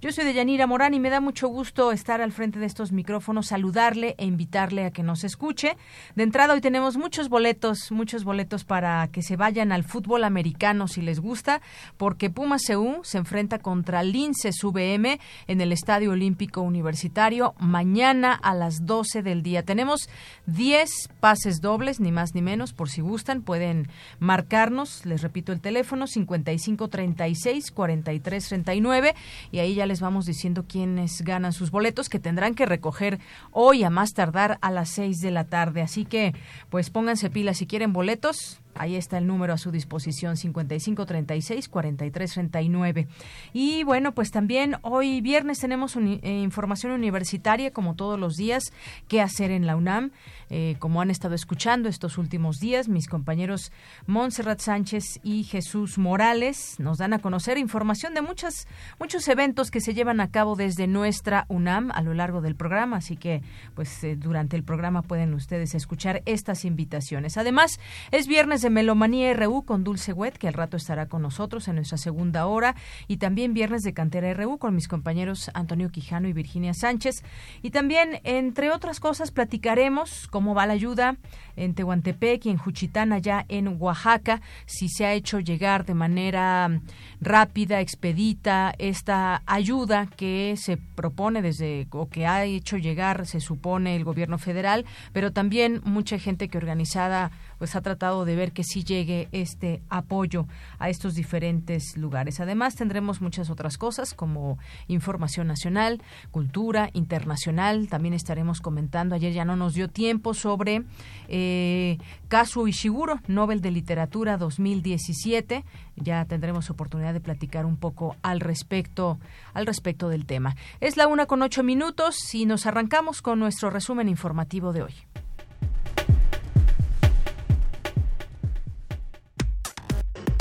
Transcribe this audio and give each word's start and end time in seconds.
yo 0.00 0.12
soy 0.12 0.24
Deyanira 0.24 0.66
Morán 0.66 0.94
y 0.94 1.00
me 1.00 1.10
da 1.10 1.20
mucho 1.20 1.48
gusto 1.48 1.92
estar 1.92 2.20
al 2.20 2.32
frente 2.32 2.58
de 2.58 2.66
estos 2.66 2.92
micrófonos, 2.92 3.48
saludarle 3.48 4.14
e 4.16 4.24
invitarle 4.24 4.84
a 4.86 4.90
que 4.90 5.02
nos 5.02 5.22
escuche. 5.22 5.76
De 6.14 6.22
entrada 6.22 6.54
hoy 6.54 6.60
tenemos 6.60 6.96
muchos 6.96 7.28
boletos, 7.28 7.92
muchos 7.92 8.24
boletos 8.24 8.64
para 8.64 9.08
que 9.08 9.22
se 9.22 9.36
vayan 9.36 9.70
al 9.72 9.84
fútbol 9.84 10.24
americano 10.24 10.88
si 10.88 11.02
les 11.02 11.20
gusta, 11.20 11.60
porque 11.98 12.30
Puma 12.30 12.56
CU 12.58 13.00
se 13.02 13.18
enfrenta 13.18 13.58
contra 13.58 14.02
Linces 14.02 14.62
VM 14.64 15.20
en 15.46 15.60
el 15.60 15.72
Estadio 15.72 16.12
Olímpico 16.12 16.62
Universitario 16.62 17.54
mañana 17.58 18.32
a 18.32 18.54
las 18.54 18.86
12 18.86 19.22
del 19.22 19.42
día. 19.42 19.62
Tenemos 19.62 20.08
10 20.46 21.10
pases 21.20 21.60
dobles, 21.60 22.00
ni 22.00 22.12
más 22.12 22.34
ni 22.34 22.40
menos, 22.40 22.72
por 22.72 22.88
si 22.88 23.02
gustan, 23.02 23.42
pueden 23.42 23.88
marcarnos, 24.20 25.04
les 25.04 25.20
repito 25.20 25.52
el 25.52 25.60
teléfono 25.60 26.06
5536 26.06 27.70
4339 27.72 29.14
y 29.50 29.58
ahí 29.58 29.74
ya 29.74 29.86
les 29.86 30.00
vamos 30.00 30.26
diciendo 30.26 30.64
quiénes 30.68 31.22
ganan 31.22 31.52
sus 31.52 31.70
boletos 31.70 32.08
que 32.08 32.18
tendrán 32.18 32.54
que 32.54 32.66
recoger 32.66 33.18
hoy 33.52 33.84
a 33.84 33.90
más 33.90 34.12
tardar 34.12 34.58
a 34.60 34.70
las 34.70 34.90
seis 34.90 35.20
de 35.20 35.30
la 35.30 35.44
tarde. 35.44 35.82
Así 35.82 36.04
que 36.04 36.34
pues 36.70 36.90
pónganse 36.90 37.30
pilas 37.30 37.58
si 37.58 37.66
quieren 37.66 37.92
boletos 37.92 38.60
Ahí 38.74 38.96
está 38.96 39.18
el 39.18 39.26
número 39.26 39.52
a 39.52 39.58
su 39.58 39.70
disposición, 39.70 40.36
5536-4339. 40.36 43.06
Y 43.52 43.84
bueno, 43.84 44.14
pues 44.14 44.30
también 44.30 44.76
hoy 44.82 45.20
viernes 45.20 45.58
tenemos 45.58 45.96
eh, 45.96 46.40
información 46.42 46.92
universitaria, 46.92 47.72
como 47.72 47.96
todos 47.96 48.20
los 48.20 48.36
días, 48.36 48.72
qué 49.08 49.20
hacer 49.20 49.50
en 49.50 49.66
la 49.66 49.76
UNAM. 49.76 50.12
Eh, 50.50 50.76
como 50.78 51.02
han 51.02 51.10
estado 51.10 51.34
escuchando 51.34 51.90
estos 51.90 52.16
últimos 52.16 52.58
días, 52.58 52.88
mis 52.88 53.06
compañeros 53.06 53.70
Montserrat 54.06 54.60
Sánchez 54.60 55.20
y 55.22 55.44
Jesús 55.44 55.98
Morales 55.98 56.76
nos 56.78 56.96
dan 56.98 57.12
a 57.12 57.18
conocer 57.18 57.58
información 57.58 58.14
de 58.14 58.22
muchas, 58.22 58.66
muchos 58.98 59.28
eventos 59.28 59.70
que 59.70 59.82
se 59.82 59.92
llevan 59.92 60.20
a 60.20 60.30
cabo 60.30 60.56
desde 60.56 60.86
nuestra 60.86 61.44
UNAM 61.48 61.90
a 61.92 62.00
lo 62.00 62.14
largo 62.14 62.40
del 62.40 62.54
programa. 62.54 62.96
Así 62.96 63.16
que, 63.16 63.42
pues, 63.74 64.02
eh, 64.04 64.16
durante 64.16 64.56
el 64.56 64.64
programa 64.64 65.02
pueden 65.02 65.34
ustedes 65.34 65.74
escuchar 65.74 66.22
estas 66.24 66.64
invitaciones. 66.64 67.36
Además, 67.36 67.78
es 68.10 68.26
viernes 68.26 68.62
de 68.62 68.67
Melomanía 68.70 69.32
RU 69.34 69.64
con 69.64 69.84
Dulce 69.84 70.12
Wet, 70.12 70.38
que 70.38 70.48
al 70.48 70.54
rato 70.54 70.76
estará 70.76 71.06
con 71.06 71.22
nosotros 71.22 71.68
en 71.68 71.76
nuestra 71.76 71.98
segunda 71.98 72.46
hora, 72.46 72.74
y 73.06 73.18
también 73.18 73.54
Viernes 73.54 73.82
de 73.82 73.92
Cantera 73.92 74.32
RU 74.34 74.58
con 74.58 74.74
mis 74.74 74.88
compañeros 74.88 75.50
Antonio 75.54 75.90
Quijano 75.90 76.28
y 76.28 76.32
Virginia 76.32 76.74
Sánchez. 76.74 77.22
Y 77.62 77.70
también, 77.70 78.20
entre 78.24 78.70
otras 78.70 79.00
cosas, 79.00 79.30
platicaremos 79.30 80.28
cómo 80.28 80.54
va 80.54 80.66
la 80.66 80.74
ayuda 80.74 81.16
en 81.56 81.74
Tehuantepec 81.74 82.46
y 82.46 82.50
en 82.50 82.58
Juchitán, 82.58 83.12
allá 83.12 83.44
en 83.48 83.76
Oaxaca, 83.80 84.40
si 84.66 84.88
se 84.88 85.06
ha 85.06 85.12
hecho 85.12 85.40
llegar 85.40 85.84
de 85.84 85.94
manera 85.94 86.80
rápida, 87.20 87.80
expedita, 87.80 88.74
esta 88.78 89.42
ayuda 89.46 90.06
que 90.06 90.54
se 90.56 90.76
propone 90.76 91.42
desde, 91.42 91.86
o 91.90 92.08
que 92.08 92.26
ha 92.26 92.44
hecho 92.44 92.76
llegar, 92.76 93.26
se 93.26 93.40
supone, 93.40 93.96
el 93.96 94.04
gobierno 94.04 94.38
federal, 94.38 94.84
pero 95.12 95.32
también 95.32 95.80
mucha 95.84 96.18
gente 96.18 96.48
que 96.48 96.58
organizada 96.58 97.30
pues 97.58 97.76
ha 97.76 97.80
tratado 97.80 98.24
de 98.24 98.36
ver 98.36 98.52
que 98.52 98.64
sí 98.64 98.84
llegue 98.84 99.28
este 99.32 99.82
apoyo 99.88 100.46
a 100.78 100.88
estos 100.88 101.14
diferentes 101.14 101.96
lugares. 101.96 102.40
Además, 102.40 102.74
tendremos 102.74 103.20
muchas 103.20 103.50
otras 103.50 103.76
cosas 103.78 104.14
como 104.14 104.58
información 104.86 105.46
nacional, 105.46 106.00
cultura 106.30 106.90
internacional. 106.92 107.88
También 107.88 108.14
estaremos 108.14 108.60
comentando, 108.60 109.14
ayer 109.14 109.32
ya 109.32 109.44
no 109.44 109.56
nos 109.56 109.74
dio 109.74 109.88
tiempo, 109.88 110.34
sobre 110.34 110.84
eh, 111.28 111.98
Kazuo 112.28 112.68
Ishiguro, 112.68 113.20
Nobel 113.26 113.60
de 113.60 113.70
Literatura 113.70 114.36
2017. 114.36 115.64
Ya 115.96 116.24
tendremos 116.24 116.70
oportunidad 116.70 117.12
de 117.12 117.20
platicar 117.20 117.66
un 117.66 117.76
poco 117.76 118.16
al 118.22 118.40
respecto, 118.40 119.18
al 119.54 119.66
respecto 119.66 120.08
del 120.08 120.26
tema. 120.26 120.56
Es 120.80 120.96
la 120.96 121.06
una 121.06 121.26
con 121.26 121.42
ocho 121.42 121.62
minutos 121.62 122.34
y 122.34 122.46
nos 122.46 122.66
arrancamos 122.66 123.22
con 123.22 123.38
nuestro 123.38 123.70
resumen 123.70 124.08
informativo 124.08 124.72
de 124.72 124.82
hoy. 124.82 124.94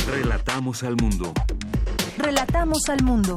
Relatamos 0.10 0.84
al 0.84 0.96
mundo. 0.96 1.34
Relatamos 2.18 2.88
al 2.88 3.04
mundo. 3.04 3.36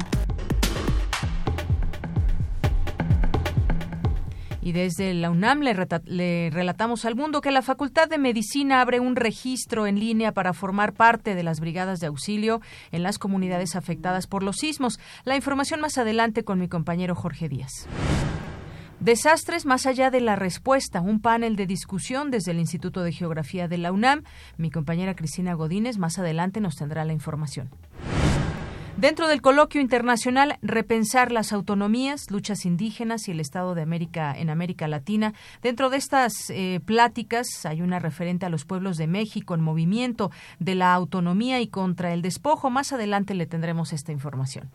Y 4.61 4.71
desde 4.71 5.13
la 5.13 5.31
UNAM 5.31 5.59
le, 5.59 5.75
le, 6.05 6.49
relatamos 6.49 7.03
al 7.03 7.15
mundo 7.15 7.41
que 7.41 7.51
la 7.51 7.61
Facultad 7.61 8.07
de 8.07 8.17
Medicina 8.17 8.79
abre 8.79 9.01
un 9.01 9.17
registro 9.17 9.85
en 9.85 9.99
línea 9.99 10.31
para 10.31 10.53
formar 10.53 10.93
parte 10.93 11.35
de 11.35 11.43
las 11.43 11.59
brigadas 11.59 11.99
de 11.99 12.07
auxilio 12.07 12.61
en 12.93 13.03
las 13.03 13.19
comunidades 13.19 13.75
afectadas 13.75 14.27
por 14.27 14.41
los 14.41 14.55
sismos. 14.55 14.97
La 15.25 15.35
información 15.35 15.81
más 15.81 15.97
adelante 15.97 16.45
con 16.45 16.57
mi 16.57 16.69
compañero 16.69 17.15
Jorge 17.15 17.49
Díaz. 17.49 17.85
Desastres 19.01 19.65
más 19.65 19.87
allá 19.87 20.11
de 20.11 20.21
la 20.21 20.35
respuesta, 20.35 21.01
un 21.01 21.21
panel 21.21 21.55
de 21.55 21.65
discusión 21.65 22.29
desde 22.29 22.51
el 22.51 22.59
Instituto 22.59 23.01
de 23.01 23.11
Geografía 23.11 23.67
de 23.67 23.79
la 23.79 23.91
UNAM. 23.91 24.21
Mi 24.57 24.69
compañera 24.69 25.15
Cristina 25.15 25.55
Godínez 25.55 25.97
más 25.97 26.19
adelante 26.19 26.61
nos 26.61 26.75
tendrá 26.75 27.03
la 27.03 27.11
información. 27.11 27.71
Dentro 28.97 29.27
del 29.27 29.41
coloquio 29.41 29.81
internacional 29.81 30.59
Repensar 30.61 31.31
las 31.31 31.51
autonomías, 31.51 32.29
luchas 32.29 32.63
indígenas 32.63 33.27
y 33.27 33.31
el 33.31 33.39
Estado 33.39 33.73
de 33.73 33.81
América 33.81 34.35
en 34.37 34.51
América 34.51 34.87
Latina, 34.87 35.33
dentro 35.63 35.89
de 35.89 35.97
estas 35.97 36.51
eh, 36.51 36.79
pláticas 36.85 37.65
hay 37.65 37.81
una 37.81 37.97
referente 37.97 38.45
a 38.45 38.49
los 38.49 38.65
pueblos 38.65 38.97
de 38.97 39.07
México 39.07 39.55
en 39.55 39.61
movimiento 39.61 40.29
de 40.59 40.75
la 40.75 40.93
autonomía 40.93 41.59
y 41.59 41.67
contra 41.69 42.13
el 42.13 42.21
despojo. 42.21 42.69
Más 42.69 42.93
adelante 42.93 43.33
le 43.33 43.47
tendremos 43.47 43.93
esta 43.93 44.11
información. 44.11 44.69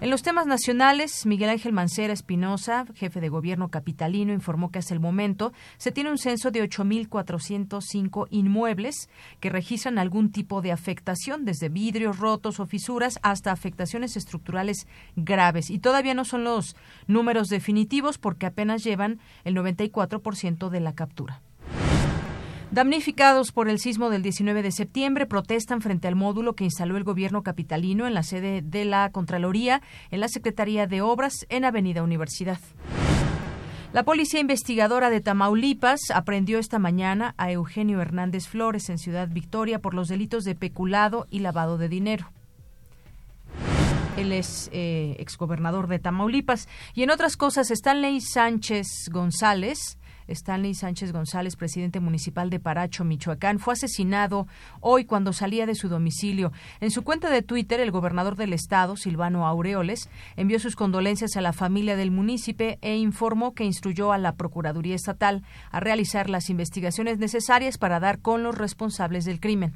En 0.00 0.10
los 0.10 0.22
temas 0.22 0.46
nacionales, 0.46 1.26
Miguel 1.26 1.50
Ángel 1.50 1.72
Mancera 1.72 2.12
Espinosa, 2.12 2.86
jefe 2.94 3.20
de 3.20 3.28
gobierno 3.28 3.68
capitalino, 3.68 4.32
informó 4.32 4.70
que 4.70 4.78
hasta 4.78 4.94
el 4.94 5.00
momento 5.00 5.52
se 5.76 5.90
tiene 5.90 6.12
un 6.12 6.18
censo 6.18 6.52
de 6.52 6.62
8.405 6.62 8.28
inmuebles 8.30 9.10
que 9.40 9.50
registran 9.50 9.98
algún 9.98 10.30
tipo 10.30 10.62
de 10.62 10.70
afectación, 10.70 11.44
desde 11.44 11.68
vidrios 11.68 12.18
rotos 12.20 12.60
o 12.60 12.66
fisuras 12.66 13.18
hasta 13.22 13.50
afectaciones 13.50 14.16
estructurales 14.16 14.86
graves. 15.16 15.68
Y 15.68 15.80
todavía 15.80 16.14
no 16.14 16.24
son 16.24 16.44
los 16.44 16.76
números 17.08 17.48
definitivos 17.48 18.18
porque 18.18 18.46
apenas 18.46 18.84
llevan 18.84 19.18
el 19.42 19.56
94% 19.56 20.68
de 20.68 20.78
la 20.78 20.94
captura. 20.94 21.42
Damnificados 22.70 23.50
por 23.50 23.70
el 23.70 23.78
sismo 23.78 24.10
del 24.10 24.22
19 24.22 24.62
de 24.62 24.72
septiembre 24.72 25.24
protestan 25.24 25.80
frente 25.80 26.06
al 26.06 26.16
módulo 26.16 26.54
que 26.54 26.64
instaló 26.64 26.98
el 26.98 27.04
gobierno 27.04 27.42
capitalino 27.42 28.06
en 28.06 28.12
la 28.12 28.22
sede 28.22 28.60
de 28.62 28.84
la 28.84 29.10
Contraloría 29.10 29.80
en 30.10 30.20
la 30.20 30.28
Secretaría 30.28 30.86
de 30.86 31.00
Obras 31.00 31.46
en 31.48 31.64
Avenida 31.64 32.02
Universidad. 32.02 32.60
La 33.94 34.02
policía 34.02 34.40
investigadora 34.40 35.08
de 35.08 35.22
Tamaulipas 35.22 36.10
aprendió 36.14 36.58
esta 36.58 36.78
mañana 36.78 37.34
a 37.38 37.50
Eugenio 37.50 38.02
Hernández 38.02 38.46
Flores 38.46 38.90
en 38.90 38.98
Ciudad 38.98 39.28
Victoria 39.28 39.78
por 39.78 39.94
los 39.94 40.08
delitos 40.08 40.44
de 40.44 40.54
peculado 40.54 41.26
y 41.30 41.38
lavado 41.38 41.78
de 41.78 41.88
dinero. 41.88 42.30
Él 44.18 44.32
es 44.32 44.68
eh, 44.72 45.16
exgobernador 45.20 45.86
de 45.86 46.00
Tamaulipas. 46.00 46.68
Y 46.92 47.02
en 47.02 47.10
otras 47.10 47.38
cosas, 47.38 47.70
Stanley 47.70 48.20
Sánchez 48.20 49.08
González, 49.10 49.96
Stanley 50.28 50.74
Sánchez 50.74 51.12
González, 51.12 51.56
presidente 51.56 52.00
municipal 52.00 52.50
de 52.50 52.60
Paracho, 52.60 53.04
Michoacán, 53.04 53.58
fue 53.58 53.74
asesinado 53.74 54.46
hoy 54.80 55.04
cuando 55.04 55.32
salía 55.32 55.66
de 55.66 55.74
su 55.74 55.88
domicilio. 55.88 56.52
En 56.80 56.90
su 56.90 57.02
cuenta 57.02 57.30
de 57.30 57.42
Twitter, 57.42 57.80
el 57.80 57.90
gobernador 57.90 58.36
del 58.36 58.52
estado, 58.52 58.96
Silvano 58.96 59.46
Aureoles, 59.46 60.08
envió 60.36 60.58
sus 60.58 60.76
condolencias 60.76 61.36
a 61.36 61.40
la 61.40 61.52
familia 61.52 61.96
del 61.96 62.10
municipio 62.10 62.76
e 62.80 62.96
informó 62.96 63.54
que 63.54 63.64
instruyó 63.64 64.12
a 64.12 64.18
la 64.18 64.34
Procuraduría 64.34 64.94
Estatal 64.94 65.42
a 65.70 65.80
realizar 65.80 66.30
las 66.30 66.50
investigaciones 66.50 67.18
necesarias 67.18 67.78
para 67.78 68.00
dar 68.00 68.20
con 68.20 68.42
los 68.42 68.56
responsables 68.56 69.24
del 69.24 69.40
crimen. 69.40 69.74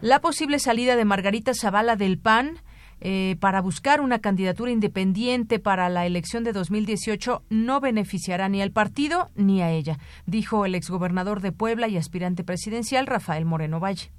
La 0.00 0.20
posible 0.20 0.58
salida 0.58 0.96
de 0.96 1.04
Margarita 1.04 1.54
Zavala 1.54 1.96
del 1.96 2.18
PAN 2.18 2.58
eh, 3.06 3.36
para 3.38 3.60
buscar 3.60 4.00
una 4.00 4.20
candidatura 4.20 4.70
independiente 4.70 5.58
para 5.58 5.90
la 5.90 6.06
elección 6.06 6.42
de 6.42 6.54
2018 6.54 7.42
no 7.50 7.78
beneficiará 7.78 8.48
ni 8.48 8.62
al 8.62 8.70
partido 8.70 9.30
ni 9.34 9.60
a 9.60 9.70
ella, 9.70 9.98
dijo 10.24 10.64
el 10.64 10.74
exgobernador 10.74 11.42
de 11.42 11.52
Puebla 11.52 11.86
y 11.86 11.98
aspirante 11.98 12.44
presidencial 12.44 13.06
Rafael 13.06 13.44
Moreno 13.44 13.78
Valle. 13.78 14.10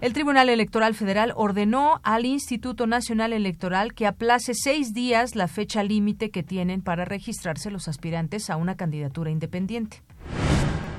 El 0.00 0.12
Tribunal 0.12 0.48
Electoral 0.48 0.96
Federal 0.96 1.32
ordenó 1.36 2.00
al 2.02 2.26
Instituto 2.26 2.88
Nacional 2.88 3.32
Electoral 3.32 3.94
que 3.94 4.08
aplace 4.08 4.54
seis 4.54 4.92
días 4.92 5.36
la 5.36 5.46
fecha 5.46 5.84
límite 5.84 6.32
que 6.32 6.42
tienen 6.42 6.82
para 6.82 7.04
registrarse 7.04 7.70
los 7.70 7.86
aspirantes 7.86 8.50
a 8.50 8.56
una 8.56 8.76
candidatura 8.76 9.30
independiente. 9.30 10.02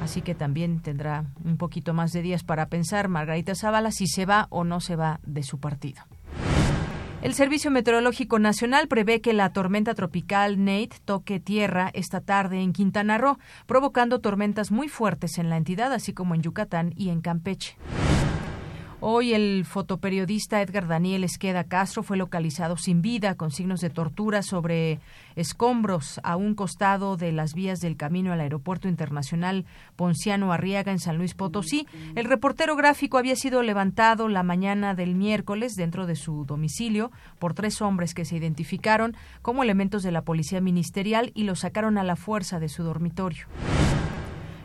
Así 0.01 0.21
que 0.21 0.33
también 0.33 0.81
tendrá 0.81 1.25
un 1.43 1.57
poquito 1.57 1.93
más 1.93 2.13
de 2.13 2.21
días 2.21 2.45
para 2.45 2.67
pensar 2.67 3.09
Margarita 3.09 3.53
Zavala 3.53 3.91
si 3.91 4.07
se 4.07 4.25
va 4.25 4.47
o 4.49 4.63
no 4.63 4.79
se 4.79 4.95
va 4.95 5.19
de 5.25 5.43
su 5.43 5.59
partido. 5.59 6.03
El 7.23 7.33
Servicio 7.35 7.71
Meteorológico 7.71 8.37
Nacional 8.37 8.89
prevé 8.89 9.21
que 9.21 9.31
la 9.31 9.53
tormenta 9.53 9.93
tropical 9.93 10.61
Nate 10.65 10.97
toque 11.05 11.39
tierra 11.39 11.89
esta 11.93 12.19
tarde 12.19 12.59
en 12.59 12.73
Quintana 12.73 13.17
Roo, 13.17 13.39
provocando 13.65 14.19
tormentas 14.19 14.71
muy 14.71 14.89
fuertes 14.89 15.37
en 15.37 15.49
la 15.49 15.55
entidad, 15.55 15.93
así 15.93 16.11
como 16.11 16.35
en 16.35 16.41
Yucatán 16.41 16.93
y 16.97 17.11
en 17.11 17.21
Campeche. 17.21 17.77
Hoy 19.05 19.33
el 19.33 19.65
fotoperiodista 19.65 20.61
Edgar 20.61 20.87
Daniel 20.87 21.25
Esqueda 21.25 21.65
Castro 21.65 22.03
fue 22.03 22.15
localizado 22.15 22.77
sin 22.77 23.01
vida 23.01 23.35
con 23.35 23.51
signos 23.51 23.81
de 23.81 23.89
tortura 23.89 24.43
sobre 24.43 25.01
escombros 25.35 26.21
a 26.23 26.37
un 26.37 26.55
costado 26.55 27.17
de 27.17 27.33
las 27.33 27.53
vías 27.53 27.81
del 27.81 27.97
camino 27.97 28.31
al 28.31 28.39
Aeropuerto 28.39 28.87
Internacional 28.87 29.65
Ponciano 29.97 30.53
Arriaga 30.53 30.93
en 30.93 30.99
San 30.99 31.17
Luis 31.17 31.33
Potosí. 31.33 31.85
El 32.15 32.23
reportero 32.23 32.77
gráfico 32.77 33.17
había 33.17 33.35
sido 33.35 33.61
levantado 33.61 34.29
la 34.29 34.41
mañana 34.41 34.95
del 34.95 35.15
miércoles 35.15 35.75
dentro 35.75 36.05
de 36.05 36.15
su 36.15 36.45
domicilio 36.45 37.11
por 37.39 37.53
tres 37.53 37.81
hombres 37.81 38.13
que 38.13 38.23
se 38.23 38.37
identificaron 38.37 39.17
como 39.41 39.63
elementos 39.63 40.03
de 40.03 40.13
la 40.13 40.21
Policía 40.21 40.61
Ministerial 40.61 41.33
y 41.35 41.43
lo 41.43 41.55
sacaron 41.55 41.97
a 41.97 42.05
la 42.05 42.15
fuerza 42.15 42.61
de 42.61 42.69
su 42.69 42.83
dormitorio. 42.83 43.47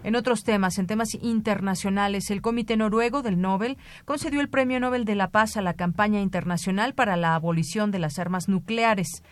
En 0.09 0.17
otros 0.17 0.43
temas, 0.43 0.79
en 0.79 0.87
temas 0.87 1.13
internacionales, 1.21 2.31
el 2.31 2.41
Comité 2.41 2.79
Noruego 2.79 3.21
del 3.21 3.39
Nobel 3.39 3.77
concedió 4.07 4.41
el 4.41 4.49
Premio 4.49 4.81
Nobel 4.81 5.05
de 5.05 5.15
la 5.15 5.29
Paz 5.29 5.59
a 5.59 5.61
la 5.61 5.75
campaña 5.75 6.23
internacional 6.23 6.95
para 6.95 7.19
la 7.19 7.35
abolición 7.35 7.91
de 7.91 7.99
las 7.99 8.19
armas 8.19 8.49
nucleares. 8.49 9.23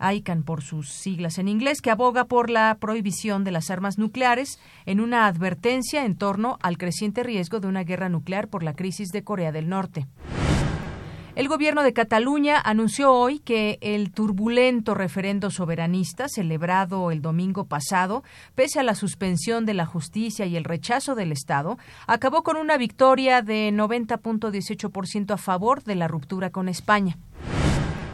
ICANN 0.00 0.42
por 0.42 0.62
sus 0.62 0.88
siglas 0.88 1.36
en 1.36 1.48
inglés, 1.48 1.82
que 1.82 1.90
aboga 1.90 2.24
por 2.24 2.48
la 2.48 2.74
prohibición 2.80 3.44
de 3.44 3.50
las 3.50 3.68
armas 3.68 3.98
nucleares 3.98 4.58
en 4.86 5.00
una 5.00 5.26
advertencia 5.26 6.06
en 6.06 6.16
torno 6.16 6.56
al 6.62 6.78
creciente 6.78 7.22
riesgo 7.22 7.60
de 7.60 7.68
una 7.68 7.84
guerra 7.84 8.08
nuclear 8.08 8.48
por 8.48 8.62
la 8.62 8.72
crisis 8.72 9.10
de 9.10 9.24
Corea 9.24 9.52
del 9.52 9.68
Norte. 9.68 10.06
El 11.34 11.48
gobierno 11.48 11.82
de 11.82 11.94
Cataluña 11.94 12.60
anunció 12.62 13.10
hoy 13.10 13.38
que 13.38 13.78
el 13.80 14.12
turbulento 14.12 14.94
referendo 14.94 15.50
soberanista 15.50 16.28
celebrado 16.28 17.10
el 17.10 17.22
domingo 17.22 17.64
pasado, 17.64 18.22
pese 18.54 18.80
a 18.80 18.82
la 18.82 18.94
suspensión 18.94 19.64
de 19.64 19.72
la 19.72 19.86
justicia 19.86 20.44
y 20.44 20.56
el 20.56 20.64
rechazo 20.64 21.14
del 21.14 21.32
Estado, 21.32 21.78
acabó 22.06 22.42
con 22.42 22.58
una 22.58 22.76
victoria 22.76 23.40
de 23.40 23.70
90.18% 23.72 25.32
a 25.32 25.38
favor 25.38 25.82
de 25.84 25.94
la 25.94 26.06
ruptura 26.06 26.50
con 26.50 26.68
España. 26.68 27.16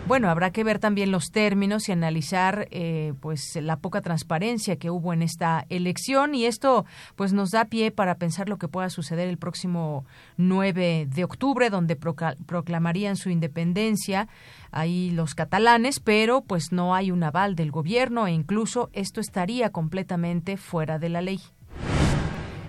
Bueno, 0.08 0.31
habrá 0.31 0.52
que 0.52 0.64
ver 0.64 0.78
también 0.78 1.12
los 1.12 1.32
términos 1.32 1.87
y 1.87 1.93
analizar 1.93 2.66
eh, 2.70 3.12
pues 3.20 3.56
la 3.56 3.76
poca 3.76 4.00
transparencia 4.00 4.76
que 4.76 4.88
hubo 4.88 5.12
en 5.12 5.20
esta 5.20 5.66
elección 5.69 6.34
y 6.34 6.46
esto 6.46 6.87
pues 7.14 7.34
nos 7.34 7.50
da 7.50 7.66
pie 7.66 7.90
para 7.90 8.14
pensar 8.14 8.49
lo 8.49 8.56
que 8.56 8.69
pueda 8.69 8.88
suceder 8.88 9.28
el 9.28 9.37
próximo 9.37 10.06
9 10.38 11.08
de 11.14 11.25
octubre 11.25 11.69
donde 11.69 11.94
proclamarían 11.94 13.16
su 13.16 13.28
independencia 13.28 14.28
ahí 14.70 15.10
los 15.10 15.34
catalanes, 15.34 16.00
pero 16.00 16.40
pues 16.40 16.72
no 16.72 16.94
hay 16.94 17.11
un 17.11 17.22
aval 17.22 17.54
del 17.54 17.70
gobierno 17.70 18.26
e 18.26 18.32
incluso 18.32 18.88
esto 18.94 19.20
estaría 19.20 19.69
completamente 19.72 20.56
fuera 20.56 20.99
de 20.99 21.11
la 21.11 21.20
ley. 21.20 21.43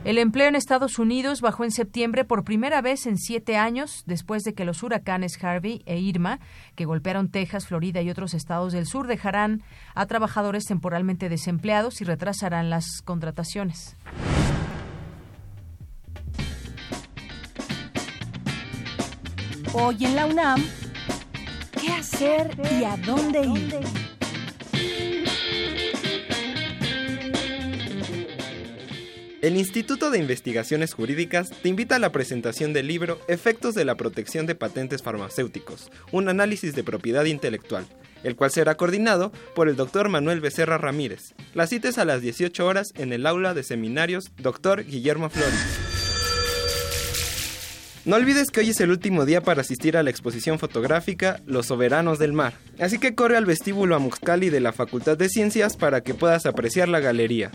El 0.06 0.18
empleo 0.18 0.48
en 0.48 0.56
Estados 0.56 0.98
Unidos 0.98 1.42
bajó 1.42 1.66
en 1.66 1.72
septiembre 1.72 2.24
por 2.24 2.46
primera 2.46 2.82
vez 2.82 3.06
en 3.06 3.18
siete 3.18 3.58
años 3.58 4.04
después 4.06 4.44
de 4.44 4.54
que 4.54 4.64
los 4.64 4.82
huracanes 4.82 5.38
Harvey 5.44 5.84
e 5.86 6.00
Irma, 6.00 6.40
que 6.76 6.86
golpearon 6.86 7.30
Texas, 7.30 7.68
Florida 7.68 8.02
y 8.02 8.10
otros 8.10 8.34
estados 8.34 8.72
del 8.72 8.86
sur, 8.86 9.08
dejarán 9.08 9.62
a 9.96 10.06
trabajadores 10.06 10.64
temporalmente 10.64 11.28
desempleados 11.28 12.00
y 12.00 12.06
retrasarán 12.06 12.70
las 12.70 13.02
contrataciones. 13.04 13.98
Hoy 19.74 20.06
en 20.06 20.16
la 20.16 20.26
UNAM, 20.26 20.64
¿qué 21.80 21.92
hacer 21.92 22.58
y 22.80 22.86
a 22.86 22.96
dónde 22.98 23.42
ir? 23.42 24.09
El 29.42 29.56
Instituto 29.56 30.12
de 30.12 30.20
Investigaciones 30.20 30.94
Jurídicas 30.94 31.50
te 31.62 31.70
invita 31.70 31.96
a 31.96 32.00
la 32.00 32.12
presentación 32.12 32.74
del 32.74 32.88
libro 32.88 33.22
Efectos 33.30 33.74
de 33.74 33.86
la 33.86 33.96
protección 33.96 34.46
de 34.46 34.54
patentes 34.54 35.02
farmacéuticos, 35.02 35.90
un 36.12 36.28
análisis 36.28 36.76
de 36.76 36.84
propiedad 36.84 37.24
intelectual, 37.24 37.88
el 38.24 38.36
cual 38.36 38.52
será 38.52 38.76
coordinado 38.76 39.32
por 39.56 39.70
el 39.70 39.78
doctor 39.78 40.10
Manuel 40.10 40.42
Becerra 40.42 40.78
Ramírez. 40.78 41.36
La 41.54 41.68
cita 41.68 41.88
es 41.88 41.98
a 41.98 42.04
las 42.04 42.22
18 42.22 42.66
horas 42.68 42.90
en 42.98 43.14
el 43.14 43.26
aula 43.26 43.54
de 43.54 43.64
seminarios 43.64 44.26
Dr. 44.36 44.84
Guillermo 44.84 45.30
Flores. 45.30 45.54
No 48.04 48.18
olvides 48.18 48.52
que 48.52 48.60
hoy 48.60 48.72
es 48.72 48.82
el 48.82 48.92
último 48.92 49.26
día 49.26 49.40
para 49.40 49.62
asistir 49.62 49.96
a 49.96 50.04
la 50.04 50.10
exposición 50.10 50.60
fotográfica 50.60 51.40
Los 51.46 51.68
Soberanos 51.68 52.20
del 52.20 52.34
Mar, 52.34 52.56
así 52.78 53.00
que 53.00 53.16
corre 53.16 53.38
al 53.38 53.46
vestíbulo 53.46 53.96
Amuxcali 53.96 54.50
de 54.50 54.60
la 54.60 54.74
Facultad 54.74 55.18
de 55.18 55.30
Ciencias 55.30 55.78
para 55.78 56.02
que 56.02 56.14
puedas 56.14 56.46
apreciar 56.46 56.90
la 56.90 57.00
galería. 57.00 57.52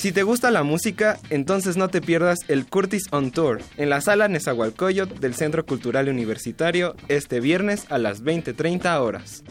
Si 0.00 0.12
te 0.12 0.22
gusta 0.22 0.50
la 0.50 0.62
música, 0.62 1.18
entonces 1.28 1.76
no 1.76 1.88
te 1.88 2.00
pierdas 2.00 2.38
el 2.48 2.64
Curtis 2.64 3.08
on 3.10 3.32
Tour 3.32 3.60
en 3.76 3.90
la 3.90 4.00
sala 4.00 4.28
Nezahualcóyotl 4.28 5.20
del 5.20 5.34
Centro 5.34 5.66
Cultural 5.66 6.08
Universitario 6.08 6.96
este 7.08 7.38
viernes 7.38 7.84
a 7.90 7.98
las 7.98 8.22
20:30 8.24 8.98
horas. 9.02 9.44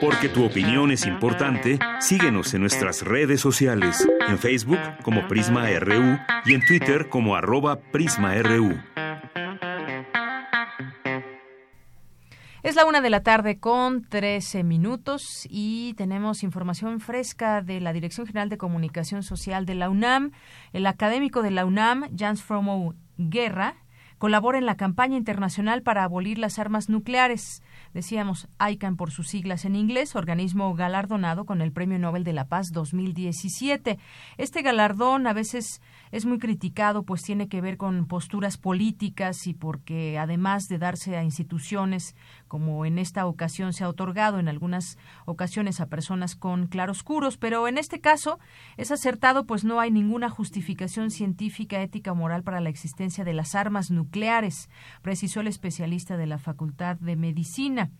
Porque 0.00 0.30
tu 0.30 0.46
opinión 0.46 0.92
es 0.92 1.04
importante, 1.04 1.78
síguenos 2.00 2.54
en 2.54 2.62
nuestras 2.62 3.02
redes 3.02 3.42
sociales, 3.42 4.08
en 4.28 4.38
Facebook 4.38 4.80
como 5.02 5.28
Prisma 5.28 5.68
RU 5.78 6.18
y 6.46 6.54
en 6.54 6.64
Twitter 6.64 7.10
como 7.10 7.36
arroba 7.36 7.80
PrismaRU. 7.92 8.80
Es 12.68 12.76
la 12.76 12.84
una 12.84 13.00
de 13.00 13.08
la 13.08 13.22
tarde 13.22 13.58
con 13.58 14.02
13 14.02 14.62
minutos 14.62 15.48
y 15.48 15.94
tenemos 15.94 16.42
información 16.42 17.00
fresca 17.00 17.62
de 17.62 17.80
la 17.80 17.94
Dirección 17.94 18.26
General 18.26 18.50
de 18.50 18.58
Comunicación 18.58 19.22
Social 19.22 19.64
de 19.64 19.74
la 19.74 19.88
UNAM. 19.88 20.32
El 20.74 20.84
académico 20.84 21.40
de 21.40 21.50
la 21.50 21.64
UNAM, 21.64 22.14
Jans 22.14 22.42
Fromo 22.42 22.94
Guerra, 23.16 23.76
colabora 24.18 24.58
en 24.58 24.66
la 24.66 24.76
campaña 24.76 25.16
internacional 25.16 25.80
para 25.80 26.04
abolir 26.04 26.36
las 26.36 26.58
armas 26.58 26.90
nucleares. 26.90 27.62
Decíamos 27.94 28.48
ICANN 28.60 28.96
por 28.96 29.12
sus 29.12 29.28
siglas 29.28 29.64
en 29.64 29.74
inglés, 29.74 30.14
organismo 30.14 30.74
galardonado 30.74 31.46
con 31.46 31.62
el 31.62 31.72
Premio 31.72 31.98
Nobel 31.98 32.22
de 32.22 32.34
la 32.34 32.48
Paz 32.48 32.72
2017. 32.72 33.98
Este 34.36 34.60
galardón 34.60 35.26
a 35.26 35.32
veces 35.32 35.80
es 36.10 36.26
muy 36.26 36.38
criticado, 36.38 37.02
pues 37.02 37.22
tiene 37.22 37.48
que 37.48 37.60
ver 37.60 37.76
con 37.76 38.06
posturas 38.06 38.56
políticas 38.56 39.46
y 39.46 39.54
porque 39.54 40.18
además 40.18 40.68
de 40.68 40.78
darse 40.78 41.16
a 41.16 41.24
instituciones 41.24 42.16
como 42.46 42.86
en 42.86 42.98
esta 42.98 43.26
ocasión 43.26 43.72
se 43.72 43.84
ha 43.84 43.88
otorgado 43.88 44.38
en 44.38 44.48
algunas 44.48 44.98
ocasiones 45.26 45.80
a 45.80 45.86
personas 45.86 46.36
con 46.36 46.66
claroscuros, 46.66 47.36
pero 47.36 47.68
en 47.68 47.78
este 47.78 48.00
caso 48.00 48.38
es 48.76 48.90
acertado, 48.90 49.44
pues 49.44 49.64
no 49.64 49.80
hay 49.80 49.90
ninguna 49.90 50.30
justificación 50.30 51.10
científica, 51.10 51.80
ética 51.82 52.14
moral 52.14 52.42
para 52.42 52.60
la 52.60 52.70
existencia 52.70 53.24
de 53.24 53.34
las 53.34 53.54
armas 53.54 53.90
nucleares, 53.90 54.68
precisó 55.02 55.40
el 55.40 55.46
especialista 55.48 56.16
de 56.16 56.26
la 56.26 56.38
Facultad 56.38 56.96
de 56.96 57.16
Medicina. 57.16 57.90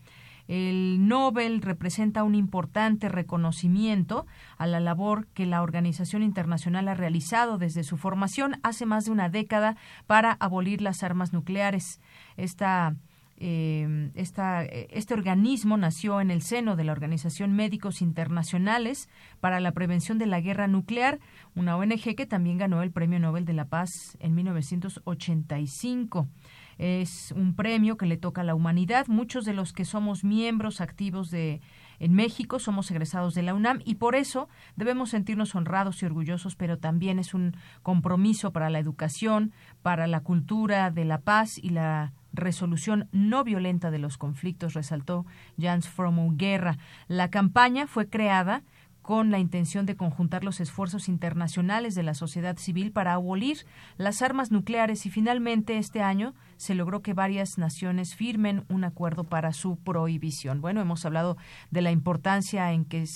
El 0.49 1.07
Nobel 1.07 1.61
representa 1.61 2.25
un 2.25 2.35
importante 2.35 3.09
reconocimiento 3.09 4.27
a 4.57 4.67
la 4.67 4.81
labor 4.81 5.29
que 5.35 5.47
la 5.47 5.63
organización 5.63 6.23
internacional 6.23 6.89
ha 6.89 6.95
realizado 6.95 7.59
desde 7.59 7.85
su 7.85 7.99
formación 7.99 8.57
hace 8.63 8.87
más 8.87 9.05
de 9.05 9.13
una 9.13 9.29
década 9.29 9.77
para 10.07 10.33
abolir 10.33 10.81
las 10.81 11.03
armas 11.03 11.33
nucleares. 11.33 12.01
Esta 12.37 12.97
eh, 13.41 14.11
este 14.15 15.15
organismo 15.15 15.77
nació 15.77 16.21
en 16.21 16.33
el 16.33 16.43
seno 16.43 16.75
de 16.75 16.83
la 16.83 16.91
Organización 16.91 17.53
Médicos 17.53 18.03
Internacionales 18.03 19.09
para 19.39 19.61
la 19.61 19.71
Prevención 19.71 20.19
de 20.19 20.27
la 20.27 20.41
Guerra 20.41 20.67
Nuclear, 20.67 21.21
una 21.55 21.77
ONG 21.77 22.17
que 22.17 22.27
también 22.27 22.59
ganó 22.59 22.83
el 22.83 22.91
Premio 22.91 23.21
Nobel 23.21 23.45
de 23.45 23.53
la 23.53 23.67
Paz 23.67 24.17
en 24.19 24.35
1985. 24.35 26.27
Es 26.79 27.33
un 27.37 27.55
premio 27.55 27.97
que 27.97 28.07
le 28.07 28.17
toca 28.17 28.41
a 28.41 28.45
la 28.45 28.55
humanidad. 28.55 29.07
Muchos 29.09 29.45
de 29.45 29.53
los 29.53 29.73
que 29.73 29.85
somos 29.85 30.25
miembros 30.25 30.81
activos 30.81 31.31
de 31.31 31.61
en 32.01 32.15
México 32.15 32.59
somos 32.59 32.91
egresados 32.91 33.35
de 33.35 33.43
la 33.43 33.55
UNAM 33.55 33.81
y 33.85 33.97
por 33.97 34.15
eso 34.15 34.49
debemos 34.77 35.11
sentirnos 35.11 35.55
honrados 35.55 36.01
y 36.03 36.07
orgullosos, 36.07 36.55
pero 36.55 36.79
también 36.79 37.19
es 37.19 37.35
un 37.35 37.57
compromiso 37.83 38.53
para 38.53 38.71
la 38.71 38.79
educación, 38.79 39.53
para 39.83 40.07
la 40.07 40.21
cultura 40.21 40.91
de 40.91 41.05
la 41.05 41.19
paz 41.19 41.59
y 41.59 41.71
la 41.71 42.13
resolución 42.33 43.09
no 43.11 43.43
violenta 43.43 43.91
de 43.91 43.99
los 43.99 44.17
conflictos, 44.17 44.75
resaltó 44.75 45.27
Jans 45.59 45.89
Fromo 45.89 46.31
Guerra. 46.37 46.79
La 47.09 47.31
campaña 47.31 47.87
fue 47.87 48.09
creada 48.09 48.63
con 49.03 49.31
la 49.31 49.39
intención 49.39 49.87
de 49.87 49.97
conjuntar 49.97 50.45
los 50.45 50.61
esfuerzos 50.61 51.09
internacionales 51.09 51.95
de 51.95 52.03
la 52.03 52.15
sociedad 52.15 52.59
civil 52.59 52.93
para 52.93 53.15
abolir 53.15 53.65
las 53.97 54.21
armas 54.23 54.51
nucleares 54.51 55.07
y 55.07 55.11
finalmente 55.11 55.79
este 55.79 56.03
año 56.03 56.35
se 56.59 56.75
logró 56.75 57.01
que 57.01 57.15
varias 57.15 57.57
naciones 57.57 58.15
firmen 58.15 58.65
un 58.69 58.85
acuerdo 58.85 59.25
para 59.25 59.55
su 59.55 59.77
prohibición. 59.77 60.61
Bueno, 60.61 60.83
hemos 60.83 61.07
hablado 61.07 61.39
de 61.71 61.81
la 61.81 61.91
importancia 61.91 62.71
en 62.73 62.85
que 62.85 63.07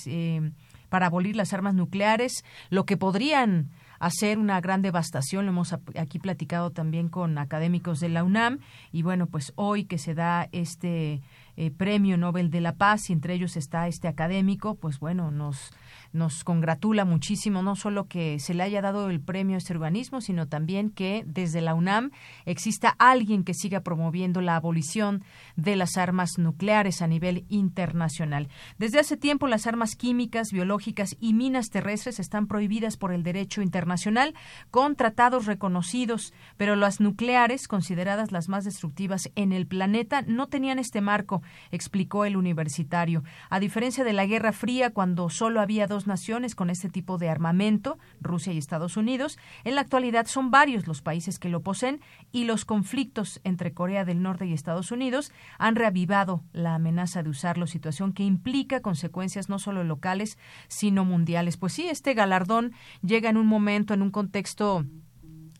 para 0.89 1.07
abolir 1.07 1.35
las 1.35 1.53
armas 1.53 1.75
nucleares, 1.75 2.43
lo 2.69 2.85
que 2.85 2.97
podrían 2.97 3.69
hacer 4.03 4.37
una 4.37 4.59
gran 4.59 4.81
devastación. 4.81 5.45
Lo 5.45 5.51
hemos 5.51 5.73
aquí 5.73 6.19
platicado 6.19 6.71
también 6.71 7.07
con 7.07 7.37
académicos 7.37 7.99
de 7.99 8.09
la 8.09 8.23
UNAM 8.23 8.59
y 8.91 9.01
bueno, 9.01 9.27
pues 9.27 9.53
hoy 9.55 9.85
que 9.85 9.97
se 9.97 10.13
da 10.13 10.49
este 10.51 11.21
eh, 11.57 11.71
Premio 11.71 12.17
Nobel 12.17 12.49
de 12.49 12.61
la 12.61 12.75
Paz 12.75 13.09
y 13.09 13.13
entre 13.13 13.33
ellos 13.33 13.57
está 13.57 13.87
este 13.87 14.07
académico, 14.07 14.75
pues 14.75 14.99
bueno, 14.99 15.31
nos 15.31 15.71
nos 16.13 16.43
congratula 16.43 17.05
muchísimo 17.05 17.63
no 17.63 17.75
solo 17.75 18.07
que 18.07 18.39
se 18.39 18.53
le 18.53 18.61
haya 18.61 18.81
dado 18.81 19.09
el 19.09 19.19
premio 19.19 19.55
a 19.55 19.57
este 19.57 19.73
organismo, 19.73 20.21
sino 20.21 20.47
también 20.47 20.91
que 20.91 21.23
desde 21.25 21.59
la 21.59 21.73
UNAM 21.73 22.11
exista 22.45 22.95
alguien 22.99 23.43
que 23.43 23.55
siga 23.55 23.81
promoviendo 23.81 24.39
la 24.39 24.55
abolición 24.55 25.23
de 25.55 25.75
las 25.75 25.97
armas 25.97 26.37
nucleares 26.37 27.01
a 27.01 27.07
nivel 27.07 27.45
internacional. 27.49 28.47
Desde 28.77 28.99
hace 28.99 29.17
tiempo 29.17 29.47
las 29.47 29.65
armas 29.65 29.95
químicas, 29.95 30.51
biológicas 30.51 31.15
y 31.19 31.33
minas 31.33 31.69
terrestres 31.69 32.19
están 32.19 32.47
prohibidas 32.47 32.95
por 32.95 33.11
el 33.11 33.23
derecho 33.23 33.63
internacional 33.63 34.35
con 34.69 34.95
tratados 34.95 35.47
reconocidos, 35.47 36.33
pero 36.57 36.75
las 36.75 36.99
nucleares, 36.99 37.67
consideradas 37.67 38.31
las 38.31 38.49
más 38.49 38.65
destructivas 38.65 39.31
en 39.35 39.51
el 39.51 39.65
planeta, 39.65 40.21
no 40.21 40.47
tenían 40.47 40.77
este 40.77 41.01
marco, 41.01 41.41
explicó 41.71 42.25
el 42.25 42.37
universitario. 42.37 43.23
A 43.49 43.59
diferencia 43.59 44.03
de 44.03 44.13
la 44.13 44.25
Guerra 44.25 44.51
Fría, 44.51 44.91
cuando 44.91 45.29
solo 45.29 45.61
había 45.61 45.87
dos 45.87 46.07
naciones 46.07 46.55
con 46.55 46.69
este 46.69 46.89
tipo 46.89 47.17
de 47.17 47.29
armamento, 47.29 47.97
Rusia 48.21 48.53
y 48.53 48.57
Estados 48.57 48.97
Unidos. 48.97 49.37
En 49.63 49.75
la 49.75 49.81
actualidad 49.81 50.27
son 50.27 50.51
varios 50.51 50.87
los 50.87 51.01
países 51.01 51.39
que 51.39 51.49
lo 51.49 51.61
poseen 51.61 52.01
y 52.31 52.45
los 52.45 52.65
conflictos 52.65 53.41
entre 53.43 53.73
Corea 53.73 54.05
del 54.05 54.21
Norte 54.21 54.45
y 54.45 54.53
Estados 54.53 54.91
Unidos 54.91 55.31
han 55.57 55.75
reavivado 55.75 56.43
la 56.53 56.75
amenaza 56.75 57.23
de 57.23 57.29
usarlo, 57.29 57.67
situación 57.67 58.13
que 58.13 58.23
implica 58.23 58.81
consecuencias 58.81 59.49
no 59.49 59.59
solo 59.59 59.83
locales, 59.83 60.37
sino 60.67 61.05
mundiales. 61.05 61.57
Pues 61.57 61.73
sí, 61.73 61.87
este 61.87 62.13
galardón 62.13 62.73
llega 63.01 63.29
en 63.29 63.37
un 63.37 63.47
momento, 63.47 63.93
en 63.93 64.01
un 64.01 64.11
contexto 64.11 64.85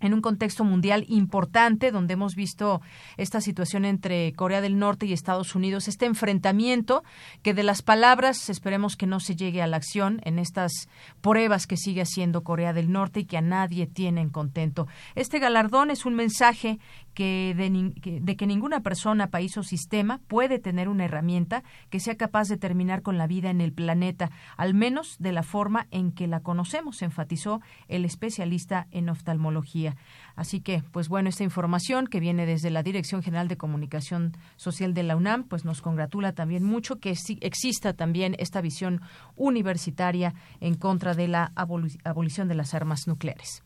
en 0.03 0.13
un 0.13 0.21
contexto 0.21 0.63
mundial 0.63 1.05
importante 1.07 1.91
donde 1.91 2.13
hemos 2.13 2.35
visto 2.35 2.81
esta 3.17 3.41
situación 3.41 3.85
entre 3.85 4.33
Corea 4.33 4.61
del 4.61 4.77
Norte 4.77 5.05
y 5.05 5.13
Estados 5.13 5.55
Unidos, 5.55 5.87
este 5.87 6.05
enfrentamiento 6.05 7.03
que 7.41 7.53
de 7.53 7.63
las 7.63 7.81
palabras 7.81 8.49
esperemos 8.49 8.97
que 8.97 9.07
no 9.07 9.19
se 9.19 9.35
llegue 9.35 9.61
a 9.61 9.67
la 9.67 9.77
acción 9.77 10.19
en 10.25 10.39
estas 10.39 10.89
pruebas 11.21 11.67
que 11.67 11.77
sigue 11.77 12.01
haciendo 12.01 12.43
Corea 12.43 12.73
del 12.73 12.91
Norte 12.91 13.21
y 13.21 13.25
que 13.25 13.37
a 13.37 13.41
nadie 13.41 13.87
tienen 13.87 14.29
contento. 14.29 14.87
Este 15.15 15.39
galardón 15.39 15.89
es 15.89 16.05
un 16.05 16.15
mensaje 16.15 16.79
que 17.13 17.53
de, 17.55 18.19
de, 18.21 18.35
que 18.35 18.47
ninguna 18.47 18.81
persona, 18.81 19.27
país 19.27 19.57
o 19.57 19.63
sistema 19.63 20.19
puede 20.27 20.59
tener 20.59 20.89
una 20.89 21.05
herramienta 21.05 21.63
que 21.89 21.99
sea 21.99 22.15
capaz 22.15 22.47
de 22.47 22.57
terminar 22.57 23.01
con 23.01 23.17
la 23.17 23.27
vida 23.27 23.49
en 23.49 23.61
el 23.61 23.73
planeta, 23.73 24.31
al 24.57 24.73
menos 24.73 25.17
de 25.19 25.31
la 25.31 25.43
forma 25.43 25.87
en 25.91 26.11
que 26.11 26.27
la 26.27 26.41
conocemos, 26.41 27.01
enfatizó 27.01 27.61
el 27.87 28.05
especialista 28.05 28.87
en 28.91 29.09
oftalmología. 29.09 29.95
Así 30.35 30.61
que, 30.61 30.83
pues 30.91 31.09
bueno, 31.09 31.29
esta 31.29 31.43
información 31.43 32.07
que 32.07 32.19
viene 32.19 32.45
desde 32.45 32.71
la 32.71 32.83
Dirección 32.83 33.21
General 33.21 33.47
de 33.47 33.57
Comunicación 33.57 34.35
Social 34.55 34.93
de 34.93 35.03
la 35.03 35.15
UNAM, 35.15 35.43
pues 35.43 35.65
nos 35.65 35.81
congratula 35.81 36.33
también 36.33 36.63
mucho 36.63 36.99
que 36.99 37.15
exista 37.41 37.93
también 37.93 38.35
esta 38.39 38.61
visión 38.61 39.01
universitaria 39.35 40.33
en 40.59 40.75
contra 40.75 41.13
de 41.13 41.27
la 41.27 41.51
abolición 41.55 42.47
de 42.47 42.55
las 42.55 42.73
armas 42.73 43.07
nucleares. 43.07 43.63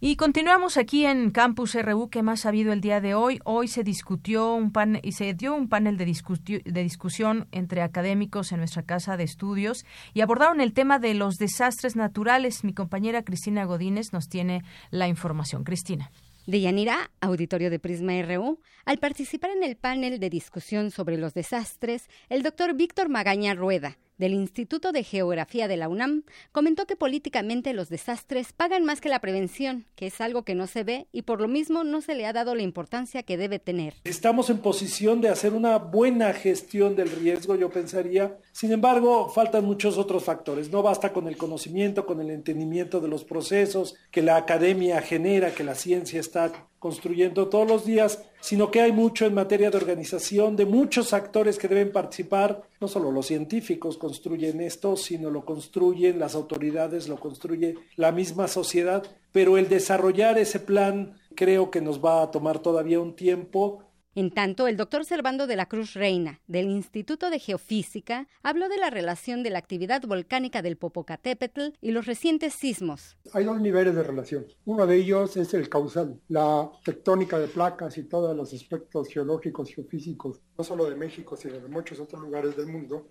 Y 0.00 0.16
continuamos 0.16 0.78
aquí 0.78 1.04
en 1.04 1.30
Campus 1.30 1.74
RU. 1.74 2.08
¿Qué 2.08 2.22
más 2.22 2.46
ha 2.46 2.48
habido 2.48 2.72
el 2.72 2.80
día 2.80 3.02
de 3.02 3.14
hoy? 3.14 3.40
Hoy 3.44 3.68
se 3.68 3.84
discutió 3.84 4.54
un 4.54 4.72
pan 4.72 4.98
y 5.02 5.12
se 5.12 5.34
dio 5.34 5.54
un 5.54 5.68
panel 5.68 5.98
de, 5.98 6.10
de 6.64 6.82
discusión 6.82 7.46
entre 7.52 7.82
académicos 7.82 8.52
en 8.52 8.60
nuestra 8.60 8.84
casa 8.84 9.18
de 9.18 9.24
estudios 9.24 9.84
y 10.14 10.22
abordaron 10.22 10.62
el 10.62 10.72
tema 10.72 10.98
de 10.98 11.12
los 11.12 11.36
desastres 11.36 11.94
naturales. 11.94 12.64
Mi 12.64 12.72
compañera 12.72 13.22
Cristina 13.22 13.66
Godínez 13.66 14.14
nos 14.14 14.30
tiene 14.30 14.62
la 14.90 15.08
información. 15.08 15.62
Cristina. 15.62 16.10
De 16.46 16.60
Yanira, 16.60 17.10
auditorio 17.20 17.70
de 17.70 17.80
Prisma 17.80 18.22
RU, 18.22 18.60
al 18.84 18.98
participar 18.98 19.50
en 19.50 19.64
el 19.64 19.76
panel 19.76 20.20
de 20.20 20.30
discusión 20.30 20.92
sobre 20.92 21.16
los 21.16 21.34
desastres, 21.34 22.08
el 22.28 22.44
doctor 22.44 22.74
Víctor 22.74 23.08
Magaña 23.08 23.54
Rueda, 23.54 23.98
del 24.18 24.34
Instituto 24.34 24.92
de 24.92 25.04
Geografía 25.04 25.68
de 25.68 25.76
la 25.76 25.88
UNAM, 25.88 26.24
comentó 26.52 26.86
que 26.86 26.96
políticamente 26.96 27.72
los 27.72 27.88
desastres 27.88 28.52
pagan 28.52 28.84
más 28.84 29.00
que 29.00 29.08
la 29.08 29.20
prevención, 29.20 29.86
que 29.94 30.06
es 30.06 30.20
algo 30.20 30.44
que 30.44 30.54
no 30.54 30.66
se 30.66 30.84
ve 30.84 31.06
y 31.12 31.22
por 31.22 31.40
lo 31.40 31.48
mismo 31.48 31.84
no 31.84 32.00
se 32.00 32.14
le 32.14 32.26
ha 32.26 32.32
dado 32.32 32.54
la 32.54 32.62
importancia 32.62 33.22
que 33.22 33.36
debe 33.36 33.58
tener. 33.58 33.94
Estamos 34.04 34.50
en 34.50 34.58
posición 34.58 35.20
de 35.20 35.28
hacer 35.28 35.52
una 35.52 35.78
buena 35.78 36.32
gestión 36.32 36.96
del 36.96 37.10
riesgo, 37.10 37.56
yo 37.56 37.70
pensaría. 37.70 38.38
Sin 38.52 38.72
embargo, 38.72 39.28
faltan 39.28 39.64
muchos 39.64 39.98
otros 39.98 40.24
factores. 40.24 40.70
No 40.70 40.82
basta 40.82 41.12
con 41.12 41.28
el 41.28 41.36
conocimiento, 41.36 42.06
con 42.06 42.20
el 42.20 42.30
entendimiento 42.30 43.00
de 43.00 43.08
los 43.08 43.24
procesos 43.24 43.96
que 44.10 44.22
la 44.22 44.36
academia 44.36 45.00
genera, 45.02 45.54
que 45.54 45.64
la 45.64 45.74
ciencia 45.74 46.20
está 46.20 46.52
construyendo 46.78 47.48
todos 47.48 47.66
los 47.66 47.84
días, 47.84 48.22
sino 48.40 48.70
que 48.70 48.80
hay 48.80 48.92
mucho 48.92 49.26
en 49.26 49.34
materia 49.34 49.70
de 49.70 49.76
organización, 49.76 50.56
de 50.56 50.66
muchos 50.66 51.12
actores 51.12 51.58
que 51.58 51.68
deben 51.68 51.92
participar, 51.92 52.62
no 52.80 52.88
solo 52.88 53.10
los 53.10 53.26
científicos 53.26 53.96
construyen 53.96 54.60
esto, 54.60 54.96
sino 54.96 55.30
lo 55.30 55.44
construyen 55.44 56.18
las 56.18 56.34
autoridades, 56.34 57.08
lo 57.08 57.18
construye 57.18 57.76
la 57.96 58.12
misma 58.12 58.46
sociedad, 58.48 59.04
pero 59.32 59.58
el 59.58 59.68
desarrollar 59.68 60.38
ese 60.38 60.60
plan 60.60 61.18
creo 61.34 61.70
que 61.70 61.80
nos 61.80 62.04
va 62.04 62.22
a 62.22 62.30
tomar 62.30 62.58
todavía 62.58 63.00
un 63.00 63.14
tiempo 63.14 63.82
en 64.16 64.30
tanto, 64.30 64.66
el 64.66 64.78
doctor 64.78 65.04
Servando 65.04 65.46
de 65.46 65.56
la 65.56 65.66
Cruz 65.66 65.92
Reina, 65.92 66.40
del 66.46 66.70
Instituto 66.70 67.28
de 67.28 67.38
Geofísica, 67.38 68.26
habló 68.42 68.70
de 68.70 68.78
la 68.78 68.88
relación 68.88 69.42
de 69.42 69.50
la 69.50 69.58
actividad 69.58 70.00
volcánica 70.00 70.62
del 70.62 70.78
Popocatépetl 70.78 71.74
y 71.82 71.90
los 71.90 72.06
recientes 72.06 72.54
sismos. 72.54 73.18
Hay 73.34 73.44
dos 73.44 73.60
niveles 73.60 73.94
de 73.94 74.02
relación. 74.02 74.46
Uno 74.64 74.86
de 74.86 74.96
ellos 74.96 75.36
es 75.36 75.52
el 75.52 75.68
causal, 75.68 76.18
la 76.28 76.70
tectónica 76.82 77.38
de 77.38 77.48
placas 77.48 77.98
y 77.98 78.04
todos 78.04 78.34
los 78.34 78.54
aspectos 78.54 79.06
geológicos, 79.08 79.68
geofísicos, 79.68 80.40
no 80.56 80.64
solo 80.64 80.88
de 80.88 80.96
México, 80.96 81.36
sino 81.36 81.60
de 81.60 81.68
muchos 81.68 82.00
otros 82.00 82.22
lugares 82.22 82.56
del 82.56 82.68
mundo, 82.68 83.08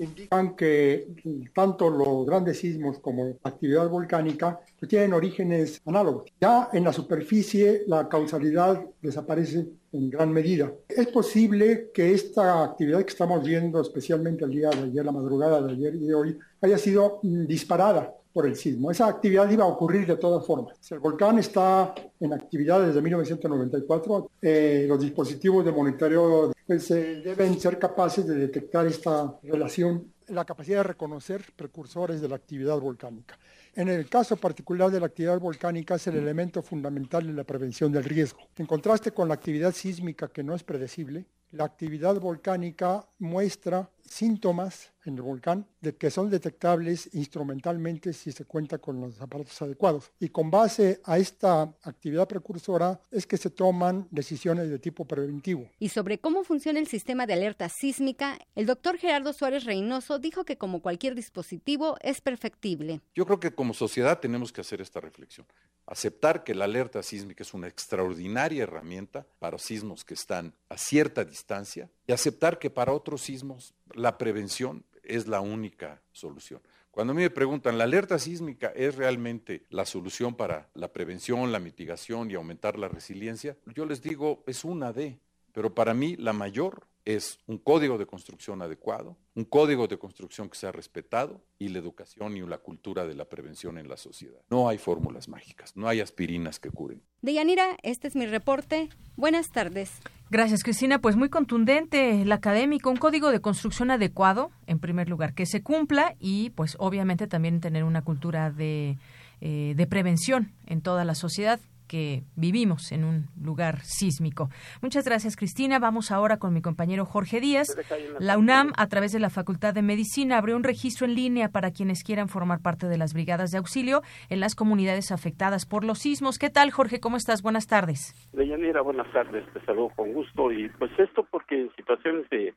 indican 0.00 0.56
que 0.56 1.06
tanto 1.54 1.88
los 1.88 2.26
grandes 2.26 2.58
sismos 2.58 2.98
como 2.98 3.26
la 3.26 3.50
actividad 3.50 3.88
volcánica 3.88 4.58
pues, 4.76 4.88
tienen 4.88 5.12
orígenes 5.12 5.80
análogos. 5.86 6.32
Ya 6.40 6.68
en 6.72 6.82
la 6.82 6.92
superficie 6.92 7.84
la 7.86 8.08
causalidad 8.08 8.84
desaparece 9.00 9.68
en 9.92 10.10
gran 10.10 10.32
medida. 10.32 10.72
Es 10.88 11.06
posible 11.08 11.90
que 11.92 12.12
esta 12.12 12.64
actividad 12.64 13.02
que 13.02 13.10
estamos 13.10 13.42
viendo, 13.42 13.80
especialmente 13.80 14.44
el 14.44 14.50
día 14.50 14.70
de 14.70 14.84
ayer, 14.84 15.04
la 15.04 15.12
madrugada 15.12 15.62
de 15.62 15.72
ayer 15.72 15.94
y 15.94 16.06
de 16.06 16.14
hoy, 16.14 16.38
haya 16.60 16.78
sido 16.78 17.20
mm, 17.22 17.46
disparada 17.46 18.14
por 18.32 18.46
el 18.46 18.56
sismo. 18.56 18.90
Esa 18.90 19.06
actividad 19.06 19.50
iba 19.50 19.64
a 19.64 19.68
ocurrir 19.68 20.06
de 20.06 20.16
todas 20.16 20.46
formas. 20.46 20.76
El 20.90 20.98
volcán 21.00 21.38
está 21.38 21.94
en 22.20 22.32
actividad 22.32 22.86
desde 22.86 23.02
1994. 23.02 24.30
Eh, 24.42 24.84
los 24.88 25.00
dispositivos 25.00 25.64
de 25.64 25.72
monitoreo 25.72 26.52
pues, 26.66 26.88
deben 26.88 27.58
ser 27.58 27.78
capaces 27.78 28.26
de 28.26 28.34
detectar 28.34 28.86
esta 28.86 29.38
relación 29.42 30.12
la 30.28 30.44
capacidad 30.44 30.78
de 30.78 30.82
reconocer 30.84 31.44
precursores 31.56 32.20
de 32.20 32.28
la 32.28 32.36
actividad 32.36 32.78
volcánica. 32.78 33.38
En 33.78 33.86
el 33.88 34.08
caso 34.08 34.36
particular 34.36 34.90
de 34.90 34.98
la 34.98 35.06
actividad 35.06 35.38
volcánica 35.38 35.94
es 35.94 36.06
el 36.08 36.16
elemento 36.16 36.62
fundamental 36.62 37.28
en 37.28 37.36
la 37.36 37.44
prevención 37.44 37.92
del 37.92 38.02
riesgo. 38.02 38.40
En 38.56 38.66
contraste 38.66 39.12
con 39.12 39.28
la 39.28 39.34
actividad 39.34 39.72
sísmica 39.72 40.26
que 40.26 40.42
no 40.42 40.56
es 40.56 40.64
predecible, 40.64 41.26
la 41.52 41.66
actividad 41.66 42.18
volcánica 42.18 43.08
muestra 43.20 43.88
síntomas 44.04 44.90
en 45.08 45.16
el 45.16 45.22
volcán 45.22 45.66
de 45.80 45.96
que 45.96 46.10
son 46.10 46.30
detectables 46.30 47.10
instrumentalmente 47.14 48.12
si 48.12 48.32
se 48.32 48.44
cuenta 48.44 48.78
con 48.78 49.00
los 49.00 49.20
aparatos 49.20 49.60
adecuados. 49.62 50.10
Y 50.20 50.28
con 50.28 50.50
base 50.50 51.00
a 51.04 51.18
esta 51.18 51.62
actividad 51.82 52.28
precursora 52.28 53.00
es 53.10 53.26
que 53.26 53.36
se 53.36 53.50
toman 53.50 54.06
decisiones 54.10 54.70
de 54.70 54.78
tipo 54.78 55.04
preventivo. 55.04 55.68
Y 55.78 55.88
sobre 55.88 56.18
cómo 56.18 56.44
funciona 56.44 56.78
el 56.78 56.86
sistema 56.86 57.26
de 57.26 57.34
alerta 57.34 57.68
sísmica, 57.68 58.38
el 58.54 58.66
doctor 58.66 58.98
Gerardo 58.98 59.32
Suárez 59.32 59.64
Reynoso 59.64 60.18
dijo 60.18 60.44
que 60.44 60.58
como 60.58 60.80
cualquier 60.80 61.14
dispositivo 61.14 61.96
es 62.00 62.20
perfectible. 62.20 63.00
Yo 63.14 63.26
creo 63.26 63.40
que 63.40 63.54
como 63.54 63.74
sociedad 63.74 64.20
tenemos 64.20 64.52
que 64.52 64.60
hacer 64.60 64.80
esta 64.80 65.00
reflexión. 65.00 65.46
Aceptar 65.86 66.44
que 66.44 66.54
la 66.54 66.66
alerta 66.66 67.02
sísmica 67.02 67.42
es 67.42 67.54
una 67.54 67.66
extraordinaria 67.66 68.64
herramienta 68.64 69.26
para 69.38 69.58
sismos 69.58 70.04
que 70.04 70.14
están 70.14 70.54
a 70.68 70.76
cierta 70.76 71.24
distancia 71.24 71.90
y 72.06 72.12
aceptar 72.12 72.58
que 72.58 72.68
para 72.68 72.92
otros 72.92 73.22
sismos 73.22 73.74
la 73.94 74.18
prevención 74.18 74.84
es 75.08 75.26
la 75.26 75.40
única 75.40 76.02
solución. 76.12 76.60
Cuando 76.90 77.12
a 77.12 77.14
mí 77.14 77.22
me 77.22 77.30
preguntan, 77.30 77.78
¿la 77.78 77.84
alerta 77.84 78.18
sísmica 78.18 78.72
es 78.74 78.96
realmente 78.96 79.66
la 79.70 79.84
solución 79.86 80.34
para 80.34 80.68
la 80.74 80.92
prevención, 80.92 81.52
la 81.52 81.60
mitigación 81.60 82.30
y 82.30 82.34
aumentar 82.34 82.76
la 82.76 82.88
resiliencia? 82.88 83.56
Yo 83.66 83.86
les 83.86 84.02
digo, 84.02 84.42
es 84.48 84.64
una 84.64 84.92
de, 84.92 85.20
pero 85.52 85.74
para 85.74 85.94
mí 85.94 86.16
la 86.16 86.32
mayor 86.32 86.87
es 87.04 87.38
un 87.46 87.58
código 87.58 87.98
de 87.98 88.06
construcción 88.06 88.62
adecuado, 88.62 89.16
un 89.34 89.44
código 89.44 89.86
de 89.86 89.98
construcción 89.98 90.48
que 90.48 90.58
sea 90.58 90.72
respetado 90.72 91.40
y 91.58 91.68
la 91.68 91.78
educación 91.78 92.36
y 92.36 92.40
la 92.40 92.58
cultura 92.58 93.06
de 93.06 93.14
la 93.14 93.24
prevención 93.24 93.78
en 93.78 93.88
la 93.88 93.96
sociedad. 93.96 94.40
No 94.50 94.68
hay 94.68 94.78
fórmulas 94.78 95.28
mágicas, 95.28 95.76
no 95.76 95.88
hay 95.88 96.00
aspirinas 96.00 96.58
que 96.58 96.70
curen. 96.70 97.02
Deyanira, 97.22 97.76
este 97.82 98.08
es 98.08 98.16
mi 98.16 98.26
reporte. 98.26 98.88
Buenas 99.16 99.48
tardes. 99.48 99.90
Gracias, 100.30 100.62
Cristina. 100.62 101.00
Pues 101.00 101.16
muy 101.16 101.30
contundente 101.30 102.22
el 102.22 102.30
académico, 102.32 102.90
un 102.90 102.96
código 102.96 103.30
de 103.30 103.40
construcción 103.40 103.90
adecuado, 103.90 104.50
en 104.66 104.78
primer 104.78 105.08
lugar, 105.08 105.34
que 105.34 105.46
se 105.46 105.62
cumpla 105.62 106.14
y, 106.20 106.50
pues, 106.50 106.76
obviamente 106.78 107.26
también 107.26 107.60
tener 107.60 107.84
una 107.84 108.02
cultura 108.02 108.50
de, 108.50 108.98
eh, 109.40 109.72
de 109.76 109.86
prevención 109.86 110.52
en 110.66 110.82
toda 110.82 111.04
la 111.04 111.14
sociedad 111.14 111.60
que 111.88 112.22
vivimos 112.36 112.92
en 112.92 113.04
un 113.04 113.26
lugar 113.42 113.80
sísmico. 113.82 114.50
Muchas 114.82 115.04
gracias, 115.04 115.34
Cristina. 115.34 115.78
Vamos 115.78 116.12
ahora 116.12 116.38
con 116.38 116.52
mi 116.54 116.62
compañero 116.62 117.04
Jorge 117.04 117.40
Díaz. 117.40 117.76
La 118.20 118.38
UNAM, 118.38 118.72
a 118.76 118.86
través 118.86 119.12
de 119.12 119.18
la 119.18 119.30
Facultad 119.30 119.74
de 119.74 119.82
Medicina, 119.82 120.38
abrió 120.38 120.54
un 120.54 120.62
registro 120.62 121.06
en 121.06 121.14
línea 121.14 121.48
para 121.48 121.72
quienes 121.72 122.04
quieran 122.04 122.28
formar 122.28 122.60
parte 122.60 122.86
de 122.86 122.98
las 122.98 123.14
brigadas 123.14 123.50
de 123.50 123.58
auxilio 123.58 124.02
en 124.28 124.40
las 124.40 124.54
comunidades 124.54 125.10
afectadas 125.10 125.66
por 125.66 125.84
los 125.84 125.98
sismos. 125.98 126.38
¿Qué 126.38 126.50
tal, 126.50 126.70
Jorge? 126.70 127.00
¿Cómo 127.00 127.16
estás? 127.16 127.42
Buenas 127.42 127.66
tardes. 127.66 128.14
Deyanira, 128.32 128.82
buenas 128.82 129.10
tardes. 129.12 129.44
Te 129.52 129.64
saludo 129.64 129.90
con 129.96 130.12
gusto. 130.12 130.52
Y 130.52 130.68
pues 130.78 130.92
esto 130.98 131.26
porque 131.30 131.62
en 131.62 131.74
situaciones 131.74 132.28
de 132.30 132.54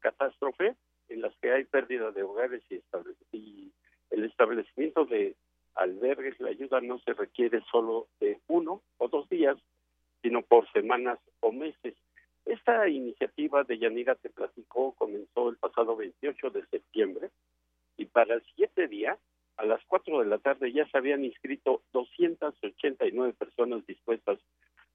catástrofe, 0.00 0.76
en 1.08 1.22
las 1.22 1.34
que 1.40 1.50
hay 1.50 1.64
pérdida 1.64 2.10
de 2.10 2.22
hogares 2.22 2.62
y, 2.70 2.82
y 3.32 3.72
el 4.10 4.24
establecimiento 4.24 5.06
de 5.06 5.34
albergues, 5.74 6.38
la 6.40 6.50
ayuda 6.50 6.80
no 6.80 6.98
se 7.00 7.12
requiere 7.12 7.62
solo 7.70 8.08
de 8.20 8.40
uno 8.48 8.82
o 8.98 9.08
dos 9.08 9.28
días, 9.28 9.56
sino 10.22 10.42
por 10.42 10.70
semanas 10.72 11.18
o 11.40 11.52
meses. 11.52 11.94
Esta 12.44 12.88
iniciativa 12.88 13.64
de 13.64 13.78
Yanira 13.78 14.14
te 14.16 14.30
platicó 14.30 14.92
comenzó 14.92 15.48
el 15.48 15.56
pasado 15.56 15.96
28 15.96 16.50
de 16.50 16.66
septiembre 16.66 17.30
y 17.96 18.06
para 18.06 18.34
el 18.34 18.42
siete 18.54 18.88
día, 18.88 19.18
a 19.56 19.64
las 19.64 19.80
4 19.86 20.20
de 20.20 20.26
la 20.26 20.38
tarde, 20.38 20.72
ya 20.72 20.86
se 20.88 20.98
habían 20.98 21.24
inscrito 21.24 21.82
289 21.92 23.34
personas 23.34 23.86
dispuestas 23.86 24.38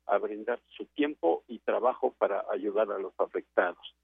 a 0.05 0.17
brindar 0.17 0.59
su 0.75 0.85
tiempo 0.85 1.43
y 1.47 1.59
trabajo 1.59 2.13
para 2.17 2.43
ayudar 2.51 2.91
a 2.91 2.99
los 2.99 3.13
afectados. 3.19 3.95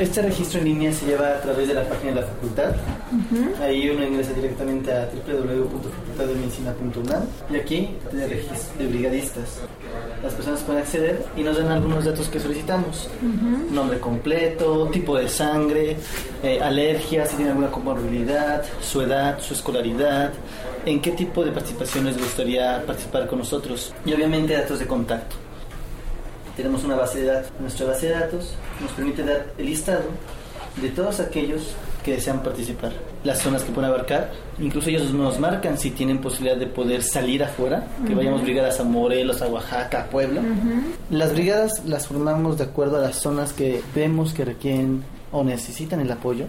Este 0.00 0.22
registro 0.22 0.60
en 0.60 0.64
línea 0.64 0.92
se 0.94 1.04
lleva 1.04 1.28
a 1.28 1.40
través 1.42 1.68
de 1.68 1.74
la 1.74 1.86
página 1.86 2.12
de 2.14 2.20
la 2.22 2.26
facultad. 2.26 2.74
Ahí 3.62 3.90
uno 3.90 4.02
ingresa 4.02 4.32
directamente 4.32 4.90
a 4.90 5.06
www.facultaddemedicina.unam 5.26 7.22
y 7.50 7.56
aquí 7.56 7.96
tiene 8.08 8.26
registro 8.26 8.78
de 8.78 8.86
brigadistas. 8.86 9.60
Las 10.22 10.32
personas 10.32 10.60
pueden 10.60 10.80
acceder 10.80 11.22
y 11.36 11.42
nos 11.42 11.58
dan 11.58 11.68
algunos 11.68 12.06
datos 12.06 12.30
que 12.30 12.40
solicitamos. 12.40 13.10
Nombre 13.70 14.00
completo, 14.00 14.88
tipo 14.88 15.18
de 15.18 15.28
sangre, 15.28 15.98
eh, 16.42 16.58
alergias, 16.62 17.28
si 17.28 17.36
tiene 17.36 17.50
alguna 17.50 17.70
comorbilidad, 17.70 18.64
su 18.80 19.02
edad, 19.02 19.38
su 19.38 19.52
escolaridad, 19.52 20.32
en 20.86 21.02
qué 21.02 21.10
tipo 21.10 21.44
de 21.44 21.52
participaciones 21.52 22.16
gustaría 22.16 22.82
participar 22.86 23.26
con 23.26 23.40
nosotros 23.40 23.92
y 24.06 24.14
obviamente 24.14 24.54
datos 24.54 24.78
de 24.78 24.86
contacto 24.86 25.36
tenemos 26.60 26.84
una 26.84 26.96
base 26.96 27.20
de 27.20 27.26
datos. 27.26 27.52
Nuestra 27.58 27.86
base 27.86 28.06
de 28.08 28.12
datos 28.12 28.54
nos 28.80 28.90
permite 28.92 29.24
dar 29.24 29.46
el 29.56 29.66
listado 29.66 30.04
de 30.80 30.90
todos 30.90 31.20
aquellos 31.20 31.74
que 32.04 32.12
desean 32.12 32.42
participar, 32.42 32.92
las 33.24 33.38
zonas 33.38 33.62
que 33.62 33.72
pueden 33.72 33.90
abarcar, 33.90 34.30
incluso 34.58 34.88
ellos 34.88 35.12
nos 35.12 35.38
marcan 35.38 35.76
si 35.76 35.90
tienen 35.90 36.18
posibilidad 36.18 36.56
de 36.56 36.66
poder 36.66 37.02
salir 37.02 37.44
afuera, 37.44 37.86
que 38.06 38.14
vayamos 38.14 38.42
brigadas 38.42 38.80
a 38.80 38.84
Morelos, 38.84 39.42
a 39.42 39.48
Oaxaca, 39.48 40.02
a 40.02 40.06
Puebla. 40.06 40.40
Las 41.10 41.32
brigadas 41.32 41.84
las 41.84 42.06
formamos 42.06 42.56
de 42.56 42.64
acuerdo 42.64 42.96
a 42.96 43.00
las 43.00 43.16
zonas 43.16 43.52
que 43.52 43.82
vemos 43.94 44.32
que 44.32 44.44
requieren 44.44 45.02
o 45.32 45.44
necesitan 45.44 46.00
el 46.00 46.10
apoyo, 46.10 46.46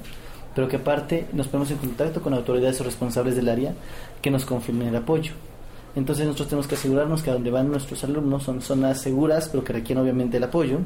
pero 0.55 0.67
que 0.67 0.77
aparte 0.77 1.27
nos 1.33 1.47
ponemos 1.47 1.71
en 1.71 1.77
contacto 1.77 2.21
con 2.21 2.33
autoridades 2.33 2.79
o 2.79 2.83
responsables 2.83 3.35
del 3.35 3.49
área 3.49 3.73
que 4.21 4.31
nos 4.31 4.45
confirmen 4.45 4.87
el 4.87 4.95
apoyo. 4.95 5.33
Entonces 5.95 6.25
nosotros 6.25 6.49
tenemos 6.49 6.67
que 6.67 6.75
asegurarnos 6.75 7.21
que 7.21 7.29
a 7.29 7.33
donde 7.33 7.51
van 7.51 7.69
nuestros 7.69 8.03
alumnos 8.03 8.43
son 8.43 8.61
zonas 8.61 9.01
seguras, 9.01 9.49
pero 9.49 9.63
que 9.63 9.73
requieren 9.73 10.03
obviamente 10.03 10.37
el 10.37 10.43
apoyo. 10.43 10.79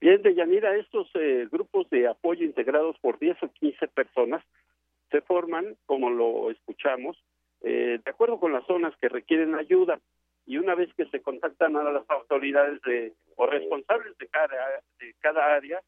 Bien, 0.00 0.20
Deyanira, 0.22 0.74
estos 0.76 1.08
eh, 1.14 1.46
grupos 1.52 1.88
de 1.90 2.08
apoyo 2.08 2.44
integrados 2.44 2.96
por 3.00 3.18
10 3.18 3.36
o 3.42 3.52
15 3.52 3.86
personas 3.88 4.42
se 5.10 5.20
forman, 5.20 5.76
como 5.86 6.10
lo 6.10 6.50
escuchamos, 6.50 7.22
eh, 7.60 8.00
de 8.02 8.10
acuerdo 8.10 8.40
con 8.40 8.52
las 8.52 8.66
zonas 8.66 8.94
que 9.00 9.08
requieren 9.08 9.54
ayuda. 9.54 10.00
Y 10.44 10.56
una 10.56 10.74
vez 10.74 10.92
que 10.94 11.06
se 11.06 11.20
contactan 11.20 11.76
a 11.76 11.84
las 11.84 12.08
autoridades 12.10 12.80
de, 12.82 13.12
o 13.36 13.46
responsables 13.46 14.18
de 14.18 14.26
cada, 14.26 14.82
de 14.98 15.14
cada 15.20 15.54
área, 15.54 15.80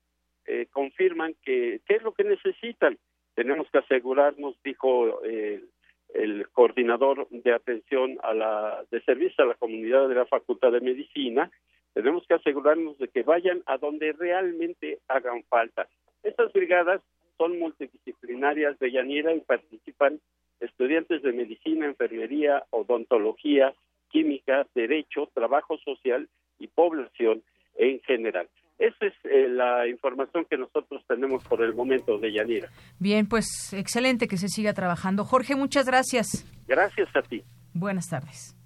eh, 0.47 0.67
confirman 0.71 1.35
que 1.43 1.81
qué 1.87 1.97
es 1.97 2.03
lo 2.03 2.13
que 2.13 2.23
necesitan. 2.23 2.99
Tenemos 3.35 3.69
que 3.73 3.79
asegurarnos, 3.79 4.55
dijo 4.63 5.25
el 5.25 5.69
el 6.15 6.49
coordinador 6.51 7.29
de 7.31 7.53
atención 7.53 8.19
a 8.23 8.33
la 8.33 8.85
de 8.91 9.03
servicio 9.03 9.45
a 9.45 9.49
la 9.49 9.55
comunidad 9.55 10.09
de 10.09 10.15
la 10.15 10.27
Facultad 10.27 10.73
de 10.73 10.81
Medicina, 10.81 11.51
tenemos 11.93 12.27
que 12.27 12.35
asegurarnos 12.35 12.99
de 12.99 13.09
que 13.09 13.23
vayan 13.23 13.63
a 13.67 13.79
donde 13.79 14.13
realmente 14.13 14.99
hagan 15.09 15.45
falta. 15.45 15.87
Estas 16.23 16.53
brigadas 16.53 17.01
son 17.37 17.59
multidisciplinarias 17.59 18.79
de 18.79 18.93
Yanira 18.93 19.35
y 19.35 19.41
participan 19.41 20.21
estudiantes 20.61 21.23
de 21.23 21.33
medicina, 21.33 21.87
enfermería, 21.87 22.65
odontología, 22.71 23.75
química, 24.11 24.67
derecho, 24.75 25.29
trabajo 25.35 25.79
social 25.79 26.29
y 26.59 26.69
población 26.69 27.43
en 27.77 28.01
general. 28.01 28.49
Esa 28.79 29.07
es 29.07 29.15
eh, 29.25 29.49
la 29.49 29.87
información 29.89 30.47
que 30.51 30.57
nosotros 30.57 31.03
tenemos 31.07 31.45
por 31.45 31.63
el 31.63 31.75
momento 31.75 32.19
de 32.19 32.33
Yanira. 32.33 32.69
Bien, 32.99 33.27
pues 33.29 33.73
excelente 33.73 34.27
que 34.27 34.37
se 34.37 34.49
siga 34.49 34.75
trabajando. 34.75 35.25
Jorge, 35.25 35.55
muchas 35.55 35.87
gracias. 35.87 36.45
Gracias 36.67 37.09
a 37.15 37.23
ti. 37.23 37.45
Buenas 37.73 38.09
tardes. 38.09 38.57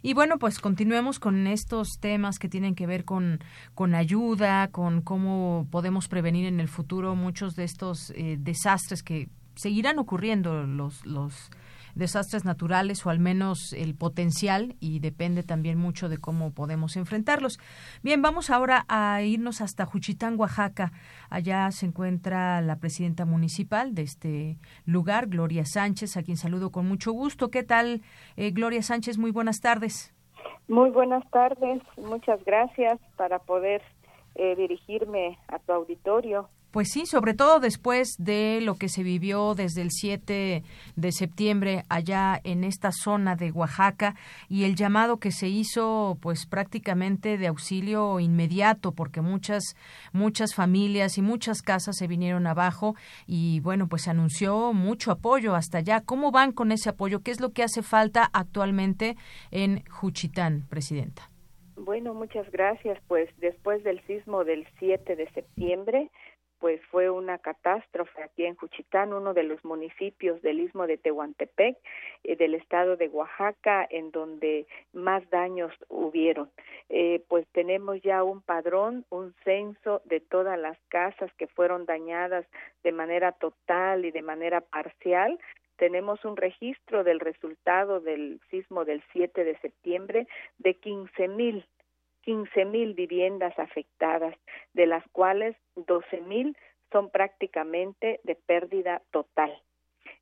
Y 0.00 0.14
bueno, 0.14 0.38
pues 0.38 0.60
continuemos 0.60 1.18
con 1.18 1.46
estos 1.46 1.98
temas 2.00 2.38
que 2.38 2.48
tienen 2.48 2.74
que 2.74 2.86
ver 2.86 3.04
con, 3.04 3.40
con 3.74 3.94
ayuda, 3.94 4.68
con 4.68 5.02
cómo 5.02 5.66
podemos 5.70 6.08
prevenir 6.08 6.46
en 6.46 6.60
el 6.60 6.68
futuro 6.68 7.16
muchos 7.16 7.56
de 7.56 7.64
estos 7.64 8.10
eh, 8.10 8.36
desastres 8.38 9.02
que 9.02 9.28
seguirán 9.56 9.98
ocurriendo, 9.98 10.62
los, 10.64 11.04
los 11.04 11.50
desastres 11.98 12.44
naturales 12.44 13.04
o 13.04 13.10
al 13.10 13.18
menos 13.18 13.72
el 13.72 13.94
potencial 13.94 14.76
y 14.80 15.00
depende 15.00 15.42
también 15.42 15.78
mucho 15.78 16.08
de 16.08 16.18
cómo 16.18 16.52
podemos 16.52 16.96
enfrentarlos. 16.96 17.58
Bien, 18.02 18.22
vamos 18.22 18.50
ahora 18.50 18.84
a 18.88 19.20
irnos 19.22 19.60
hasta 19.60 19.84
Juchitán, 19.84 20.38
Oaxaca. 20.38 20.92
Allá 21.28 21.70
se 21.72 21.86
encuentra 21.86 22.60
la 22.62 22.76
presidenta 22.76 23.24
municipal 23.24 23.94
de 23.94 24.02
este 24.02 24.58
lugar, 24.86 25.26
Gloria 25.26 25.64
Sánchez, 25.66 26.16
a 26.16 26.22
quien 26.22 26.36
saludo 26.36 26.70
con 26.70 26.86
mucho 26.86 27.12
gusto. 27.12 27.50
¿Qué 27.50 27.64
tal, 27.64 28.02
eh, 28.36 28.50
Gloria 28.52 28.82
Sánchez? 28.82 29.18
Muy 29.18 29.32
buenas 29.32 29.60
tardes. 29.60 30.14
Muy 30.68 30.90
buenas 30.90 31.28
tardes, 31.30 31.82
muchas 31.96 32.44
gracias 32.44 33.00
para 33.16 33.38
poder 33.38 33.82
eh, 34.34 34.54
dirigirme 34.54 35.38
a 35.48 35.58
tu 35.58 35.72
auditorio. 35.72 36.48
Pues 36.70 36.88
sí, 36.92 37.06
sobre 37.06 37.32
todo 37.32 37.60
después 37.60 38.16
de 38.18 38.60
lo 38.62 38.74
que 38.74 38.90
se 38.90 39.02
vivió 39.02 39.54
desde 39.54 39.80
el 39.80 39.90
7 39.90 40.62
de 40.96 41.12
septiembre 41.12 41.84
allá 41.88 42.38
en 42.44 42.62
esta 42.62 42.90
zona 42.92 43.36
de 43.36 43.50
Oaxaca 43.52 44.14
y 44.50 44.64
el 44.64 44.76
llamado 44.76 45.16
que 45.16 45.32
se 45.32 45.48
hizo 45.48 46.18
pues 46.20 46.44
prácticamente 46.44 47.38
de 47.38 47.46
auxilio 47.46 48.20
inmediato 48.20 48.92
porque 48.92 49.22
muchas 49.22 49.76
muchas 50.12 50.54
familias 50.54 51.16
y 51.16 51.22
muchas 51.22 51.62
casas 51.62 51.96
se 51.96 52.06
vinieron 52.06 52.46
abajo 52.46 52.96
y 53.26 53.60
bueno, 53.60 53.88
pues 53.88 54.02
se 54.02 54.10
anunció 54.10 54.74
mucho 54.74 55.10
apoyo 55.10 55.54
hasta 55.54 55.78
allá. 55.78 56.02
¿Cómo 56.02 56.32
van 56.32 56.52
con 56.52 56.70
ese 56.70 56.90
apoyo? 56.90 57.20
¿Qué 57.20 57.30
es 57.30 57.40
lo 57.40 57.52
que 57.52 57.62
hace 57.62 57.82
falta 57.82 58.28
actualmente 58.32 59.16
en 59.50 59.84
Juchitán, 59.86 60.66
presidenta? 60.68 61.30
Bueno, 61.76 62.12
muchas 62.12 62.50
gracias. 62.50 62.98
Pues 63.06 63.30
después 63.38 63.82
del 63.84 64.04
sismo 64.06 64.44
del 64.44 64.66
7 64.78 65.16
de 65.16 65.30
septiembre, 65.30 66.10
pues 66.58 66.80
fue 66.90 67.10
una 67.10 67.38
catástrofe 67.38 68.22
aquí 68.22 68.44
en 68.44 68.56
Juchitán, 68.56 69.12
uno 69.12 69.34
de 69.34 69.44
los 69.44 69.64
municipios 69.64 70.42
del 70.42 70.60
istmo 70.60 70.86
de 70.86 70.98
Tehuantepec, 70.98 71.76
eh, 72.24 72.36
del 72.36 72.54
estado 72.54 72.96
de 72.96 73.08
Oaxaca, 73.08 73.86
en 73.90 74.10
donde 74.10 74.66
más 74.92 75.28
daños 75.30 75.72
hubieron. 75.88 76.50
Eh, 76.88 77.22
pues 77.28 77.46
tenemos 77.52 78.00
ya 78.02 78.22
un 78.22 78.42
padrón, 78.42 79.04
un 79.10 79.34
censo 79.44 80.02
de 80.04 80.20
todas 80.20 80.58
las 80.58 80.78
casas 80.88 81.32
que 81.34 81.46
fueron 81.46 81.86
dañadas 81.86 82.46
de 82.82 82.92
manera 82.92 83.32
total 83.32 84.04
y 84.04 84.10
de 84.10 84.22
manera 84.22 84.60
parcial. 84.60 85.38
Tenemos 85.76 86.24
un 86.24 86.36
registro 86.36 87.04
del 87.04 87.20
resultado 87.20 88.00
del 88.00 88.40
sismo 88.50 88.84
del 88.84 89.02
7 89.12 89.44
de 89.44 89.56
septiembre 89.58 90.26
de 90.58 90.74
15 90.74 91.28
mil 91.28 91.64
15 92.28 92.66
mil 92.66 92.92
viviendas 92.92 93.58
afectadas, 93.58 94.34
de 94.74 94.84
las 94.84 95.02
cuales 95.12 95.56
12 95.76 96.20
mil 96.20 96.54
son 96.92 97.08
prácticamente 97.08 98.20
de 98.22 98.34
pérdida 98.34 99.00
total. 99.12 99.50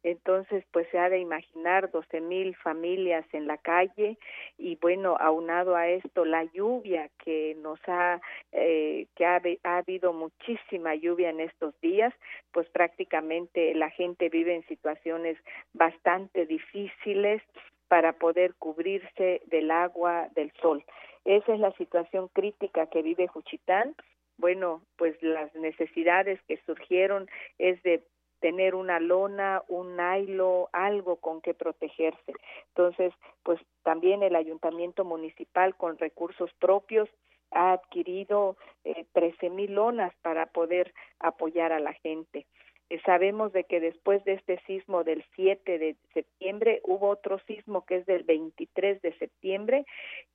Entonces, 0.05 0.65
pues 0.71 0.87
se 0.93 1.01
ha 1.01 1.09
de 1.09 1.19
imaginar 1.19 1.91
12 1.91 2.21
mil 2.21 2.55
familias 2.55 3.27
en 3.33 3.49
la 3.49 3.59
calle 3.59 4.19
y 4.57 4.77
bueno, 4.77 5.17
aunado 5.19 5.75
a 5.75 5.89
esto 5.89 6.25
la 6.25 6.45
lluvia 6.45 7.11
que 7.25 7.57
nos 7.59 7.81
ha, 7.89 8.21
eh, 8.53 9.09
que 9.17 9.27
ha, 9.27 9.43
ha, 9.65 9.79
habido 9.79 10.13
muchísima 10.13 10.95
lluvia 10.95 11.31
en 11.31 11.41
estos 11.41 11.75
días, 11.81 12.15
pues 12.53 12.69
prácticamente 12.69 13.75
la 13.75 13.91
gente 13.91 14.29
vive 14.29 14.55
en 14.55 14.65
situaciones 14.69 15.39
bastante 15.73 16.47
difíciles 16.47 17.43
para 17.89 18.13
poder 18.13 18.55
cubrirse 18.55 19.43
del 19.47 19.73
agua, 19.73 20.29
del 20.37 20.53
sol. 20.63 20.85
Esa 21.27 21.55
es 21.55 21.61
la 21.61 21.73
situación 21.73 22.29
crítica 22.29 22.87
que 22.87 23.03
vive 23.03 23.27
Juchitán. 23.27 23.97
Bueno, 24.39 24.83
pues 24.97 25.21
las 25.23 25.53
necesidades 25.57 26.41
que 26.47 26.57
surgieron 26.67 27.29
es 27.59 27.83
de 27.83 28.05
tener 28.41 28.77
una 28.77 29.01
lona, 29.01 29.63
un 29.67 29.97
nailo, 29.97 30.69
algo 30.73 31.17
con 31.17 31.41
que 31.41 31.53
protegerse. 31.53 32.33
Entonces, 32.69 33.13
pues 33.43 33.59
también 33.83 34.23
el 34.23 34.37
ayuntamiento 34.37 35.05
municipal 35.05 35.75
con 35.75 35.99
recursos 35.99 36.53
propios 36.61 37.09
ha 37.51 37.73
adquirido 37.73 38.57
eh, 38.85 39.05
trece 39.13 39.51
mil 39.51 39.75
lonas 39.75 40.15
para 40.23 40.47
poder 40.47 40.95
apoyar 41.19 41.73
a 41.73 41.81
la 41.81 41.95
gente. 41.95 42.47
Eh, 42.89 43.01
sabemos 43.05 43.53
de 43.53 43.65
que 43.65 43.81
después 43.81 44.25
de 44.25 44.35
este 44.35 44.61
sismo 44.67 45.03
del 45.03 45.25
7 45.35 45.79
de 45.79 45.97
septiembre 46.15 46.81
hubo 46.85 47.09
otro 47.09 47.39
sismo 47.47 47.85
que 47.85 47.97
es 47.97 48.07
del 48.07 48.23
23 48.23 49.03
de 49.03 49.13
septiembre 49.19 49.87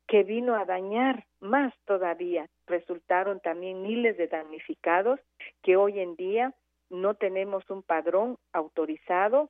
que 0.08 0.24
vino 0.24 0.56
a 0.56 0.66
dañar 0.66 1.26
más 1.40 1.74
todavía. 1.86 2.48
Resultaron 2.68 3.40
también 3.40 3.82
miles 3.82 4.18
de 4.18 4.28
damnificados 4.28 5.20
que 5.64 5.78
hoy 5.78 6.00
en 6.00 6.16
día 6.16 6.54
no 6.90 7.14
tenemos 7.14 7.70
un 7.70 7.84
padrón 7.84 8.38
autorizado 8.52 9.50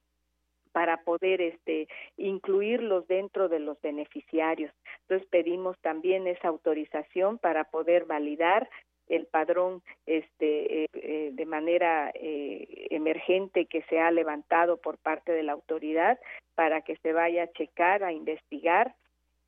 para 0.72 1.04
poder 1.04 1.42
este 1.42 1.88
incluirlos 2.18 3.08
dentro 3.08 3.50
de 3.50 3.60
los 3.60 3.82
beneficiarios. 3.82 4.72
Entonces 5.02 5.28
pedimos 5.30 5.78
también 5.82 6.28
esa 6.28 6.48
autorización 6.48 7.40
para 7.40 7.66
poder 7.66 8.06
validar 8.06 8.70
el 9.08 9.26
padrón 9.26 9.82
este 10.06 10.84
eh, 10.84 10.88
eh, 10.94 11.30
de 11.34 11.46
manera 11.46 12.12
eh, 12.14 12.88
emergente 12.92 13.66
que 13.66 13.82
se 13.84 14.00
ha 14.00 14.12
levantado 14.12 14.78
por 14.78 14.98
parte 14.98 15.32
de 15.32 15.44
la 15.44 15.54
autoridad 15.54 16.20
para 16.56 16.82
que 16.82 16.96
se 16.98 17.14
vaya 17.14 17.44
a 17.44 17.52
checar, 17.52 18.04
a 18.04 18.14
investigar 18.14 18.96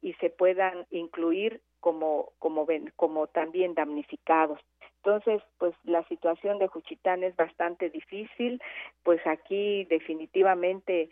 y 0.01 0.13
se 0.15 0.29
puedan 0.29 0.85
incluir 0.91 1.61
como 1.79 2.31
como 2.39 2.67
como 2.95 3.27
también 3.27 3.73
damnificados. 3.73 4.59
Entonces, 4.97 5.41
pues 5.57 5.75
la 5.83 6.07
situación 6.07 6.59
de 6.59 6.67
Juchitán 6.67 7.25
es 7.25 7.35
bastante 7.35 7.89
difícil, 7.89 8.61
pues 9.03 9.19
aquí 9.27 9.83
definitivamente 9.89 11.09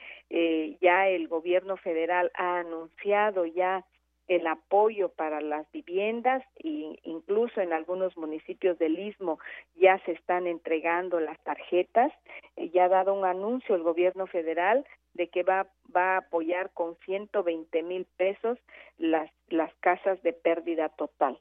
ya 0.80 1.10
el 1.10 1.28
gobierno 1.28 1.76
federal 1.76 2.32
ha 2.36 2.60
anunciado 2.60 3.46
ya 3.46 3.86
el 4.28 4.48
apoyo 4.48 5.10
para 5.10 5.42
las 5.42 5.70
viviendas 5.72 6.44
e 6.56 7.00
incluso 7.04 7.62
en 7.62 7.74
algunos 7.74 8.16
municipios 8.18 8.78
del 8.80 8.98
istmo 9.00 9.40
ya 9.76 10.00
se 10.06 10.14
están 10.14 10.48
entregando 10.48 11.20
las 11.20 11.40
tarjetas. 11.44 12.12
Eh, 12.56 12.70
ya 12.70 12.86
ha 12.86 12.90
dado 12.90 13.14
un 13.14 13.26
anuncio 13.26 13.76
el 13.76 13.84
gobierno 13.84 14.28
federal 14.28 14.86
de 15.14 15.28
que 15.28 15.44
va 15.44 15.68
va 15.96 16.16
a 16.16 16.18
apoyar 16.18 16.72
con 16.74 16.96
120 17.06 17.84
mil 17.84 18.06
pesos 18.18 18.58
las 18.98 19.30
las 19.50 19.74
casas 19.76 20.22
de 20.24 20.34
pérdida 20.34 20.90
total. 20.90 21.38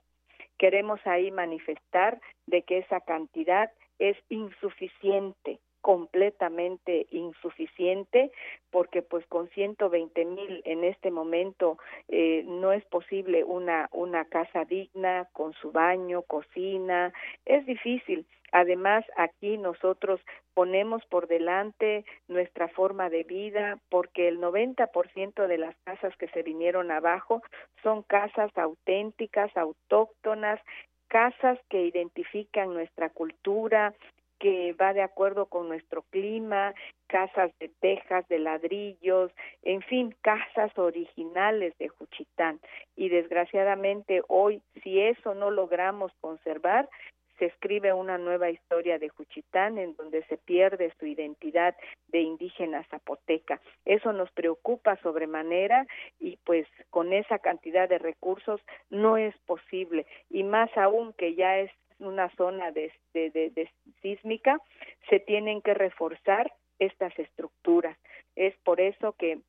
Queremos 0.59 1.01
ahí 1.07 1.31
manifestar 1.31 2.21
de 2.47 2.63
que 2.63 2.79
esa 2.79 3.01
cantidad 3.01 3.73
es 3.99 4.17
insuficiente 4.29 5.61
completamente 5.91 7.09
insuficiente 7.11 8.31
porque 8.71 9.03
pues 9.03 9.27
con 9.27 9.49
120 9.49 10.25
mil 10.25 10.63
en 10.65 10.85
este 10.85 11.11
momento 11.11 11.79
eh, 12.07 12.45
no 12.47 12.71
es 12.71 12.85
posible 12.85 13.43
una 13.43 13.89
una 13.91 14.25
casa 14.27 14.65
digna 14.65 15.29
con 15.33 15.53
su 15.55 15.73
baño 15.73 16.23
cocina 16.23 17.13
es 17.45 17.67
difícil. 17.67 18.25
Además, 18.53 19.05
aquí 19.17 19.59
nosotros 19.59 20.21
ponemos 20.55 21.05
por 21.07 21.27
delante 21.27 22.05
nuestra 22.29 22.69
forma 22.69 23.11
de 23.11 23.25
vida 23.25 23.79
porque 23.89 24.29
el 24.29 24.41
90% 24.41 25.47
de 25.49 25.59
las 25.59 25.75
casas 25.85 26.17
que 26.19 26.29
se 26.29 26.45
vinieron 26.45 26.93
abajo 26.93 27.43
son 27.83 28.05
casas 28.05 28.57
auténticas, 28.57 29.57
autóctonas, 29.57 30.61
casas 31.09 31.59
que 31.69 31.83
identifican 31.83 32.73
nuestra 32.73 33.11
cultura, 33.11 33.93
que 34.41 34.73
va 34.73 34.93
de 34.93 35.03
acuerdo 35.03 35.47
con 35.47 35.69
nuestro 35.69 36.03
clima, 36.11 36.75
casas 37.07 37.53
de 37.61 37.69
tejas, 37.81 38.27
de 38.29 38.39
ladrillos, 38.41 39.31
en 39.63 39.83
fin, 39.83 40.17
casas 40.23 40.77
originales 40.77 41.77
de 41.79 41.89
Juchitán. 41.89 42.59
Y 42.97 43.11
desgraciadamente 43.11 44.23
hoy, 44.29 44.63
si 44.83 44.99
eso 44.99 45.35
no 45.35 45.51
logramos 45.51 46.11
conservar, 46.21 46.89
se 47.39 47.47
escribe 47.47 47.93
una 47.95 48.19
nueva 48.19 48.51
historia 48.51 48.99
de 48.99 49.09
Juchitán 49.09 49.79
en 49.79 49.97
donde 49.97 50.23
se 50.25 50.37
pierde 50.37 50.93
su 51.01 51.07
identidad 51.07 51.75
de 52.09 52.21
indígena 52.21 52.85
zapoteca. 52.91 53.61
Eso 53.87 54.13
nos 54.13 54.31
preocupa 54.33 54.97
sobremanera 55.03 55.87
y 56.19 56.37
pues 56.45 56.67
con 56.91 57.15
esa 57.15 57.39
cantidad 57.39 57.89
de 57.89 57.99
recursos 57.99 58.61
no 58.91 59.17
es 59.17 59.35
posible 59.47 60.07
y 60.29 60.45
más 60.45 60.71
aún 60.77 61.15
que 61.15 61.35
ya 61.35 61.59
es 61.59 61.71
una 62.01 62.29
zona 62.37 62.73
de, 62.73 62.93
de, 63.13 63.71
sísmica, 64.03 64.61
se 65.09 65.21
tienen 65.21 65.63
que 65.63 65.75
reforzar 65.75 66.53
estas 66.79 67.17
estructuras. 67.19 67.97
Es 68.37 68.55
por 68.65 68.81
eso 68.81 69.13
que 69.13 69.41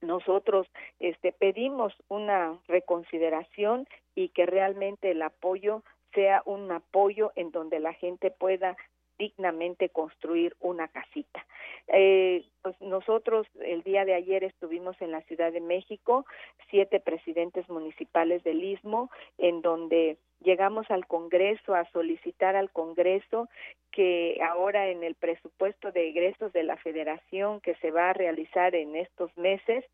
nosotros 0.00 0.66
este, 1.00 1.32
pedimos 1.32 1.94
una 2.08 2.58
reconsideración 2.68 3.88
y 4.14 4.28
que 4.28 4.46
realmente 4.46 5.10
el 5.10 5.22
apoyo 5.22 5.82
sea 6.12 6.42
un 6.44 6.70
apoyo 6.70 7.32
en 7.34 7.50
donde 7.50 7.80
la 7.80 7.92
gente 7.92 8.30
pueda 8.30 8.76
dignamente 9.18 9.88
construir 9.88 10.56
una 10.60 10.88
casita. 10.88 11.44
Eh, 11.88 12.44
pues 12.62 12.80
nosotros 12.80 13.46
el 13.60 13.82
día 13.82 14.04
de 14.04 14.14
ayer 14.14 14.42
estuvimos 14.44 15.00
en 15.00 15.12
la 15.12 15.22
Ciudad 15.22 15.52
de 15.52 15.60
México, 15.60 16.26
siete 16.70 17.00
presidentes 17.00 17.68
municipales 17.68 18.42
del 18.42 18.62
Istmo, 18.62 19.10
en 19.38 19.62
donde 19.62 20.18
llegamos 20.40 20.90
al 20.90 21.06
Congreso 21.06 21.74
a 21.74 21.88
solicitar 21.90 22.56
al 22.56 22.70
Congreso 22.70 23.48
que 23.92 24.38
ahora 24.42 24.88
en 24.88 25.02
el 25.02 25.14
presupuesto 25.14 25.92
de 25.92 26.08
egresos 26.08 26.52
de 26.52 26.64
la 26.64 26.76
Federación 26.76 27.60
que 27.60 27.74
se 27.76 27.90
va 27.90 28.10
a 28.10 28.14
realizar 28.14 28.74
en 28.74 28.96
estos 28.96 29.34
meses 29.36 29.84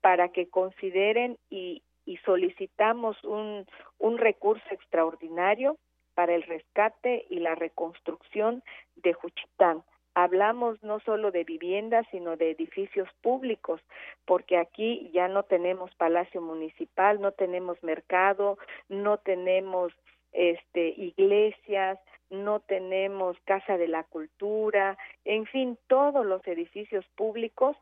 para 0.00 0.28
que 0.28 0.48
consideren 0.48 1.38
y, 1.50 1.82
y 2.04 2.18
solicitamos 2.18 3.22
un, 3.24 3.66
un 3.98 4.18
recurso 4.18 4.64
extraordinario 4.70 5.76
para 6.18 6.34
el 6.34 6.42
rescate 6.42 7.26
y 7.30 7.38
la 7.38 7.54
reconstrucción 7.54 8.64
de 8.96 9.12
Juchitán 9.12 9.84
hablamos 10.14 10.82
no 10.82 10.98
solo 10.98 11.30
de 11.30 11.44
viviendas, 11.44 12.08
sino 12.10 12.36
de 12.36 12.50
edificios 12.50 13.08
públicos, 13.22 13.80
porque 14.24 14.56
aquí 14.56 15.12
ya 15.14 15.28
no 15.28 15.44
tenemos 15.44 15.94
palacio 15.94 16.42
municipal, 16.42 17.20
no 17.20 17.30
tenemos 17.30 17.80
mercado, 17.84 18.58
no 18.88 19.18
tenemos 19.18 19.92
este 20.32 20.88
iglesias, 20.88 22.00
no 22.30 22.58
tenemos 22.58 23.36
casa 23.44 23.76
de 23.76 23.86
la 23.86 24.02
cultura, 24.02 24.98
en 25.24 25.46
fin, 25.46 25.78
todos 25.86 26.26
los 26.26 26.44
edificios 26.48 27.06
públicos, 27.14 27.76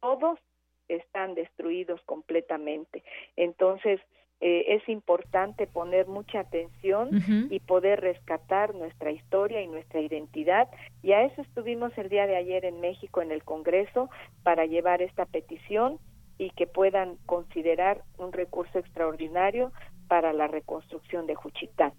todos 0.00 0.38
están 0.88 1.34
destruidos 1.34 2.00
completamente. 2.06 3.04
Entonces, 3.36 4.00
eh, 4.44 4.74
es 4.74 4.88
importante 4.88 5.68
poner 5.68 6.08
mucha 6.08 6.40
atención 6.40 7.10
y 7.48 7.60
poder 7.60 8.00
rescatar 8.00 8.74
nuestra 8.74 9.12
historia 9.12 9.62
y 9.62 9.68
nuestra 9.68 10.00
identidad. 10.00 10.68
Y 11.00 11.12
a 11.12 11.22
eso 11.22 11.42
estuvimos 11.42 11.96
el 11.96 12.08
día 12.08 12.26
de 12.26 12.34
ayer 12.34 12.64
en 12.64 12.80
México 12.80 13.22
en 13.22 13.30
el 13.30 13.44
Congreso 13.44 14.10
para 14.42 14.66
llevar 14.66 15.00
esta 15.00 15.26
petición 15.26 16.00
y 16.38 16.50
que 16.50 16.66
puedan 16.66 17.18
considerar 17.24 18.02
un 18.18 18.32
recurso 18.32 18.80
extraordinario 18.80 19.70
para 20.08 20.32
la 20.32 20.48
reconstrucción 20.48 21.28
de 21.28 21.36
Juchitán. 21.36 21.92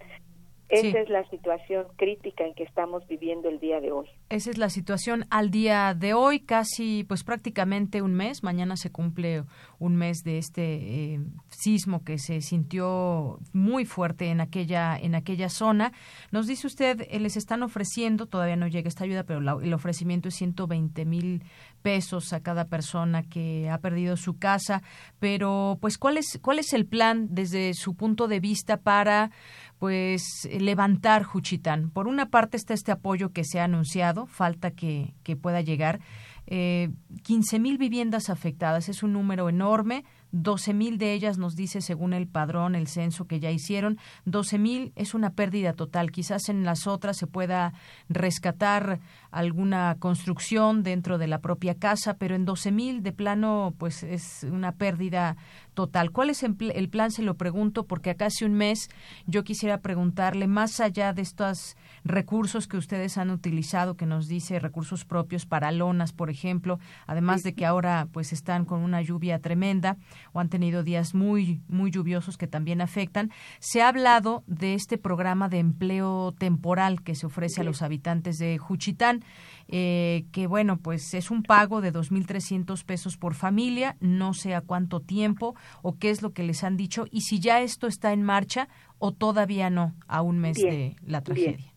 Esa 0.73 0.99
es 0.99 1.09
la 1.09 1.23
situación 1.29 1.85
crítica 1.97 2.45
en 2.45 2.55
que 2.55 2.63
estamos 2.63 3.05
viviendo 3.07 3.47
el 3.47 3.59
día 3.59 3.79
de 3.79 3.91
hoy. 3.91 4.07
Esa 4.29 4.49
es 4.49 4.57
la 4.57 4.69
situación 4.69 5.25
al 5.29 5.51
día 5.51 5.93
de 5.93 6.15
hoy, 6.15 6.39
casi 6.39 7.03
pues 7.03 7.23
prácticamente 7.23 8.01
un 8.01 8.15
mes. 8.15 8.41
Mañana 8.41 8.75
se 8.75 8.91
cumple 8.91 9.43
un 9.77 9.95
mes 9.95 10.23
de 10.23 10.39
este 10.39 10.63
eh, 10.63 11.19
sismo 11.49 12.03
que 12.03 12.17
se 12.17 12.41
sintió 12.41 13.39
muy 13.51 13.85
fuerte 13.85 14.29
en 14.29 14.41
aquella 14.41 14.97
en 14.97 15.13
aquella 15.13 15.49
zona. 15.49 15.91
Nos 16.31 16.47
dice 16.47 16.65
usted, 16.65 17.05
eh, 17.09 17.19
les 17.19 17.37
están 17.37 17.61
ofreciendo, 17.61 18.25
todavía 18.25 18.55
no 18.55 18.67
llega 18.67 18.87
esta 18.87 19.03
ayuda, 19.03 19.23
pero 19.23 19.61
el 19.61 19.73
ofrecimiento 19.73 20.29
es 20.29 20.35
120 20.35 21.05
mil 21.05 21.43
pesos 21.83 22.33
a 22.33 22.41
cada 22.41 22.65
persona 22.65 23.23
que 23.23 23.69
ha 23.69 23.77
perdido 23.77 24.17
su 24.17 24.39
casa. 24.39 24.81
Pero 25.19 25.77
pues 25.79 25.99
cuál 25.99 26.17
es 26.17 26.39
cuál 26.41 26.57
es 26.57 26.73
el 26.73 26.87
plan 26.87 27.27
desde 27.29 27.75
su 27.75 27.95
punto 27.95 28.27
de 28.27 28.39
vista 28.39 28.77
para 28.77 29.29
pues 29.83 30.47
levantar 30.61 31.23
Juchitán. 31.23 31.89
Por 31.89 32.07
una 32.07 32.29
parte 32.29 32.55
está 32.55 32.73
este 32.73 32.93
apoyo 32.93 33.33
que 33.33 33.43
se 33.43 33.59
ha 33.59 33.65
anunciado, 33.65 34.27
falta 34.27 34.71
que, 34.71 35.13
que 35.23 35.35
pueda 35.35 35.59
llegar. 35.59 35.99
Eh, 36.47 36.91
15 37.23 37.59
mil 37.59 37.77
viviendas 37.77 38.29
afectadas 38.29 38.87
es 38.87 39.03
un 39.03 39.11
número 39.11 39.49
enorme. 39.49 40.05
12 40.33 40.73
mil 40.73 40.97
de 40.97 41.13
ellas 41.13 41.37
nos 41.37 41.55
dice, 41.55 41.79
según 41.79 42.11
el 42.13 42.27
padrón, 42.27 42.75
el 42.75 42.87
censo 42.87 43.25
que 43.25 43.39
ya 43.39 43.51
hicieron, 43.51 43.99
12 44.25 44.57
mil 44.57 44.91
es 44.95 45.13
una 45.13 45.29
pérdida 45.29 45.73
total. 45.73 46.11
Quizás 46.11 46.49
en 46.49 46.65
las 46.65 46.87
otras 46.87 47.17
se 47.17 47.27
pueda 47.27 47.73
rescatar 48.09 48.99
alguna 49.31 49.95
construcción 49.99 50.81
dentro 50.81 51.19
de 51.19 51.27
la 51.27 51.39
propia 51.39 51.75
casa, 51.75 52.15
pero 52.15 52.35
en 52.35 52.45
12 52.45 52.71
mil 52.71 53.03
de 53.03 53.11
plano, 53.11 53.75
pues 53.77 54.01
es 54.01 54.43
una 54.43 54.71
pérdida 54.71 55.37
total. 55.75 56.11
¿Cuál 56.11 56.31
es 56.31 56.43
el 56.43 56.89
plan? 56.89 57.11
Se 57.11 57.21
lo 57.21 57.35
pregunto 57.35 57.85
porque 57.85 58.09
acá 58.09 58.25
hace 58.25 58.45
un 58.45 58.53
mes 58.53 58.89
yo 59.27 59.43
quisiera 59.43 59.81
preguntarle, 59.81 60.47
más 60.47 60.79
allá 60.79 61.13
de 61.13 61.21
estos 61.21 61.77
recursos 62.03 62.67
que 62.67 62.77
ustedes 62.77 63.17
han 63.17 63.29
utilizado, 63.29 63.95
que 63.95 64.05
nos 64.05 64.27
dice 64.27 64.59
recursos 64.59 65.05
propios 65.05 65.45
para 65.45 65.71
lonas, 65.71 66.13
por 66.13 66.29
ejemplo, 66.29 66.79
además 67.07 67.43
de 67.43 67.53
que 67.53 67.65
ahora 67.65 68.07
pues 68.11 68.33
están 68.33 68.65
con 68.65 68.81
una 68.81 69.01
lluvia 69.01 69.39
tremenda, 69.39 69.97
o 70.31 70.39
han 70.39 70.49
tenido 70.49 70.83
días 70.83 71.13
muy, 71.13 71.61
muy 71.67 71.91
lluviosos 71.91 72.37
que 72.37 72.47
también 72.47 72.81
afectan. 72.81 73.31
Se 73.59 73.81
ha 73.81 73.87
hablado 73.87 74.43
de 74.47 74.73
este 74.73 74.97
programa 74.97 75.49
de 75.49 75.59
empleo 75.59 76.33
temporal 76.37 77.01
que 77.03 77.15
se 77.15 77.25
ofrece 77.25 77.61
a 77.61 77.63
los 77.63 77.81
habitantes 77.81 78.37
de 78.37 78.57
Juchitán, 78.57 79.23
eh, 79.67 80.25
que 80.31 80.47
bueno, 80.47 80.77
pues 80.77 81.13
es 81.13 81.31
un 81.31 81.43
pago 81.43 81.81
de 81.81 81.93
2.300 81.93 82.83
pesos 82.83 83.17
por 83.17 83.33
familia, 83.33 83.95
no 83.99 84.33
sé 84.33 84.55
a 84.55 84.61
cuánto 84.61 84.99
tiempo 84.99 85.55
o 85.81 85.97
qué 85.97 86.09
es 86.09 86.21
lo 86.21 86.33
que 86.33 86.43
les 86.43 86.63
han 86.63 86.77
dicho 86.77 87.05
y 87.11 87.21
si 87.21 87.39
ya 87.39 87.61
esto 87.61 87.87
está 87.87 88.13
en 88.13 88.23
marcha 88.23 88.67
o 88.99 89.11
todavía 89.11 89.69
no 89.69 89.93
a 90.07 90.21
un 90.21 90.39
mes 90.39 90.57
de 90.57 90.95
la 91.05 91.21
tragedia. 91.21 91.72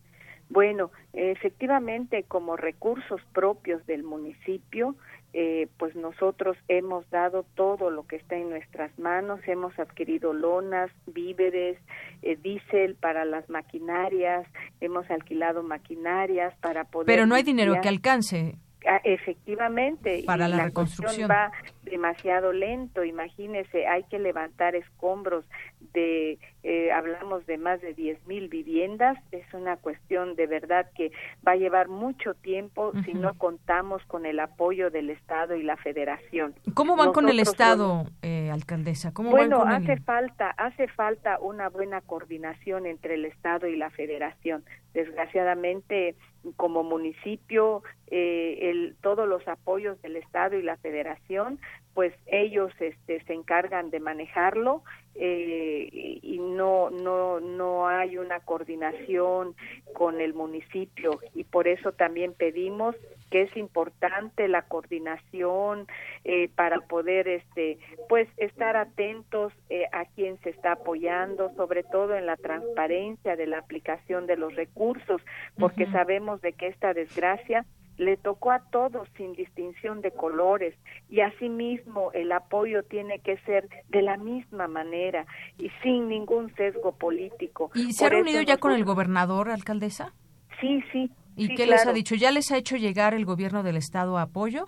Bueno, 0.49 0.91
efectivamente, 1.13 2.23
como 2.23 2.55
recursos 2.55 3.21
propios 3.33 3.85
del 3.85 4.03
municipio, 4.03 4.95
eh, 5.33 5.67
pues 5.77 5.95
nosotros 5.95 6.57
hemos 6.67 7.07
dado 7.09 7.45
todo 7.55 7.91
lo 7.91 8.07
que 8.07 8.15
está 8.15 8.37
en 8.37 8.49
nuestras 8.49 8.97
manos, 8.97 9.41
hemos 9.45 9.77
adquirido 9.77 10.33
lonas, 10.33 10.89
víveres, 11.05 11.77
eh, 12.21 12.37
diésel 12.37 12.95
para 12.95 13.25
las 13.25 13.49
maquinarias, 13.49 14.47
hemos 14.79 15.09
alquilado 15.11 15.63
maquinarias 15.63 16.55
para 16.59 16.85
poder... 16.85 17.07
Pero 17.07 17.25
no 17.25 17.35
hay 17.35 17.43
dinero 17.43 17.75
que 17.81 17.89
alcance. 17.89 18.55
Ah, 18.85 19.01
efectivamente, 19.03 20.23
para 20.25 20.47
la, 20.47 20.65
reconstrucción 20.65 21.29
va 21.29 21.51
demasiado 21.83 22.53
lento. 22.53 23.03
Imagínese, 23.03 23.87
hay 23.87 24.03
que 24.03 24.19
levantar 24.19 24.75
escombros 24.75 25.45
de, 25.93 26.37
eh, 26.63 26.91
hablamos 26.91 27.45
de 27.47 27.57
más 27.57 27.81
de 27.81 27.93
diez 27.93 28.19
mil 28.27 28.49
viviendas. 28.49 29.17
Es 29.31 29.51
una 29.53 29.77
cuestión 29.77 30.35
de 30.35 30.47
verdad 30.47 30.89
que 30.95 31.11
va 31.45 31.53
a 31.53 31.55
llevar 31.55 31.87
mucho 31.87 32.35
tiempo 32.35 32.93
si 33.03 33.13
no 33.13 33.33
contamos 33.37 34.03
con 34.05 34.25
el 34.25 34.39
apoyo 34.39 34.91
del 34.91 35.09
Estado 35.09 35.55
y 35.55 35.63
la 35.63 35.77
Federación. 35.77 36.53
¿Cómo 36.73 36.95
van 36.95 37.13
con 37.13 37.29
el 37.29 37.39
Estado, 37.39 38.05
eh, 38.21 38.51
alcaldesa? 38.51 39.11
¿Cómo 39.13 39.31
bueno, 39.31 39.59
van 39.59 39.83
hace 39.83 39.97
falta, 40.01 40.51
hace 40.51 40.87
falta 40.87 41.39
una 41.39 41.69
buena 41.69 42.01
coordinación 42.01 42.85
entre 42.85 43.15
el 43.15 43.25
Estado 43.25 43.67
y 43.67 43.75
la 43.75 43.89
Federación. 43.89 44.63
Desgraciadamente, 44.93 46.15
como 46.55 46.83
municipio, 46.83 47.83
eh, 48.09 48.69
el, 48.69 48.95
todos 49.01 49.27
los 49.27 49.47
apoyos 49.47 50.01
del 50.01 50.15
Estado 50.15 50.57
y 50.57 50.63
la 50.63 50.77
Federación, 50.77 51.59
pues 51.93 52.13
ellos 52.27 52.71
este, 52.79 53.23
se 53.23 53.33
encargan 53.33 53.89
de 53.89 53.99
manejarlo 53.99 54.83
eh, 55.15 56.19
y 56.21 56.37
no, 56.37 56.91
no, 56.91 57.39
no 57.39 57.87
hay 57.87 58.19
una 58.19 58.39
coordinación 58.41 59.55
con 59.93 60.21
el 60.21 60.35
municipio. 60.35 61.19
Y 61.33 61.43
por 61.43 61.67
eso 61.67 61.93
también 61.93 62.33
pedimos 62.33 62.95
que 63.31 63.41
es 63.41 63.57
importante 63.57 64.47
la 64.47 64.61
coordinación 64.61 65.87
eh, 66.23 66.49
para 66.55 66.79
poder 66.81 67.27
este 67.27 67.77
pues 68.07 68.29
estar 68.37 68.77
atentos 68.77 69.51
eh, 69.69 69.85
a 69.91 70.05
quién 70.05 70.39
se 70.43 70.51
está 70.51 70.73
apoyando 70.73 71.51
sobre 71.55 71.83
todo 71.83 72.15
en 72.15 72.25
la 72.25 72.37
transparencia 72.37 73.35
de 73.35 73.47
la 73.47 73.57
aplicación 73.57 74.27
de 74.27 74.37
los 74.37 74.55
recursos 74.55 75.21
porque 75.59 75.87
sabemos 75.87 76.41
de 76.41 76.53
que 76.53 76.67
esta 76.67 76.93
desgracia 76.93 77.65
le 77.97 78.15
tocó 78.17 78.51
a 78.51 78.59
todos 78.59 79.07
sin 79.17 79.33
distinción 79.33 80.01
de 80.01 80.11
colores 80.11 80.75
y 81.09 81.21
asimismo 81.21 82.11
el 82.13 82.31
apoyo 82.31 82.83
tiene 82.83 83.19
que 83.19 83.37
ser 83.39 83.67
de 83.89 84.01
la 84.01 84.17
misma 84.17 84.67
manera 84.67 85.25
y 85.57 85.69
sin 85.81 86.07
ningún 86.07 86.53
sesgo 86.55 86.95
político. 86.95 87.71
¿Y 87.73 87.93
se 87.93 88.05
ha 88.05 88.09
reunido 88.09 88.41
ya 88.41 88.57
con 88.57 88.71
el 88.71 88.85
gobernador, 88.85 89.49
alcaldesa? 89.49 90.13
Sí, 90.61 90.83
sí. 90.91 91.11
¿Y 91.35 91.55
qué 91.55 91.67
les 91.67 91.85
ha 91.85 91.93
dicho? 91.93 92.15
¿Ya 92.15 92.31
les 92.31 92.51
ha 92.51 92.57
hecho 92.57 92.77
llegar 92.77 93.13
el 93.13 93.25
gobierno 93.25 93.63
del 93.63 93.77
estado 93.77 94.17
apoyo? 94.17 94.67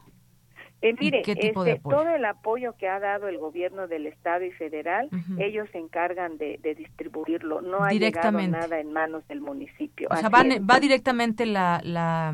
Eh, 0.82 0.96
mire, 0.98 1.22
este, 1.26 1.52
todo 1.52 2.16
el 2.16 2.24
apoyo 2.24 2.74
que 2.78 2.88
ha 2.88 3.00
dado 3.00 3.28
el 3.28 3.38
gobierno 3.38 3.88
del 3.88 4.06
estado 4.06 4.46
y 4.46 4.52
federal, 4.52 5.10
ellos 5.38 5.68
se 5.74 5.78
encargan 5.78 6.38
de, 6.38 6.58
distribuirlo. 6.78 7.62
No 7.62 7.84
ha 7.84 7.90
llegado 7.90 8.40
nada 8.48 8.80
en 8.80 8.94
manos 8.94 9.28
del 9.28 9.42
municipio. 9.42 10.08
O 10.10 10.16
sea, 10.16 10.30
va 10.30 10.80
directamente 10.80 11.46
la, 11.46 11.82
la 11.84 12.34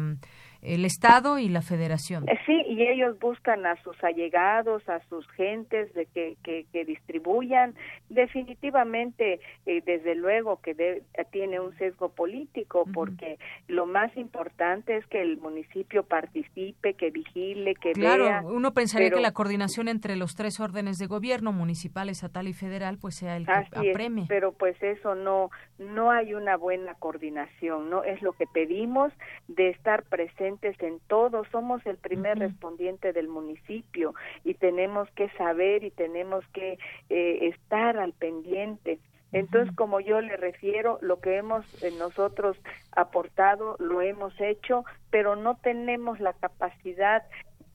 el 0.66 0.86
Estado 0.86 1.40
y 1.40 1.50
la 1.50 1.62
Federación. 1.62 2.28
Eh, 2.28 2.40
sí, 2.46 2.62
y 2.68 2.82
ellos 2.88 3.20
buscan 3.20 3.66
a 3.66 3.76
sus 3.84 4.02
allegados, 4.04 4.88
a 4.90 5.00
sus 5.08 5.28
gentes 5.32 5.94
de 5.94 6.06
que, 6.08 6.36
que, 6.44 6.86
distribuyan. 6.86 7.76
Definitivamente, 8.10 9.40
eh, 9.66 9.82
desde 9.86 10.16
luego 10.16 10.60
que 10.62 11.04
tiene 11.32 11.60
un 11.60 11.76
sesgo 11.78 12.10
político, 12.10 12.86
porque 12.94 13.38
lo 13.68 13.86
más 13.86 14.16
importante 14.18 14.98
es 14.98 15.06
que 15.08 15.22
el 15.22 15.38
municipio 15.38 16.04
participe, 16.04 16.94
que 16.94 17.12
vigile, 17.12 17.76
que 17.76 17.94
claro, 17.94 18.26
vea. 18.26 18.42
uno 18.44 18.74
pensaría 18.74 19.10
que 19.10 19.22
la 19.22 19.32
coordinación 19.32 19.88
entre 19.88 20.16
los 20.16 20.36
tres 20.36 20.60
órdenes 20.60 20.98
de 20.98 21.08
gobierno, 21.08 21.52
municipal, 21.52 22.10
estatal 22.10 22.48
y 22.48 22.54
federal, 22.54 22.98
pues 23.00 23.16
sea 23.16 23.38
el 23.38 23.46
que 23.46 23.92
apreme. 23.92 24.26
pero 24.28 24.52
pues 24.52 24.82
eso 24.82 25.16
no, 25.16 25.50
no 25.80 26.12
hay 26.12 26.34
una 26.34 26.58
buena 26.58 26.96
coordinación, 26.96 27.90
no 27.90 28.04
es 28.04 28.22
lo 28.22 28.34
que 28.34 28.46
pedimos 28.48 29.12
de 29.48 29.70
estar 29.70 30.04
presente 30.04 30.55
en 30.64 31.00
todo, 31.08 31.44
somos 31.52 31.86
el 31.86 31.98
primer 31.98 32.40
respondiente 32.40 33.14
del 33.14 33.28
municipio 33.28 34.14
y 34.44 34.56
tenemos 34.56 35.10
que 35.12 35.30
saber 35.32 35.84
y 35.84 35.92
tenemos 35.92 36.46
que 36.54 36.78
eh, 37.10 37.48
estar 37.48 37.98
al 37.98 38.14
pendiente. 38.14 39.00
Entonces, 39.32 39.76
como 39.76 40.00
yo 40.00 40.22
le 40.22 40.38
refiero, 40.38 40.98
lo 41.02 41.20
que 41.20 41.38
hemos 41.38 41.66
eh, 41.84 41.92
nosotros 42.00 42.58
aportado 42.92 43.76
lo 43.80 44.02
hemos 44.02 44.40
hecho, 44.40 44.86
pero 45.10 45.36
no 45.36 45.58
tenemos 45.58 46.20
la 46.20 46.34
capacidad 46.34 47.24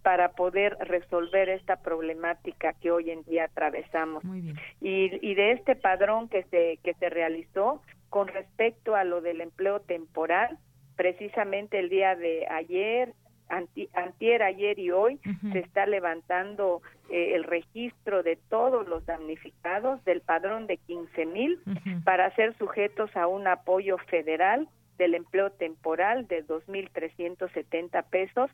para 0.02 0.30
poder 0.32 0.76
resolver 0.80 1.50
esta 1.50 1.76
problemática 1.76 2.72
que 2.72 2.90
hoy 2.90 3.10
en 3.10 3.22
día 3.24 3.44
atravesamos. 3.44 4.24
Y, 4.80 5.10
y 5.20 5.34
de 5.34 5.52
este 5.52 5.76
padrón 5.76 6.28
que 6.28 6.44
se, 6.44 6.78
que 6.82 6.94
se 6.94 7.10
realizó 7.10 7.82
con 8.08 8.28
respecto 8.28 8.96
a 8.96 9.04
lo 9.04 9.20
del 9.20 9.40
empleo 9.40 9.80
temporal, 9.80 10.58
precisamente 11.00 11.78
el 11.78 11.88
día 11.88 12.14
de 12.14 12.46
ayer 12.46 13.14
antier, 13.48 14.42
ayer 14.42 14.78
y 14.78 14.90
hoy 14.90 15.18
se 15.50 15.60
está 15.60 15.86
levantando 15.86 16.82
eh, 17.08 17.36
el 17.36 17.44
registro 17.44 18.22
de 18.22 18.36
todos 18.36 18.86
los 18.86 19.06
damnificados 19.06 20.04
del 20.04 20.20
padrón 20.20 20.66
de 20.66 20.76
15 20.76 21.24
mil 21.24 21.58
para 22.04 22.32
ser 22.36 22.54
sujetos 22.58 23.16
a 23.16 23.26
un 23.28 23.46
apoyo 23.46 23.96
federal 24.10 24.68
del 24.98 25.14
empleo 25.14 25.50
temporal 25.52 26.28
de 26.28 26.46
2.370 26.46 28.04
pesos 28.10 28.50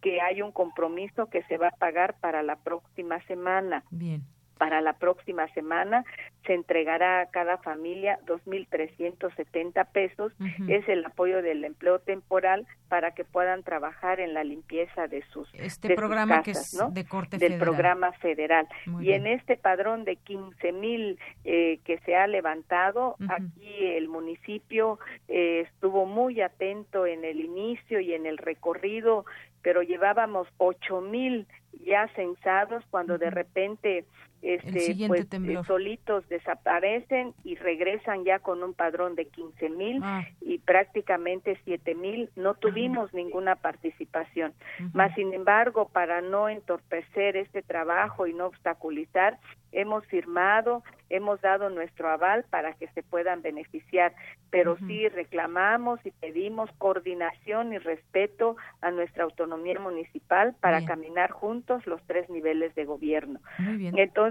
que 0.00 0.20
hay 0.20 0.40
un 0.40 0.52
compromiso 0.52 1.26
que 1.26 1.42
se 1.42 1.58
va 1.58 1.68
a 1.68 1.76
pagar 1.78 2.14
para 2.20 2.44
la 2.44 2.54
próxima 2.54 3.20
semana. 3.26 3.82
Bien 3.90 4.22
para 4.58 4.80
la 4.80 4.94
próxima 4.94 5.48
semana 5.54 6.04
se 6.46 6.54
entregará 6.54 7.20
a 7.20 7.26
cada 7.26 7.58
familia 7.58 8.18
2.370 8.26 9.86
pesos. 9.92 10.32
Es 10.68 10.88
el 10.88 11.04
apoyo 11.04 11.42
del 11.42 11.64
empleo 11.64 11.98
temporal 12.00 12.66
para 12.88 13.12
que 13.12 13.24
puedan 13.24 13.62
trabajar 13.62 14.20
en 14.20 14.34
la 14.34 14.44
limpieza 14.44 15.06
de 15.08 15.22
sus 15.32 15.48
este 15.54 15.94
programa 15.94 16.42
que 16.42 16.52
es 16.52 16.78
de 16.92 17.04
corte 17.04 17.38
del 17.38 17.58
programa 17.58 18.12
federal. 18.12 18.66
y 19.00 19.12
en 19.12 19.26
este 19.26 19.56
padrón 19.56 20.04
de 20.04 20.18
15.000 20.18 20.72
mil 20.72 21.18
eh, 21.44 21.80
que 21.84 21.98
se 22.00 22.16
ha 22.16 22.26
levantado, 22.26 23.16
aquí 23.28 23.84
el 23.84 24.08
municipio 24.08 24.98
eh, 25.28 25.66
estuvo 25.66 26.06
muy 26.06 26.40
atento 26.40 27.06
en 27.06 27.24
el 27.24 27.40
inicio 27.40 28.00
y 28.00 28.14
en 28.14 28.26
el 28.26 28.38
recorrido, 28.38 29.24
pero 29.62 29.82
llevábamos 29.82 30.48
8.000 30.58 31.10
mil 31.10 31.46
ya 31.84 32.08
censados 32.14 32.84
cuando 32.90 33.18
de 33.18 33.30
repente 33.30 34.04
este 34.42 34.94
pues 35.06 35.26
eh, 35.32 35.62
solitos 35.66 36.28
desaparecen 36.28 37.34
y 37.44 37.56
regresan 37.56 38.24
ya 38.24 38.38
con 38.38 38.62
un 38.62 38.74
padrón 38.74 39.14
de 39.14 39.26
15 39.26 39.68
mil 39.70 40.00
ah. 40.02 40.24
y 40.40 40.58
prácticamente 40.58 41.58
7 41.64 41.94
mil. 41.94 42.30
No 42.36 42.54
tuvimos 42.54 43.12
ninguna 43.12 43.56
participación. 43.56 44.52
Más 44.92 45.14
sin 45.14 45.34
embargo 45.34 45.88
para 45.88 46.20
no 46.20 46.48
entorpecer 46.48 47.36
este 47.36 47.62
trabajo 47.62 48.26
y 48.26 48.32
no 48.32 48.46
obstaculizar 48.46 49.38
hemos 49.72 50.04
firmado, 50.06 50.82
hemos 51.10 51.40
dado 51.40 51.70
nuestro 51.70 52.10
aval 52.10 52.44
para 52.50 52.74
que 52.74 52.88
se 52.88 53.02
puedan 53.02 53.42
beneficiar, 53.42 54.14
pero 54.50 54.76
sí 54.86 55.08
reclamamos 55.08 56.04
y 56.04 56.10
pedimos 56.10 56.70
coordinación 56.78 57.72
y 57.72 57.78
respeto 57.78 58.56
a 58.80 58.90
nuestra 58.90 59.24
autonomía 59.24 59.78
municipal 59.78 60.54
para 60.60 60.84
caminar 60.84 61.30
juntos 61.30 61.86
los 61.86 62.02
tres 62.06 62.28
niveles 62.30 62.74
de 62.74 62.84
gobierno. 62.84 63.40
Entonces, 63.58 64.27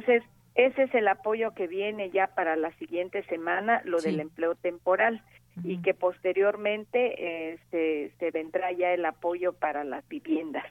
ese 0.55 0.83
es 0.83 0.95
el 0.95 1.07
apoyo 1.07 1.53
que 1.53 1.67
viene 1.67 2.10
ya 2.10 2.27
para 2.27 2.55
la 2.55 2.71
siguiente 2.77 3.23
semana, 3.23 3.81
lo 3.86 3.99
del 4.01 4.19
empleo 4.19 4.55
temporal 4.55 5.21
y 5.63 5.82
que 5.82 5.93
posteriormente 5.93 7.52
eh, 7.52 8.12
se, 8.20 8.32
vendrá 8.32 8.72
ya 8.72 8.93
el 8.93 9.06
apoyo 9.06 9.54
para 9.54 9.84
las 9.84 10.08
viviendas. 10.08 10.65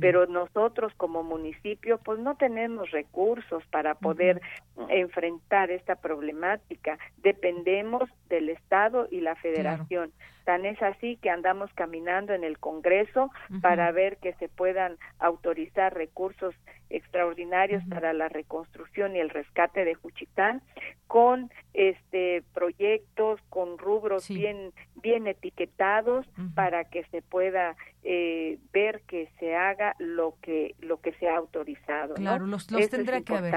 Pero 0.00 0.26
nosotros 0.26 0.92
como 0.96 1.22
municipio 1.22 1.98
pues 1.98 2.18
no 2.18 2.36
tenemos 2.36 2.90
recursos 2.90 3.64
para 3.70 3.94
poder 3.94 4.40
enfrentar 4.88 5.70
esta 5.70 5.96
problemática. 5.96 6.98
Dependemos 7.18 8.08
del 8.28 8.50
Estado 8.50 9.08
y 9.10 9.20
la 9.20 9.36
Federación. 9.36 10.12
Tan 10.44 10.64
es 10.64 10.80
así 10.82 11.16
que 11.16 11.28
andamos 11.28 11.70
caminando 11.74 12.32
en 12.32 12.42
el 12.42 12.58
Congreso 12.58 13.30
para 13.60 13.92
ver 13.92 14.16
que 14.16 14.32
se 14.34 14.48
puedan 14.48 14.96
autorizar 15.18 15.94
recursos 15.94 16.54
extraordinarios 16.90 17.84
para 17.90 18.14
la 18.14 18.28
reconstrucción 18.28 19.14
y 19.14 19.20
el 19.20 19.28
rescate 19.28 19.84
de 19.84 19.94
Juchitán 19.94 20.62
con 21.06 21.50
este 21.74 22.42
proyectos 22.54 23.40
con 23.50 23.78
rubros 23.78 24.27
bien 24.28 24.72
bien 25.02 25.26
etiquetados 25.26 26.26
para 26.54 26.84
que 26.84 27.04
se 27.10 27.22
pueda 27.22 27.76
eh, 28.02 28.58
ver 28.72 29.02
que 29.02 29.30
se 29.38 29.54
haga 29.54 29.94
lo 29.98 30.36
que 30.42 30.74
lo 30.80 31.00
que 31.00 31.12
se 31.14 31.28
ha 31.28 31.36
autorizado 31.36 32.14
claro 32.14 32.46
los, 32.46 32.70
los 32.70 32.88
tendrá 32.88 33.20
que 33.20 33.34
haber 33.34 33.54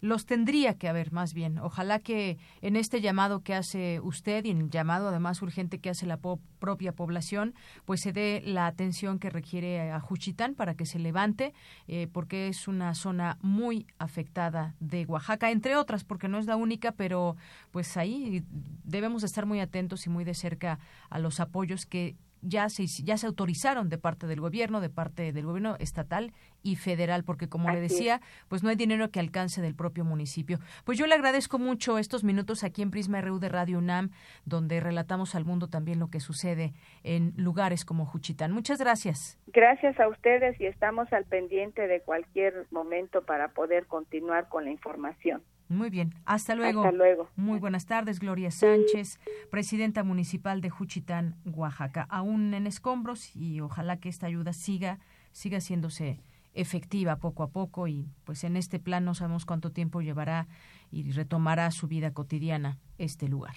los 0.00 0.26
tendría 0.26 0.74
que 0.74 0.88
haber 0.88 1.12
más 1.12 1.34
bien. 1.34 1.58
Ojalá 1.58 1.98
que 1.98 2.38
en 2.62 2.76
este 2.76 3.00
llamado 3.00 3.40
que 3.40 3.54
hace 3.54 4.00
usted 4.00 4.44
y 4.44 4.50
en 4.50 4.60
el 4.62 4.70
llamado 4.70 5.08
además 5.08 5.42
urgente 5.42 5.78
que 5.78 5.90
hace 5.90 6.06
la 6.06 6.18
propia 6.18 6.92
población, 6.92 7.54
pues 7.84 8.00
se 8.00 8.12
dé 8.12 8.42
la 8.44 8.66
atención 8.66 9.18
que 9.18 9.30
requiere 9.30 9.90
a 9.90 10.00
Juchitán 10.00 10.54
para 10.54 10.74
que 10.74 10.86
se 10.86 10.98
levante, 10.98 11.52
eh, 11.88 12.08
porque 12.12 12.48
es 12.48 12.68
una 12.68 12.94
zona 12.94 13.38
muy 13.42 13.86
afectada 13.98 14.74
de 14.80 15.04
Oaxaca, 15.06 15.50
entre 15.50 15.76
otras, 15.76 16.04
porque 16.04 16.28
no 16.28 16.38
es 16.38 16.46
la 16.46 16.56
única, 16.56 16.92
pero 16.92 17.36
pues 17.70 17.96
ahí 17.96 18.44
debemos 18.84 19.22
estar 19.22 19.46
muy 19.46 19.60
atentos 19.60 20.06
y 20.06 20.10
muy 20.10 20.24
de 20.24 20.34
cerca 20.34 20.78
a 21.08 21.18
los 21.18 21.40
apoyos 21.40 21.86
que 21.86 22.16
ya 22.42 22.68
se, 22.68 22.86
ya 22.86 23.16
se 23.18 23.26
autorizaron 23.26 23.88
de 23.88 23.98
parte 23.98 24.26
del 24.26 24.40
gobierno, 24.40 24.80
de 24.80 24.90
parte 24.90 25.32
del 25.32 25.44
gobierno 25.44 25.76
estatal 25.78 26.32
y 26.62 26.76
federal, 26.76 27.24
porque 27.24 27.48
como 27.48 27.70
le 27.70 27.80
decía, 27.80 28.20
pues 28.48 28.62
no 28.62 28.68
hay 28.68 28.76
dinero 28.76 29.10
que 29.10 29.20
alcance 29.20 29.62
del 29.62 29.74
propio 29.74 30.04
municipio. 30.04 30.58
Pues 30.84 30.98
yo 30.98 31.06
le 31.06 31.14
agradezco 31.14 31.58
mucho 31.58 31.98
estos 31.98 32.24
minutos 32.24 32.64
aquí 32.64 32.82
en 32.82 32.90
Prisma 32.90 33.20
RU 33.20 33.38
de 33.38 33.48
Radio 33.48 33.78
UNAM, 33.78 34.10
donde 34.44 34.80
relatamos 34.80 35.34
al 35.34 35.44
mundo 35.44 35.68
también 35.68 35.98
lo 35.98 36.08
que 36.08 36.20
sucede 36.20 36.72
en 37.02 37.32
lugares 37.36 37.84
como 37.84 38.06
Juchitán. 38.06 38.52
Muchas 38.52 38.78
gracias. 38.78 39.38
Gracias 39.48 39.98
a 39.98 40.08
ustedes 40.08 40.60
y 40.60 40.66
estamos 40.66 41.12
al 41.12 41.24
pendiente 41.24 41.86
de 41.86 42.00
cualquier 42.00 42.66
momento 42.70 43.22
para 43.22 43.48
poder 43.48 43.86
continuar 43.86 44.48
con 44.48 44.64
la 44.64 44.70
información. 44.70 45.42
Muy 45.70 45.88
bien, 45.88 46.14
hasta 46.24 46.56
luego. 46.56 46.82
Hasta 46.82 46.96
luego. 46.96 47.28
Muy 47.36 47.60
buenas 47.60 47.86
tardes, 47.86 48.18
Gloria 48.18 48.50
Sánchez, 48.50 49.20
presidenta 49.52 50.02
municipal 50.02 50.60
de 50.60 50.68
Juchitán, 50.68 51.36
Oaxaca. 51.44 52.08
Aún 52.10 52.52
en 52.54 52.66
escombros 52.66 53.36
y 53.36 53.60
ojalá 53.60 54.00
que 54.00 54.08
esta 54.08 54.26
ayuda 54.26 54.52
siga, 54.52 54.98
siga 55.30 55.58
haciéndose 55.58 56.18
efectiva 56.54 57.16
poco 57.16 57.42
a 57.42 57.50
poco 57.50 57.88
y 57.88 58.08
pues 58.24 58.44
en 58.44 58.56
este 58.56 58.78
plan 58.78 59.04
no 59.04 59.14
sabemos 59.14 59.46
cuánto 59.46 59.72
tiempo 59.72 60.00
llevará 60.02 60.48
y 60.90 61.10
retomará 61.12 61.70
su 61.70 61.86
vida 61.86 62.12
cotidiana 62.12 62.78
este 62.98 63.28
lugar. 63.28 63.54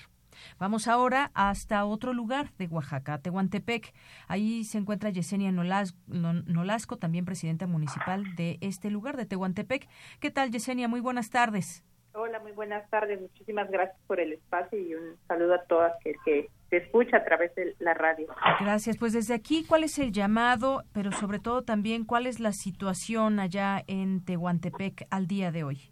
Vamos 0.58 0.88
ahora 0.88 1.30
hasta 1.36 1.86
otro 1.86 2.12
lugar 2.12 2.54
de 2.58 2.66
Oaxaca, 2.66 3.20
Tehuantepec. 3.20 3.94
Ahí 4.28 4.64
se 4.64 4.80
encuentra 4.80 5.12
Yesenia 5.12 5.52
Nolasco, 5.52 6.98
también 6.98 7.26
presidenta 7.26 7.68
municipal 7.68 8.36
de 8.36 8.58
este 8.62 8.90
lugar 8.90 9.16
de 9.16 9.28
Tehuantepec. 9.28 9.88
¿Qué 10.20 10.32
tal, 10.32 10.50
Yesenia? 10.50 10.88
Muy 10.88 11.02
buenas 11.02 11.30
tardes. 11.30 11.84
Hola, 12.16 12.40
muy 12.40 12.52
buenas 12.52 12.88
tardes. 12.92 13.20
Muchísimas 13.20 13.70
gracias 13.72 13.98
por 14.06 14.20
el 14.20 14.34
espacio 14.34 14.78
y 14.78 14.94
un 14.94 15.18
saludo 15.28 15.56
a 15.56 15.64
todas 15.64 15.94
que, 16.04 16.14
que 16.24 16.48
se 16.70 16.78
escucha 16.78 17.18
a 17.18 17.24
través 17.24 17.56
de 17.56 17.76
la 17.80 17.96
radio. 17.96 18.28
Gracias. 18.60 18.98
Pues 18.98 19.14
desde 19.14 19.34
aquí, 19.34 19.66
¿cuál 19.68 19.84
es 19.84 19.98
el 19.98 20.12
llamado, 20.12 20.84
pero 20.94 21.12
sobre 21.12 21.40
todo 21.40 21.64
también 21.64 22.06
cuál 22.06 22.28
es 22.28 22.40
la 22.40 22.52
situación 22.52 23.40
allá 23.40 23.84
en 23.88 24.24
Tehuantepec 24.24 25.08
al 25.10 25.26
día 25.26 25.52
de 25.52 25.64
hoy? 25.64 25.90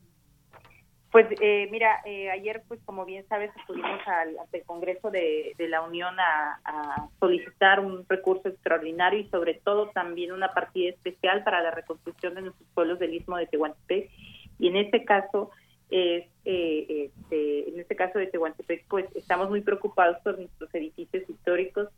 Pues 1.11 1.25
eh, 1.41 1.67
mira, 1.71 2.01
eh, 2.05 2.29
ayer, 2.29 2.63
pues 2.67 2.79
como 2.85 3.03
bien 3.03 3.27
sabes, 3.27 3.51
estuvimos 3.59 3.99
al, 4.05 4.37
Congreso 4.65 5.11
de, 5.11 5.53
la 5.57 5.81
Unión 5.81 6.17
a, 6.19 6.61
a, 6.63 7.09
solicitar 7.19 7.79
un 7.79 8.05
recurso 8.07 8.47
extraordinario 8.47 9.19
y 9.19 9.27
sobre 9.29 9.55
todo 9.55 9.89
también 9.89 10.31
una 10.31 10.53
partida 10.53 10.91
especial 10.91 11.43
para 11.43 11.61
la 11.61 11.71
reconstrucción 11.71 12.35
de 12.35 12.41
nuestros 12.43 12.69
pueblos 12.73 12.99
del 12.99 13.13
Istmo 13.15 13.37
de 13.37 13.47
Tehuantepec. 13.47 14.09
Y 14.57 14.67
en 14.67 14.77
este 14.77 15.03
caso, 15.03 15.51
es, 15.91 16.25
eh, 16.45 17.11
este, 17.11 17.69
en 17.69 17.79
este 17.79 17.95
caso 17.95 18.17
de 18.17 18.27
Tehuantepec, 18.27 18.85
pues 18.87 19.05
estamos 19.13 19.49
muy 19.49 19.61
preocupados 19.61 20.17
por 20.23 20.39
nuestros 20.39 20.73
edificios 20.73 21.29
históricos. 21.29 21.89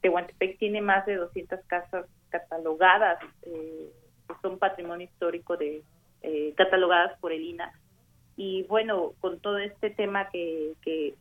Tehuantepec 0.00 0.56
tiene 0.58 0.80
más 0.80 1.04
de 1.04 1.16
200 1.16 1.60
casas 1.66 2.06
catalogadas, 2.30 3.18
eh, 3.42 3.90
que 4.28 4.34
son 4.40 4.58
patrimonio 4.58 5.06
histórico 5.06 5.56
de 5.56 5.82
eh, 6.22 6.54
catalogadas 6.56 7.18
por 7.18 7.32
el 7.32 7.42
INA. 7.42 7.72
Y 8.36 8.62
bueno, 8.64 9.14
con 9.20 9.40
todo 9.40 9.58
este 9.58 9.90
tema 9.90 10.30
que, 10.30 10.74
que 10.82 11.14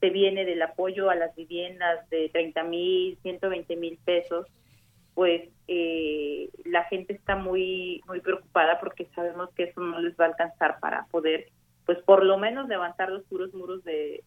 se 0.00 0.10
viene 0.10 0.44
del 0.44 0.62
apoyo 0.62 1.10
a 1.10 1.16
las 1.16 1.34
viviendas 1.34 2.08
de 2.10 2.28
30 2.28 2.62
mil, 2.62 3.18
120 3.22 3.76
mil 3.76 3.98
pesos, 4.04 4.46
pues 5.16 5.48
eh, 5.66 6.50
la 6.66 6.84
gente 6.84 7.14
está 7.14 7.36
muy 7.36 8.02
muy 8.06 8.20
preocupada 8.20 8.78
porque 8.78 9.08
sabemos 9.14 9.48
que 9.56 9.64
eso 9.64 9.80
no 9.80 9.98
les 9.98 10.14
va 10.20 10.26
a 10.26 10.28
alcanzar 10.28 10.78
para 10.78 11.06
poder 11.06 11.48
pues 11.86 11.98
por 12.02 12.22
lo 12.22 12.36
menos 12.36 12.68
levantar 12.68 13.10
los 13.10 13.24
puros 13.24 13.54
muros 13.54 13.82
de, 13.84 14.22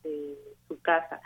su 0.68 0.82
casa. 0.82 1.22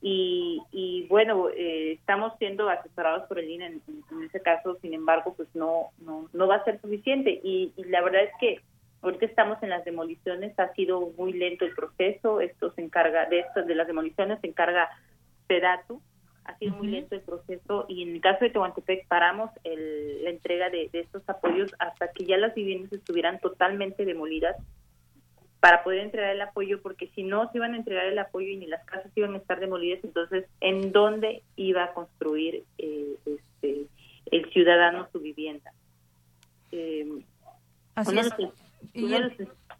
Y, 0.00 0.62
y 0.70 1.08
bueno 1.08 1.48
eh, 1.50 1.92
estamos 1.92 2.34
siendo 2.38 2.68
asesorados 2.68 3.26
por 3.26 3.40
el 3.40 3.50
INE 3.50 3.66
en, 3.66 4.22
ese 4.24 4.40
caso 4.40 4.78
sin 4.80 4.94
embargo 4.94 5.34
pues 5.36 5.48
no 5.54 5.88
no 5.98 6.30
no 6.32 6.46
va 6.46 6.56
a 6.56 6.64
ser 6.64 6.80
suficiente. 6.80 7.40
Y, 7.42 7.74
la 7.76 8.02
verdad 8.02 8.22
es 8.22 8.32
que 8.38 8.60
ahorita 9.02 9.26
estamos 9.26 9.60
en 9.64 9.70
las 9.70 9.84
demoliciones 9.84 10.56
ha 10.56 10.72
sido 10.74 11.10
muy 11.18 11.32
lento 11.32 11.64
el 11.64 11.74
proceso. 11.74 12.40
Esto 12.40 12.72
se 12.74 12.82
encarga 12.82 13.26
de 13.26 13.40
esto 13.40 13.64
de 13.64 13.74
las 13.74 13.88
demoliciones 13.88 14.40
se 14.40 14.46
encarga 14.46 14.88
Pedatu 15.48 16.00
ha 16.50 16.58
sido 16.58 16.76
muy 16.76 16.88
lento 16.88 17.14
el 17.14 17.22
proceso 17.22 17.86
y 17.88 18.02
en 18.02 18.14
el 18.14 18.20
caso 18.20 18.44
de 18.44 18.50
Tehuantepec 18.50 19.06
paramos 19.08 19.50
la 19.64 20.30
entrega 20.30 20.70
de, 20.70 20.90
estos 20.92 21.28
apoyos 21.28 21.74
hasta 21.78 22.12
que 22.12 22.24
ya 22.24 22.36
las 22.36 22.54
viviendas 22.54 22.92
estuvieran 22.92 23.40
totalmente 23.40 24.04
demolidas 24.04 24.56
para 25.60 25.84
poder 25.84 26.00
entregar 26.00 26.30
el 26.34 26.40
apoyo, 26.40 26.80
porque 26.80 27.08
si 27.14 27.22
no 27.22 27.50
se 27.50 27.58
iban 27.58 27.74
a 27.74 27.76
entregar 27.76 28.06
el 28.06 28.18
apoyo 28.18 28.48
y 28.48 28.56
ni 28.56 28.66
las 28.66 28.84
casas 28.86 29.12
iban 29.14 29.34
a 29.34 29.38
estar 29.38 29.60
demolidas, 29.60 30.02
entonces, 30.02 30.46
¿en 30.60 30.90
dónde 30.90 31.42
iba 31.56 31.84
a 31.84 31.92
construir 31.92 32.64
eh, 32.78 33.16
este, 33.26 33.86
el 34.30 34.50
ciudadano 34.52 35.08
su 35.12 35.20
vivienda. 35.20 35.72
Eh, 36.72 37.24
Así 37.94 38.16
es. 38.18 38.32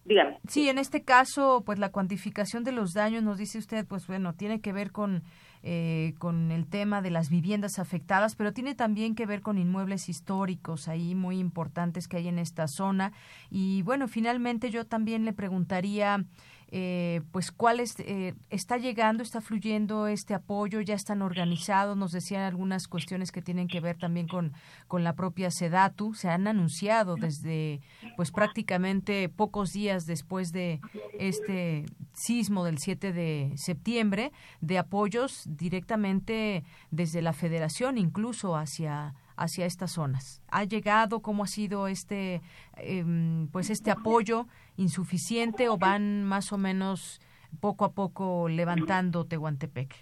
dígame. 0.04 0.38
Sí, 0.48 0.68
en 0.68 0.78
este 0.78 1.04
caso, 1.04 1.62
pues 1.64 1.78
la 1.78 1.92
cuantificación 1.92 2.64
de 2.64 2.72
los 2.72 2.92
daños, 2.92 3.22
nos 3.22 3.38
dice 3.38 3.58
usted, 3.58 3.86
pues 3.86 4.06
bueno, 4.06 4.34
tiene 4.34 4.60
que 4.60 4.72
ver 4.72 4.92
con 4.92 5.22
eh, 5.62 6.14
con 6.18 6.50
el 6.52 6.66
tema 6.66 7.02
de 7.02 7.10
las 7.10 7.28
viviendas 7.28 7.78
afectadas, 7.78 8.34
pero 8.34 8.52
tiene 8.52 8.74
también 8.74 9.14
que 9.14 9.26
ver 9.26 9.42
con 9.42 9.58
inmuebles 9.58 10.08
históricos 10.08 10.88
ahí 10.88 11.14
muy 11.14 11.38
importantes 11.38 12.08
que 12.08 12.16
hay 12.16 12.28
en 12.28 12.38
esta 12.38 12.66
zona. 12.66 13.12
Y 13.50 13.82
bueno, 13.82 14.08
finalmente 14.08 14.70
yo 14.70 14.86
también 14.86 15.24
le 15.24 15.32
preguntaría 15.32 16.24
eh, 16.72 17.22
pues 17.32 17.50
cuál 17.50 17.80
eh, 17.80 18.34
está 18.48 18.76
llegando, 18.76 19.22
está 19.22 19.40
fluyendo 19.40 20.06
este 20.06 20.34
apoyo, 20.34 20.80
ya 20.80 20.94
están 20.94 21.20
organizados, 21.20 21.96
nos 21.96 22.12
decían 22.12 22.42
algunas 22.42 22.86
cuestiones 22.86 23.32
que 23.32 23.42
tienen 23.42 23.66
que 23.66 23.80
ver 23.80 23.98
también 23.98 24.28
con, 24.28 24.52
con 24.86 25.02
la 25.02 25.16
propia 25.16 25.50
Sedatu, 25.50 26.14
se 26.14 26.28
han 26.28 26.46
anunciado 26.46 27.16
desde 27.16 27.80
pues 28.16 28.30
prácticamente 28.30 29.28
pocos 29.28 29.72
días 29.72 30.06
después 30.06 30.52
de 30.52 30.80
este 31.18 31.86
sismo 32.12 32.64
del 32.64 32.78
7 32.78 33.12
de 33.12 33.52
septiembre 33.56 34.30
de 34.60 34.78
apoyos 34.78 35.44
directamente 35.46 36.64
desde 36.90 37.22
la 37.22 37.32
federación 37.32 37.98
incluso 37.98 38.56
hacia 38.56 39.14
hacia 39.40 39.66
estas 39.66 39.92
zonas. 39.92 40.42
¿Ha 40.50 40.64
llegado? 40.64 41.20
¿Cómo 41.20 41.44
ha 41.44 41.46
sido 41.46 41.88
este, 41.88 42.42
em, 42.76 43.48
pues 43.48 43.70
este 43.70 43.90
apoyo 43.90 44.46
insuficiente 44.76 45.68
o 45.68 45.78
van 45.78 46.24
más 46.24 46.52
o 46.52 46.58
menos 46.58 47.20
poco 47.58 47.84
a 47.84 47.92
poco 47.92 48.48
levantando 48.48 49.24
Tehuantepec? 49.24 49.94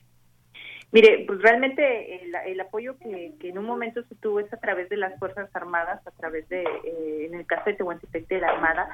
Mire, 0.91 1.25
pues 1.27 1.41
realmente 1.43 2.23
el, 2.47 2.61
apoyo 2.61 2.99
que, 2.99 3.35
en 3.41 3.59
un 3.59 3.67
momento 3.67 4.03
se 4.05 4.15
tuvo 4.17 4.41
es 4.41 4.53
a 4.53 4.57
través 4.57 4.89
de 4.89 4.97
las 4.97 5.19
Fuerzas 5.19 5.55
Armadas, 5.55 6.05
a 6.07 6.11
través 6.13 6.49
de, 6.49 6.63
eh, 6.63 7.27
en 7.27 7.35
el 7.35 7.47
caso 7.47 7.65
de 7.67 7.75
Tehuantepec, 7.75 8.27
de 8.27 8.41
la 8.41 8.49
Armada, 8.49 8.89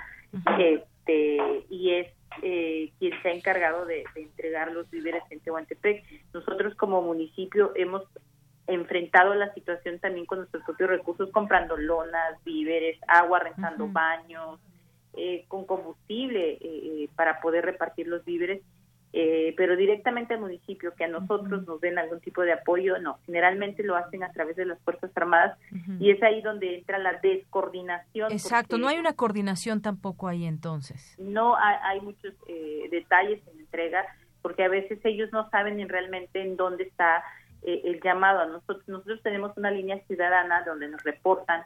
este, 0.59 1.39
y 1.71 1.93
es 1.93 2.09
eh, 2.43 2.91
quien 2.99 3.13
se 3.23 3.29
ha 3.29 3.33
encargado 3.33 3.87
de, 3.87 4.05
de, 4.15 4.23
entregar 4.23 4.73
los 4.73 4.91
víveres 4.91 5.23
en 5.31 5.39
Tehuantepec. 5.39 6.05
Nosotros 6.35 6.75
como 6.75 7.01
municipio 7.01 7.73
hemos 7.77 8.03
enfrentado 8.67 9.35
la 9.35 9.53
situación 9.55 9.99
también 9.99 10.27
con 10.27 10.39
nuestros 10.39 10.65
propios 10.65 10.91
recursos, 10.91 11.31
comprando 11.31 11.77
lonas, 11.77 12.43
víveres, 12.45 12.99
agua, 13.07 13.41
rentando 13.41 13.89
baños, 13.89 14.59
eh, 15.17 15.45
con 15.47 15.65
combustible 15.65 16.55
eh, 16.55 16.59
eh, 16.63 17.09
para 17.15 17.41
poder 17.41 17.65
repartir 17.65 18.09
los 18.09 18.25
víveres, 18.25 18.63
pero 19.57 19.77
directamente 19.77 20.35
al 20.35 20.41
municipio, 20.41 20.93
que 20.97 21.05
a 21.05 21.09
nosotros 21.09 21.65
nos 21.69 21.81
den 21.81 22.01
algún 22.01 22.19
tipo 22.19 22.43
de 22.43 22.53
apoyo, 22.53 22.99
no, 22.99 23.21
generalmente 23.27 23.85
lo 23.85 23.95
hacen 23.95 24.25
a 24.25 24.33
través 24.33 24.57
de 24.57 24.65
las 24.65 24.81
Fuerzas 24.81 25.09
Armadas 25.15 25.57
y 26.01 26.11
es 26.11 26.21
ahí 26.21 26.43
donde 26.43 26.79
entra 26.79 26.99
la 26.99 27.21
descoordinación. 27.23 28.33
Exacto, 28.33 28.77
no 28.77 28.89
hay 28.89 28.99
una 28.99 29.13
coordinación 29.13 29.81
tampoco 29.83 30.27
ahí 30.27 30.47
entonces. 30.47 31.15
No 31.17 31.55
hay, 31.55 31.77
hay 31.83 32.01
muchos 32.01 32.35
detalles 32.91 33.41
en 33.53 33.61
entrega, 33.61 34.05
porque 34.43 34.65
a 34.65 34.69
veces 34.69 34.99
ellos 35.05 35.31
no 35.33 35.49
saben 35.49 35.89
realmente 35.89 36.43
en 36.43 36.57
dónde 36.57 36.83
está 36.83 37.23
eh, 37.65 37.83
el 37.85 38.01
llamado 38.01 38.41
a 38.41 38.47
nosotros. 38.47 38.87
Nosotros 38.87 39.23
tenemos 39.23 39.57
una 39.57 39.71
línea 39.71 39.99
ciudadana 40.07 40.63
donde 40.65 40.89
nos 40.89 41.03
reportan 41.03 41.65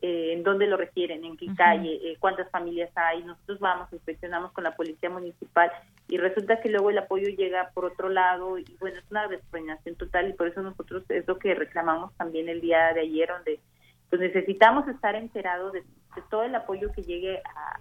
eh, 0.00 0.32
en 0.32 0.44
dónde 0.44 0.68
lo 0.68 0.76
requieren, 0.76 1.24
en 1.24 1.36
qué 1.36 1.46
calle, 1.56 1.94
eh, 1.94 2.16
cuántas 2.20 2.48
familias 2.50 2.90
hay. 2.94 3.24
Nosotros 3.24 3.58
vamos, 3.58 3.92
inspeccionamos 3.92 4.52
con 4.52 4.62
la 4.62 4.76
policía 4.76 5.10
municipal 5.10 5.72
y 6.06 6.18
resulta 6.18 6.60
que 6.60 6.68
luego 6.68 6.90
el 6.90 6.98
apoyo 6.98 7.28
llega 7.30 7.70
por 7.74 7.84
otro 7.84 8.08
lado 8.08 8.58
y 8.58 8.76
bueno, 8.78 8.98
es 8.98 9.10
una 9.10 9.26
descoordinación 9.26 9.96
total 9.96 10.28
y 10.28 10.34
por 10.34 10.46
eso 10.46 10.62
nosotros 10.62 11.02
es 11.08 11.26
lo 11.26 11.38
que 11.40 11.54
reclamamos 11.54 12.14
también 12.16 12.48
el 12.48 12.60
día 12.60 12.92
de 12.94 13.00
ayer, 13.00 13.28
donde 13.28 13.58
pues 14.08 14.20
necesitamos 14.20 14.86
estar 14.86 15.16
enterados 15.16 15.72
de, 15.72 15.82
todo 16.30 16.44
el 16.44 16.54
apoyo 16.54 16.92
que 16.92 17.02
llegue 17.02 17.38
a, 17.38 17.80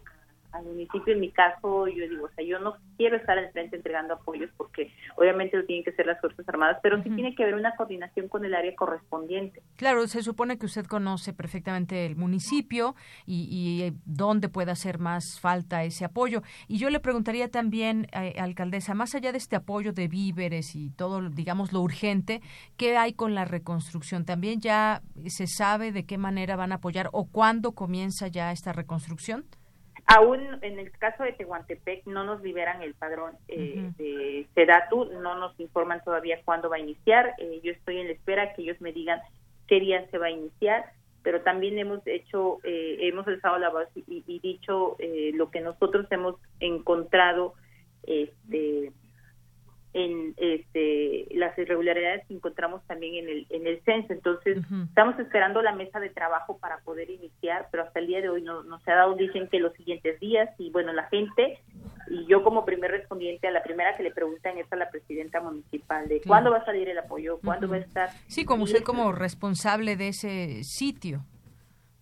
al 0.52 0.66
municipio. 0.66 1.14
En 1.14 1.20
mi 1.20 1.32
caso, 1.32 1.88
yo 1.88 2.08
digo, 2.08 2.26
o 2.26 2.30
sea, 2.30 2.46
yo 2.46 2.60
no 2.60 2.76
quiero 2.98 3.18
estar 3.18 3.38
al 3.38 3.52
frente 3.52 3.76
entregando 3.76 4.16
apoyos 4.16 4.50
porque 4.58 4.92
obviamente 5.16 5.58
lo 5.58 5.66
tienen 5.66 5.84
que 5.84 5.92
ser 5.94 6.06
las 6.06 6.20
Fuerzas 6.20 6.48
Armadas, 6.48 6.80
pero 6.82 7.02
sí 7.04 7.10
tiene 7.10 7.36
que 7.36 7.44
haber 7.44 7.56
una 7.56 7.76
coordinación 7.76 8.28
con 8.28 8.46
el 8.46 8.56
área 8.56 8.76
correspondiente. 8.76 9.62
Claro, 9.76 10.08
se 10.08 10.24
supone 10.24 10.58
que 10.58 10.66
usted 10.66 10.86
conoce 10.86 11.34
perfectamente 11.34 12.06
el 12.06 12.16
municipio 12.16 12.96
y, 13.26 13.48
y 13.50 13.84
eh, 13.84 13.94
dónde 14.06 14.50
puede 14.50 14.72
hacer 14.72 15.00
más 15.00 15.40
falta 15.40 15.84
ese 15.84 16.06
apoyo. 16.06 16.42
Y 16.68 16.78
yo 16.78 16.90
le 16.90 17.00
preguntaría 17.00 17.50
también, 17.50 18.08
eh, 18.14 18.36
alcaldesa, 18.40 18.94
más 18.94 19.16
allá 19.16 19.32
de 19.32 19.38
este 19.38 19.56
apoyo 19.56 19.94
de 19.94 20.08
víveres 20.08 20.76
y 20.76 20.90
todo, 20.92 21.30
digamos, 21.30 21.74
lo 21.74 21.82
urgente, 21.82 22.42
¿qué 22.78 22.98
hay 22.98 23.14
con 23.14 23.36
la 23.36 23.46
reconstrucción? 23.46 24.26
¿También 24.26 24.60
ya 24.60 25.02
se 25.28 25.48
sabe 25.48 25.92
de 25.92 26.06
qué 26.06 26.18
manera 26.18 26.56
van 26.56 26.72
a 26.72 26.76
apoyar 26.76 27.10
o 27.12 27.26
cuándo 27.26 27.74
comienza 27.74 28.28
ya 28.28 28.52
esta 28.52 28.74
reconstrucción? 28.74 29.46
Aún 30.08 30.60
en 30.62 30.80
el 30.80 30.90
caso 30.92 31.24
de 31.24 31.34
Tehuantepec 31.34 32.06
no 32.06 32.24
nos 32.24 32.42
liberan 32.42 32.82
el 32.82 32.94
padrón 32.94 33.34
eh, 33.50 33.92
de 33.98 34.48
Sedatu, 34.56 35.06
no 35.22 35.36
nos 35.36 35.60
informan 35.60 36.02
todavía 36.02 36.40
cuándo 36.46 36.70
va 36.70 36.78
a 36.78 36.80
iniciar. 36.80 37.34
Eh, 37.40 37.60
yo 37.62 37.74
estoy 37.74 38.00
en 38.00 38.08
la 38.08 38.14
espera 38.14 38.54
que 38.54 38.62
ellos 38.62 38.80
me 38.80 38.94
digan 38.94 39.20
qué 39.68 39.82
día 39.82 40.10
se 40.10 40.18
va 40.18 40.28
a 40.28 40.32
iniciar, 40.32 40.94
pero 41.24 41.42
también 41.42 41.78
hemos 41.78 42.00
hecho, 42.08 42.60
eh, 42.64 43.00
hemos 43.02 43.28
alzado 43.28 43.58
la 43.58 43.70
voz 43.70 43.90
y, 43.96 44.24
y 44.26 44.40
dicho 44.40 44.96
lo 45.34 45.52
que 45.52 45.60
nosotros 45.60 46.08
hemos 46.10 46.36
encontrado 46.62 47.56
este, 48.04 48.94
en 49.94 50.34
este, 50.38 51.28
las 51.32 51.58
irregularidades 51.58 52.26
que 52.28 52.36
encontramos 52.36 52.86
también 52.88 53.16
en 53.16 53.30
el, 53.30 53.48
en 53.50 53.68
el 53.68 53.82
censo. 53.84 54.14
Entonces, 54.14 54.58
estamos 54.90 55.18
esperando 55.20 55.62
la 55.62 55.74
mesa 55.74 56.00
de 56.00 56.10
trabajo 56.10 56.58
para 56.58 56.80
poder 56.80 57.10
iniciar, 57.10 57.68
pero 57.72 57.84
hasta 57.84 58.00
el 58.00 58.08
día 58.08 58.22
de 58.22 58.30
hoy 58.30 58.42
no, 58.42 58.64
no 58.64 58.80
se 58.82 58.92
ha 58.92 58.96
dado, 58.96 59.16
dicen 59.16 59.48
que 59.48 59.60
los 59.60 59.74
siguientes 59.74 60.20
días, 60.20 60.50
y 60.58 60.70
bueno, 60.72 60.94
la 60.94 61.06
gente, 61.06 61.60
y 62.10 62.26
yo 62.28 62.44
como 62.44 62.66
primer 62.66 62.92
respondiente 62.92 63.48
a 63.48 63.52
la 63.52 63.64
primera 63.64 63.96
que 63.96 64.04
le 64.04 64.12
preguntan 64.12 64.58
es 64.58 64.72
a 64.72 64.76
la 64.76 64.90
presidenta 64.90 65.42
municipal, 65.42 66.08
de 66.08 66.22
cuándo 66.22 66.52
va 66.52 66.58
a 66.58 66.66
salir 66.66 66.88
el 66.90 66.98
apoyo, 66.98 67.40
cuándo 67.44 67.68
va 67.68 67.78
a 67.78 67.80
estar. 67.80 68.10
Sí, 68.28 68.46
como 68.46 68.64
usted 68.64 68.84
como 68.84 69.12
responsable 69.12 69.96
de 69.96 70.10
ese 70.10 70.64
sitio 70.64 71.26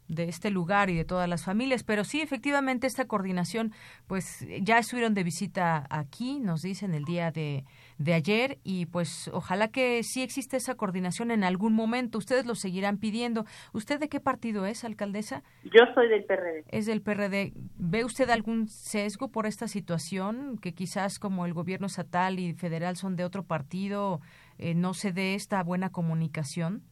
de 0.08 0.26
este 0.26 0.52
lugar 0.52 0.90
y 0.90 0.96
de 0.96 1.06
todas 1.06 1.28
las 1.28 1.44
familias, 1.44 1.84
pero 1.84 2.04
sí, 2.04 2.22
efectivamente, 2.22 2.88
esta 2.88 3.06
coordinación, 3.06 3.74
pues 4.08 4.46
ya 4.62 4.78
estuvieron 4.78 5.14
de 5.14 5.24
visita 5.24 5.88
aquí, 5.90 6.40
nos 6.40 6.62
dicen 6.62 6.94
el 6.94 7.06
día 7.06 7.32
de, 7.32 7.66
de 7.98 8.14
ayer, 8.14 8.60
y 8.64 8.86
pues 8.86 9.30
ojalá 9.34 9.70
que 9.70 10.04
sí 10.04 10.22
existe 10.22 10.58
esa 10.58 10.76
coordinación 10.76 11.32
en 11.32 11.44
algún 11.44 11.74
momento. 11.74 12.18
Ustedes 12.18 12.46
lo 12.46 12.56
seguirán 12.56 12.98
pidiendo. 12.98 13.46
¿Usted 13.74 14.00
de 14.00 14.10
qué 14.10 14.20
partido 14.20 14.66
es, 14.66 14.84
alcaldesa? 14.84 15.44
Yo 15.64 15.84
soy 15.94 16.08
del 16.10 16.24
PRD. 16.26 16.66
Es 16.70 16.86
del 16.86 17.02
PRD. 17.02 17.54
¿Ve 17.78 18.06
usted 18.06 18.30
algún 18.30 18.68
sesgo 18.68 19.30
por 19.30 19.46
esta 19.46 19.68
situación? 19.68 20.58
Que 20.62 20.74
quizás 20.74 21.20
como 21.20 21.46
el 21.46 21.54
gobierno 21.54 21.88
estatal 21.88 22.40
y 22.40 22.54
federal 22.54 22.96
son 22.96 23.16
de 23.16 23.26
otro 23.26 23.44
partido, 23.44 24.22
eh, 24.58 24.76
no 24.76 24.94
se 24.94 25.12
dé 25.12 25.36
esta 25.36 25.64
buena 25.64 25.92
comunicación? 25.92 26.84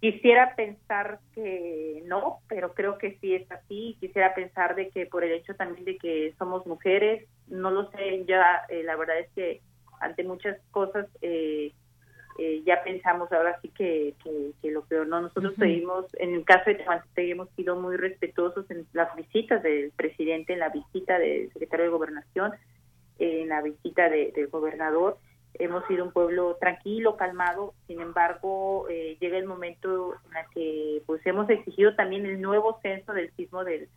Quisiera 0.00 0.54
pensar 0.54 1.20
que 1.34 2.02
no, 2.04 2.40
pero 2.48 2.74
creo 2.74 2.98
que 2.98 3.16
sí 3.20 3.34
es 3.34 3.50
así. 3.50 3.96
Quisiera 3.98 4.34
pensar 4.34 4.74
de 4.74 4.90
que 4.90 5.06
por 5.06 5.24
el 5.24 5.32
hecho 5.32 5.54
también 5.54 5.84
de 5.84 5.96
que 5.96 6.34
somos 6.38 6.66
mujeres, 6.66 7.26
no 7.48 7.70
lo 7.70 7.90
sé, 7.90 8.24
ya 8.26 8.62
eh, 8.68 8.82
la 8.82 8.96
verdad 8.96 9.18
es 9.20 9.30
que 9.34 9.62
ante 10.00 10.22
muchas 10.22 10.58
cosas 10.70 11.06
eh, 11.22 11.72
eh, 12.38 12.62
ya 12.66 12.82
pensamos 12.84 13.32
ahora 13.32 13.58
sí 13.62 13.70
que, 13.70 14.14
que, 14.22 14.70
lo 14.70 14.84
peor, 14.84 15.06
¿no? 15.06 15.22
Nosotros 15.22 15.54
seguimos, 15.58 16.04
en 16.18 16.34
el 16.34 16.44
caso 16.44 16.64
de 16.66 16.74
Tehuantepec 16.74 17.30
hemos 17.30 17.48
sido 17.56 17.76
muy 17.76 17.96
respetuosos 17.96 18.70
en 18.70 18.86
las 18.92 19.14
visitas 19.16 19.62
del 19.62 19.90
presidente, 19.92 20.52
en 20.52 20.58
la 20.58 20.68
visita 20.68 21.18
del 21.18 21.50
secretario 21.54 21.86
de 21.86 21.92
Gobernación, 21.92 22.52
en 23.18 23.48
la 23.48 23.62
visita 23.62 24.10
del 24.10 24.48
gobernador 24.48 25.16
hemos 25.58 25.86
sido 25.86 26.04
un 26.04 26.12
pueblo 26.12 26.56
tranquilo, 26.60 27.16
calmado, 27.16 27.74
sin 27.86 28.00
embargo, 28.00 28.86
eh, 28.88 29.16
llega 29.20 29.38
el 29.38 29.46
momento 29.46 30.14
en 30.30 30.36
el 30.36 30.44
que 30.52 31.02
pues 31.06 31.24
hemos 31.26 31.48
exigido 31.50 31.94
también 31.94 32.26
el 32.26 32.40
nuevo 32.40 32.78
censo 32.82 33.12
del 33.12 33.30
sismo 33.32 33.64
del 33.64 33.88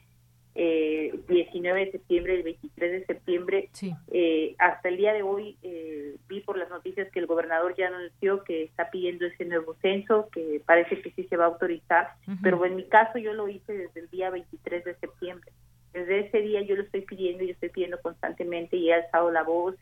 eh, 0.56 1.18
19 1.28 1.86
de 1.86 1.92
septiembre, 1.92 2.36
el 2.36 2.44
23 2.44 2.92
de 2.92 3.06
septiembre. 3.06 3.70
Eh, 4.12 4.56
hasta 4.58 4.90
el 4.90 4.98
día 4.98 5.14
de 5.14 5.24
hoy 5.24 5.58
eh, 5.62 6.16
vi 6.28 6.42
por 6.42 6.58
las 6.58 6.70
noticias 6.70 7.10
que 7.12 7.20
el 7.20 7.28
gobernador 7.28 7.76
ya 7.78 7.88
anunció 7.88 8.44
que 8.44 8.64
está 8.64 8.90
pidiendo 8.90 9.26
ese 9.26 9.46
nuevo 9.46 9.76
censo, 9.82 10.28
que 10.32 10.62
parece 10.66 11.02
que 11.02 11.12
sí 11.12 11.24
se 11.26 11.38
va 11.38 11.46
a 11.46 11.48
autorizar, 11.48 12.10
pero 12.42 12.66
en 12.66 12.76
mi 12.76 12.84
caso 12.86 13.20
yo 13.20 13.34
lo 13.34 13.48
hice 13.48 13.72
desde 13.72 14.02
el 14.02 14.10
día 14.10 14.30
23 14.32 14.84
de 14.84 14.96
septiembre. 14.96 15.52
Desde 15.94 16.28
ese 16.28 16.42
día 16.42 16.62
yo 16.62 16.76
lo 16.76 16.84
estoy 16.84 17.02
pidiendo 17.02 17.44
y 17.44 17.52
estoy 17.52 17.70
pidiendo 17.70 18.00
constantemente 18.02 18.76
y 18.76 18.90
he 18.90 18.94
alzado 18.94 19.32
la 19.32 19.44
voz 19.44 19.76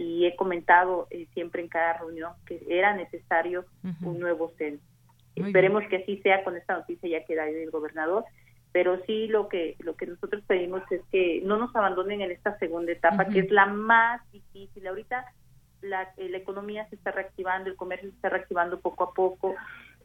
y 0.00 0.24
he 0.24 0.34
comentado 0.34 1.06
eh, 1.10 1.26
siempre 1.34 1.60
en 1.62 1.68
cada 1.68 1.98
reunión 1.98 2.32
que 2.46 2.64
era 2.70 2.96
necesario 2.96 3.66
un 4.02 4.18
nuevo 4.18 4.50
censo. 4.56 4.82
Esperemos 5.36 5.84
que 5.88 5.96
así 5.96 6.16
sea 6.22 6.42
con 6.42 6.56
esta 6.56 6.74
noticia 6.74 7.08
ya 7.08 7.24
que 7.26 7.34
da 7.34 7.46
el 7.46 7.70
gobernador, 7.70 8.24
pero 8.72 8.98
sí 9.04 9.26
lo 9.28 9.48
que 9.48 9.76
lo 9.80 9.96
que 9.96 10.06
nosotros 10.06 10.42
pedimos 10.46 10.82
es 10.90 11.02
que 11.12 11.42
no 11.44 11.58
nos 11.58 11.74
abandonen 11.76 12.22
en 12.22 12.30
esta 12.30 12.58
segunda 12.58 12.92
etapa 12.92 13.26
que 13.26 13.40
es 13.40 13.50
la 13.50 13.66
más 13.66 14.22
difícil. 14.32 14.86
Ahorita 14.86 15.26
la, 15.82 16.02
eh, 16.16 16.30
la 16.30 16.38
economía 16.38 16.88
se 16.88 16.96
está 16.96 17.10
reactivando, 17.10 17.68
el 17.68 17.76
comercio 17.76 18.08
se 18.08 18.16
está 18.16 18.30
reactivando 18.30 18.80
poco 18.80 19.04
a 19.04 19.12
poco 19.12 19.54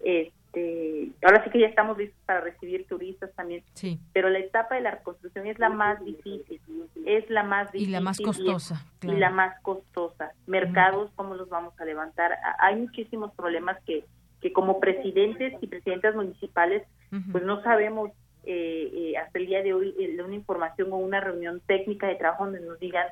Este, 0.04 1.12
ahora 1.24 1.44
sí 1.44 1.50
que 1.50 1.60
ya 1.60 1.68
estamos 1.68 1.98
listos 1.98 2.20
para 2.26 2.42
recibir 2.42 2.88
turistas 2.88 3.32
también. 3.36 3.64
Sí. 3.74 4.00
Pero 4.14 4.30
la 4.30 4.40
etapa 4.40 4.76
de 4.76 4.82
la 4.82 4.92
reconstrucción 4.92 5.48
es 5.48 5.60
la 5.60 5.70
más 5.70 6.04
difícil, 6.04 6.62
es 7.06 7.30
la 7.30 7.44
más 7.44 7.72
difícil. 7.72 7.90
Y 7.90 7.92
la 7.92 8.02
más 8.02 8.20
costosa. 8.20 8.86
Y, 9.02 9.08
la 9.08 9.30
más 9.30 9.60
costosa. 9.62 10.32
Mercados, 10.48 11.12
¿cómo 11.16 11.36
los 11.36 11.50
vamos 11.50 11.74
a 11.80 11.86
levantar? 11.86 12.38
Hay 12.60 12.76
muchísimos 12.76 13.34
problemas 13.34 13.78
que, 13.86 14.06
que 14.42 14.54
como 14.54 14.80
presidentes 14.80 15.54
y 15.62 15.68
presidentas 15.68 16.16
municipales, 16.16 16.84
pues 17.32 17.44
no 17.46 17.62
sabemos 17.64 18.12
eh, 18.44 18.92
eh, 18.94 19.18
hasta 19.18 19.40
el 19.40 19.48
día 19.48 19.64
de 19.64 19.74
hoy 19.74 19.96
eh, 20.00 20.22
una 20.22 20.36
información 20.36 20.92
o 20.92 20.98
una 20.98 21.20
reunión 21.20 21.62
técnica 21.66 22.08
de 22.08 22.16
trabajo 22.16 22.46
donde 22.46 22.60
nos 22.60 22.80
digan 22.80 23.08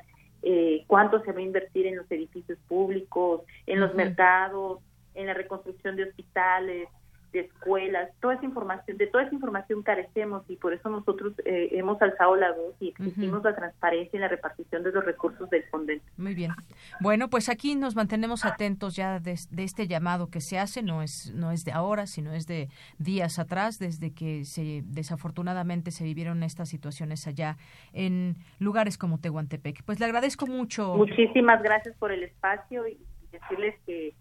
eh, 0.46 0.84
cuánto 0.86 1.20
se 1.22 1.32
va 1.32 1.38
a 1.38 1.42
invertir 1.42 1.86
en 1.86 1.96
los 1.96 2.10
edificios 2.10 2.58
públicos, 2.68 3.40
en 3.66 3.80
los 3.80 3.94
mercados, 3.94 4.80
en 5.14 5.26
la 5.26 5.34
reconstrucción 5.34 5.96
de 5.96 6.04
hospitales, 6.04 6.88
de 7.34 7.40
escuelas, 7.40 8.10
toda 8.20 8.34
esa 8.34 8.44
información, 8.44 8.96
de 8.96 9.06
toda 9.08 9.24
esa 9.24 9.34
información 9.34 9.82
carecemos 9.82 10.48
y 10.48 10.56
por 10.56 10.72
eso 10.72 10.88
nosotros 10.88 11.34
eh, 11.44 11.68
hemos 11.72 12.00
alzado 12.00 12.36
la 12.36 12.52
voz 12.52 12.74
y 12.80 12.90
exigimos 12.90 13.42
la 13.42 13.54
transparencia 13.54 14.16
en 14.16 14.20
la 14.22 14.28
repartición 14.28 14.82
de 14.84 14.92
los 14.92 15.04
recursos 15.04 15.50
del 15.50 15.64
Fondente. 15.64 16.04
Muy 16.16 16.34
bien. 16.34 16.52
Bueno, 17.00 17.28
pues 17.28 17.48
aquí 17.48 17.74
nos 17.74 17.96
mantenemos 17.96 18.44
atentos 18.44 18.96
ya 18.96 19.18
de, 19.18 19.36
este 19.58 19.88
llamado 19.88 20.30
que 20.30 20.40
se 20.40 20.58
hace, 20.58 20.82
no 20.82 21.02
es 21.02 21.34
no 21.34 21.50
es 21.50 21.64
de 21.64 21.72
ahora, 21.72 22.06
sino 22.06 22.32
es 22.32 22.46
de 22.46 22.68
días 22.98 23.38
atrás, 23.38 23.78
desde 23.78 24.14
que 24.14 24.44
se 24.44 24.82
desafortunadamente 24.84 25.90
se 25.90 26.04
vivieron 26.04 26.42
estas 26.44 26.68
situaciones 26.68 27.26
allá 27.26 27.56
en 27.92 28.36
lugares 28.60 28.96
como 28.96 29.18
Tehuantepec. 29.18 29.82
Pues 29.82 29.98
le 29.98 30.06
agradezco 30.06 30.46
mucho. 30.46 30.94
Muchísimas 30.94 31.62
gracias 31.62 31.96
por 31.96 32.12
el 32.12 32.22
espacio 32.22 32.86
y 32.86 32.96
decirles 33.32 33.74
que 33.86 34.14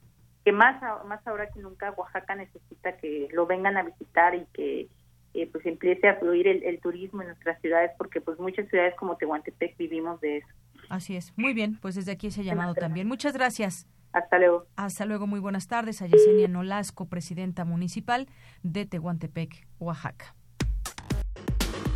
que 0.43 0.51
más, 0.51 0.81
más 1.05 1.25
ahora 1.25 1.49
que 1.49 1.59
nunca 1.59 1.91
Oaxaca 1.91 2.35
necesita 2.35 2.97
que 2.97 3.27
lo 3.31 3.45
vengan 3.45 3.77
a 3.77 3.83
visitar 3.83 4.35
y 4.35 4.45
que 4.53 4.87
eh, 5.33 5.49
pues 5.51 5.65
empiece 5.65 6.07
a 6.07 6.15
fluir 6.15 6.47
el, 6.47 6.79
turismo 6.79 7.21
en 7.21 7.29
nuestras 7.29 7.59
ciudades 7.61 7.91
porque 7.97 8.21
pues 8.21 8.39
muchas 8.39 8.67
ciudades 8.69 8.93
como 8.95 9.17
Tehuantepec 9.17 9.77
vivimos 9.77 10.21
de 10.21 10.37
eso. 10.37 10.47
Así 10.89 11.15
es. 11.15 11.33
Muy 11.37 11.53
bien, 11.53 11.79
pues 11.81 11.95
desde 11.95 12.11
aquí 12.11 12.27
ese 12.27 12.43
llamado 12.43 12.73
también. 12.75 13.07
Muchas 13.07 13.33
gracias. 13.33 13.87
Hasta 14.11 14.37
luego. 14.37 14.67
Hasta 14.75 15.05
luego, 15.05 15.25
muy 15.25 15.39
buenas 15.39 15.67
tardes. 15.67 16.01
A 16.03 16.07
Yesenia 16.07 16.47
Nolasco, 16.47 17.07
presidenta 17.07 17.65
municipal 17.65 18.27
de 18.61 18.85
Tehuantepec, 18.85 19.67
Oaxaca. 19.79 20.35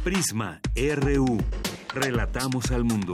Prisma 0.04 0.62
RU. 0.76 1.38
Relatamos 1.93 2.72
al 2.72 2.86
mundo. 2.86 3.14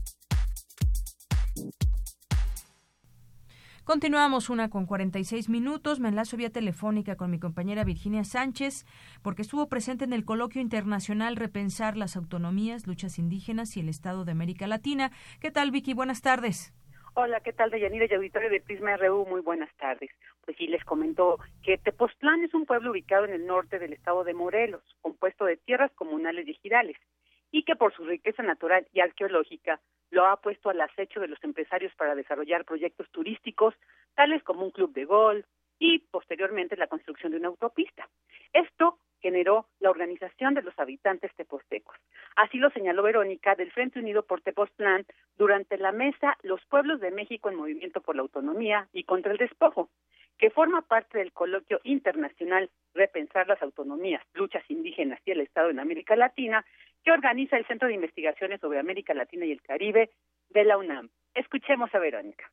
Continuamos 3.91 4.49
una 4.49 4.69
con 4.69 4.85
46 4.85 5.49
minutos. 5.49 5.99
Me 5.99 6.07
enlazo 6.07 6.37
vía 6.37 6.49
telefónica 6.49 7.17
con 7.17 7.29
mi 7.29 7.39
compañera 7.39 7.83
Virginia 7.83 8.23
Sánchez, 8.23 8.85
porque 9.21 9.41
estuvo 9.41 9.67
presente 9.67 10.05
en 10.05 10.13
el 10.13 10.23
coloquio 10.23 10.61
internacional 10.61 11.35
Repensar 11.35 11.97
las 11.97 12.15
autonomías, 12.15 12.87
luchas 12.87 13.19
indígenas 13.19 13.75
y 13.75 13.81
el 13.81 13.89
Estado 13.89 14.23
de 14.23 14.31
América 14.31 14.65
Latina. 14.65 15.11
¿Qué 15.41 15.51
tal, 15.51 15.71
Vicky? 15.71 15.93
Buenas 15.93 16.21
tardes. 16.21 16.73
Hola, 17.15 17.41
¿qué 17.41 17.51
tal, 17.51 17.69
Deyanira 17.69 18.05
y 18.09 18.13
auditorio 18.13 18.49
de 18.49 18.61
Prisma 18.61 18.95
RU? 18.95 19.25
Muy 19.25 19.41
buenas 19.41 19.75
tardes. 19.75 20.09
Pues 20.45 20.55
sí, 20.55 20.67
les 20.67 20.85
comento 20.85 21.37
que 21.61 21.77
Tepoztlán 21.77 22.45
es 22.45 22.53
un 22.53 22.65
pueblo 22.65 22.91
ubicado 22.91 23.25
en 23.25 23.33
el 23.33 23.45
norte 23.45 23.77
del 23.77 23.91
estado 23.91 24.23
de 24.23 24.33
Morelos, 24.33 24.83
compuesto 25.01 25.43
de 25.43 25.57
tierras 25.57 25.91
comunales 25.95 26.47
y 26.47 26.51
ejidales, 26.51 26.95
y 27.51 27.63
que 27.63 27.75
por 27.75 27.93
su 27.93 28.03
riqueza 28.05 28.43
natural 28.43 28.87
y 28.93 29.01
arqueológica 29.01 29.79
lo 30.09 30.25
ha 30.25 30.37
puesto 30.37 30.69
al 30.69 30.81
acecho 30.81 31.19
de 31.19 31.27
los 31.27 31.43
empresarios 31.43 31.93
para 31.95 32.15
desarrollar 32.15 32.65
proyectos 32.65 33.09
turísticos, 33.11 33.73
tales 34.15 34.43
como 34.43 34.65
un 34.65 34.71
club 34.71 34.93
de 34.93 35.05
golf 35.05 35.45
y 35.79 35.99
posteriormente 35.99 36.77
la 36.77 36.87
construcción 36.87 37.31
de 37.31 37.39
una 37.39 37.47
autopista. 37.47 38.07
Esto 38.53 38.99
generó 39.21 39.67
la 39.79 39.89
organización 39.89 40.53
de 40.53 40.63
los 40.63 40.77
habitantes 40.77 41.33
tepostecos. 41.35 41.95
Así 42.35 42.57
lo 42.57 42.69
señaló 42.71 43.03
Verónica 43.03 43.55
del 43.55 43.71
Frente 43.71 43.99
Unido 43.99 44.23
por 44.23 44.41
Tepoztlán 44.41 45.05
durante 45.37 45.77
la 45.77 45.91
mesa 45.91 46.37
Los 46.41 46.65
Pueblos 46.65 46.99
de 46.99 47.11
México 47.11 47.49
en 47.49 47.55
Movimiento 47.55 48.01
por 48.01 48.15
la 48.15 48.23
Autonomía 48.23 48.89
y 48.93 49.03
contra 49.03 49.31
el 49.31 49.37
Despojo, 49.37 49.89
que 50.37 50.49
forma 50.49 50.81
parte 50.81 51.19
del 51.19 51.31
coloquio 51.31 51.79
internacional 51.83 52.69
Repensar 52.93 53.47
las 53.47 53.61
Autonomías, 53.61 54.23
Luchas 54.33 54.63
Indígenas 54.69 55.19
y 55.23 55.31
el 55.31 55.41
Estado 55.41 55.69
en 55.69 55.79
América 55.79 56.15
Latina, 56.15 56.65
que 57.03 57.11
organiza 57.11 57.57
el 57.57 57.65
Centro 57.67 57.87
de 57.87 57.95
Investigaciones 57.95 58.59
sobre 58.61 58.79
América 58.79 59.13
Latina 59.13 59.45
y 59.45 59.51
el 59.51 59.61
Caribe 59.61 60.09
de 60.49 60.65
la 60.65 60.77
UNAM. 60.77 61.09
Escuchemos 61.33 61.89
a 61.93 61.99
Verónica. 61.99 62.51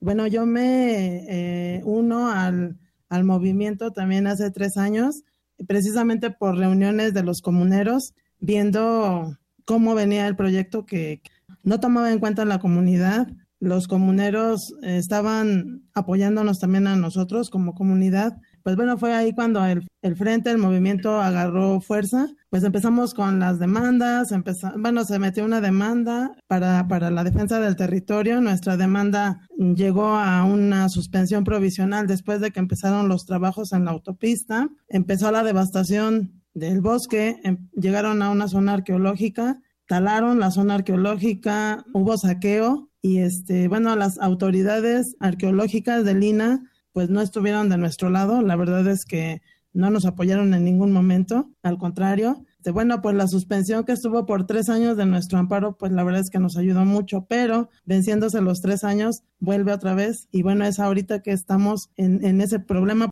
Bueno, 0.00 0.26
yo 0.26 0.46
me 0.46 1.24
eh, 1.28 1.80
uno 1.84 2.30
al, 2.30 2.76
al 3.08 3.24
movimiento 3.24 3.90
también 3.90 4.26
hace 4.26 4.50
tres 4.50 4.76
años, 4.76 5.24
precisamente 5.66 6.30
por 6.30 6.56
reuniones 6.56 7.14
de 7.14 7.22
los 7.22 7.40
comuneros, 7.42 8.14
viendo 8.38 9.36
cómo 9.64 9.94
venía 9.94 10.26
el 10.26 10.36
proyecto 10.36 10.86
que 10.86 11.20
no 11.62 11.80
tomaba 11.80 12.12
en 12.12 12.20
cuenta 12.20 12.44
la 12.44 12.58
comunidad, 12.58 13.26
los 13.60 13.88
comuneros 13.88 14.74
estaban 14.82 15.82
apoyándonos 15.92 16.60
también 16.60 16.86
a 16.86 16.96
nosotros 16.96 17.50
como 17.50 17.74
comunidad. 17.74 18.40
Pues 18.62 18.76
bueno, 18.76 18.98
fue 18.98 19.14
ahí 19.14 19.32
cuando 19.32 19.64
el, 19.64 20.16
frente, 20.16 20.50
el 20.50 20.58
movimiento 20.58 21.20
agarró 21.20 21.80
fuerza. 21.80 22.28
Pues 22.50 22.64
empezamos 22.64 23.14
con 23.14 23.38
las 23.38 23.58
demandas, 23.58 24.32
empezó, 24.32 24.72
bueno, 24.78 25.04
se 25.04 25.18
metió 25.18 25.44
una 25.44 25.60
demanda 25.60 26.32
para, 26.46 26.86
para 26.88 27.10
la 27.10 27.24
defensa 27.24 27.60
del 27.60 27.76
territorio. 27.76 28.40
Nuestra 28.40 28.76
demanda 28.76 29.40
llegó 29.56 30.08
a 30.16 30.44
una 30.44 30.88
suspensión 30.88 31.44
provisional 31.44 32.06
después 32.06 32.40
de 32.40 32.50
que 32.50 32.60
empezaron 32.60 33.08
los 33.08 33.26
trabajos 33.26 33.72
en 33.72 33.84
la 33.84 33.90
autopista. 33.90 34.68
Empezó 34.88 35.30
la 35.30 35.44
devastación 35.44 36.42
del 36.54 36.80
bosque, 36.80 37.40
em, 37.44 37.68
llegaron 37.72 38.22
a 38.22 38.30
una 38.30 38.48
zona 38.48 38.74
arqueológica, 38.74 39.60
talaron 39.86 40.40
la 40.40 40.50
zona 40.50 40.74
arqueológica, 40.74 41.84
hubo 41.92 42.16
saqueo 42.18 42.88
y 43.00 43.18
este, 43.18 43.68
bueno, 43.68 43.94
las 43.96 44.18
autoridades 44.18 45.16
arqueológicas 45.20 46.04
de 46.04 46.14
Lina 46.14 46.62
pues 46.98 47.10
no 47.10 47.20
estuvieron 47.20 47.68
de 47.68 47.78
nuestro 47.78 48.10
lado, 48.10 48.42
la 48.42 48.56
verdad 48.56 48.84
es 48.88 49.04
que 49.04 49.40
no 49.72 49.88
nos 49.88 50.04
apoyaron 50.04 50.52
en 50.52 50.64
ningún 50.64 50.90
momento, 50.90 51.48
al 51.62 51.78
contrario. 51.78 52.38
Este, 52.56 52.72
bueno, 52.72 53.00
pues 53.00 53.14
la 53.14 53.28
suspensión 53.28 53.84
que 53.84 53.92
estuvo 53.92 54.26
por 54.26 54.48
tres 54.48 54.68
años 54.68 54.96
de 54.96 55.06
nuestro 55.06 55.38
amparo, 55.38 55.76
pues 55.78 55.92
la 55.92 56.02
verdad 56.02 56.22
es 56.22 56.28
que 56.28 56.40
nos 56.40 56.56
ayudó 56.56 56.84
mucho, 56.84 57.24
pero 57.30 57.68
venciéndose 57.86 58.40
los 58.40 58.60
tres 58.62 58.82
años, 58.82 59.22
vuelve 59.38 59.70
otra 59.70 59.94
vez 59.94 60.28
y 60.32 60.42
bueno, 60.42 60.64
es 60.64 60.80
ahorita 60.80 61.22
que 61.22 61.30
estamos 61.30 61.88
en, 61.96 62.24
en 62.26 62.40
ese 62.40 62.58
problema. 62.58 63.10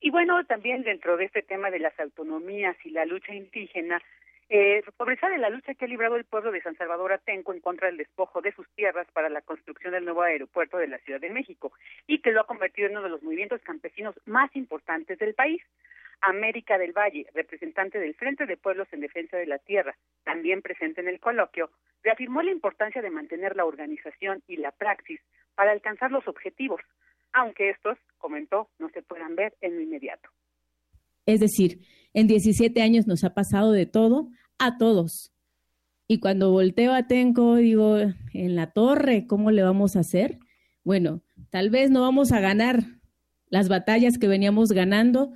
Y 0.00 0.10
bueno, 0.10 0.44
también 0.46 0.82
dentro 0.82 1.16
de 1.18 1.26
este 1.26 1.42
tema 1.42 1.70
de 1.70 1.78
las 1.78 1.96
autonomías 2.00 2.74
y 2.84 2.90
la 2.90 3.04
lucha 3.04 3.32
indígena, 3.32 4.02
eh, 4.50 4.82
de 4.82 5.38
la 5.38 5.50
lucha 5.50 5.74
que 5.74 5.84
ha 5.84 5.88
librado 5.88 6.16
el 6.16 6.24
pueblo 6.24 6.50
de 6.52 6.62
San 6.62 6.76
Salvador 6.76 7.12
Atenco 7.12 7.52
en 7.52 7.60
contra 7.60 7.88
del 7.88 7.98
despojo 7.98 8.40
de 8.40 8.52
sus 8.52 8.68
tierras 8.70 9.06
para 9.12 9.28
la 9.28 9.42
construcción 9.42 9.92
del 9.92 10.04
nuevo 10.04 10.22
aeropuerto 10.22 10.78
de 10.78 10.88
la 10.88 10.98
Ciudad 10.98 11.20
de 11.20 11.30
México 11.30 11.72
y 12.06 12.20
que 12.20 12.32
lo 12.32 12.40
ha 12.40 12.46
convertido 12.46 12.86
en 12.86 12.92
uno 12.92 13.02
de 13.02 13.10
los 13.10 13.22
movimientos 13.22 13.60
campesinos 13.62 14.14
más 14.26 14.54
importantes 14.56 15.18
del 15.18 15.34
país. 15.34 15.62
América 16.20 16.78
del 16.78 16.92
Valle, 16.92 17.26
representante 17.32 17.98
del 17.98 18.14
Frente 18.14 18.46
de 18.46 18.56
Pueblos 18.56 18.88
en 18.90 19.00
Defensa 19.00 19.36
de 19.36 19.46
la 19.46 19.58
Tierra, 19.58 19.96
también 20.24 20.62
presente 20.62 21.00
en 21.00 21.06
el 21.06 21.20
coloquio, 21.20 21.70
reafirmó 22.02 22.42
la 22.42 22.50
importancia 22.50 23.00
de 23.00 23.10
mantener 23.10 23.54
la 23.54 23.64
organización 23.64 24.42
y 24.48 24.56
la 24.56 24.72
praxis 24.72 25.20
para 25.54 25.70
alcanzar 25.70 26.10
los 26.10 26.26
objetivos, 26.26 26.80
aunque 27.32 27.70
estos, 27.70 27.98
comentó, 28.18 28.68
no 28.80 28.88
se 28.88 29.02
puedan 29.02 29.36
ver 29.36 29.54
en 29.60 29.76
lo 29.76 29.80
inmediato. 29.80 30.28
Es 31.24 31.38
decir, 31.38 31.78
en 32.14 32.26
17 32.26 32.82
años 32.82 33.06
nos 33.06 33.22
ha 33.22 33.34
pasado 33.34 33.70
de 33.70 33.86
todo 33.86 34.28
a 34.58 34.78
todos. 34.78 35.32
Y 36.06 36.20
cuando 36.20 36.50
volteo 36.50 36.94
a 36.94 37.06
Tenco, 37.06 37.56
digo, 37.56 37.98
en 37.98 38.56
la 38.56 38.72
torre, 38.72 39.26
¿cómo 39.26 39.50
le 39.50 39.62
vamos 39.62 39.94
a 39.94 40.00
hacer? 40.00 40.38
Bueno, 40.82 41.22
tal 41.50 41.68
vez 41.68 41.90
no 41.90 42.00
vamos 42.00 42.32
a 42.32 42.40
ganar 42.40 42.82
las 43.50 43.68
batallas 43.68 44.16
que 44.18 44.28
veníamos 44.28 44.70
ganando, 44.70 45.32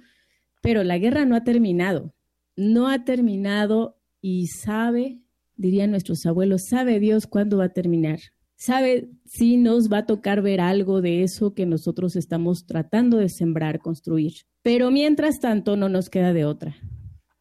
pero 0.63 0.83
la 0.83 0.99
guerra 0.99 1.25
no 1.27 1.37
ha 1.37 1.45
terminado. 1.45 2.15
No 2.57 2.89
ha 2.89 3.05
terminado 3.05 3.99
y 4.21 4.47
sabe, 4.47 5.21
dirían 5.57 5.91
nuestros 5.91 6.25
abuelos, 6.25 6.63
sabe 6.69 7.01
Dios 7.01 7.27
cuándo 7.27 7.59
va 7.59 7.65
a 7.65 7.73
terminar. 7.73 8.21
Sabe 8.57 9.11
si 9.27 9.57
nos 9.57 9.93
va 9.93 9.99
a 9.99 10.07
tocar 10.07 10.41
ver 10.41 10.61
algo 10.61 11.03
de 11.03 11.23
eso 11.23 11.53
que 11.53 11.67
nosotros 11.67 12.17
estamos 12.17 12.65
tratando 12.65 13.17
de 13.17 13.29
sembrar, 13.29 13.81
construir. 13.81 14.33
Pero 14.63 14.91
mientras 14.91 15.41
tanto 15.41 15.77
no 15.77 15.89
nos 15.89 16.09
queda 16.09 16.33
de 16.33 16.45
otra. 16.45 16.77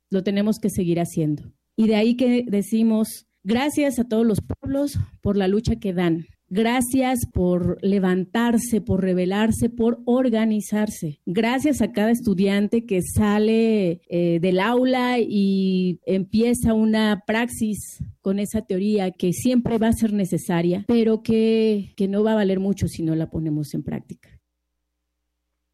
Lo 0.10 0.24
tenemos 0.24 0.58
que 0.60 0.70
seguir 0.70 1.00
haciendo. 1.00 1.54
Y 1.82 1.88
de 1.88 1.96
ahí 1.96 2.16
que 2.16 2.46
decimos 2.48 3.26
Gracias 3.44 3.98
a 3.98 4.08
todos 4.08 4.24
los 4.24 4.40
pueblos 4.40 5.00
por 5.24 5.36
la 5.36 5.48
lucha 5.48 5.74
que 5.82 5.94
dan. 5.94 6.28
Gracias 6.48 7.22
por 7.34 7.84
levantarse, 7.84 8.82
por 8.82 9.02
rebelarse, 9.02 9.70
por 9.70 9.98
organizarse. 10.06 11.22
Gracias 11.26 11.82
a 11.82 11.92
cada 11.92 12.12
estudiante 12.12 12.86
que 12.86 13.02
sale 13.02 14.02
eh, 14.10 14.40
del 14.40 14.60
aula 14.60 15.18
y 15.18 16.00
empieza 16.06 16.76
una 16.76 17.24
praxis 17.26 18.04
con 18.22 18.38
esa 18.38 18.64
teoría 18.64 19.10
que 19.10 19.34
siempre 19.34 19.80
va 19.80 19.88
a 19.88 19.94
ser 19.94 20.14
necesaria, 20.14 20.86
pero 20.88 21.24
que, 21.24 21.94
que 21.98 22.08
no 22.08 22.24
va 22.24 22.34
a 22.34 22.36
valer 22.36 22.60
mucho 22.60 22.88
si 22.88 23.02
no 23.02 23.16
la 23.16 23.32
ponemos 23.32 23.74
en 23.74 23.82
práctica. 23.82 24.30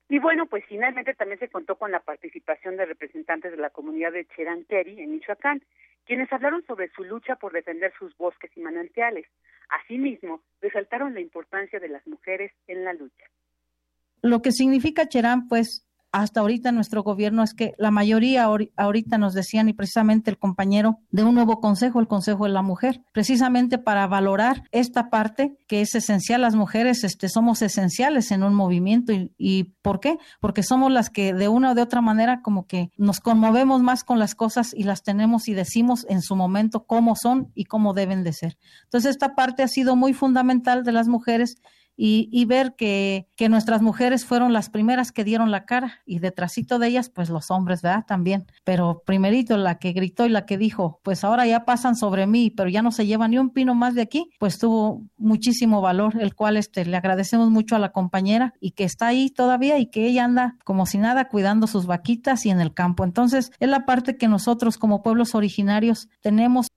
Y 0.07 0.19
bueno, 0.19 0.45
pues 0.45 0.63
finalmente 0.69 1.13
también 1.15 1.39
se 1.39 1.49
contó 1.49 1.75
con 1.75 1.91
la 1.91 1.99
participación 1.99 2.77
de 2.77 2.85
representantes 2.85 3.51
de 3.51 3.57
la 3.57 3.71
comunidad 3.71 4.13
de 4.13 4.25
Cheranqueri 4.25 5.01
en 5.01 5.11
Michoacán, 5.11 5.61
quienes 6.07 6.31
hablaron 6.33 6.65
sobre 6.65 6.89
su 6.89 7.03
lucha 7.03 7.35
por 7.35 7.53
defender 7.53 7.93
sus 7.99 8.15
bosques 8.17 8.51
y 8.55 8.61
manantiales. 8.61 9.25
Asimismo, 9.69 10.41
resaltaron 10.61 11.13
la 11.13 11.21
importancia 11.21 11.79
de 11.79 11.89
las 11.89 12.05
mujeres 12.07 12.51
en 12.67 12.83
la 12.83 12.93
lucha. 12.93 13.25
Lo 14.21 14.41
que 14.41 14.51
significa 14.51 15.07
Cherán, 15.07 15.47
pues, 15.47 15.86
hasta 16.21 16.39
ahorita 16.39 16.71
nuestro 16.71 17.03
gobierno 17.03 17.43
es 17.43 17.53
que 17.53 17.75
la 17.77 17.91
mayoría 17.91 18.49
ahorita 18.75 19.17
nos 19.19 19.35
decían 19.35 19.69
y 19.69 19.73
precisamente 19.73 20.31
el 20.31 20.39
compañero 20.39 20.99
de 21.11 21.23
un 21.23 21.35
nuevo 21.35 21.59
consejo, 21.59 21.99
el 21.99 22.07
Consejo 22.07 22.45
de 22.45 22.51
la 22.51 22.63
Mujer, 22.63 23.03
precisamente 23.11 23.77
para 23.77 24.07
valorar 24.07 24.63
esta 24.71 25.11
parte 25.11 25.57
que 25.67 25.81
es 25.81 25.93
esencial. 25.93 26.41
Las 26.41 26.55
mujeres 26.55 27.03
este, 27.03 27.29
somos 27.29 27.61
esenciales 27.61 28.31
en 28.31 28.41
un 28.41 28.55
movimiento 28.55 29.13
y, 29.13 29.31
y 29.37 29.75
¿por 29.83 29.99
qué? 29.99 30.17
Porque 30.39 30.63
somos 30.63 30.91
las 30.91 31.11
que 31.11 31.35
de 31.35 31.49
una 31.49 31.71
o 31.71 31.75
de 31.75 31.83
otra 31.83 32.01
manera 32.01 32.41
como 32.41 32.65
que 32.65 32.89
nos 32.97 33.19
conmovemos 33.19 33.83
más 33.83 34.03
con 34.03 34.17
las 34.17 34.33
cosas 34.33 34.73
y 34.73 34.83
las 34.83 35.03
tenemos 35.03 35.47
y 35.47 35.53
decimos 35.53 36.03
en 36.09 36.23
su 36.23 36.35
momento 36.35 36.85
cómo 36.85 37.15
son 37.15 37.51
y 37.53 37.65
cómo 37.65 37.93
deben 37.93 38.23
de 38.23 38.33
ser. 38.33 38.57
Entonces 38.85 39.11
esta 39.11 39.35
parte 39.35 39.61
ha 39.61 39.67
sido 39.67 39.95
muy 39.95 40.13
fundamental 40.13 40.83
de 40.83 40.93
las 40.93 41.07
mujeres 41.07 41.61
y, 41.97 42.45
ver 42.45 42.75
que, 42.75 43.27
que, 43.35 43.49
nuestras 43.49 43.81
mujeres 43.81 44.23
fueron 44.23 44.53
las 44.53 44.69
primeras 44.69 45.11
que 45.11 45.23
dieron 45.23 45.49
la 45.49 45.65
cara 45.65 46.01
y 46.05 46.19
detrásito 46.19 46.77
de 46.77 46.87
ellas, 46.87 47.09
pues 47.09 47.29
los 47.29 47.49
hombres, 47.49 47.81
¿verdad? 47.81 48.05
También. 48.07 48.45
Pero 48.63 49.01
primerito 49.05 49.57
la 49.57 49.79
que 49.79 49.93
gritó 49.93 50.25
y 50.25 50.29
la 50.29 50.45
que 50.45 50.57
dijo, 50.57 50.99
pues 51.03 51.23
ahora 51.23 51.47
ya 51.47 51.65
pasan 51.65 51.95
sobre 51.95 52.27
mí, 52.27 52.51
pero 52.51 52.69
ya 52.69 52.83
no 52.83 52.91
se 52.91 53.07
lleva 53.07 53.27
ni 53.27 53.39
un 53.39 53.49
pino 53.49 53.73
más 53.73 53.95
de 53.95 54.01
aquí, 54.01 54.29
pues 54.39 54.59
tuvo 54.59 55.01
muchísimo 55.17 55.81
valor, 55.81 56.21
el 56.21 56.35
cual 56.35 56.57
este, 56.57 56.85
le 56.85 56.95
agradecemos 56.95 57.49
mucho 57.49 57.75
a 57.75 57.79
la 57.79 57.91
compañera 57.91 58.53
y 58.59 58.71
que 58.71 58.83
está 58.83 59.07
ahí 59.07 59.31
todavía 59.31 59.79
y 59.79 59.87
que 59.87 60.05
ella 60.05 60.25
anda 60.25 60.57
como 60.63 60.85
si 60.85 60.99
nada 60.99 61.29
cuidando 61.29 61.65
sus 61.65 61.87
vaquitas 61.87 62.45
y 62.45 62.51
en 62.51 62.61
el 62.61 62.73
campo. 62.73 63.03
Entonces, 63.03 63.51
es 63.59 63.69
la 63.69 63.85
parte 63.85 64.17
que 64.17 64.27
nosotros 64.27 64.77
como 64.77 65.01
pueblos 65.01 65.33
originarios 65.33 66.09
tenemos 66.21 66.67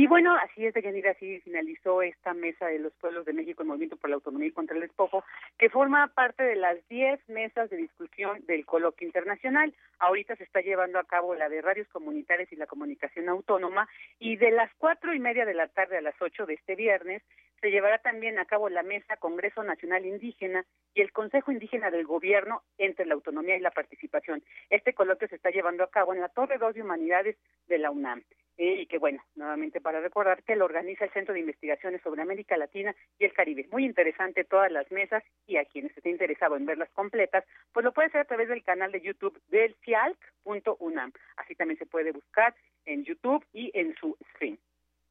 y 0.00 0.06
bueno, 0.06 0.34
así 0.34 0.64
es, 0.64 0.72
Deyanira, 0.72 1.10
así 1.10 1.40
finalizó 1.40 2.00
esta 2.00 2.32
mesa 2.32 2.68
de 2.68 2.78
los 2.78 2.90
pueblos 2.94 3.26
de 3.26 3.34
México, 3.34 3.60
el 3.60 3.68
Movimiento 3.68 3.98
por 3.98 4.08
la 4.08 4.16
Autonomía 4.16 4.48
y 4.48 4.50
contra 4.50 4.74
el 4.74 4.80
Despojo, 4.80 5.24
que 5.58 5.68
forma 5.68 6.06
parte 6.14 6.42
de 6.42 6.56
las 6.56 6.78
10 6.88 7.28
mesas 7.28 7.68
de 7.68 7.76
discusión 7.76 8.42
del 8.46 8.64
coloquio 8.64 9.06
internacional. 9.06 9.74
Ahorita 9.98 10.36
se 10.36 10.44
está 10.44 10.62
llevando 10.62 10.98
a 10.98 11.04
cabo 11.04 11.34
la 11.34 11.50
de 11.50 11.60
radios 11.60 11.86
comunitarias 11.88 12.50
y 12.50 12.56
la 12.56 12.66
comunicación 12.66 13.28
autónoma, 13.28 13.90
y 14.18 14.36
de 14.36 14.52
las 14.52 14.72
cuatro 14.78 15.12
y 15.12 15.18
media 15.18 15.44
de 15.44 15.52
la 15.52 15.68
tarde 15.68 15.98
a 15.98 16.00
las 16.00 16.14
ocho 16.22 16.46
de 16.46 16.54
este 16.54 16.76
viernes 16.76 17.22
se 17.60 17.70
llevará 17.70 17.98
también 17.98 18.38
a 18.38 18.46
cabo 18.46 18.70
la 18.70 18.82
mesa 18.82 19.18
Congreso 19.18 19.62
Nacional 19.62 20.06
Indígena 20.06 20.64
y 20.94 21.02
el 21.02 21.12
Consejo 21.12 21.52
Indígena 21.52 21.90
del 21.90 22.06
Gobierno 22.06 22.62
entre 22.78 23.04
la 23.04 23.12
autonomía 23.12 23.56
y 23.56 23.60
la 23.60 23.70
participación. 23.70 24.42
Este 24.70 24.94
coloquio 24.94 25.28
se 25.28 25.36
está 25.36 25.50
llevando 25.50 25.84
a 25.84 25.90
cabo 25.90 26.14
en 26.14 26.20
la 26.20 26.30
Torre 26.30 26.56
2 26.56 26.74
de 26.74 26.82
Humanidades 26.82 27.36
de 27.68 27.76
la 27.76 27.90
UNAM. 27.90 28.22
Y 28.62 28.84
que 28.86 28.98
bueno, 28.98 29.24
nuevamente 29.36 29.80
para 29.80 30.00
recordar 30.00 30.42
que 30.42 30.54
lo 30.54 30.66
organiza 30.66 31.06
el 31.06 31.12
Centro 31.12 31.32
de 31.32 31.40
Investigaciones 31.40 32.02
sobre 32.02 32.20
América 32.20 32.58
Latina 32.58 32.94
y 33.18 33.24
el 33.24 33.32
Caribe. 33.32 33.66
Muy 33.72 33.86
interesante 33.86 34.44
todas 34.44 34.70
las 34.70 34.90
mesas 34.90 35.24
y 35.46 35.56
a 35.56 35.64
quienes 35.64 35.96
estén 35.96 36.12
interesados 36.12 36.60
en 36.60 36.66
verlas 36.66 36.90
completas, 36.90 37.42
pues 37.72 37.84
lo 37.84 37.92
puede 37.94 38.08
hacer 38.08 38.20
a 38.20 38.26
través 38.26 38.50
del 38.50 38.62
canal 38.62 38.92
de 38.92 39.00
YouTube 39.00 39.40
del 39.48 39.74
CIALC.unam. 39.82 41.10
Así 41.36 41.54
también 41.54 41.78
se 41.78 41.86
puede 41.86 42.12
buscar 42.12 42.54
en 42.84 43.02
YouTube 43.04 43.42
y 43.54 43.70
en 43.72 43.94
su 43.94 44.14
stream. 44.34 44.58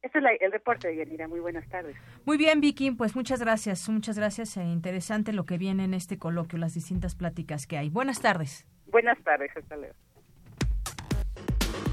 Este 0.00 0.18
es 0.18 0.24
el 0.40 0.52
reporte 0.52 0.86
de 0.86 0.96
Yanira. 0.96 1.26
Muy 1.26 1.40
buenas 1.40 1.68
tardes. 1.68 1.96
Muy 2.24 2.38
bien, 2.38 2.60
Vicky. 2.60 2.92
Pues 2.92 3.16
muchas 3.16 3.40
gracias. 3.40 3.88
Muchas 3.88 4.16
gracias. 4.16 4.56
Eh, 4.58 4.62
interesante 4.62 5.32
lo 5.32 5.44
que 5.44 5.58
viene 5.58 5.84
en 5.84 5.94
este 5.94 6.18
coloquio, 6.18 6.56
las 6.56 6.74
distintas 6.74 7.16
pláticas 7.16 7.66
que 7.66 7.78
hay. 7.78 7.90
Buenas 7.90 8.22
tardes. 8.22 8.64
Buenas 8.86 9.20
tardes. 9.24 9.50
Hasta 9.56 9.76
luego. 9.76 9.94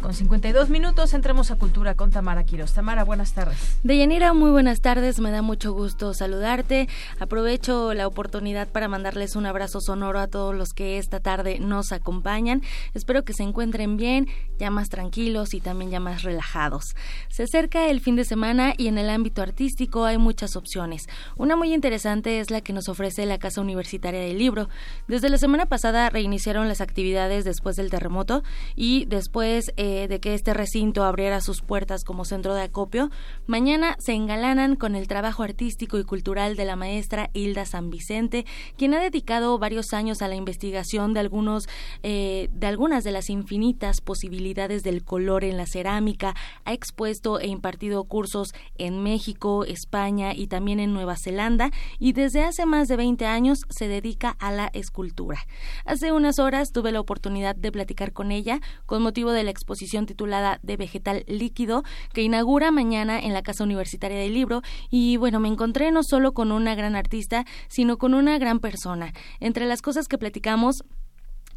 Con 0.00 0.14
52 0.14 0.70
minutos, 0.70 1.12
entremos 1.12 1.50
a 1.50 1.56
Cultura 1.56 1.94
con 1.94 2.10
Tamara 2.10 2.44
Quiroz. 2.44 2.72
Tamara, 2.72 3.04
buenas 3.04 3.32
tardes. 3.32 3.78
Deyanira, 3.82 4.32
muy 4.32 4.50
buenas 4.50 4.80
tardes, 4.80 5.18
me 5.18 5.30
da 5.30 5.42
mucho 5.42 5.72
gusto 5.72 6.14
saludarte. 6.14 6.88
Aprovecho 7.18 7.94
la 7.94 8.06
oportunidad 8.06 8.68
para 8.68 8.86
mandarles 8.86 9.34
un 9.34 9.46
abrazo 9.46 9.80
sonoro 9.80 10.20
a 10.20 10.28
todos 10.28 10.54
los 10.54 10.72
que 10.72 10.98
esta 10.98 11.20
tarde 11.20 11.58
nos 11.58 11.90
acompañan. 11.92 12.62
Espero 12.94 13.24
que 13.24 13.32
se 13.32 13.42
encuentren 13.42 13.96
bien, 13.96 14.28
ya 14.58 14.70
más 14.70 14.88
tranquilos 14.88 15.52
y 15.52 15.60
también 15.60 15.90
ya 15.90 16.00
más 16.00 16.22
relajados. 16.22 16.94
Se 17.28 17.42
acerca 17.42 17.88
el 17.88 18.00
fin 18.00 18.14
de 18.14 18.24
semana 18.24 18.74
y 18.76 18.86
en 18.86 18.98
el 18.98 19.10
ámbito 19.10 19.42
artístico 19.42 20.04
hay 20.04 20.18
muchas 20.18 20.54
opciones. 20.54 21.08
Una 21.36 21.56
muy 21.56 21.74
interesante 21.74 22.40
es 22.40 22.50
la 22.50 22.60
que 22.60 22.72
nos 22.72 22.88
ofrece 22.88 23.26
la 23.26 23.38
Casa 23.38 23.60
Universitaria 23.60 24.20
del 24.20 24.38
Libro. 24.38 24.68
Desde 25.08 25.28
la 25.28 25.38
semana 25.38 25.66
pasada 25.66 26.08
reiniciaron 26.10 26.68
las 26.68 26.80
actividades 26.80 27.44
después 27.44 27.76
del 27.76 27.90
terremoto 27.90 28.42
y 28.76 29.04
después 29.06 29.72
eh, 29.76 29.87
de 29.88 30.20
que 30.20 30.34
este 30.34 30.52
recinto 30.52 31.04
abriera 31.04 31.40
sus 31.40 31.62
puertas 31.62 32.04
como 32.04 32.24
centro 32.24 32.54
de 32.54 32.62
acopio, 32.62 33.10
mañana 33.46 33.96
se 33.98 34.12
engalanan 34.12 34.76
con 34.76 34.94
el 34.94 35.08
trabajo 35.08 35.42
artístico 35.42 35.98
y 35.98 36.04
cultural 36.04 36.56
de 36.56 36.66
la 36.66 36.76
maestra 36.76 37.30
Hilda 37.32 37.64
San 37.64 37.88
Vicente, 37.88 38.44
quien 38.76 38.92
ha 38.92 39.00
dedicado 39.00 39.58
varios 39.58 39.94
años 39.94 40.20
a 40.20 40.28
la 40.28 40.34
investigación 40.34 41.14
de 41.14 41.20
algunos 41.20 41.68
eh, 42.02 42.50
de 42.52 42.66
algunas 42.66 43.02
de 43.04 43.12
las 43.12 43.30
infinitas 43.30 44.00
posibilidades 44.00 44.82
del 44.82 45.04
color 45.04 45.42
en 45.42 45.56
la 45.56 45.66
cerámica, 45.66 46.34
ha 46.64 46.72
expuesto 46.74 47.40
e 47.40 47.46
impartido 47.46 48.04
cursos 48.04 48.52
en 48.76 49.02
México, 49.02 49.64
España 49.64 50.34
y 50.34 50.48
también 50.48 50.80
en 50.80 50.92
Nueva 50.92 51.16
Zelanda 51.16 51.70
y 51.98 52.12
desde 52.12 52.44
hace 52.44 52.66
más 52.66 52.88
de 52.88 52.96
20 52.96 53.24
años 53.26 53.60
se 53.70 53.88
dedica 53.88 54.36
a 54.38 54.52
la 54.52 54.70
escultura. 54.74 55.38
Hace 55.86 56.12
unas 56.12 56.38
horas 56.38 56.72
tuve 56.72 56.92
la 56.92 57.00
oportunidad 57.00 57.56
de 57.56 57.72
platicar 57.72 58.12
con 58.12 58.32
ella 58.32 58.60
con 58.84 59.02
motivo 59.02 59.32
de 59.32 59.44
la 59.44 59.50
exposición 59.50 59.77
titulada 60.06 60.58
De 60.62 60.76
Vegetal 60.76 61.24
Líquido, 61.26 61.82
que 62.12 62.22
inaugura 62.22 62.70
mañana 62.70 63.18
en 63.18 63.32
la 63.32 63.42
Casa 63.42 63.64
Universitaria 63.64 64.18
del 64.18 64.34
Libro. 64.34 64.62
Y 64.90 65.16
bueno, 65.16 65.40
me 65.40 65.48
encontré 65.48 65.90
no 65.90 66.02
solo 66.02 66.32
con 66.32 66.52
una 66.52 66.74
gran 66.74 66.96
artista, 66.96 67.44
sino 67.68 67.96
con 67.96 68.14
una 68.14 68.38
gran 68.38 68.60
persona. 68.60 69.12
Entre 69.40 69.66
las 69.66 69.82
cosas 69.82 70.08
que 70.08 70.18
platicamos, 70.18 70.82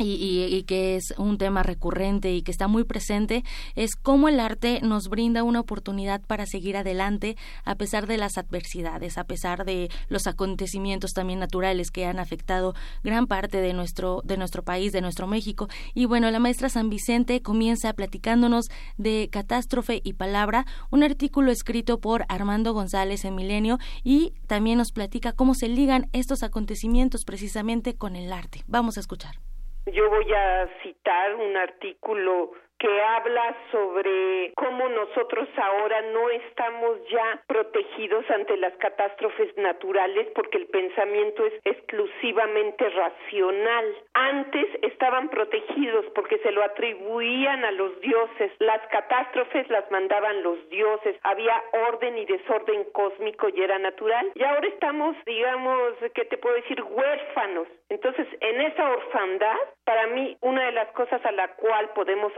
y, 0.03 0.63
que 0.63 0.95
es 0.95 1.13
un 1.17 1.37
tema 1.37 1.63
recurrente 1.63 2.33
y 2.33 2.41
que 2.41 2.51
está 2.51 2.67
muy 2.67 2.83
presente, 2.83 3.43
es 3.75 3.95
cómo 3.95 4.29
el 4.29 4.39
arte 4.39 4.79
nos 4.81 5.07
brinda 5.07 5.43
una 5.43 5.59
oportunidad 5.59 6.21
para 6.21 6.45
seguir 6.45 6.77
adelante 6.77 7.35
a 7.65 7.75
pesar 7.75 8.07
de 8.07 8.17
las 8.17 8.37
adversidades, 8.37 9.17
a 9.17 9.23
pesar 9.23 9.65
de 9.65 9.89
los 10.09 10.27
acontecimientos 10.27 11.11
también 11.11 11.39
naturales 11.39 11.91
que 11.91 12.05
han 12.05 12.19
afectado 12.19 12.73
gran 13.03 13.27
parte 13.27 13.57
de 13.57 13.73
nuestro, 13.73 14.21
de 14.23 14.37
nuestro 14.37 14.63
país, 14.63 14.91
de 14.91 15.01
nuestro 15.01 15.27
México. 15.27 15.67
Y 15.93 16.05
bueno, 16.05 16.29
la 16.31 16.39
maestra 16.39 16.69
San 16.69 16.89
Vicente 16.89 17.41
comienza 17.41 17.93
platicándonos 17.93 18.65
de 18.97 19.29
Catástrofe 19.31 20.01
y 20.03 20.13
Palabra, 20.13 20.65
un 20.89 21.03
artículo 21.03 21.51
escrito 21.51 21.99
por 21.99 22.25
Armando 22.29 22.73
González 22.73 23.25
en 23.25 23.35
Milenio 23.35 23.79
y 24.03 24.33
también 24.47 24.77
nos 24.77 24.91
platica 24.91 25.33
cómo 25.33 25.55
se 25.55 25.67
ligan 25.67 26.09
estos 26.13 26.43
acontecimientos 26.43 27.25
precisamente 27.25 27.95
con 27.95 28.15
el 28.15 28.31
arte. 28.33 28.63
Vamos 28.67 28.97
a 28.97 28.99
escuchar. 29.01 29.50
Yo 29.93 30.09
voy 30.09 30.31
a 30.33 30.69
citar 30.83 31.35
un 31.35 31.57
artículo 31.57 32.51
que 32.81 33.01
habla 33.01 33.55
sobre 33.71 34.51
cómo 34.55 34.89
nosotros 34.89 35.47
ahora 35.55 36.01
no 36.01 36.31
estamos 36.31 36.97
ya 37.09 37.39
protegidos 37.45 38.25
ante 38.31 38.57
las 38.57 38.73
catástrofes 38.77 39.55
naturales 39.55 40.27
porque 40.33 40.57
el 40.57 40.65
pensamiento 40.65 41.45
es 41.45 41.53
exclusivamente 41.63 42.89
racional. 42.89 43.85
Antes 44.15 44.65
estaban 44.81 45.29
protegidos 45.29 46.05
porque 46.15 46.39
se 46.39 46.51
lo 46.51 46.63
atribuían 46.63 47.63
a 47.65 47.71
los 47.71 48.01
dioses. 48.01 48.51
Las 48.57 48.81
catástrofes 48.87 49.69
las 49.69 49.89
mandaban 49.91 50.41
los 50.41 50.67
dioses. 50.69 51.15
Había 51.21 51.61
orden 51.87 52.17
y 52.17 52.25
desorden 52.25 52.85
cósmico 52.93 53.47
y 53.49 53.61
era 53.61 53.77
natural. 53.77 54.31
Y 54.33 54.43
ahora 54.43 54.67
estamos, 54.67 55.15
digamos, 55.27 55.93
¿qué 56.15 56.25
te 56.25 56.37
puedo 56.37 56.55
decir? 56.55 56.81
Huérfanos. 56.81 57.67
Entonces, 57.89 58.25
en 58.39 58.61
esa 58.61 58.89
orfandad, 58.89 59.57
para 59.83 60.07
mí, 60.07 60.37
una 60.41 60.65
de 60.65 60.71
las 60.71 60.87
cosas 60.93 61.23
a 61.25 61.31
la 61.33 61.49
cual 61.55 61.89
podemos 61.89 62.31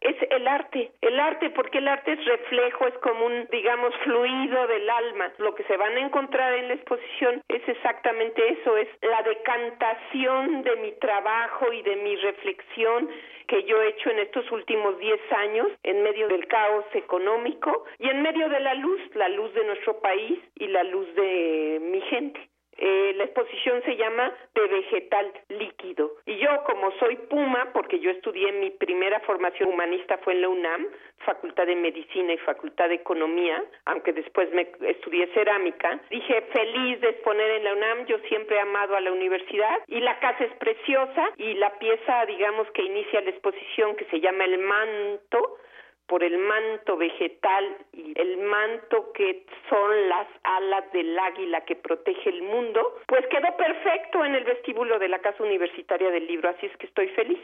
es 0.00 0.16
el 0.30 0.48
arte. 0.48 0.92
El 1.00 1.18
arte, 1.20 1.50
porque 1.50 1.78
el 1.78 1.88
arte 1.88 2.12
es 2.12 2.24
reflejo, 2.24 2.86
es 2.86 2.98
como 2.98 3.26
un, 3.26 3.46
digamos, 3.50 3.94
fluido 4.04 4.66
del 4.66 4.88
alma. 4.88 5.32
Lo 5.38 5.54
que 5.54 5.64
se 5.64 5.76
van 5.76 5.96
a 5.96 6.00
encontrar 6.00 6.54
en 6.54 6.68
la 6.68 6.74
exposición 6.74 7.42
es 7.48 7.68
exactamente 7.68 8.42
eso, 8.52 8.76
es 8.76 8.88
la 9.02 9.22
decantación 9.22 10.62
de 10.62 10.76
mi 10.76 10.92
trabajo 10.92 11.72
y 11.72 11.82
de 11.82 11.96
mi 11.96 12.16
reflexión 12.16 13.08
que 13.46 13.64
yo 13.64 13.80
he 13.82 13.88
hecho 13.88 14.10
en 14.10 14.18
estos 14.18 14.50
últimos 14.52 14.98
10 14.98 15.20
años 15.32 15.68
en 15.82 16.02
medio 16.02 16.28
del 16.28 16.46
caos 16.48 16.84
económico 16.94 17.84
y 17.98 18.08
en 18.08 18.22
medio 18.22 18.48
de 18.48 18.60
la 18.60 18.74
luz, 18.74 19.00
la 19.14 19.28
luz 19.28 19.52
de 19.54 19.64
nuestro 19.64 20.00
país 20.00 20.38
y 20.56 20.68
la 20.68 20.84
luz 20.84 21.14
de 21.14 21.78
mi 21.80 22.00
gente. 22.02 22.48
Eh, 22.78 23.12
la 23.16 23.24
exposición 23.24 23.82
se 23.84 23.96
llama 23.96 24.32
De 24.54 24.66
vegetal 24.68 25.32
líquido. 25.48 26.12
Y 26.26 26.36
yo, 26.38 26.48
como 26.64 26.92
soy 26.98 27.16
Puma, 27.28 27.70
porque 27.72 27.98
yo 27.98 28.10
estudié 28.10 28.52
mi 28.52 28.70
primera 28.70 29.18
formación 29.20 29.70
humanista 29.70 30.18
fue 30.18 30.34
en 30.34 30.42
la 30.42 30.48
UNAM, 30.48 30.86
Facultad 31.26 31.66
de 31.66 31.74
Medicina 31.74 32.32
y 32.32 32.38
Facultad 32.38 32.88
de 32.88 32.94
Economía, 32.94 33.62
aunque 33.86 34.12
después 34.12 34.50
me 34.52 34.70
estudié 34.82 35.26
cerámica, 35.34 36.00
dije 36.08 36.42
feliz 36.52 37.00
de 37.00 37.08
exponer 37.10 37.50
en 37.50 37.64
la 37.64 37.72
UNAM, 37.72 38.06
yo 38.06 38.18
siempre 38.28 38.56
he 38.56 38.60
amado 38.60 38.94
a 38.96 39.00
la 39.00 39.10
universidad 39.10 39.78
y 39.88 40.00
la 40.00 40.18
casa 40.20 40.44
es 40.44 40.52
preciosa 40.54 41.30
y 41.36 41.54
la 41.54 41.76
pieza, 41.78 42.26
digamos, 42.26 42.70
que 42.70 42.82
inicia 42.82 43.20
la 43.20 43.30
exposición 43.30 43.96
que 43.96 44.04
se 44.06 44.20
llama 44.20 44.44
El 44.44 44.58
Manto, 44.58 45.58
por 46.08 46.24
el 46.24 46.36
manto 46.38 46.96
vegetal 46.96 47.76
y 47.92 48.18
el 48.18 48.38
manto 48.38 49.12
que 49.12 49.44
son 49.68 50.08
las 50.08 50.26
alas 50.42 50.90
del 50.92 51.16
águila 51.18 51.64
que 51.64 51.76
protege 51.76 52.30
el 52.30 52.42
mundo, 52.42 52.80
pues 53.06 53.24
quedó 53.30 53.56
perfecto 53.56 54.24
en 54.24 54.34
el 54.34 54.44
vestíbulo 54.44 54.98
de 54.98 55.08
la 55.08 55.20
Casa 55.20 55.44
Universitaria 55.44 56.10
del 56.10 56.26
Libro, 56.26 56.48
así 56.48 56.66
es 56.66 56.76
que 56.78 56.86
estoy 56.86 57.08
feliz. 57.08 57.38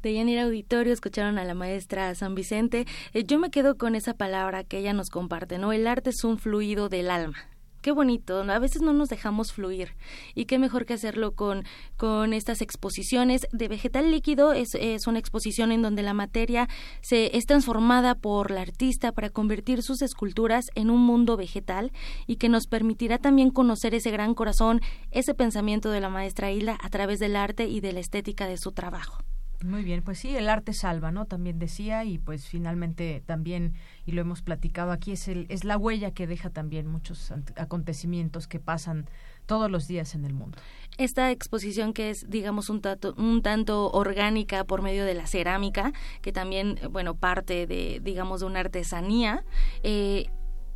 De 0.00 0.10
ir 0.10 0.38
Auditorio 0.38 0.94
escucharon 0.94 1.38
a 1.38 1.44
la 1.44 1.52
maestra 1.52 2.14
San 2.14 2.34
Vicente. 2.34 2.86
Eh, 3.12 3.24
yo 3.26 3.38
me 3.38 3.50
quedo 3.50 3.76
con 3.76 3.94
esa 3.94 4.16
palabra 4.16 4.64
que 4.64 4.78
ella 4.78 4.94
nos 4.94 5.10
comparte, 5.10 5.58
¿no? 5.58 5.72
El 5.74 5.86
arte 5.86 6.08
es 6.08 6.24
un 6.24 6.38
fluido 6.38 6.88
del 6.88 7.10
alma 7.10 7.36
qué 7.80 7.92
bonito, 7.92 8.40
a 8.42 8.58
veces 8.58 8.82
no 8.82 8.92
nos 8.92 9.08
dejamos 9.08 9.52
fluir. 9.52 9.94
Y 10.34 10.44
qué 10.44 10.58
mejor 10.58 10.86
que 10.86 10.94
hacerlo 10.94 11.32
con, 11.32 11.64
con 11.96 12.32
estas 12.32 12.60
exposiciones. 12.60 13.46
De 13.52 13.68
vegetal 13.68 14.10
líquido, 14.10 14.52
es, 14.52 14.74
es 14.74 15.06
una 15.06 15.18
exposición 15.18 15.72
en 15.72 15.82
donde 15.82 16.02
la 16.02 16.14
materia 16.14 16.68
se 17.00 17.36
es 17.36 17.46
transformada 17.46 18.14
por 18.14 18.50
la 18.50 18.62
artista 18.62 19.12
para 19.12 19.30
convertir 19.30 19.82
sus 19.82 20.02
esculturas 20.02 20.66
en 20.74 20.90
un 20.90 21.00
mundo 21.00 21.36
vegetal 21.36 21.92
y 22.26 22.36
que 22.36 22.48
nos 22.48 22.66
permitirá 22.66 23.18
también 23.18 23.50
conocer 23.50 23.94
ese 23.94 24.10
gran 24.10 24.34
corazón, 24.34 24.80
ese 25.10 25.34
pensamiento 25.34 25.90
de 25.90 26.00
la 26.00 26.08
maestra 26.08 26.50
Hilda 26.50 26.78
a 26.80 26.90
través 26.90 27.18
del 27.18 27.36
arte 27.36 27.66
y 27.66 27.80
de 27.80 27.92
la 27.92 28.00
estética 28.00 28.46
de 28.46 28.56
su 28.56 28.72
trabajo. 28.72 29.18
Muy 29.62 29.84
bien, 29.84 30.02
pues 30.02 30.18
sí, 30.18 30.34
el 30.34 30.48
arte 30.48 30.72
salva, 30.72 31.12
¿no? 31.12 31.26
También 31.26 31.58
decía 31.58 32.04
y 32.04 32.16
pues 32.16 32.46
finalmente 32.46 33.22
también 33.26 33.74
y 34.06 34.12
lo 34.12 34.22
hemos 34.22 34.40
platicado 34.40 34.90
aquí 34.90 35.12
es 35.12 35.28
el 35.28 35.44
es 35.50 35.64
la 35.64 35.76
huella 35.76 36.12
que 36.12 36.26
deja 36.26 36.48
también 36.48 36.86
muchos 36.86 37.30
acontecimientos 37.56 38.48
que 38.48 38.58
pasan 38.58 39.06
todos 39.44 39.70
los 39.70 39.86
días 39.86 40.14
en 40.14 40.24
el 40.24 40.32
mundo. 40.32 40.56
Esta 40.96 41.30
exposición 41.30 41.92
que 41.92 42.10
es, 42.10 42.30
digamos, 42.30 42.70
un, 42.70 42.80
tanto, 42.80 43.14
un 43.18 43.42
tanto 43.42 43.90
orgánica 43.90 44.64
por 44.64 44.80
medio 44.80 45.04
de 45.04 45.14
la 45.14 45.26
cerámica, 45.26 45.92
que 46.22 46.32
también, 46.32 46.78
bueno, 46.90 47.16
parte 47.16 47.66
de, 47.66 48.00
digamos, 48.02 48.40
de 48.40 48.46
una 48.46 48.60
artesanía, 48.60 49.44
eh, 49.82 50.30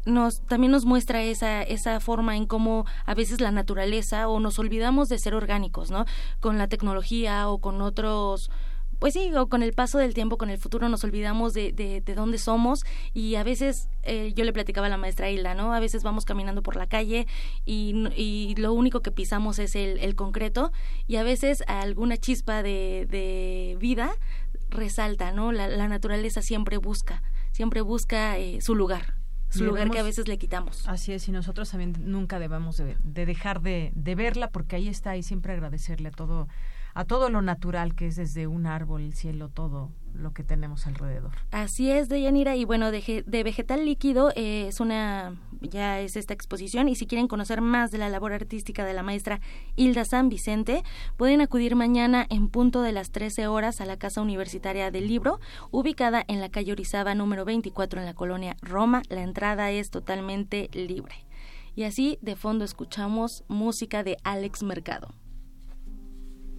nos 0.06 0.42
también 0.42 0.72
nos 0.72 0.84
muestra 0.84 1.22
esa 1.22 1.62
esa 1.62 1.98
forma 1.98 2.36
en 2.36 2.44
cómo 2.44 2.84
a 3.06 3.14
veces 3.14 3.40
la 3.40 3.50
naturaleza 3.50 4.28
o 4.28 4.38
nos 4.38 4.58
olvidamos 4.58 5.08
de 5.08 5.18
ser 5.18 5.34
orgánicos, 5.34 5.90
¿no? 5.90 6.04
Con 6.40 6.58
la 6.58 6.68
tecnología 6.68 7.48
o 7.48 7.58
con 7.58 7.80
otros 7.80 8.50
pues 9.04 9.12
sí, 9.12 9.30
con 9.50 9.62
el 9.62 9.74
paso 9.74 9.98
del 9.98 10.14
tiempo, 10.14 10.38
con 10.38 10.48
el 10.48 10.56
futuro 10.56 10.88
nos 10.88 11.04
olvidamos 11.04 11.52
de, 11.52 11.72
de, 11.72 12.14
dónde 12.14 12.38
somos 12.38 12.86
y 13.12 13.34
a 13.34 13.42
veces, 13.42 13.90
eh, 14.02 14.32
yo 14.34 14.44
le 14.44 14.52
platicaba 14.54 14.86
a 14.86 14.88
la 14.88 14.96
maestra 14.96 15.28
Hilda, 15.28 15.54
¿no? 15.54 15.74
A 15.74 15.78
veces 15.78 16.02
vamos 16.02 16.24
caminando 16.24 16.62
por 16.62 16.74
la 16.74 16.86
calle 16.86 17.26
y, 17.66 18.08
y 18.16 18.54
lo 18.56 18.72
único 18.72 19.02
que 19.02 19.10
pisamos 19.10 19.58
es 19.58 19.76
el, 19.76 19.98
el, 19.98 20.14
concreto 20.14 20.72
y 21.06 21.16
a 21.16 21.22
veces 21.22 21.62
alguna 21.66 22.16
chispa 22.16 22.62
de, 22.62 23.06
de 23.10 23.76
vida 23.78 24.16
resalta, 24.70 25.32
¿no? 25.32 25.52
La, 25.52 25.68
la, 25.68 25.86
naturaleza 25.86 26.40
siempre 26.40 26.78
busca, 26.78 27.22
siempre 27.52 27.82
busca 27.82 28.38
eh, 28.38 28.62
su 28.62 28.74
lugar 28.74 29.16
su 29.50 29.64
lugar 29.64 29.90
que 29.90 29.98
a 29.98 30.02
veces 30.02 30.28
le 30.28 30.38
quitamos. 30.38 30.88
Así 30.88 31.12
es, 31.12 31.28
y 31.28 31.30
nosotros 31.30 31.70
también 31.70 31.94
nunca 32.00 32.38
debemos 32.38 32.78
de, 32.78 32.96
de 33.04 33.26
dejar 33.26 33.60
de, 33.60 33.92
de, 33.94 34.14
verla 34.14 34.48
porque 34.48 34.76
ahí 34.76 34.88
está 34.88 35.14
y 35.16 35.22
siempre 35.22 35.52
agradecerle 35.52 36.08
a 36.08 36.10
todo 36.10 36.48
a 36.94 37.04
todo 37.04 37.28
lo 37.28 37.42
natural 37.42 37.94
que 37.94 38.06
es 38.06 38.16
desde 38.16 38.46
un 38.46 38.66
árbol, 38.66 39.02
el 39.02 39.14
cielo, 39.14 39.48
todo 39.48 39.90
lo 40.14 40.32
que 40.32 40.44
tenemos 40.44 40.86
alrededor. 40.86 41.32
Así 41.50 41.90
es, 41.90 42.08
Deyanira, 42.08 42.54
y 42.54 42.64
bueno, 42.64 42.90
de, 42.90 43.24
de 43.26 43.42
vegetal 43.42 43.84
líquido 43.84 44.30
eh, 44.36 44.68
es 44.68 44.78
una, 44.78 45.34
ya 45.60 46.00
es 46.00 46.16
esta 46.16 46.32
exposición, 46.32 46.88
y 46.88 46.94
si 46.94 47.06
quieren 47.06 47.26
conocer 47.26 47.60
más 47.60 47.90
de 47.90 47.98
la 47.98 48.08
labor 48.08 48.32
artística 48.32 48.84
de 48.84 48.94
la 48.94 49.02
maestra 49.02 49.40
Hilda 49.74 50.04
San 50.04 50.28
Vicente, 50.28 50.84
pueden 51.16 51.40
acudir 51.40 51.74
mañana 51.74 52.26
en 52.30 52.48
punto 52.48 52.82
de 52.82 52.92
las 52.92 53.10
13 53.10 53.48
horas 53.48 53.80
a 53.80 53.86
la 53.86 53.96
Casa 53.96 54.22
Universitaria 54.22 54.90
del 54.90 55.08
Libro, 55.08 55.40
ubicada 55.72 56.24
en 56.28 56.40
la 56.40 56.48
calle 56.48 56.72
Orizaba 56.72 57.14
número 57.14 57.44
24 57.44 58.00
en 58.00 58.06
la 58.06 58.14
colonia 58.14 58.56
Roma. 58.62 59.02
La 59.08 59.22
entrada 59.22 59.70
es 59.72 59.90
totalmente 59.90 60.70
libre. 60.72 61.26
Y 61.74 61.82
así, 61.82 62.18
de 62.22 62.36
fondo, 62.36 62.64
escuchamos 62.64 63.42
música 63.48 64.04
de 64.04 64.16
Alex 64.22 64.62
Mercado. 64.62 65.08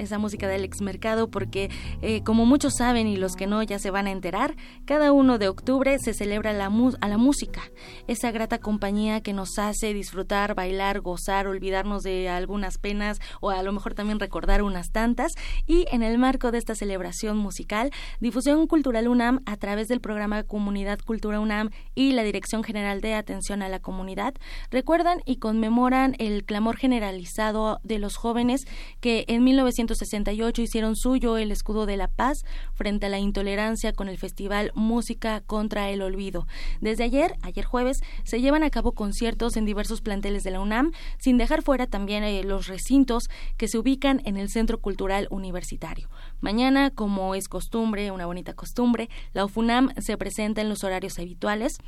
esa 0.00 0.18
música 0.18 0.48
del 0.48 0.64
ex 0.64 0.80
mercado 0.80 1.30
porque 1.30 1.70
eh, 2.02 2.22
como 2.24 2.46
muchos 2.46 2.74
saben 2.76 3.06
y 3.06 3.16
los 3.16 3.36
que 3.36 3.46
no 3.46 3.62
ya 3.62 3.78
se 3.78 3.90
van 3.90 4.06
a 4.06 4.10
enterar, 4.10 4.56
cada 4.84 5.12
uno 5.12 5.38
de 5.38 5.48
octubre 5.48 5.98
se 5.98 6.14
celebra 6.14 6.52
la 6.52 6.70
a 7.00 7.08
la 7.08 7.18
música, 7.18 7.62
esa 8.06 8.30
grata 8.30 8.58
compañía 8.58 9.20
que 9.20 9.32
nos 9.32 9.58
hace 9.58 9.92
disfrutar, 9.92 10.54
bailar, 10.54 11.00
gozar, 11.00 11.46
olvidarnos 11.46 12.02
de 12.02 12.28
algunas 12.28 12.78
penas 12.78 13.18
o 13.40 13.50
a 13.50 13.62
lo 13.62 13.72
mejor 13.72 13.94
también 13.94 14.20
recordar 14.20 14.62
unas 14.62 14.92
tantas. 14.92 15.32
Y 15.66 15.86
en 15.90 16.02
el 16.02 16.18
marco 16.18 16.50
de 16.50 16.58
esta 16.58 16.74
celebración 16.74 17.36
musical, 17.36 17.90
Difusión 18.20 18.66
Cultural 18.66 19.08
UNAM 19.08 19.40
a 19.46 19.56
través 19.56 19.88
del 19.88 20.00
programa 20.00 20.42
Comunidad 20.44 21.00
Cultura 21.00 21.40
UNAM 21.40 21.70
y 21.94 22.12
la 22.12 22.22
Dirección 22.22 22.62
General 22.62 23.00
de 23.00 23.14
Atención 23.14 23.62
a 23.62 23.68
la 23.68 23.80
Comunidad 23.80 24.34
recuerdan 24.70 25.20
y 25.26 25.36
conmemoran 25.36 26.14
el 26.18 26.44
clamor 26.44 26.76
generalizado 26.76 27.80
de 27.82 27.98
los 27.98 28.16
jóvenes 28.16 28.62
que 29.00 29.24
en 29.28 29.44
1900 29.44 29.89
1968 29.90 30.62
hicieron 30.62 30.94
suyo 30.94 31.36
el 31.36 31.50
escudo 31.50 31.84
de 31.84 31.96
la 31.96 32.06
paz 32.06 32.44
frente 32.74 33.06
a 33.06 33.08
la 33.08 33.18
intolerancia 33.18 33.92
con 33.92 34.08
el 34.08 34.18
festival 34.18 34.70
Música 34.74 35.40
contra 35.40 35.90
el 35.90 36.02
Olvido. 36.02 36.46
Desde 36.80 37.02
ayer, 37.02 37.36
ayer 37.42 37.64
jueves, 37.64 38.00
se 38.24 38.40
llevan 38.40 38.62
a 38.62 38.70
cabo 38.70 38.92
conciertos 38.92 39.56
en 39.56 39.64
diversos 39.64 40.00
planteles 40.00 40.44
de 40.44 40.52
la 40.52 40.60
UNAM, 40.60 40.92
sin 41.18 41.38
dejar 41.38 41.62
fuera 41.62 41.88
también 41.88 42.22
eh, 42.22 42.44
los 42.44 42.68
recintos 42.68 43.28
que 43.56 43.66
se 43.66 43.78
ubican 43.78 44.22
en 44.24 44.36
el 44.36 44.48
Centro 44.48 44.80
Cultural 44.80 45.26
Universitario. 45.30 46.08
Mañana, 46.40 46.90
como 46.90 47.34
es 47.34 47.48
costumbre, 47.48 48.12
una 48.12 48.26
bonita 48.26 48.54
costumbre, 48.54 49.08
la 49.32 49.44
UFUNAM 49.44 49.90
se 49.98 50.16
presenta 50.16 50.60
en 50.60 50.68
los 50.68 50.84
horarios 50.84 51.18
habituales. 51.18 51.78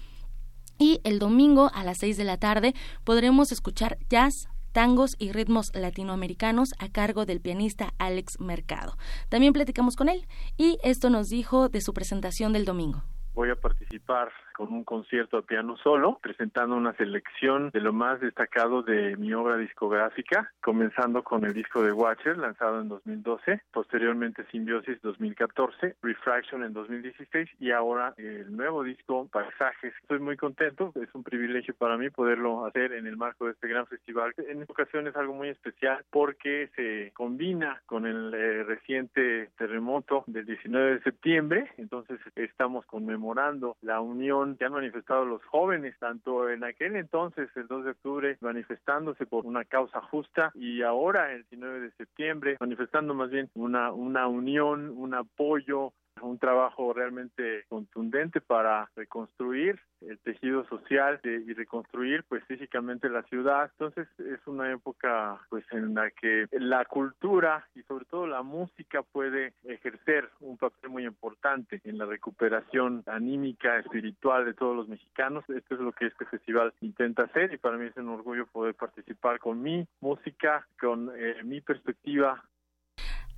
Y 0.78 1.00
el 1.05 1.20
domingo 1.20 1.70
a 1.74 1.84
las 1.84 1.98
6 1.98 2.16
de 2.16 2.24
la 2.24 2.38
tarde 2.38 2.74
podremos 3.05 3.53
escuchar 3.53 3.98
jazz, 4.11 4.48
tangos 4.72 5.16
y 5.18 5.32
ritmos 5.32 5.74
latinoamericanos 5.74 6.74
a 6.78 6.88
cargo 6.90 7.26
del 7.26 7.40
pianista 7.40 7.94
Alex 7.98 8.40
Mercado. 8.40 8.96
También 9.28 9.52
platicamos 9.52 9.96
con 9.96 10.08
él 10.08 10.26
y 10.56 10.78
esto 10.82 11.10
nos 11.10 11.28
dijo 11.28 11.68
de 11.68 11.80
su 11.80 11.92
presentación 11.94 12.52
del 12.52 12.64
domingo 12.64 13.02
voy 13.34 13.50
a 13.50 13.56
participar 13.56 14.30
con 14.62 14.74
un 14.74 14.84
concierto 14.84 15.38
a 15.38 15.42
piano 15.42 15.76
solo, 15.76 16.20
presentando 16.22 16.76
una 16.76 16.92
selección 16.92 17.70
de 17.70 17.80
lo 17.80 17.92
más 17.92 18.20
destacado 18.20 18.84
de 18.84 19.16
mi 19.16 19.34
obra 19.34 19.56
discográfica, 19.56 20.52
comenzando 20.60 21.24
con 21.24 21.44
el 21.44 21.52
disco 21.52 21.82
de 21.82 21.90
Watcher, 21.90 22.38
lanzado 22.38 22.80
en 22.80 22.88
2012, 22.88 23.60
posteriormente 23.72 24.44
Symbiosis 24.52 25.02
2014, 25.02 25.96
Refraction 26.00 26.62
en 26.62 26.74
2016 26.74 27.50
y 27.58 27.72
ahora 27.72 28.14
el 28.16 28.56
nuevo 28.56 28.84
disco 28.84 29.26
Paisajes. 29.32 29.94
Estoy 30.00 30.20
muy 30.20 30.36
contento, 30.36 30.92
es 30.94 31.12
un 31.12 31.24
privilegio 31.24 31.74
para 31.74 31.98
mí 31.98 32.10
poderlo 32.10 32.64
hacer 32.64 32.92
en 32.92 33.08
el 33.08 33.16
marco 33.16 33.46
de 33.46 33.52
este 33.52 33.66
gran 33.66 33.88
festival. 33.88 34.32
En 34.36 34.60
esta 34.60 34.74
ocasión 34.74 35.08
es 35.08 35.16
algo 35.16 35.34
muy 35.34 35.48
especial 35.48 36.04
porque 36.08 36.70
se 36.76 37.10
combina 37.14 37.82
con 37.86 38.06
el 38.06 38.32
eh, 38.32 38.62
reciente 38.62 39.50
terremoto 39.58 40.22
del 40.28 40.46
19 40.46 40.92
de 40.92 41.02
septiembre, 41.02 41.68
entonces 41.78 42.20
estamos 42.36 42.86
conmemorando 42.86 43.76
la 43.82 44.00
unión 44.00 44.51
que 44.57 44.64
han 44.64 44.72
manifestado 44.72 45.24
los 45.24 45.44
jóvenes, 45.44 45.96
tanto 45.98 46.48
en 46.48 46.64
aquel 46.64 46.96
entonces, 46.96 47.48
el 47.57 47.66
2 47.66 47.84
de 47.84 47.90
octubre, 47.90 48.36
manifestándose 48.40 49.26
por 49.26 49.46
una 49.46 49.64
causa 49.64 50.00
justa 50.03 50.53
y 50.55 50.82
ahora, 50.82 51.32
el 51.32 51.42
19 51.50 51.80
de 51.80 51.90
septiembre, 51.92 52.57
manifestando 52.61 53.14
más 53.14 53.30
bien 53.30 53.50
una, 53.55 53.92
una 53.92 54.26
unión, 54.26 54.90
un 54.96 55.14
apoyo, 55.14 55.92
un 56.20 56.38
trabajo 56.38 56.92
realmente 56.92 57.64
contundente 57.68 58.40
para 58.40 58.90
reconstruir 58.96 59.80
el 60.00 60.18
tejido 60.18 60.64
social 60.66 61.20
y 61.24 61.52
reconstruir 61.52 62.24
pues 62.28 62.44
físicamente 62.44 63.08
la 63.08 63.22
ciudad. 63.24 63.70
Entonces 63.72 64.08
es 64.18 64.40
una 64.46 64.72
época 64.72 65.40
pues 65.48 65.64
en 65.70 65.94
la 65.94 66.10
que 66.10 66.46
la 66.52 66.84
cultura 66.84 67.66
y 67.74 67.82
sobre 67.82 68.04
todo 68.06 68.26
la 68.26 68.42
música 68.42 69.02
puede 69.02 69.54
ejercer 69.64 70.28
un 70.40 70.56
papel 70.56 70.90
muy 70.90 71.04
importante 71.04 71.80
en 71.84 71.98
la 71.98 72.06
recuperación 72.06 73.02
anímica, 73.06 73.78
espiritual 73.78 74.44
de 74.44 74.54
todos 74.54 74.76
los 74.76 74.88
mexicanos. 74.88 75.44
Esto 75.48 75.74
es 75.74 75.80
lo 75.80 75.92
que 75.92 76.06
este 76.06 76.24
festival 76.26 76.72
intenta 76.80 77.24
hacer 77.24 77.52
y 77.52 77.58
para 77.58 77.76
mí 77.76 77.86
es 77.86 77.96
un 77.96 78.08
orgullo 78.08 78.46
poder 78.46 78.74
participar 78.74 79.38
con 79.38 79.62
mi 79.62 79.86
música, 80.00 80.66
con 80.80 81.10
eh, 81.16 81.42
mi 81.44 81.60
perspectiva 81.60 82.42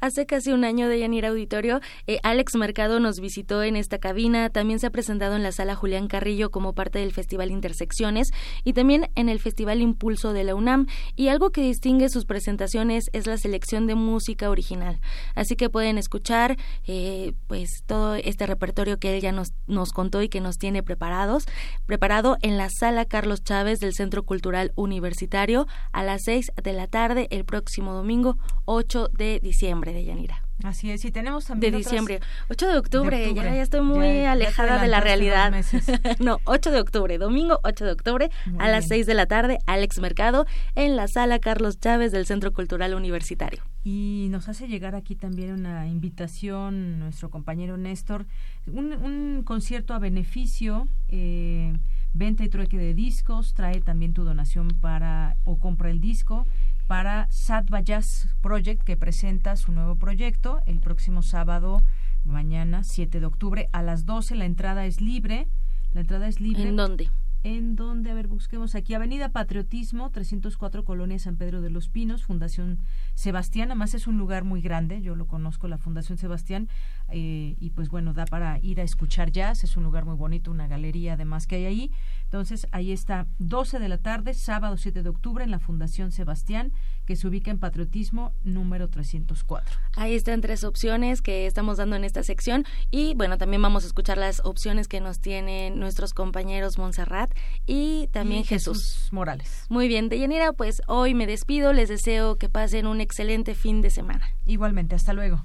Hace 0.04 0.26
casi 0.26 0.52
un 0.52 0.64
año 0.64 0.90
de 0.90 0.98
Yanir 0.98 1.24
Auditorio, 1.24 1.80
eh, 2.06 2.18
Alex 2.22 2.56
Mercado 2.56 3.00
nos 3.00 3.20
visitó 3.20 3.62
en 3.62 3.74
esta 3.74 3.96
cabina, 3.96 4.50
también 4.50 4.78
se 4.78 4.86
ha 4.86 4.90
presentado 4.90 5.34
en 5.34 5.42
la 5.42 5.50
sala 5.50 5.76
Julián 5.76 6.08
Carrillo 6.08 6.50
como 6.50 6.74
parte 6.74 6.98
del 6.98 7.14
Festival 7.14 7.50
Intersecciones 7.50 8.28
y 8.64 8.74
también 8.74 9.08
en 9.14 9.30
el 9.30 9.40
Festival 9.40 9.80
Impulso 9.80 10.34
de 10.34 10.44
la 10.44 10.54
UNAM. 10.54 10.88
Y 11.16 11.28
algo 11.28 11.52
que 11.52 11.62
distingue 11.62 12.10
sus 12.10 12.26
presentaciones 12.26 13.06
es 13.14 13.26
la 13.26 13.38
selección 13.38 13.86
de 13.86 13.94
música 13.94 14.50
original. 14.50 15.00
Así 15.34 15.56
que 15.56 15.70
pueden 15.70 15.96
escuchar 15.96 16.58
eh, 16.86 17.32
pues 17.46 17.70
todo 17.86 18.14
este 18.14 18.46
repertorio 18.46 18.98
que 18.98 19.16
él 19.16 19.22
ya 19.22 19.32
nos, 19.32 19.54
nos 19.66 19.92
contó 19.92 20.20
y 20.20 20.28
que 20.28 20.42
nos 20.42 20.58
tiene 20.58 20.82
preparados, 20.82 21.46
preparado 21.86 22.36
en 22.42 22.58
la 22.58 22.68
sala 22.68 23.06
Carlos 23.06 23.42
Chávez 23.42 23.80
del 23.80 23.94
Centro 23.94 24.22
Cultural 24.24 24.70
Universitario 24.74 25.66
a 25.92 26.04
las 26.04 26.24
6 26.24 26.52
de 26.62 26.72
la 26.74 26.88
tarde 26.88 27.26
el 27.30 27.46
próximo 27.46 27.94
domingo 27.94 28.36
8 28.66 29.08
de 29.14 29.40
diciembre 29.40 29.93
de 29.94 30.04
Yanira. 30.04 30.42
Así 30.62 30.90
es, 30.90 31.04
y 31.04 31.10
tenemos 31.10 31.46
también. 31.46 31.72
De 31.72 31.78
diciembre. 31.78 32.20
8 32.48 32.68
de 32.68 32.78
octubre, 32.78 33.34
Ya, 33.34 33.60
estoy 33.60 33.80
muy 33.80 34.24
alejada 34.24 34.80
de 34.80 34.88
la 34.88 35.00
realidad. 35.00 35.52
no, 36.20 36.38
8 36.44 36.70
de 36.70 36.80
octubre, 36.80 37.18
domingo 37.18 37.60
8 37.64 37.84
de 37.84 37.92
octubre 37.92 38.30
a 38.58 38.68
las 38.68 38.86
6 38.88 39.06
de 39.06 39.14
la 39.14 39.26
tarde, 39.26 39.58
Alex 39.66 40.00
Mercado, 40.00 40.46
en 40.74 40.96
la 40.96 41.08
sala 41.08 41.38
Carlos 41.38 41.80
Chávez 41.80 42.12
del 42.12 42.26
Centro 42.26 42.52
Cultural 42.52 42.94
Universitario. 42.94 43.62
Y 43.82 44.28
nos 44.30 44.48
hace 44.48 44.68
llegar 44.68 44.94
aquí 44.94 45.14
también 45.14 45.52
una 45.52 45.86
invitación, 45.88 46.98
nuestro 46.98 47.30
compañero 47.30 47.76
Néstor, 47.76 48.26
un, 48.66 49.42
concierto 49.44 49.94
a 49.94 49.98
beneficio. 49.98 50.88
Eh, 51.08 51.74
venta 52.14 52.44
y 52.44 52.48
trueque 52.48 52.78
de 52.78 52.94
discos, 52.94 53.54
trae 53.54 53.80
también 53.80 54.14
tu 54.14 54.22
donación 54.22 54.68
para 54.68 55.36
o 55.42 55.58
compra 55.58 55.90
el 55.90 56.00
disco 56.00 56.46
para 56.94 57.26
Sattva 57.28 57.80
Jazz 57.80 58.28
Project, 58.40 58.84
que 58.84 58.96
presenta 58.96 59.56
su 59.56 59.72
nuevo 59.72 59.96
proyecto 59.96 60.62
el 60.64 60.78
próximo 60.78 61.22
sábado, 61.22 61.82
mañana, 62.22 62.84
7 62.84 63.18
de 63.18 63.26
octubre, 63.26 63.68
a 63.72 63.82
las 63.82 64.06
12. 64.06 64.36
La 64.36 64.44
entrada 64.44 64.86
es 64.86 65.00
libre. 65.00 65.48
La 65.90 66.02
entrada 66.02 66.28
es 66.28 66.40
libre. 66.40 66.68
¿En 66.68 66.76
dónde? 66.76 67.10
en 67.42 67.76
donde, 67.76 68.10
a 68.10 68.14
ver, 68.14 68.26
busquemos 68.26 68.74
aquí, 68.74 68.94
Avenida 68.94 69.28
Patriotismo, 69.28 70.10
304 70.10 70.84
Colonia 70.84 71.18
San 71.18 71.36
Pedro 71.36 71.60
de 71.60 71.68
los 71.68 71.88
Pinos, 71.90 72.24
Fundación 72.24 72.78
Sebastián, 73.14 73.70
además 73.70 73.92
es 73.92 74.06
un 74.06 74.16
lugar 74.16 74.44
muy 74.44 74.62
grande, 74.62 75.02
yo 75.02 75.14
lo 75.14 75.26
conozco, 75.26 75.68
la 75.68 75.76
Fundación 75.76 76.16
Sebastián, 76.16 76.68
eh, 77.10 77.56
y 77.60 77.70
pues 77.70 77.88
bueno, 77.88 78.14
da 78.14 78.24
para 78.24 78.58
ir 78.60 78.80
a 78.80 78.84
escuchar 78.84 79.30
jazz, 79.30 79.64
es 79.64 79.76
un 79.76 79.84
lugar 79.84 80.04
muy 80.04 80.16
bonito, 80.16 80.50
una 80.50 80.66
galería 80.66 81.14
además 81.14 81.46
que 81.46 81.56
hay 81.56 81.66
ahí, 81.66 81.90
entonces 82.24 82.66
ahí 82.72 82.92
está, 82.92 83.26
12 83.38 83.78
de 83.78 83.88
la 83.88 83.98
tarde, 83.98 84.34
sábado 84.34 84.76
7 84.76 85.02
de 85.02 85.08
octubre, 85.08 85.44
en 85.44 85.50
la 85.50 85.58
Fundación 85.58 86.12
Sebastián, 86.12 86.72
que 87.06 87.16
se 87.16 87.28
ubica 87.28 87.50
en 87.50 87.58
Patriotismo 87.58 88.32
número 88.42 88.88
304. 88.88 89.78
Ahí 89.96 90.14
están 90.14 90.40
tres 90.40 90.64
opciones 90.64 91.22
que 91.22 91.46
estamos 91.46 91.76
dando 91.76 91.96
en 91.96 92.04
esta 92.04 92.22
sección, 92.22 92.64
y 92.90 93.14
bueno, 93.14 93.38
también 93.38 93.62
vamos 93.62 93.84
a 93.84 93.86
escuchar 93.86 94.18
las 94.18 94.40
opciones 94.44 94.88
que 94.88 95.00
nos 95.00 95.20
tienen 95.20 95.78
nuestros 95.78 96.14
compañeros 96.14 96.78
Montserrat 96.78 97.32
y 97.66 98.08
también 98.08 98.44
Jesús. 98.44 99.08
Morales. 99.12 99.66
Muy 99.68 99.88
bien, 99.88 100.08
Deyanira, 100.08 100.52
pues 100.52 100.82
hoy 100.86 101.14
me 101.14 101.26
despido, 101.26 101.72
les 101.72 101.88
deseo 101.88 102.36
que 102.36 102.48
pasen 102.48 102.86
un 102.86 103.00
excelente 103.00 103.54
fin 103.54 103.80
de 103.82 103.90
semana. 103.90 104.28
Igualmente, 104.46 104.94
hasta 104.94 105.12
luego. 105.12 105.44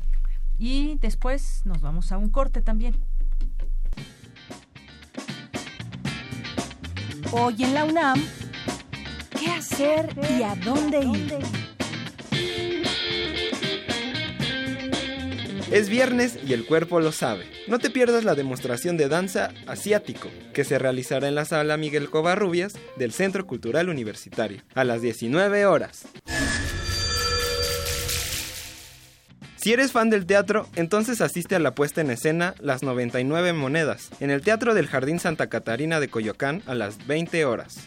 Y 0.59 0.97
después 0.99 1.61
nos 1.63 1.81
vamos 1.81 2.11
a 2.11 2.17
un 2.17 2.29
corte 2.29 2.61
también. 2.61 2.95
Hoy 7.31 7.63
en 7.63 7.73
la 7.73 7.85
UNAM, 7.85 8.21
¿qué 9.39 9.51
hacer 9.51 10.13
y 10.37 10.43
a 10.43 10.55
dónde 10.55 10.99
ir? 10.99 11.37
Es 15.71 15.87
viernes 15.87 16.39
y 16.45 16.53
el 16.53 16.65
cuerpo 16.65 16.99
lo 16.99 17.11
sabe. 17.11 17.45
No 17.67 17.77
te 17.77 17.91
pierdas 17.91 18.23
la 18.23 18.33
demostración 18.33 18.97
de 18.97 19.07
danza 19.07 19.53
asiático 19.67 20.29
que 20.53 20.63
se 20.63 20.79
realizará 20.79 21.27
en 21.27 21.35
la 21.35 21.45
sala 21.45 21.77
Miguel 21.77 22.09
Covarrubias 22.09 22.73
del 22.97 23.13
Centro 23.13 23.45
Cultural 23.45 23.87
Universitario 23.87 24.63
a 24.73 24.83
las 24.83 25.01
19 25.03 25.67
horas. 25.67 26.07
Si 29.61 29.73
eres 29.73 29.91
fan 29.91 30.09
del 30.09 30.25
teatro, 30.25 30.69
entonces 30.77 31.19
asiste 31.19 31.55
a 31.55 31.59
la 31.59 31.75
puesta 31.75 31.99
en 31.99 32.11
escena 32.11 32.55
Las 32.59 32.81
99 32.81 33.51
Monedas 33.51 34.09
en 34.21 34.31
el 34.31 34.41
Teatro 34.41 34.73
del 34.73 34.87
Jardín 34.87 35.19
Santa 35.19 35.47
Catarina 35.47 35.99
de 35.99 36.07
Coyoacán 36.07 36.63
a 36.65 36.75
las 36.75 37.05
20 37.07 37.43
horas. 37.43 37.79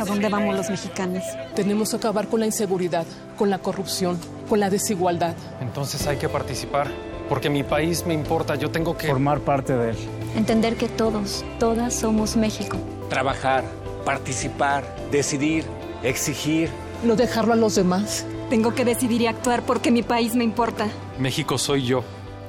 ¿A 0.00 0.04
dónde 0.04 0.28
vamos 0.28 0.56
los 0.56 0.70
mexicanos? 0.70 1.22
Tenemos 1.54 1.90
que 1.90 1.96
acabar 1.96 2.28
con 2.28 2.40
la 2.40 2.46
inseguridad, 2.46 3.06
con 3.36 3.50
la 3.50 3.58
corrupción, 3.58 4.18
con 4.48 4.60
la 4.60 4.70
desigualdad. 4.70 5.34
Entonces 5.60 6.06
hay 6.06 6.16
que 6.16 6.28
participar, 6.28 6.88
porque 7.28 7.50
mi 7.50 7.62
país 7.62 8.04
me 8.06 8.14
importa, 8.14 8.54
yo 8.54 8.70
tengo 8.70 8.96
que... 8.96 9.06
Formar 9.06 9.40
parte 9.40 9.76
de 9.76 9.90
él. 9.90 9.96
Entender 10.36 10.76
que 10.76 10.88
todos, 10.88 11.44
todas 11.58 11.94
somos 11.94 12.36
México. 12.36 12.76
Trabajar, 13.08 13.64
participar, 14.04 14.84
decidir, 15.10 15.64
exigir. 16.02 16.70
No 17.04 17.16
dejarlo 17.16 17.52
a 17.52 17.56
los 17.56 17.74
demás. 17.74 18.26
Tengo 18.50 18.74
que 18.74 18.84
decidir 18.84 19.22
y 19.22 19.26
actuar 19.26 19.62
porque 19.62 19.90
mi 19.90 20.02
país 20.02 20.34
me 20.34 20.44
importa. 20.44 20.88
México 21.18 21.58
soy 21.58 21.84
yo. 21.84 22.04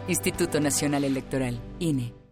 Instituto 0.08 0.60
Nacional 0.60 1.04
Electoral, 1.04 1.60
INE. 1.80 2.25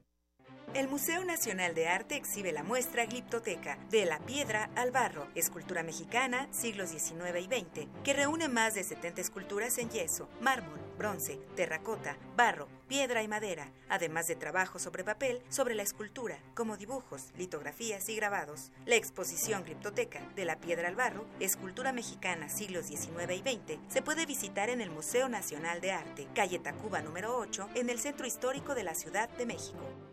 El 0.74 0.88
Museo 0.88 1.24
Nacional 1.24 1.76
de 1.76 1.88
Arte 1.88 2.16
exhibe 2.16 2.52
la 2.52 2.64
muestra 2.64 3.06
Gliptoteca, 3.06 3.78
de 3.92 4.06
la 4.06 4.18
piedra 4.18 4.72
al 4.76 4.90
barro, 4.90 5.28
escultura 5.36 5.84
mexicana, 5.84 6.48
siglos 6.50 6.90
XIX 6.90 7.42
y 7.42 7.46
XX, 7.46 7.88
que 8.04 8.14
reúne 8.14 8.48
más 8.48 8.74
de 8.74 8.84
70 8.84 9.22
esculturas 9.22 9.78
en 9.78 9.92
yeso, 9.92 10.28
mármol, 10.42 10.80
bronce, 10.98 11.40
terracota, 11.56 12.18
barro, 12.36 12.68
piedra 12.88 13.22
y 13.22 13.28
madera, 13.28 13.72
además 13.88 14.26
de 14.26 14.36
trabajo 14.36 14.80
sobre 14.80 15.04
papel 15.04 15.44
sobre 15.48 15.76
la 15.76 15.84
escultura, 15.84 16.40
como 16.56 16.76
dibujos, 16.76 17.34
litografías 17.38 18.10
y 18.10 18.16
grabados. 18.16 18.72
La 18.88 18.96
exposición 18.96 19.64
Gliptoteca, 19.66 20.22
de 20.36 20.46
la 20.46 20.56
piedra 20.56 20.88
al 20.88 20.96
barro, 20.96 21.28
escultura 21.40 21.94
mexicana, 21.94 22.50
siglos 22.50 22.88
XIX 22.88 23.32
y 23.32 23.48
XX, 23.48 23.78
se 23.90 24.02
puede 24.02 24.26
visitar 24.26 24.72
en 24.72 24.82
el 24.82 24.90
Museo 24.90 25.30
Nacional 25.30 25.82
de 25.82 25.92
Arte, 25.92 26.28
calle 26.34 26.58
Tacuba 26.58 27.04
número 27.04 27.38
8, 27.38 27.70
en 27.76 27.92
el 27.92 28.00
Centro 28.00 28.26
Histórico 28.26 28.74
de 28.74 28.84
la 28.84 28.96
Ciudad 28.96 29.30
de 29.30 29.46
México. 29.46 30.13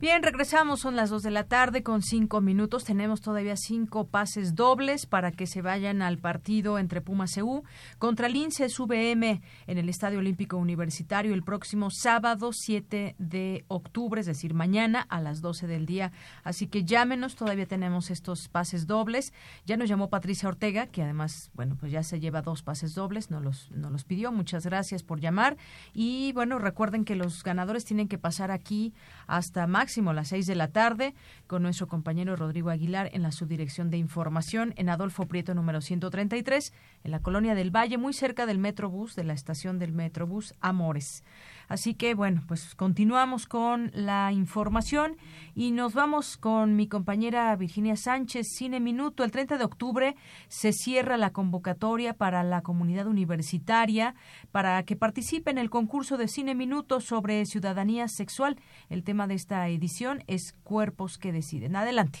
Bien, 0.00 0.22
regresamos, 0.22 0.78
son 0.78 0.94
las 0.94 1.10
dos 1.10 1.24
de 1.24 1.32
la 1.32 1.42
tarde 1.42 1.82
con 1.82 2.02
cinco 2.02 2.40
minutos. 2.40 2.84
Tenemos 2.84 3.20
todavía 3.20 3.56
cinco 3.56 4.06
pases 4.06 4.54
dobles 4.54 5.06
para 5.06 5.32
que 5.32 5.48
se 5.48 5.60
vayan 5.60 6.02
al 6.02 6.18
partido 6.18 6.78
entre 6.78 7.00
Pumas 7.00 7.36
EU 7.36 7.64
contra 7.98 8.28
el 8.28 8.36
INSES 8.36 8.78
VM 8.78 9.42
en 9.66 9.76
el 9.76 9.88
Estadio 9.88 10.20
Olímpico 10.20 10.56
Universitario 10.56 11.34
el 11.34 11.42
próximo 11.42 11.90
sábado 11.90 12.52
7 12.52 13.16
de 13.18 13.64
octubre, 13.66 14.20
es 14.20 14.28
decir, 14.28 14.54
mañana 14.54 15.00
a 15.00 15.20
las 15.20 15.40
12 15.40 15.66
del 15.66 15.84
día. 15.84 16.12
Así 16.44 16.68
que 16.68 16.84
llámenos, 16.84 17.34
todavía 17.34 17.66
tenemos 17.66 18.12
estos 18.12 18.46
pases 18.46 18.86
dobles. 18.86 19.32
Ya 19.66 19.76
nos 19.76 19.88
llamó 19.88 20.10
Patricia 20.10 20.48
Ortega, 20.48 20.86
que 20.86 21.02
además, 21.02 21.50
bueno, 21.54 21.76
pues 21.76 21.90
ya 21.90 22.04
se 22.04 22.20
lleva 22.20 22.40
dos 22.40 22.62
pases 22.62 22.94
dobles, 22.94 23.32
no 23.32 23.40
los, 23.40 23.68
no 23.72 23.90
los 23.90 24.04
pidió. 24.04 24.30
Muchas 24.30 24.64
gracias 24.64 25.02
por 25.02 25.18
llamar. 25.18 25.56
Y 25.92 26.30
bueno, 26.34 26.60
recuerden 26.60 27.04
que 27.04 27.16
los 27.16 27.42
ganadores 27.42 27.84
tienen 27.84 28.06
que 28.06 28.16
pasar 28.16 28.52
aquí 28.52 28.94
hasta 29.28 29.66
máximo 29.68 30.12
las 30.12 30.28
seis 30.28 30.46
de 30.46 30.56
la 30.56 30.72
tarde 30.72 31.14
con 31.46 31.62
nuestro 31.62 31.86
compañero 31.86 32.34
Rodrigo 32.34 32.70
Aguilar 32.70 33.10
en 33.12 33.22
la 33.22 33.30
subdirección 33.30 33.90
de 33.90 33.98
información 33.98 34.74
en 34.76 34.88
Adolfo 34.88 35.28
Prieto 35.28 35.54
número 35.54 35.80
133 35.80 36.72
en 37.04 37.10
la 37.10 37.20
colonia 37.20 37.54
del 37.54 37.70
Valle, 37.70 37.98
muy 37.98 38.14
cerca 38.14 38.46
del 38.46 38.58
Metrobús, 38.58 39.14
de 39.14 39.24
la 39.24 39.34
estación 39.34 39.78
del 39.78 39.92
Metrobús 39.92 40.54
Amores. 40.60 41.22
Así 41.68 41.94
que 41.94 42.14
bueno, 42.14 42.42
pues 42.48 42.74
continuamos 42.74 43.46
con 43.46 43.90
la 43.94 44.32
información 44.32 45.16
y 45.54 45.70
nos 45.70 45.94
vamos 45.94 46.38
con 46.38 46.76
mi 46.76 46.88
compañera 46.88 47.54
Virginia 47.56 47.96
Sánchez, 47.96 48.46
Cine 48.56 48.80
Minuto. 48.80 49.22
El 49.22 49.30
30 49.30 49.58
de 49.58 49.64
octubre 49.64 50.14
se 50.48 50.72
cierra 50.72 51.18
la 51.18 51.32
convocatoria 51.32 52.14
para 52.14 52.42
la 52.42 52.62
comunidad 52.62 53.06
universitaria 53.06 54.14
para 54.50 54.82
que 54.84 54.96
participe 54.96 55.50
en 55.50 55.58
el 55.58 55.68
concurso 55.68 56.16
de 56.16 56.28
Cine 56.28 56.54
Minuto 56.54 57.00
sobre 57.00 57.44
ciudadanía 57.44 58.08
sexual. 58.08 58.56
El 58.88 59.04
tema 59.04 59.26
de 59.26 59.34
esta 59.34 59.68
edición 59.68 60.22
es 60.26 60.54
Cuerpos 60.64 61.18
que 61.18 61.32
deciden. 61.32 61.76
Adelante. 61.76 62.20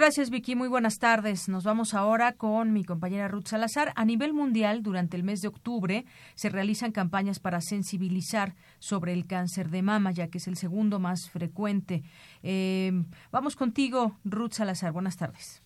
Gracias, 0.00 0.30
Vicky. 0.30 0.54
Muy 0.54 0.68
buenas 0.68 0.98
tardes. 0.98 1.50
Nos 1.50 1.64
vamos 1.64 1.92
ahora 1.92 2.32
con 2.32 2.72
mi 2.72 2.84
compañera 2.84 3.28
Ruth 3.28 3.48
Salazar. 3.48 3.92
A 3.96 4.06
nivel 4.06 4.32
mundial, 4.32 4.82
durante 4.82 5.14
el 5.14 5.24
mes 5.24 5.42
de 5.42 5.48
octubre, 5.48 6.06
se 6.34 6.48
realizan 6.48 6.90
campañas 6.90 7.38
para 7.38 7.60
sensibilizar 7.60 8.54
sobre 8.78 9.12
el 9.12 9.26
cáncer 9.26 9.68
de 9.68 9.82
mama, 9.82 10.10
ya 10.10 10.28
que 10.28 10.38
es 10.38 10.48
el 10.48 10.56
segundo 10.56 11.00
más 11.00 11.28
frecuente. 11.28 12.02
Eh, 12.42 13.04
vamos 13.30 13.56
contigo, 13.56 14.16
Ruth 14.24 14.52
Salazar. 14.52 14.92
Buenas 14.92 15.18
tardes. 15.18 15.62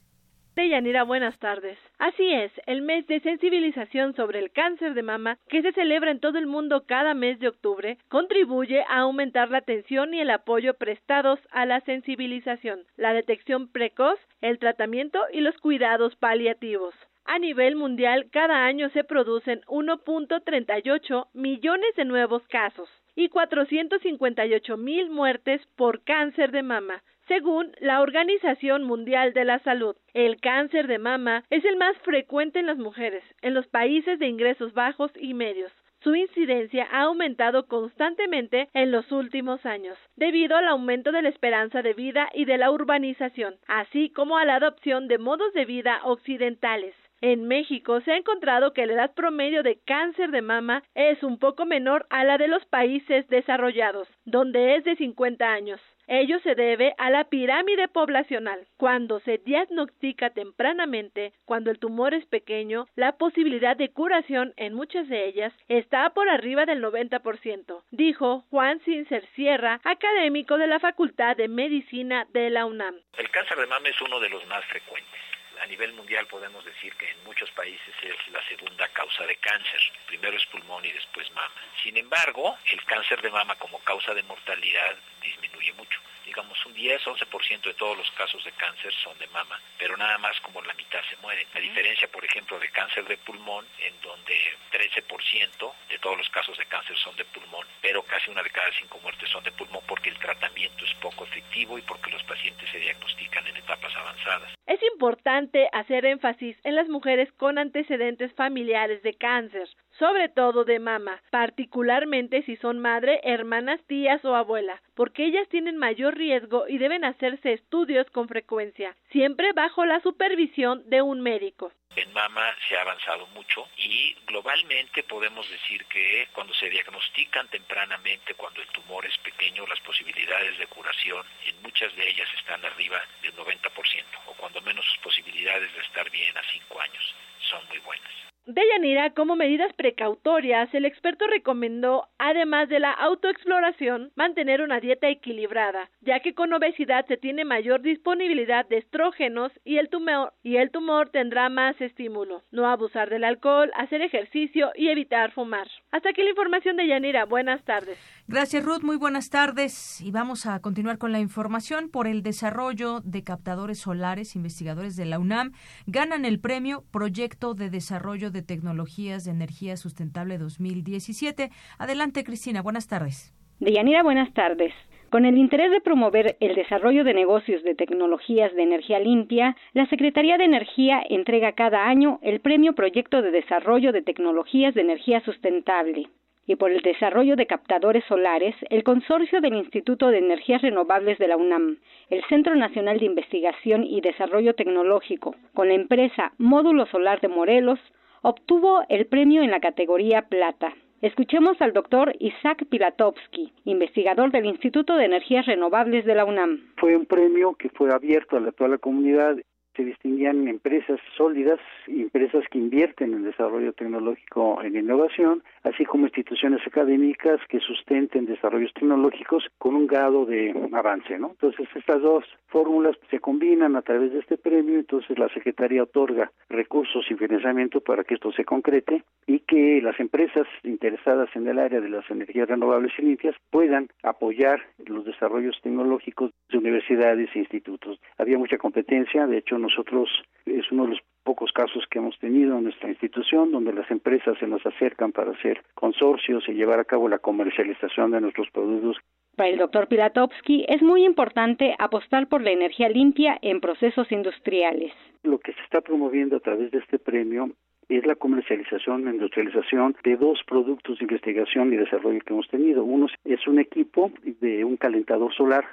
Deyanira, 0.57 1.03
buenas 1.03 1.37
tardes. 1.41 1.77
Así 1.99 2.33
es, 2.33 2.53
el 2.67 2.83
mes 2.83 3.09
de 3.09 3.19
sensibilización 3.19 4.15
sobre 4.15 4.39
el 4.39 4.53
cáncer 4.53 4.95
de 4.95 5.03
mama, 5.03 5.37
que 5.49 5.63
se 5.63 5.73
celebra 5.73 6.13
en 6.13 6.21
todo 6.21 6.39
el 6.39 6.47
mundo 6.47 6.85
cada 6.87 7.13
mes 7.13 7.41
de 7.41 7.49
octubre, 7.49 7.99
contribuye 8.09 8.83
a 8.83 9.01
aumentar 9.01 9.51
la 9.51 9.59
atención 9.59 10.15
y 10.15 10.21
el 10.21 10.31
apoyo 10.31 10.75
prestados 10.75 11.41
a 11.51 11.67
la 11.67 11.81
sensibilización, 11.81 12.85
la 12.97 13.13
detección 13.13 13.67
precoz, 13.67 14.21
el 14.43 14.61
tratamiento 14.61 15.19
y 15.33 15.41
los 15.41 15.57
cuidados 15.59 16.15
paliativos. 16.17 16.95
A 17.25 17.41
nivel 17.41 17.75
mundial, 17.75 18.27
cada 18.31 18.65
año 18.65 18.91
se 18.91 19.03
producen 19.03 19.63
1.38 19.63 21.27
millones 21.33 21.97
de 21.97 22.05
nuevos 22.05 22.47
casos 22.47 22.89
y 23.17 23.29
458 23.29 24.77
mil 24.77 25.11
muertes 25.11 25.61
por 25.75 26.05
cáncer 26.05 26.53
de 26.53 26.63
mama, 26.63 27.03
según 27.29 27.72
la 27.81 28.03
Organización 28.03 28.85
Mundial 28.85 29.33
de 29.33 29.45
la 29.45 29.59
Salud, 29.61 29.97
el 30.12 30.41
cáncer 30.41 30.87
de 30.87 30.99
mama 30.99 31.45
es 31.51 31.64
el 31.64 31.77
más 31.77 31.97
frecuente 31.99 32.59
en 32.59 32.66
las 32.66 32.79
mujeres, 32.79 33.25
en 33.43 33.55
los 33.55 33.66
países 33.68 34.18
de 34.18 34.27
ingresos 34.27 34.75
bajos 34.75 35.11
y 35.16 35.35
medios. 35.35 35.72
Su 36.03 36.14
incidencia 36.14 36.87
ha 36.93 37.05
aumentado 37.05 37.66
constantemente 37.66 38.68
en 38.75 38.93
los 38.93 39.11
últimos 39.11 39.64
años, 39.64 39.97
debido 40.16 40.55
al 40.55 40.68
aumento 40.68 41.12
de 41.12 41.22
la 41.22 41.31
esperanza 41.31 41.81
de 41.81 41.95
vida 41.95 42.29
y 42.35 42.45
de 42.45 42.59
la 42.59 42.70
urbanización, 42.70 43.57
así 43.68 44.11
como 44.11 44.37
a 44.37 44.45
la 44.45 44.57
adopción 44.57 45.09
de 45.09 45.16
modos 45.16 45.55
de 45.55 45.64
vida 45.64 46.01
occidentales. 46.05 46.95
En 47.22 47.49
México 47.49 48.03
se 48.03 48.12
ha 48.12 48.16
encontrado 48.18 48.75
que 48.75 48.85
la 48.85 48.93
edad 48.93 49.14
promedio 49.14 49.62
de 49.62 49.79
cáncer 49.87 50.31
de 50.31 50.43
mama 50.43 50.83
es 50.95 51.22
un 51.22 51.39
poco 51.39 51.64
menor 51.64 52.07
a 52.11 52.22
la 52.22 52.37
de 52.37 52.49
los 52.49 52.66
países 52.66 53.27
desarrollados, 53.29 54.07
donde 54.27 54.77
es 54.77 54.85
de 54.85 54.97
50 54.97 55.51
años. 55.51 55.81
Ello 56.07 56.39
se 56.41 56.55
debe 56.55 56.95
a 56.99 57.11
la 57.11 57.25
pirámide 57.25 57.89
poblacional. 57.89 58.67
Cuando 58.77 59.21
se 59.21 59.39
diagnostica 59.39 60.31
tempranamente, 60.31 61.33
cuando 61.45 61.71
el 61.71 61.79
tumor 61.79 62.15
es 62.15 62.27
pequeño, 62.27 62.87
la 62.95 63.13
posibilidad 63.13 63.77
de 63.77 63.91
curación 63.91 64.53
en 64.57 64.75
muchas 64.75 65.09
de 65.09 65.27
ellas 65.27 65.53
está 65.69 66.11
por 66.11 66.29
arriba 66.29 66.67
del 66.67 66.83
90%, 66.83 67.83
dijo 67.91 68.45
Juan 68.51 68.81
Cincer 68.81 69.27
Sierra, 69.35 69.81
académico 69.85 70.59
de 70.59 70.67
la 70.67 70.81
Facultad 70.81 71.37
de 71.37 71.49
Medicina 71.49 72.27
de 72.33 72.51
la 72.51 72.67
UNAM. 72.67 72.97
El 73.17 73.31
cáncer 73.31 73.59
de 73.59 73.67
mama 73.67 73.89
es 73.89 74.01
uno 74.01 74.21
de 74.21 74.29
los 74.29 74.47
más 74.47 74.65
frecuentes 74.67 75.34
a 75.63 75.67
nivel 75.67 75.93
mundial 75.93 76.27
podemos 76.27 76.65
decir 76.65 76.95
que 76.97 77.11
en 77.11 77.25
muchos 77.25 77.51
países 77.53 77.95
es 78.03 78.29
la 78.33 78.43
segunda 78.49 78.89
causa 78.89 79.25
de 79.27 79.37
cáncer. 79.37 79.81
Primero 80.07 80.37
es 80.37 80.47
pulmón 80.47 80.85
y 80.85 80.93
después 80.93 81.31
mama. 81.33 81.55
Sin 81.83 81.97
embargo, 81.97 82.57
el 82.71 82.83
cáncer 82.85 83.21
de 83.23 83.31
mama 83.31 83.57
como 83.57 83.79
causa 83.81 84.15
de 84.15 84.23
mortalidad 84.23 84.97
disminuye 85.23 85.73
mucho 85.75 86.01
digamos 86.25 86.64
un 86.66 86.75
10-11% 86.75 87.62
de 87.62 87.75
todos 87.75 87.97
los 87.97 88.11
casos 88.12 88.43
de 88.45 88.53
cáncer 88.53 88.93
son 89.03 89.18
de 89.18 89.27
mama, 89.29 89.61
pero 89.79 89.97
nada 89.97 90.18
más 90.18 90.39
como 90.41 90.62
la 90.62 90.75
mitad 90.75 91.01
se 91.09 91.16
mueren. 91.18 91.47
La 91.55 91.61
diferencia, 91.61 92.09
por 92.09 92.25
ejemplo, 92.25 92.59
de 92.59 92.68
cáncer 92.68 93.07
de 93.07 93.16
pulmón, 93.18 93.66
en 93.79 94.01
donde 94.01 94.35
13% 94.72 95.72
de 95.89 95.99
todos 95.99 96.18
los 96.18 96.29
casos 96.31 96.57
de 96.59 96.66
cáncer 96.66 96.97
son 96.99 97.16
de 97.16 97.25
pulmón, 97.27 97.66
pero 97.81 98.03
casi 98.03 98.31
una 98.31 98.43
de 98.43 98.51
cada 98.51 98.70
cinco 98.79 98.99
muertes 99.03 99.29
son 99.31 99.45
de 99.45 99.53
pulmón 99.53 99.83
porque 99.87 100.11
el 100.11 100.18
tratamiento 100.18 100.85
es 100.85 100.95
poco 100.95 101.25
efectivo 101.25 101.79
y 101.79 101.83
porque 101.83 102.11
los 102.11 102.22
pacientes 102.25 102.68
se 102.70 102.79
diagnostican 102.79 103.47
en 103.47 103.57
etapas 103.57 103.95
avanzadas. 103.97 104.55
Es 104.66 104.83
importante 104.95 105.68
hacer 105.72 106.07
énfasis 106.07 106.57
en 106.64 106.75
las 106.75 106.89
mujeres 106.89 107.31
con 107.33 107.59
antecedentes 107.59 108.33
familiares 108.35 109.03
de 109.03 109.14
cáncer, 109.14 109.68
sobre 109.99 110.28
todo 110.28 110.64
de 110.64 110.78
mama, 110.78 111.22
particularmente 111.30 112.42
si 112.42 112.57
son 112.57 112.78
madre, 112.78 113.20
hermanas, 113.22 113.80
tías 113.86 114.24
o 114.24 114.34
abuela, 114.34 114.82
porque 114.95 115.24
ellas 115.24 115.49
tienen 115.49 115.76
mayor 115.76 116.16
riesgo 116.16 116.66
y 116.68 116.78
deben 116.78 117.05
hacerse 117.05 117.53
estudios 117.53 118.11
con 118.11 118.28
frecuencia, 118.28 118.97
siempre 119.11 119.53
bajo 119.53 119.84
la 119.84 120.01
supervisión 120.01 120.88
de 120.90 121.03
un 121.03 121.20
médico. 121.20 121.72
En 121.97 122.12
mama 122.12 122.45
se 122.68 122.76
ha 122.76 122.82
avanzado 122.82 123.24
mucho 123.28 123.68
y 123.76 124.16
globalmente 124.26 125.05
podemos 125.05 125.49
decir 125.49 125.84
que 125.86 126.26
cuando 126.32 126.53
se 126.55 126.68
diagnostican 126.68 127.47
tempranamente, 127.49 128.34
cuando 128.34 128.61
el 128.61 128.68
tumor 128.68 129.07
es 129.07 129.16
pequeño, 129.18 129.64
las 129.68 129.80
posibilidades 129.80 130.59
de 130.59 130.66
curación 130.66 131.24
en 131.47 131.62
muchas 131.62 131.95
de 131.95 132.09
ellas 132.09 132.28
están 132.36 132.64
arriba 132.64 133.01
del 133.22 133.36
90% 133.36 134.05
o 134.26 134.32
cuando 134.34 134.61
menos 134.62 134.84
sus 134.86 134.99
posibilidades 134.99 135.72
de 135.72 135.80
estar 135.82 136.11
bien 136.11 136.36
a 136.36 136.42
5 136.53 136.80
años 136.80 137.14
son 137.49 137.64
muy 137.68 137.78
buenas. 137.78 138.34
Deyanira, 138.47 139.14
como 139.14 139.36
medidas 139.36 139.72
precautorias, 139.72 140.68
el 140.74 140.84
experto 140.84 141.26
recomendó, 141.26 142.09
además 142.18 142.68
de 142.68 142.78
la 142.78 142.90
autoexploración, 142.90 144.12
mantener 144.16 144.61
una 144.61 144.80
dieta 144.80 145.09
equilibrada, 145.09 145.88
ya 146.03 146.20
que 146.20 146.34
con 146.34 146.53
obesidad 146.53 147.07
se 147.07 147.16
tiene 147.16 147.47
mayor 147.47 147.80
disponibilidad 147.80 148.68
de 148.68 148.78
estrógenos 148.78 149.51
y 149.64 149.78
el 149.78 149.88
tumor, 149.88 150.34
y 150.42 150.57
el 150.57 150.70
tumor 150.70 151.09
tendrá 151.09 151.49
más 151.49 151.80
estímulo. 151.80 152.42
No 152.51 152.68
abusar 152.68 153.09
del 153.09 153.24
alcohol, 153.24 153.70
hacer 153.78 154.03
ejercicio 154.03 154.72
y 154.74 154.88
evitar 154.88 155.32
fumar. 155.32 155.66
Hasta 155.90 156.11
aquí 156.11 156.22
la 156.22 156.28
información 156.28 156.76
de 156.76 156.86
Yanira. 156.86 157.24
Buenas 157.24 157.64
tardes. 157.64 157.99
Gracias, 158.28 158.62
Ruth. 158.62 158.82
Muy 158.82 158.97
buenas 158.97 159.30
tardes. 159.30 160.03
Y 160.03 160.11
vamos 160.11 160.45
a 160.45 160.61
continuar 160.61 160.99
con 160.99 161.12
la 161.12 161.20
información 161.20 161.88
por 161.88 162.07
el 162.07 162.22
desarrollo 162.22 163.01
de 163.01 163.24
captadores 163.24 163.78
solares. 163.78 164.36
Investigadores 164.36 164.97
de 164.97 165.07
la 165.07 165.18
UNAM 165.18 165.53
ganan 165.86 166.26
el 166.26 166.40
premio 166.40 166.84
Proyecto 166.90 167.55
de 167.55 167.70
Desarrollo 167.70 168.34
de 168.35 168.43
Tecnologías 168.43 169.24
de 169.24 169.30
Energía 169.30 169.78
Sustentable 169.78 170.37
2017. 170.37 171.51
Adelante, 171.78 172.22
Cristina. 172.24 172.61
Buenas 172.61 172.87
tardes. 172.87 173.32
Deyanira, 173.61 174.03
buenas 174.03 174.30
tardes. 174.35 174.74
Con 175.11 175.24
el 175.24 175.39
interés 175.39 175.70
de 175.70 175.80
promover 175.80 176.37
el 176.41 176.57
desarrollo 176.57 177.05
de 177.05 177.14
negocios 177.14 177.62
de 177.62 177.76
tecnologías 177.76 178.53
de 178.55 178.64
energía 178.64 178.99
limpia, 178.99 179.57
la 179.72 179.87
Secretaría 179.87 180.37
de 180.37 180.45
Energía 180.45 181.01
entrega 181.09 181.53
cada 181.53 181.87
año 181.87 182.18
el 182.20 182.41
Premio 182.41 182.74
Proyecto 182.74 183.22
de 183.22 183.30
Desarrollo 183.30 183.93
de 183.93 184.03
Tecnologías 184.03 184.74
de 184.74 184.80
Energía 184.80 185.20
Sustentable. 185.20 186.09
Y 186.49 186.57
por 186.57 186.72
el 186.72 186.82
desarrollo 186.82 187.37
de 187.37 187.47
captadores 187.47 188.05
solares, 188.09 188.57
el 188.70 188.82
consorcio 188.82 189.41
del 189.41 189.55
Instituto 189.55 190.09
de 190.09 190.18
Energías 190.18 190.62
Renovables 190.62 191.16
de 191.18 191.28
la 191.28 191.37
UNAM, 191.37 191.78
el 192.11 192.24
Centro 192.28 192.57
Nacional 192.57 192.99
de 192.99 193.07
Investigación 193.07 193.85
y 193.85 194.01
Desarrollo 194.01 194.55
Tecnológico, 194.55 195.37
con 195.55 195.68
la 195.68 195.74
empresa 195.74 196.32
Módulo 196.39 196.87
Solar 196.87 197.20
de 197.20 197.28
Morelos, 197.28 197.78
obtuvo 198.25 198.83
el 198.88 199.07
premio 199.07 199.42
en 199.42 199.51
la 199.51 199.61
categoría 199.61 200.22
plata. 200.22 200.72
Escuchemos 201.03 201.61
al 201.61 201.75
doctor 201.75 202.14
Isaac 202.18 202.64
Pilatovsky, 202.71 203.53
investigador 203.67 204.33
del 204.33 204.46
Instituto 204.46 204.96
de 204.96 205.05
Energías 205.05 205.45
Renovables 205.45 206.07
de 206.07 206.14
la 206.14 206.25
UNAM. 206.25 206.72
Fue 206.79 206.96
un 206.96 207.05
premio 207.05 207.55
que 207.55 207.68
fue 207.68 207.92
abierto 207.92 208.38
a 208.38 208.53
toda 208.53 208.71
la 208.71 208.79
comunidad 208.79 209.37
se 209.76 209.84
distinguían 209.84 210.46
empresas 210.49 211.01
sólidas, 211.17 211.59
empresas 211.87 212.45
que 212.51 212.59
invierten 212.59 213.13
en 213.14 213.25
desarrollo 213.25 213.72
tecnológico 213.72 214.63
en 214.63 214.76
innovación, 214.76 215.42
así 215.63 215.84
como 215.84 216.07
instituciones 216.07 216.61
académicas 216.67 217.41
que 217.49 217.61
sustenten 217.61 218.26
desarrollos 218.26 218.72
tecnológicos 218.75 219.45
con 219.59 219.75
un 219.75 219.87
grado 219.87 220.26
de 220.26 220.55
avance, 220.72 221.18
¿no? 221.18 221.30
Entonces 221.30 221.68
estas 221.75 222.01
dos 222.03 222.25
fórmulas 222.46 222.96
se 223.11 223.21
combinan 223.21 223.76
a 223.76 223.83
través 223.83 224.13
de 224.13 224.21
este 224.21 224.37
premio, 224.37 224.79
entonces 224.79 225.18
la 225.18 225.29
Secretaría 225.30 225.83
otorga 225.83 226.30
recursos 226.49 227.05
y 227.11 227.14
financiamiento 227.14 227.80
para 227.80 228.05
que 228.05 228.14
esto 228.14 228.33
se 228.33 228.45
concrete 228.45 229.03
y 229.26 229.41
que 229.41 229.80
las 229.83 229.99
empresas 229.99 230.46
interesadas 230.63 231.29
en 231.34 231.49
el 231.49 231.59
área 231.59 231.80
de 231.80 231.88
las 231.88 232.09
energías 232.11 232.49
renovables 232.49 232.92
y 232.99 233.03
limpias 233.03 233.34
puedan 233.51 233.88
apoyar 234.03 234.61
los 234.87 235.05
desarrollos 235.05 235.59
tecnológicos 235.63 236.30
de 236.51 236.59
universidades 236.59 237.29
e 237.34 237.41
institutos. 237.41 237.99
Había 238.18 238.38
mucha 238.38 238.59
competencia, 238.59 239.26
de 239.26 239.38
hecho 239.38 239.59
nosotros 239.64 240.08
es 240.46 240.70
uno 240.70 240.84
de 240.84 240.91
los 240.91 241.00
pocos 241.24 241.50
casos 241.53 241.84
que 241.91 241.99
hemos 241.99 242.18
tenido 242.18 242.58
en 242.58 242.64
nuestra 242.64 242.88
institución 242.88 243.50
donde 243.50 243.72
las 243.72 243.91
empresas 243.91 244.36
se 244.38 244.46
nos 244.46 244.64
acercan 244.66 245.11
para 245.11 245.32
hacer 245.32 245.62
consorcios 245.74 246.45
y 246.49 246.53
llevar 246.53 246.78
a 246.78 246.84
cabo 246.84 247.08
la 247.08 247.18
comercialización 247.18 248.11
de 248.11 248.20
nuestros 248.20 248.50
productos. 248.50 248.99
Para 249.36 249.49
el 249.49 249.58
doctor 249.58 249.88
Pilatovsky 249.88 250.66
es 250.68 250.82
muy 250.82 251.04
importante 251.04 251.74
apostar 251.78 252.28
por 252.28 252.42
la 252.42 252.50
energía 252.50 252.88
limpia 252.88 253.38
en 253.42 253.61
procesos 253.61 254.12
industriales. 254.12 254.92
Lo 255.22 255.38
que 255.38 255.53
se 255.54 255.61
está 255.62 255.80
promoviendo 255.80 256.36
a 256.36 256.41
través 256.41 256.70
de 256.70 256.78
este 256.78 256.99
premio 256.99 257.50
es 257.88 258.07
la 258.07 258.14
comercialización, 258.14 259.07
la 259.07 259.11
industrialización 259.11 259.96
de 260.04 260.16
dos 260.16 260.41
productos 260.46 260.99
de 260.99 261.04
investigación 261.04 261.72
y 261.72 261.76
desarrollo 261.76 262.20
que 262.20 262.32
hemos 262.32 262.49
tenido. 262.49 262.84
Uno 262.84 263.07
es 263.24 263.46
un 263.46 263.58
equipo 263.58 264.12
de 264.41 264.64
un 264.64 264.76
calentador 264.76 265.34
solar 265.34 265.64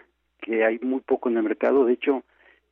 que 0.42 0.66
hay 0.66 0.80
muy 0.80 1.02
poco 1.02 1.30
en 1.30 1.38
el 1.38 1.44
mercado. 1.44 1.86
De 1.86 1.94
hecho, 1.94 2.24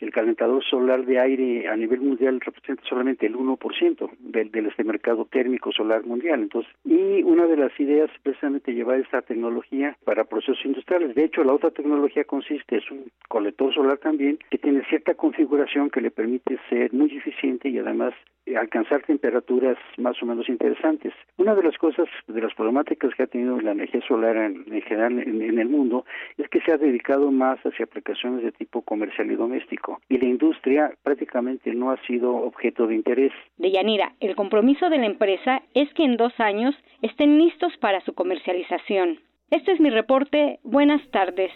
el 0.01 0.11
calentador 0.11 0.63
solar 0.63 1.05
de 1.05 1.19
aire 1.19 1.67
a 1.67 1.75
nivel 1.75 2.01
mundial 2.01 2.39
representa 2.39 2.83
solamente 2.87 3.25
el 3.25 3.35
1% 3.35 4.09
del, 4.19 4.51
del 4.51 4.65
este 4.67 4.83
mercado 4.83 5.25
térmico 5.25 5.71
solar 5.71 6.05
mundial. 6.05 6.41
Entonces, 6.41 6.71
y 6.85 7.23
una 7.23 7.47
de 7.47 7.57
las 7.57 7.77
ideas 7.79 8.09
es 8.13 8.21
precisamente 8.21 8.73
llevar 8.73 8.99
esta 8.99 9.21
tecnología 9.21 9.97
para 10.03 10.23
procesos 10.23 10.63
industriales. 10.65 11.15
De 11.15 11.25
hecho, 11.25 11.43
la 11.43 11.53
otra 11.53 11.71
tecnología 11.71 12.23
consiste, 12.23 12.77
es 12.77 12.91
un 12.91 13.11
colector 13.27 13.73
solar 13.73 13.97
también, 13.97 14.39
que 14.49 14.57
tiene 14.57 14.83
cierta 14.85 15.13
configuración 15.15 15.89
que 15.89 16.01
le 16.01 16.11
permite 16.11 16.59
ser 16.69 16.93
muy 16.93 17.15
eficiente 17.15 17.69
y 17.69 17.77
además 17.77 18.13
alcanzar 18.55 19.03
temperaturas 19.03 19.77
más 19.97 20.21
o 20.21 20.25
menos 20.25 20.49
interesantes. 20.49 21.13
Una 21.37 21.55
de 21.55 21.63
las 21.63 21.77
cosas, 21.77 22.07
de 22.27 22.41
las 22.41 22.53
problemáticas 22.53 23.13
que 23.15 23.23
ha 23.23 23.27
tenido 23.27 23.59
la 23.61 23.71
energía 23.71 24.01
solar 24.07 24.35
en, 24.37 24.65
general 24.81 25.19
en, 25.19 25.59
el 25.59 25.69
mundo, 25.69 26.05
es 26.37 26.47
que 26.49 26.61
se 26.61 26.71
ha 26.71 26.77
dedicado 26.77 27.31
más 27.31 27.59
hacia 27.59 27.85
aplicaciones 27.85 28.43
de 28.43 28.51
tipo 28.51 28.81
comercial 28.81 29.31
y 29.31 29.35
doméstico, 29.35 29.88
y 30.09 30.17
la 30.17 30.25
industria 30.25 30.91
prácticamente 31.03 31.73
no 31.73 31.91
ha 31.91 31.97
sido 32.05 32.35
objeto 32.35 32.87
de 32.87 32.95
interés. 32.95 33.31
De 33.57 33.71
Yanira, 33.71 34.13
el 34.19 34.35
compromiso 34.35 34.89
de 34.89 34.97
la 34.97 35.05
empresa 35.05 35.61
es 35.73 35.93
que 35.93 36.03
en 36.03 36.17
dos 36.17 36.33
años 36.39 36.75
estén 37.01 37.37
listos 37.37 37.75
para 37.77 38.01
su 38.01 38.13
comercialización. 38.13 39.19
Este 39.51 39.71
es 39.71 39.79
mi 39.79 39.89
reporte. 39.89 40.59
Buenas 40.63 41.01
tardes. 41.11 41.51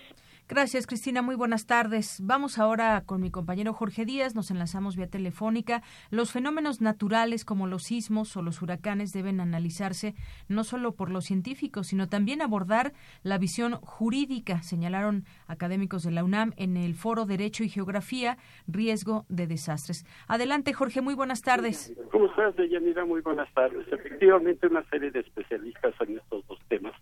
Gracias, 0.53 0.85
Cristina. 0.85 1.23
Muy 1.23 1.33
buenas 1.33 1.65
tardes. 1.65 2.19
Vamos 2.21 2.59
ahora 2.59 3.01
con 3.07 3.19
mi 3.19 3.31
compañero 3.31 3.73
Jorge 3.73 4.05
Díaz. 4.05 4.35
Nos 4.35 4.51
enlazamos 4.51 4.95
vía 4.95 5.07
telefónica. 5.07 5.81
Los 6.11 6.31
fenómenos 6.31 6.79
naturales 6.79 7.43
como 7.43 7.65
los 7.65 7.81
sismos 7.81 8.37
o 8.37 8.43
los 8.43 8.61
huracanes 8.61 9.13
deben 9.13 9.39
analizarse 9.39 10.13
no 10.47 10.63
solo 10.63 10.93
por 10.93 11.09
los 11.09 11.25
científicos, 11.25 11.87
sino 11.87 12.07
también 12.07 12.39
abordar 12.43 12.93
la 13.23 13.39
visión 13.39 13.77
jurídica, 13.77 14.61
señalaron 14.61 15.25
académicos 15.47 16.03
de 16.03 16.11
la 16.11 16.23
UNAM 16.23 16.53
en 16.55 16.77
el 16.77 16.93
Foro 16.93 17.25
Derecho 17.25 17.63
y 17.63 17.69
Geografía, 17.69 18.37
Riesgo 18.67 19.25
de 19.29 19.47
Desastres. 19.47 20.05
Adelante, 20.27 20.71
Jorge. 20.71 21.01
Muy 21.01 21.15
buenas 21.15 21.41
tardes. 21.41 21.95
¿Cómo 22.11 22.27
estás, 22.27 22.55
Deyanira? 22.57 23.05
Muy 23.05 23.21
buenas 23.21 23.51
tardes. 23.55 23.87
Efectivamente, 23.91 24.67
una 24.67 24.87
serie 24.91 25.09
de 25.09 25.21
especialistas 25.21 25.95
en 26.01 26.19
estos 26.19 26.45
dos 26.45 26.59
temas 26.67 26.93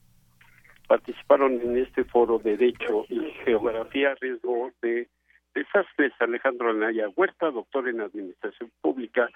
participaron 0.91 1.53
en 1.61 1.77
este 1.77 2.03
foro 2.03 2.37
de 2.37 2.57
Derecho 2.57 3.05
y 3.07 3.21
Geografía 3.45 4.13
Riesgo 4.19 4.71
de 4.81 5.07
Desastres. 5.55 6.11
Alejandro 6.19 6.71
Anaya 6.71 7.07
Huerta, 7.15 7.49
doctor 7.49 7.87
en 7.87 8.01
Administración 8.01 8.69
Pública 8.81 9.29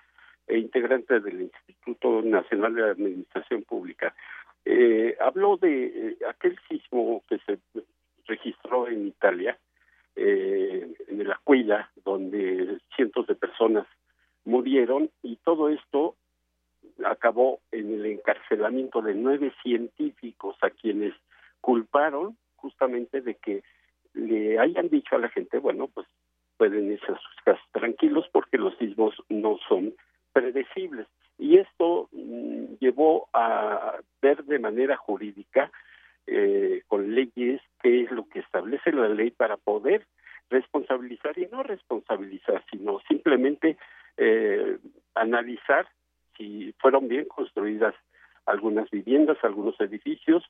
e 0.48 0.58
integrante 0.58 1.22
del 1.22 1.44
Instituto 1.44 2.22
Nacional 2.24 2.76
de 2.76 2.92
Administración 2.92 3.64
Pública. 3.64 4.14
Eh, 4.66 5.16
habló 5.22 5.56
de 5.56 5.86
eh, 5.86 6.18
aquel 6.30 6.60
sismo 6.68 7.24
que 7.30 7.38
se 7.46 7.58
registró 8.26 8.90
en 8.90 9.08
Italia, 9.08 9.58
eh, 10.18 10.94
en 11.08 11.22
el 11.22 11.32
Aquila, 11.32 11.90
donde 12.04 12.80
cientos 12.98 13.28
de 13.28 13.36
personas 13.36 13.88
murieron 14.44 15.10
y 15.24 15.38
todo 15.38 15.70
esto 15.70 16.18
acabó 17.06 17.62
en 17.72 17.94
el 17.94 18.06
encarcelamiento 18.08 19.02
de 19.02 19.14
nueve 19.16 19.54
científicos 19.64 20.58
a 20.62 20.70
quienes 20.70 21.14
culparon 21.66 22.38
justamente 22.58 23.22
de 23.22 23.34
que 23.38 23.64
le 24.14 24.60
hayan 24.60 24.88
dicho 24.88 25.16
a 25.16 25.20
la 25.20 25.30
gente, 25.30 25.58
bueno, 25.58 25.88
pues 25.88 26.06
pueden 26.58 26.92
irse 26.92 27.12
a 27.12 27.18
sus 27.18 27.36
casas 27.44 27.66
tranquilos 27.72 28.28
porque 28.32 28.60
los 28.60 28.78
sismos 28.78 29.16
no 29.30 29.58
son 29.68 29.96
predecibles. 30.32 31.08
Y 31.40 31.58
esto 31.58 32.08
mm, 32.12 32.76
llevó 32.80 33.30
a 33.34 33.96
ver 34.22 34.44
de 34.44 34.60
manera 34.60 34.96
jurídica, 34.96 35.72
eh, 36.28 36.84
con 36.88 37.16
leyes, 37.16 37.62
qué 37.82 38.04
es 38.04 38.12
lo 38.12 38.30
que 38.30 38.40
establece 38.42 38.92
la 38.92 39.10
ley 39.10 39.32
para 39.32 39.58
poder 39.58 40.06
responsabilizar 40.52 41.36
y 41.40 41.48
no 41.48 41.64
responsabilizar, 41.64 42.64
sino 42.70 43.00
simplemente 43.08 43.76
eh, 44.18 44.78
analizar 45.16 45.88
si 46.38 46.76
fueron 46.78 47.08
bien 47.08 47.26
construidas 47.26 47.96
algunas 48.46 48.88
viviendas, 48.92 49.44
algunos 49.44 49.80
edificios, 49.82 50.44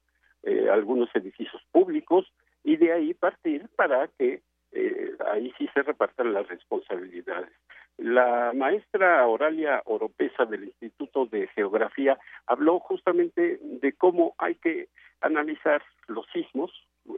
eh, 0.45 0.69
algunos 0.69 1.09
edificios 1.15 1.61
públicos 1.71 2.31
y 2.63 2.77
de 2.77 2.93
ahí 2.93 3.13
partir 3.13 3.67
para 3.75 4.07
que 4.17 4.41
eh, 4.71 5.11
ahí 5.31 5.53
sí 5.57 5.67
se 5.73 5.81
repartan 5.81 6.33
las 6.33 6.47
responsabilidades. 6.47 7.51
La 7.97 8.51
maestra 8.53 9.25
Oralia 9.25 9.81
Oropesa 9.85 10.45
del 10.45 10.65
Instituto 10.65 11.25
de 11.27 11.47
Geografía 11.47 12.17
habló 12.45 12.79
justamente 12.79 13.59
de 13.61 13.93
cómo 13.93 14.35
hay 14.37 14.55
que 14.55 14.89
analizar 15.21 15.81
los 16.07 16.25
sismos, 16.33 16.71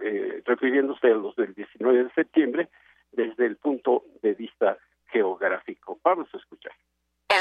eh, 0.04 0.42
refiriéndose 0.46 1.08
a 1.08 1.16
los 1.16 1.36
del 1.36 1.54
19 1.54 2.04
de 2.04 2.10
septiembre, 2.12 2.70
desde 3.12 3.46
el 3.46 3.58
punto 3.58 4.04
de 4.22 4.36
vista 4.36 4.78
geográfico. 5.08 6.00
Vamos 6.04 6.28
a 6.34 6.38
escuchar. 6.38 6.74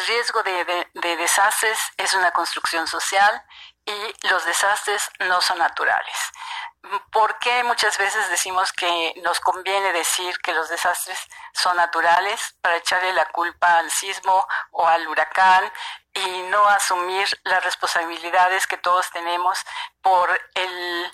Riesgo 0.07 0.41
de, 0.45 1.17
desastres 1.17 1.79
es 1.97 2.13
una 2.13 2.31
construcción 2.31 2.87
social 2.87 3.43
y 3.85 4.29
los 4.29 4.45
desastres 4.45 5.11
no 5.21 5.41
son 5.41 5.59
naturales. 5.59 6.17
¿Por 7.11 7.37
qué 7.41 7.65
muchas 7.65 7.99
veces 7.99 8.29
decimos 8.31 8.73
que 8.73 9.15
nos 9.25 9.41
conviene 9.41 9.93
decir 9.93 10.39
que 10.39 10.53
los 10.53 10.69
desastres 10.69 11.19
son 11.55 11.77
naturales 11.77 12.57
para 12.61 12.77
echarle 12.77 13.13
la 13.15 13.27
culpa 13.31 13.79
al 13.79 13.91
sismo 13.91 14.47
o 14.71 14.87
al 14.87 15.09
huracán 15.09 15.73
y 16.15 16.43
no 16.51 16.65
asumir 16.69 17.27
las 17.43 17.65
responsabilidades 17.65 18.69
que 18.69 18.79
todos 18.79 19.11
tenemos 19.11 19.59
por 20.03 20.31
el 20.55 21.13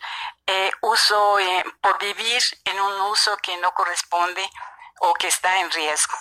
eh, 0.49 0.71
uso, 0.83 1.39
eh, 1.39 1.65
por 1.81 1.99
vivir 1.99 2.43
en 2.67 2.79
un 2.79 3.01
uso 3.03 3.39
que 3.39 3.57
no 3.57 3.73
corresponde 3.73 4.47
o 5.01 5.15
que 5.15 5.29
está 5.29 5.61
en 5.61 5.71
riesgo? 5.71 6.15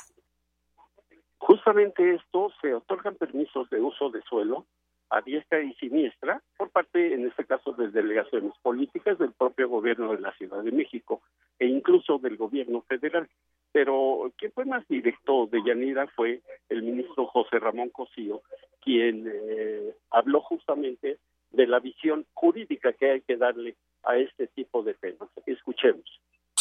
Justamente 1.42 2.14
esto 2.14 2.52
se 2.62 2.72
otorgan 2.76 3.16
permisos 3.16 3.68
de 3.72 3.82
uso 3.82 4.12
de 4.12 4.22
suelo 4.22 4.68
a 5.10 5.22
diestra 5.22 5.60
y 5.64 5.74
siniestra 5.74 6.40
por 6.56 6.70
parte, 6.70 7.16
en 7.16 7.26
este 7.26 7.46
caso, 7.46 7.74
de 7.74 7.90
delegaciones 7.90 8.54
políticas 8.62 9.18
del 9.18 9.34
propio 9.34 9.68
gobierno 9.68 10.12
de 10.14 10.22
la 10.22 10.32
Ciudad 10.34 10.64
de 10.64 10.72
México 10.72 11.24
e 11.58 11.66
incluso 11.66 12.20
del 12.20 12.38
gobierno 12.38 12.84
federal. 12.84 13.28
Pero 13.72 14.32
quien 14.38 14.52
fue 14.52 14.66
más 14.66 14.88
directo 14.88 15.48
de 15.48 15.64
Yanira 15.66 16.06
fue 16.16 16.42
el 16.70 16.84
ministro 16.84 17.26
José 17.26 17.58
Ramón 17.58 17.90
Cosío, 17.90 18.44
quien 18.80 19.28
eh, 19.28 19.96
habló 20.12 20.42
justamente 20.42 21.18
de 21.50 21.68
la 21.68 21.80
visión 21.80 22.28
jurídica 22.34 22.94
que 22.94 23.10
hay 23.10 23.22
que 23.22 23.38
darle 23.38 23.76
a 24.04 24.16
este 24.16 24.46
tipo 24.46 24.84
de 24.84 24.94
temas. 24.94 25.30
Escuchemos 25.48 26.06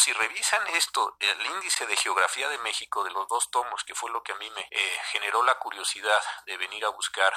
si 0.01 0.13
revisan 0.13 0.65
esto, 0.67 1.15
el 1.19 1.45
índice 1.45 1.85
de 1.85 1.95
geografía 1.95 2.49
de 2.49 2.57
México 2.59 3.03
de 3.03 3.11
los 3.11 3.27
dos 3.27 3.51
tomos, 3.51 3.83
que 3.83 3.93
fue 3.93 4.09
lo 4.09 4.23
que 4.23 4.31
a 4.31 4.35
mí 4.35 4.49
me 4.49 4.67
eh, 4.71 4.99
generó 5.11 5.43
la 5.43 5.59
curiosidad 5.59 6.19
de 6.47 6.57
venir 6.57 6.83
a 6.85 6.89
buscar 6.89 7.31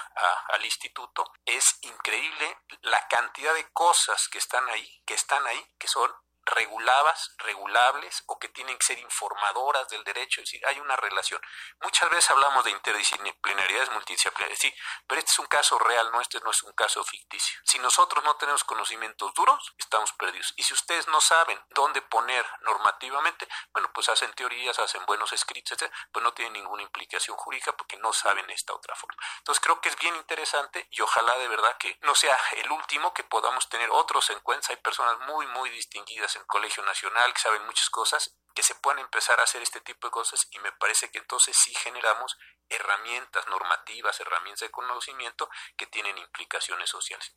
al 0.49 0.65
instituto, 0.65 1.31
es 1.45 1.79
increíble 1.83 2.59
la 2.83 3.07
cantidad 3.09 3.53
de 3.53 3.71
cosas 3.73 4.29
que 4.29 4.39
están 4.39 4.67
ahí, 4.71 5.03
que 5.05 5.13
están 5.13 5.47
ahí, 5.47 5.75
que 5.79 5.89
son 5.89 6.11
reguladas, 6.47 7.35
regulables 7.39 8.23
o 8.27 8.39
que 8.39 8.49
tienen 8.49 8.77
que 8.79 8.87
ser 8.87 8.99
informadoras 8.99 9.89
del 9.89 10.05
derecho, 10.05 10.41
es 10.41 10.51
decir, 10.51 10.67
hay 10.67 10.81
una 10.81 10.97
relación. 10.97 11.41
Muchas 11.81 12.11
veces 12.11 12.31
hablamos 12.31 12.65
de 12.65 12.71
interdisciplinariedades 12.71 13.91
multidisciplinariedades, 13.91 14.59
sí, 14.59 14.75
pero 15.07 15.19
este 15.19 15.33
es 15.33 15.39
un 15.39 15.47
caso 15.47 15.79
real, 15.79 16.11
no 16.13 16.21
este 16.21 16.41
no 16.41 16.51
es 16.51 16.63
un 16.63 16.73
caso 16.73 17.03
ficticio. 17.05 17.59
Si 17.65 17.79
nosotros 17.79 18.23
no 18.25 18.37
tenemos 18.37 18.65
conocimientos 18.65 19.33
duros, 19.35 19.75
estamos 19.79 20.13
perdidos. 20.13 20.53
Y 20.57 20.63
si 20.63 20.75
ustedes 20.75 21.09
no 21.09 21.21
saben 21.21 21.61
dónde 21.71 22.03
poner 22.03 22.47
normativamente, 22.63 23.49
bueno, 23.73 23.91
pues 23.93 24.09
hacen 24.09 24.33
teorías, 24.35 24.79
hacen 24.79 25.05
buenos 25.07 25.33
escritos, 25.33 25.81
etc., 25.81 25.93
pues 26.13 26.23
no 26.23 26.33
tienen 26.33 26.55
ninguna 26.55 26.83
implicación 26.83 27.37
jurídica 27.37 27.77
porque 27.77 27.97
no 27.97 28.13
saben 28.13 28.49
esta 28.51 28.75
otra 28.75 28.95
forma. 28.95 29.23
Entonces 29.39 29.63
creo 29.63 29.81
que 29.81 29.89
es 29.89 29.97
bien 29.97 30.15
interesante 30.17 30.87
y 30.91 31.01
ojalá 31.01 31.37
de 31.39 31.49
verdad 31.49 31.77
que 31.79 31.99
no 32.03 32.15
sea 32.15 32.39
el 32.57 32.71
último, 32.71 33.15
que 33.15 33.25
podamos 33.25 33.69
tener 33.69 33.91
otros 33.91 34.31
encuentros. 34.31 34.71
Hay 34.71 34.77
personas 34.77 35.19
muy, 35.21 35.47
muy 35.49 35.71
distinguidas 35.71 36.34
en 36.37 36.45
Colegio 36.47 36.83
Nacional, 36.85 37.33
que 37.33 37.41
saben 37.41 37.65
muchas 37.67 37.91
cosas, 37.91 38.39
que 38.55 38.63
se 38.63 38.75
puedan 38.77 39.01
empezar 39.01 39.39
a 39.41 39.45
hacer 39.45 39.63
este 39.63 39.81
tipo 39.81 40.07
de 40.07 40.13
cosas 40.13 40.49
y 40.53 40.59
me 40.61 40.71
parece 40.79 41.11
que 41.11 41.19
entonces 41.19 41.57
sí 41.57 41.73
generamos 41.75 42.39
herramientas 42.69 43.47
normativas, 43.49 44.21
herramientas 44.21 44.61
de 44.61 44.71
conocimiento 44.71 45.49
que 45.77 45.87
tienen 45.87 46.17
implicaciones 46.19 46.89
sociales. 46.89 47.37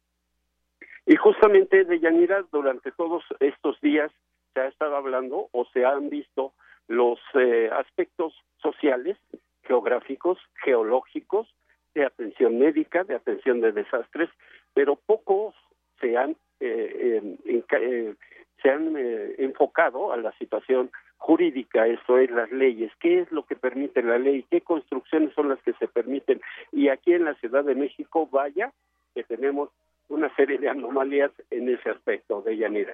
Y 1.05 1.15
justamente 1.15 1.85
de 1.85 1.99
Yanira, 1.99 2.43
durante 2.51 2.91
todos 2.91 3.23
estos 3.39 3.79
días 3.81 4.11
se 4.53 4.61
ha 4.61 4.67
estado 4.67 4.95
hablando 4.95 5.49
o 5.51 5.65
se 5.73 5.85
han 5.85 6.09
visto 6.09 6.53
los 6.87 7.19
eh, 7.33 7.69
aspectos 7.71 8.33
sociales, 8.61 9.17
geográficos, 9.63 10.37
geológicos, 10.63 11.47
de 11.93 12.05
atención 12.05 12.59
médica, 12.59 13.03
de 13.03 13.15
atención 13.15 13.59
de 13.59 13.71
desastres, 13.71 14.29
pero 14.73 14.95
pocos 14.95 15.55
se 15.99 16.15
han, 16.15 16.35
eh, 16.59 17.21
eh, 17.45 18.15
se 18.61 18.69
han 18.69 18.95
enfocado 19.37 20.11
a 20.11 20.17
la 20.17 20.31
situación 20.33 20.91
jurídica, 21.17 21.87
eso 21.87 22.17
es 22.17 22.29
las 22.31 22.51
leyes, 22.51 22.91
qué 22.99 23.19
es 23.19 23.31
lo 23.31 23.45
que 23.45 23.55
permite 23.55 24.01
la 24.01 24.17
ley, 24.17 24.45
qué 24.49 24.61
construcciones 24.61 25.33
son 25.33 25.49
las 25.49 25.61
que 25.63 25.73
se 25.73 25.87
permiten. 25.87 26.41
Y 26.71 26.89
aquí 26.89 27.13
en 27.13 27.25
la 27.25 27.35
Ciudad 27.35 27.63
de 27.63 27.75
México, 27.75 28.27
vaya, 28.31 28.71
que 29.13 29.23
tenemos 29.23 29.69
una 30.09 30.33
serie 30.35 30.57
de 30.57 30.69
anomalías 30.69 31.31
en 31.51 31.69
ese 31.69 31.89
aspecto 31.89 32.41
de 32.41 32.57
Yanira. 32.57 32.93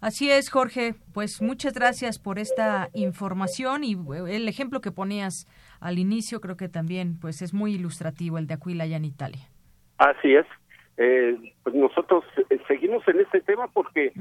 Así 0.00 0.30
es, 0.30 0.50
Jorge. 0.50 0.94
Pues 1.12 1.42
muchas 1.42 1.74
gracias 1.74 2.18
por 2.18 2.38
esta 2.38 2.88
información 2.94 3.84
y 3.84 3.92
eh, 3.92 4.36
el 4.36 4.48
ejemplo 4.48 4.80
que 4.80 4.92
ponías 4.92 5.46
al 5.78 5.98
inicio 5.98 6.40
creo 6.40 6.56
que 6.56 6.68
también 6.68 7.18
pues 7.20 7.42
es 7.42 7.52
muy 7.52 7.74
ilustrativo 7.74 8.38
el 8.38 8.46
de 8.46 8.54
Aquila 8.54 8.84
allá 8.84 8.96
en 8.96 9.04
Italia. 9.04 9.50
Así 9.98 10.34
es. 10.34 10.46
Eh, 10.96 11.54
pues 11.62 11.74
nosotros 11.74 12.24
eh, 12.50 12.60
seguimos 12.68 13.06
en 13.08 13.20
este 13.20 13.40
tema 13.40 13.68
porque, 13.68 14.12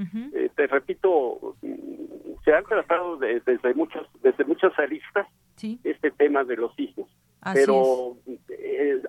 te 0.55 0.67
repito, 0.67 1.55
mm, 1.61 2.43
se 2.45 2.53
han 2.53 2.63
tratado 2.63 3.17
desde 3.17 3.73
muchos 3.73 4.07
desde 4.21 4.45
muchas 4.45 4.77
aristas 4.79 5.27
este 5.83 6.11
tema 6.11 6.43
de 6.45 6.55
los 6.55 6.77
hijos. 6.79 7.07
pero 7.53 8.17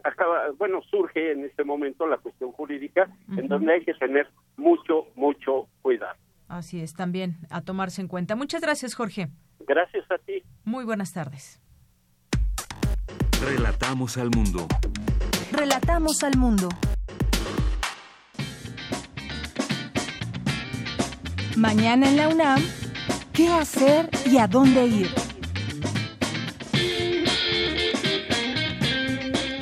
acaba, 0.03 0.51
bueno, 0.59 0.83
surge 0.83 1.33
en 1.33 1.45
este 1.45 1.63
momento 1.63 2.07
la 2.07 2.19
cuestión 2.19 2.51
jurídica 2.53 3.09
en 3.37 3.47
donde 3.47 3.75
hay 3.75 3.85
que 3.85 3.95
tener 3.95 4.29
mucho, 4.57 5.07
mucho 5.15 5.69
cuidado. 5.83 6.17
Así 6.49 6.81
es, 6.81 6.95
también 6.95 7.37
a 7.49 7.63
tomarse 7.63 8.03
en 8.03 8.09
cuenta. 8.09 8.35
Muchas 8.35 8.61
gracias, 8.61 8.95
Jorge. 8.95 9.29
Gracias 9.61 10.05
a 10.11 10.19
ti. 10.19 10.43
Muy 10.65 10.85
buenas 10.85 11.13
tardes. 11.13 11.61
Relatamos 13.41 14.19
al 14.19 14.31
mundo. 14.31 14.67
Relatamos 15.53 16.23
al 16.25 16.37
mundo. 16.37 16.69
Mañana 21.61 22.09
en 22.09 22.17
la 22.17 22.29
UNAM, 22.29 22.65
¿qué 23.35 23.49
hacer 23.49 24.09
y 24.25 24.39
a 24.39 24.47
dónde 24.47 24.87
ir? 24.87 25.11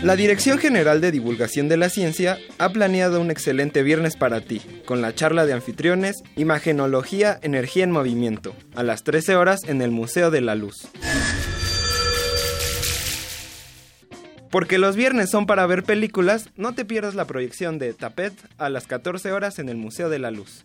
La 0.04 0.14
Dirección 0.14 0.58
General 0.58 1.00
de 1.00 1.10
Divulgación 1.10 1.68
de 1.68 1.76
la 1.76 1.88
Ciencia 1.88 2.38
ha 2.58 2.68
planeado 2.68 3.20
un 3.20 3.32
excelente 3.32 3.82
viernes 3.82 4.14
para 4.14 4.40
ti, 4.40 4.62
con 4.86 5.02
la 5.02 5.12
charla 5.12 5.44
de 5.44 5.54
anfitriones 5.54 6.22
Imagenología, 6.36 7.40
Energía 7.42 7.82
en 7.82 7.90
Movimiento, 7.90 8.54
a 8.76 8.84
las 8.84 9.02
13 9.02 9.34
horas 9.34 9.64
en 9.66 9.82
el 9.82 9.90
Museo 9.90 10.30
de 10.30 10.40
la 10.40 10.54
Luz. 10.54 10.86
Porque 14.52 14.78
los 14.78 14.94
viernes 14.94 15.30
son 15.30 15.46
para 15.46 15.66
ver 15.66 15.82
películas, 15.82 16.48
no 16.54 16.76
te 16.76 16.84
pierdas 16.84 17.16
la 17.16 17.24
proyección 17.24 17.80
de 17.80 17.92
Tapet 17.92 18.34
a 18.56 18.68
las 18.68 18.86
14 18.86 19.32
horas 19.32 19.58
en 19.58 19.68
el 19.68 19.76
Museo 19.76 20.08
de 20.08 20.20
la 20.20 20.30
Luz. 20.30 20.64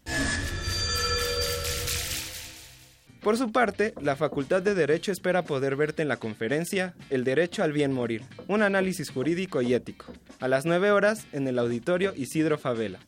Por 3.24 3.38
su 3.38 3.54
parte, 3.54 3.94
la 4.02 4.18
Facultad 4.18 4.62
de 4.62 4.76
Derecho 4.76 5.14
espera 5.14 5.44
poder 5.44 5.78
verte 5.78 6.02
en 6.02 6.10
la 6.10 6.18
conferencia 6.18 6.94
El 7.10 7.24
Derecho 7.24 7.64
al 7.64 7.72
Bien 7.72 7.94
Morir, 7.94 8.24
un 8.50 8.62
análisis 8.62 9.10
jurídico 9.10 9.62
y 9.62 9.74
ético, 9.74 10.08
a 10.42 10.50
las 10.50 10.66
9 10.66 10.92
horas 10.92 11.26
en 11.32 11.48
el 11.48 11.58
auditorio 11.58 12.14
Isidro 12.18 12.58
Favela. 12.58 13.00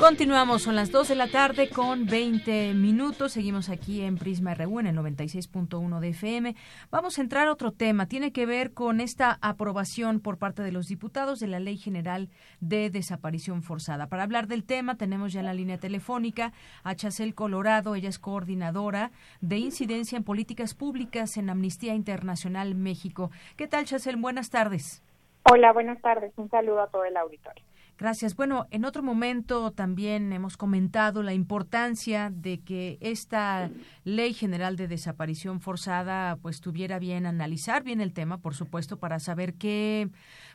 Continuamos, 0.00 0.62
son 0.62 0.76
las 0.76 0.90
2 0.90 1.08
de 1.08 1.14
la 1.14 1.28
tarde 1.28 1.68
con 1.68 2.06
20 2.06 2.72
minutos. 2.72 3.32
Seguimos 3.32 3.68
aquí 3.68 4.00
en 4.00 4.16
Prisma 4.16 4.54
RU 4.54 4.80
en 4.80 4.86
el 4.86 4.96
96.1 4.96 6.00
de 6.00 6.08
FM. 6.08 6.56
Vamos 6.90 7.18
a 7.18 7.20
entrar 7.20 7.46
a 7.46 7.52
otro 7.52 7.70
tema. 7.70 8.06
Tiene 8.06 8.32
que 8.32 8.46
ver 8.46 8.72
con 8.72 9.02
esta 9.02 9.38
aprobación 9.42 10.20
por 10.20 10.38
parte 10.38 10.62
de 10.62 10.72
los 10.72 10.88
diputados 10.88 11.38
de 11.38 11.48
la 11.48 11.60
Ley 11.60 11.76
General 11.76 12.30
de 12.60 12.88
Desaparición 12.88 13.62
Forzada. 13.62 14.06
Para 14.06 14.22
hablar 14.22 14.46
del 14.46 14.64
tema, 14.64 14.96
tenemos 14.96 15.34
ya 15.34 15.42
la 15.42 15.52
línea 15.52 15.76
telefónica 15.76 16.54
a 16.82 16.94
Chacel 16.94 17.34
Colorado. 17.34 17.94
Ella 17.94 18.08
es 18.08 18.18
coordinadora 18.18 19.10
de 19.42 19.58
incidencia 19.58 20.16
en 20.16 20.24
políticas 20.24 20.72
públicas 20.72 21.36
en 21.36 21.50
Amnistía 21.50 21.94
Internacional 21.94 22.74
México. 22.74 23.30
¿Qué 23.58 23.68
tal, 23.68 23.84
Chacel? 23.84 24.16
Buenas 24.16 24.48
tardes. 24.48 25.02
Hola, 25.42 25.74
buenas 25.74 26.00
tardes. 26.00 26.32
Un 26.36 26.48
saludo 26.48 26.80
a 26.80 26.86
todo 26.86 27.04
el 27.04 27.18
auditorio. 27.18 27.69
Gracias. 28.00 28.34
Bueno, 28.34 28.66
en 28.70 28.86
otro 28.86 29.02
momento 29.02 29.72
también 29.72 30.32
hemos 30.32 30.56
comentado 30.56 31.22
la 31.22 31.34
importancia 31.34 32.32
de 32.34 32.60
que 32.60 32.96
esta 33.02 33.70
Ley 34.04 34.32
General 34.32 34.76
de 34.76 34.88
Desaparición 34.88 35.60
Forzada 35.60 36.38
pues 36.40 36.62
tuviera 36.62 36.98
bien 36.98 37.26
analizar 37.26 37.84
bien 37.84 38.00
el 38.00 38.14
tema, 38.14 38.38
por 38.38 38.54
supuesto, 38.54 38.98
para 38.98 39.18
saber 39.18 39.52
qué 39.52 40.08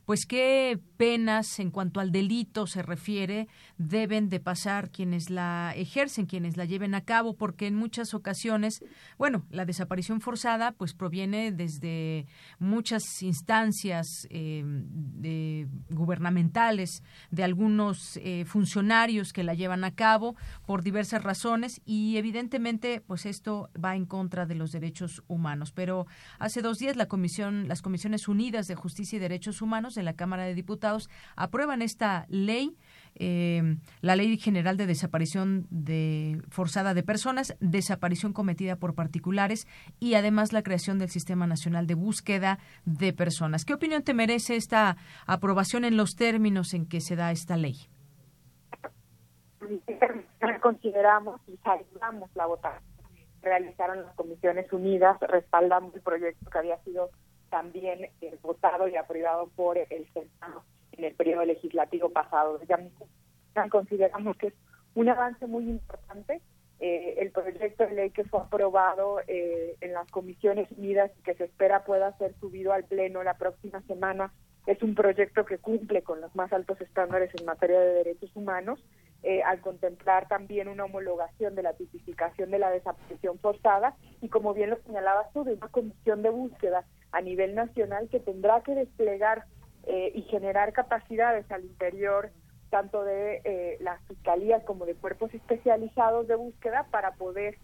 pues 0.06 0.26
qué 0.26 0.80
penas 0.98 1.60
en 1.60 1.72
cuanto 1.72 2.00
al 2.00 2.12
delito 2.12 2.68
se 2.68 2.82
refiere 2.82 3.48
deben 3.78 4.30
de 4.30 4.40
pasar 4.40 4.90
quienes 4.90 5.30
la 5.30 5.74
ejercen, 5.76 6.26
quienes 6.26 6.58
la 6.58 6.66
lleven 6.66 6.96
a 6.96 7.02
cabo, 7.02 7.36
porque 7.36 7.68
en 7.68 7.76
muchas 7.76 8.14
ocasiones, 8.14 8.84
bueno, 9.18 9.46
la 9.50 9.66
desaparición 9.66 10.22
forzada 10.22 10.72
pues 10.72 10.94
proviene 10.94 11.52
desde 11.52 12.26
muchas 12.60 13.22
instancias 13.24 14.28
eh, 14.30 14.64
de, 14.66 15.45
gubernamentales, 15.96 17.04
de 17.32 17.44
algunos 17.44 18.18
eh, 18.18 18.46
funcionarios 18.46 19.34
que 19.34 19.44
la 19.44 19.54
llevan 19.54 19.84
a 19.84 19.96
cabo 19.96 20.36
por 20.66 20.84
diversas 20.84 21.24
razones 21.24 21.82
y 21.86 22.18
evidentemente 22.18 23.02
pues 23.02 23.26
esto 23.26 23.70
va 23.84 23.96
en 23.96 24.06
contra 24.06 24.46
de 24.46 24.56
los 24.56 24.72
derechos 24.72 25.24
humanos. 25.28 25.72
Pero 25.72 26.08
hace 26.40 26.62
dos 26.62 26.80
días 26.80 26.96
la 26.96 27.08
comisión, 27.08 27.68
las 27.68 27.82
Comisiones 27.82 28.28
Unidas 28.28 28.68
de 28.68 28.76
Justicia 28.76 29.18
y 29.18 29.20
Derechos 29.20 29.62
Humanos 29.62 29.96
de 29.96 30.04
la 30.04 30.14
Cámara 30.14 30.44
de 30.44 30.56
Diputados 30.56 31.10
aprueban 31.36 31.82
esta 31.82 32.26
ley, 32.30 32.76
eh, 33.16 33.78
la 34.02 34.16
Ley 34.16 34.38
General 34.38 34.78
de 34.78 34.86
Desaparición 34.86 35.68
de 35.70 36.42
Forzada 36.50 36.94
de 36.94 37.04
Personas, 37.04 37.56
desaparición 37.60 38.34
cometida 38.34 38.76
por 38.76 38.96
particulares 38.96 39.68
y 40.00 40.16
además 40.16 40.54
la 40.54 40.64
creación 40.64 41.00
del 41.00 41.10
Sistema 41.10 41.48
Nacional 41.48 41.88
de 41.88 41.96
Búsqueda 41.96 42.60
de 42.86 43.14
Personas. 43.14 43.66
¿Qué 43.66 43.74
opinión 43.74 44.04
te 44.04 44.14
merece 44.14 44.56
esta 44.56 44.98
aprobación 45.26 45.86
en 45.86 45.98
los 45.98 46.16
términos 46.16 46.74
en 46.74 46.86
que 46.86 47.02
se 47.02 47.16
da 47.16 47.32
esta 47.32 47.58
ley? 47.58 47.76
Consideramos 50.62 51.42
y 51.48 51.58
saludamos 51.58 52.30
la 52.36 52.46
votación 52.46 52.96
realizaron 53.46 54.02
las 54.02 54.16
Comisiones 54.16 54.74
Unidas 54.74 55.18
respaldando 55.22 55.96
el 55.96 56.02
proyecto 56.02 56.50
que 56.50 56.58
había 56.58 56.80
sido 56.80 57.12
también 57.50 58.10
eh, 58.20 58.38
votado 58.42 58.88
y 58.88 58.98
aprobado 58.98 59.48
por 59.56 59.78
el 59.78 60.08
Senado 60.12 60.64
en 60.98 61.06
el 61.06 61.16
periodo 61.16 61.46
legislativo 61.46 62.10
pasado. 62.10 62.60
Ya 62.68 62.80
consideramos 63.70 64.38
que 64.38 64.48
es 64.48 64.54
un 64.94 65.10
avance 65.10 65.48
muy 65.48 65.70
importante. 65.70 66.42
Eh, 66.80 67.16
el 67.20 67.32
proyecto 67.32 67.86
de 67.86 67.94
ley 67.94 68.10
que 68.10 68.26
fue 68.26 68.42
aprobado 68.42 69.22
eh, 69.28 69.76
en 69.80 69.94
las 69.94 70.10
comisiones 70.12 70.70
unidas 70.72 71.10
y 71.18 71.24
que 71.24 71.34
se 71.36 71.46
espera 71.46 71.86
pueda 71.86 72.18
ser 72.18 72.36
subido 72.42 72.74
al 72.74 72.84
Pleno 72.84 73.24
la 73.24 73.38
próxima 73.38 73.82
semana 73.84 74.34
es 74.68 74.82
un 74.82 74.94
proyecto 74.94 75.46
que 75.46 75.58
cumple 75.58 76.02
con 76.02 76.20
los 76.20 76.36
más 76.36 76.52
altos 76.52 76.82
estándares 76.82 77.30
en 77.40 77.46
materia 77.46 77.80
de 77.80 77.94
derechos 77.94 78.30
humanos 78.36 78.84
eh, 79.24 79.42
al 79.44 79.60
contemplar 79.62 80.28
también 80.28 80.68
una 80.68 80.86
homologación 80.86 81.56
de 81.56 81.64
la 81.64 81.74
tipificación 81.74 82.52
de 82.52 82.60
la 82.60 82.70
desaparición 82.70 83.40
forzada 83.40 83.96
y 84.22 84.30
como 84.30 84.54
bien 84.54 84.70
lo 84.70 84.78
señalabas 84.84 85.32
tú, 85.34 85.44
de 85.44 85.54
una 85.54 85.68
comisión 85.70 86.22
de 86.22 86.30
búsqueda 86.30 86.86
a 87.12 87.22
nivel 87.22 87.56
nacional 87.56 88.10
que 88.10 88.20
tendrá 88.20 88.62
que 88.62 88.76
desplegar 88.76 89.46
eh, 89.88 90.12
y 90.14 90.24
generar 90.24 90.74
capacidades 90.74 91.49
al 91.52 91.64
interior 91.64 92.32
tanto 92.70 93.03
de 93.03 93.41
eh, 93.44 93.78
las 93.80 94.02
fiscalías 94.07 94.64
como 94.64 94.86
de 94.86 94.95
cuerpos 94.95 95.34
especializados 95.34 96.28
de 96.28 96.36
búsqueda 96.36 96.88
para 96.91 97.14
poder 97.14 97.57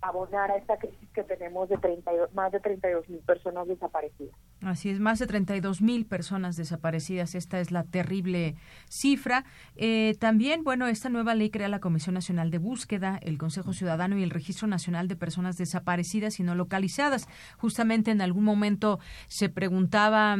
abonar 0.00 0.50
a 0.50 0.56
esta 0.56 0.78
crisis 0.78 1.08
que 1.14 1.22
tenemos 1.22 1.68
de 1.68 1.78
32, 1.78 2.32
más 2.34 2.52
de 2.52 2.60
32 2.60 3.08
mil 3.08 3.20
personas 3.20 3.66
desaparecidas. 3.66 4.34
Así 4.62 4.90
es, 4.90 5.00
más 5.00 5.18
de 5.18 5.26
32 5.26 5.82
mil 5.82 6.06
personas 6.06 6.56
desaparecidas. 6.56 7.34
Esta 7.34 7.60
es 7.60 7.70
la 7.70 7.84
terrible 7.84 8.56
cifra. 8.88 9.44
Eh, 9.76 10.16
también, 10.18 10.64
bueno, 10.64 10.86
esta 10.86 11.08
nueva 11.08 11.34
ley 11.34 11.50
crea 11.50 11.68
la 11.68 11.80
Comisión 11.80 12.14
Nacional 12.14 12.50
de 12.50 12.58
Búsqueda, 12.58 13.18
el 13.22 13.38
Consejo 13.38 13.72
Ciudadano 13.72 14.18
y 14.18 14.22
el 14.22 14.30
Registro 14.30 14.66
Nacional 14.66 15.08
de 15.08 15.16
Personas 15.16 15.56
Desaparecidas 15.56 16.40
y 16.40 16.42
no 16.42 16.54
localizadas. 16.54 17.28
Justamente 17.58 18.10
en 18.10 18.20
algún 18.20 18.44
momento 18.44 18.98
se 19.28 19.48
preguntaba 19.48 20.36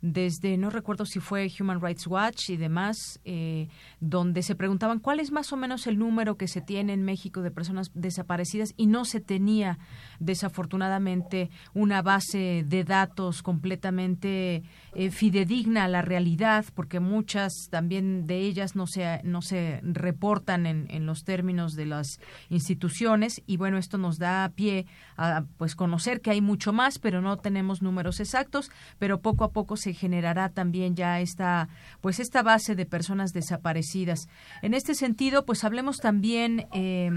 desde, 0.00 0.56
no 0.56 0.70
recuerdo 0.70 1.04
si 1.04 1.20
fue 1.20 1.50
Human 1.60 1.80
Rights 1.80 2.06
Watch 2.06 2.50
y 2.50 2.56
demás, 2.56 3.20
eh, 3.24 3.68
donde 4.00 4.42
se 4.42 4.54
preguntaban 4.54 5.00
cuál 5.00 5.20
es 5.20 5.32
más 5.32 5.52
o 5.52 5.56
menos 5.56 5.86
el 5.86 5.98
número 5.98 6.36
que 6.36 6.48
se 6.48 6.60
tiene 6.60 6.92
en 6.92 7.04
México 7.04 7.42
de 7.42 7.50
personas 7.50 7.90
desaparecidas 7.94 8.55
y 8.76 8.86
no 8.86 9.04
se 9.04 9.20
tenía, 9.20 9.78
desafortunadamente, 10.18 11.50
una 11.74 12.02
base 12.02 12.64
de 12.66 12.84
datos 12.84 13.42
completamente 13.42 14.62
eh, 14.94 15.10
fidedigna 15.10 15.84
a 15.84 15.88
la 15.88 16.02
realidad, 16.02 16.64
porque 16.74 17.00
muchas 17.00 17.52
también 17.70 18.26
de 18.26 18.40
ellas 18.40 18.76
no 18.76 18.86
se, 18.86 19.20
no 19.24 19.42
se 19.42 19.80
reportan 19.82 20.66
en, 20.66 20.86
en 20.90 21.06
los 21.06 21.24
términos 21.24 21.74
de 21.74 21.86
las 21.86 22.20
instituciones 22.48 23.42
y 23.46 23.56
bueno, 23.56 23.78
esto 23.78 23.98
nos 23.98 24.18
da 24.18 24.50
pie 24.54 24.86
a 25.16 25.44
pues 25.58 25.74
conocer 25.74 26.20
que 26.20 26.30
hay 26.30 26.40
mucho 26.40 26.72
más, 26.72 26.98
pero 26.98 27.20
no 27.20 27.36
tenemos 27.36 27.82
números 27.82 28.20
exactos, 28.20 28.70
pero 28.98 29.20
poco 29.20 29.44
a 29.44 29.52
poco 29.52 29.76
se 29.76 29.92
generará 29.92 30.48
también 30.48 30.96
ya 30.96 31.20
esta 31.20 31.68
pues 32.00 32.20
esta 32.20 32.42
base 32.42 32.74
de 32.74 32.86
personas 32.86 33.32
desaparecidas. 33.32 34.28
En 34.62 34.74
este 34.74 34.94
sentido, 34.94 35.44
pues 35.44 35.64
hablemos 35.64 35.98
también 35.98 36.66
eh, 36.72 37.10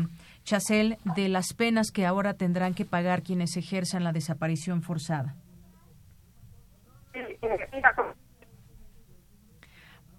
Chacel, 0.43 0.97
de 1.15 1.29
las 1.29 1.53
penas 1.53 1.91
que 1.91 2.05
ahora 2.05 2.33
tendrán 2.33 2.73
que 2.73 2.85
pagar 2.85 3.23
quienes 3.23 3.55
ejerzan 3.57 4.03
la 4.03 4.11
desaparición 4.11 4.81
forzada. 4.81 5.35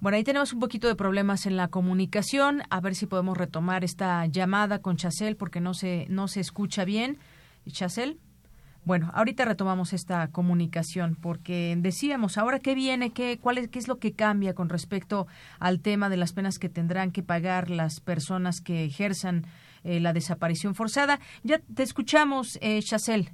Bueno, 0.00 0.16
ahí 0.16 0.24
tenemos 0.24 0.54
un 0.54 0.60
poquito 0.60 0.88
de 0.88 0.94
problemas 0.94 1.44
en 1.44 1.56
la 1.58 1.68
comunicación. 1.68 2.62
A 2.70 2.80
ver 2.80 2.94
si 2.94 3.04
podemos 3.06 3.36
retomar 3.36 3.84
esta 3.84 4.24
llamada 4.26 4.78
con 4.78 4.96
Chacel 4.96 5.36
porque 5.36 5.60
no 5.60 5.74
se, 5.74 6.06
no 6.08 6.26
se 6.26 6.40
escucha 6.40 6.86
bien. 6.86 7.18
Chacel. 7.66 8.18
Bueno, 8.86 9.10
ahorita 9.12 9.44
retomamos 9.44 9.92
esta 9.92 10.28
comunicación 10.28 11.16
porque 11.20 11.76
decíamos, 11.78 12.38
ahora 12.38 12.60
qué 12.60 12.74
viene, 12.74 13.10
qué, 13.10 13.38
cuál 13.38 13.58
es, 13.58 13.68
qué 13.68 13.78
es 13.78 13.88
lo 13.88 13.98
que 13.98 14.12
cambia 14.12 14.54
con 14.54 14.70
respecto 14.70 15.26
al 15.58 15.80
tema 15.80 16.08
de 16.08 16.16
las 16.16 16.32
penas 16.32 16.58
que 16.58 16.70
tendrán 16.70 17.10
que 17.10 17.22
pagar 17.22 17.68
las 17.68 18.00
personas 18.00 18.62
que 18.62 18.84
ejerzan 18.84 19.44
eh, 19.84 20.00
la 20.00 20.12
desaparición 20.12 20.74
forzada. 20.74 21.20
Ya 21.42 21.60
te 21.74 21.82
escuchamos, 21.82 22.58
eh, 22.60 22.80
Chacel. 22.82 23.30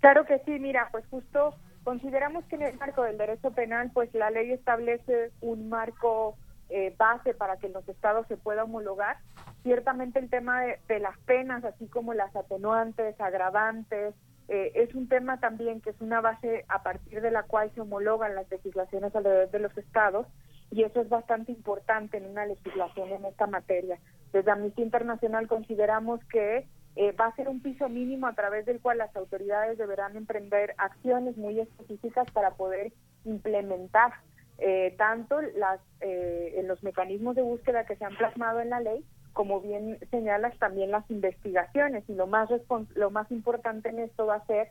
Claro 0.00 0.24
que 0.24 0.40
sí, 0.44 0.58
mira, 0.58 0.88
pues 0.92 1.04
justo 1.10 1.54
Consideramos 1.86 2.44
que 2.46 2.56
en 2.56 2.62
el 2.62 2.76
marco 2.78 3.04
del 3.04 3.16
derecho 3.16 3.52
penal, 3.52 3.92
pues 3.94 4.12
la 4.12 4.28
ley 4.30 4.50
establece 4.50 5.30
un 5.40 5.68
marco 5.68 6.36
eh, 6.68 6.92
base 6.98 7.32
para 7.32 7.58
que 7.58 7.68
los 7.68 7.88
estados 7.88 8.26
se 8.26 8.36
pueda 8.36 8.64
homologar. 8.64 9.18
Ciertamente 9.62 10.18
el 10.18 10.28
tema 10.28 10.62
de, 10.62 10.98
las 10.98 11.16
penas, 11.26 11.62
así 11.64 11.86
como 11.86 12.12
las 12.12 12.34
atenuantes, 12.34 13.14
agravantes, 13.20 14.16
eh, 14.48 14.72
es 14.74 14.96
un 14.96 15.06
tema 15.08 15.38
también 15.38 15.80
que 15.80 15.90
es 15.90 16.00
una 16.00 16.20
base 16.20 16.64
a 16.66 16.82
partir 16.82 17.20
de 17.20 17.30
la 17.30 17.44
cual 17.44 17.70
se 17.72 17.82
homologan 17.82 18.34
las 18.34 18.50
legislaciones 18.50 19.14
alrededor 19.14 19.52
de 19.52 19.58
los 19.60 19.78
estados 19.78 20.26
y 20.72 20.82
eso 20.82 21.00
es 21.00 21.08
bastante 21.08 21.52
importante 21.52 22.16
en 22.16 22.26
una 22.26 22.46
legislación 22.46 23.10
en 23.10 23.26
esta 23.26 23.46
materia. 23.46 24.00
Desde 24.36 24.50
Amnistía 24.50 24.84
Internacional 24.84 25.48
consideramos 25.48 26.22
que 26.26 26.66
eh, 26.94 27.12
va 27.12 27.24
a 27.24 27.36
ser 27.36 27.48
un 27.48 27.62
piso 27.62 27.88
mínimo 27.88 28.26
a 28.26 28.34
través 28.34 28.66
del 28.66 28.80
cual 28.80 28.98
las 28.98 29.16
autoridades 29.16 29.78
deberán 29.78 30.14
emprender 30.14 30.74
acciones 30.76 31.38
muy 31.38 31.58
específicas 31.58 32.30
para 32.32 32.50
poder 32.50 32.92
implementar 33.24 34.12
eh, 34.58 34.94
tanto 34.98 35.40
las, 35.40 35.80
eh, 36.02 36.62
los 36.66 36.82
mecanismos 36.82 37.34
de 37.34 37.40
búsqueda 37.40 37.86
que 37.86 37.96
se 37.96 38.04
han 38.04 38.14
plasmado 38.14 38.60
en 38.60 38.68
la 38.68 38.80
ley, 38.80 39.06
como 39.32 39.62
bien 39.62 39.98
señalas 40.10 40.54
también 40.58 40.90
las 40.90 41.10
investigaciones. 41.10 42.04
Y 42.06 42.14
lo 42.14 42.26
más, 42.26 42.50
lo 42.94 43.10
más 43.10 43.30
importante 43.32 43.88
en 43.88 44.00
esto 44.00 44.26
va 44.26 44.34
a 44.34 44.44
ser 44.44 44.68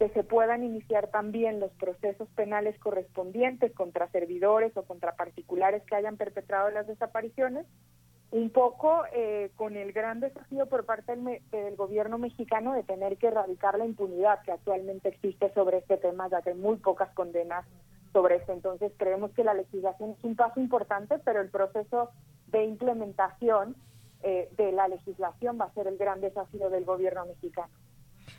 que 0.00 0.08
se 0.08 0.24
puedan 0.24 0.64
iniciar 0.64 1.06
también 1.12 1.60
los 1.60 1.70
procesos 1.74 2.28
penales 2.30 2.76
correspondientes 2.80 3.72
contra 3.74 4.10
servidores 4.10 4.76
o 4.76 4.82
contra 4.82 5.14
particulares 5.14 5.84
que 5.84 5.94
hayan 5.94 6.16
perpetrado 6.16 6.68
las 6.70 6.88
desapariciones 6.88 7.64
un 8.34 8.50
poco 8.50 9.04
eh, 9.12 9.52
con 9.54 9.76
el 9.76 9.92
gran 9.92 10.18
desafío 10.18 10.66
por 10.66 10.84
parte 10.84 11.14
del, 11.14 11.76
gobierno 11.76 12.18
mexicano 12.18 12.72
de 12.72 12.82
tener 12.82 13.16
que 13.16 13.28
erradicar 13.28 13.78
la 13.78 13.84
impunidad 13.84 14.42
que 14.42 14.50
actualmente 14.50 15.10
existe 15.10 15.52
sobre 15.54 15.78
este 15.78 15.98
tema, 15.98 16.28
ya 16.28 16.42
que 16.42 16.50
hay 16.50 16.56
muy 16.56 16.78
pocas 16.78 17.08
condenas 17.14 17.64
sobre 18.12 18.36
esto. 18.36 18.52
Entonces 18.52 18.90
creemos 18.96 19.30
que 19.34 19.44
la 19.44 19.54
legislación 19.54 20.16
es 20.18 20.24
un 20.24 20.34
paso 20.34 20.58
importante, 20.58 21.20
pero 21.20 21.40
el 21.40 21.48
proceso 21.48 22.10
de 22.48 22.64
implementación 22.64 23.76
eh, 24.24 24.48
de 24.56 24.72
la 24.72 24.88
legislación 24.88 25.56
va 25.60 25.66
a 25.66 25.74
ser 25.74 25.86
el 25.86 25.96
gran 25.96 26.20
desafío 26.20 26.70
del 26.70 26.84
gobierno 26.84 27.26
mexicano. 27.26 27.72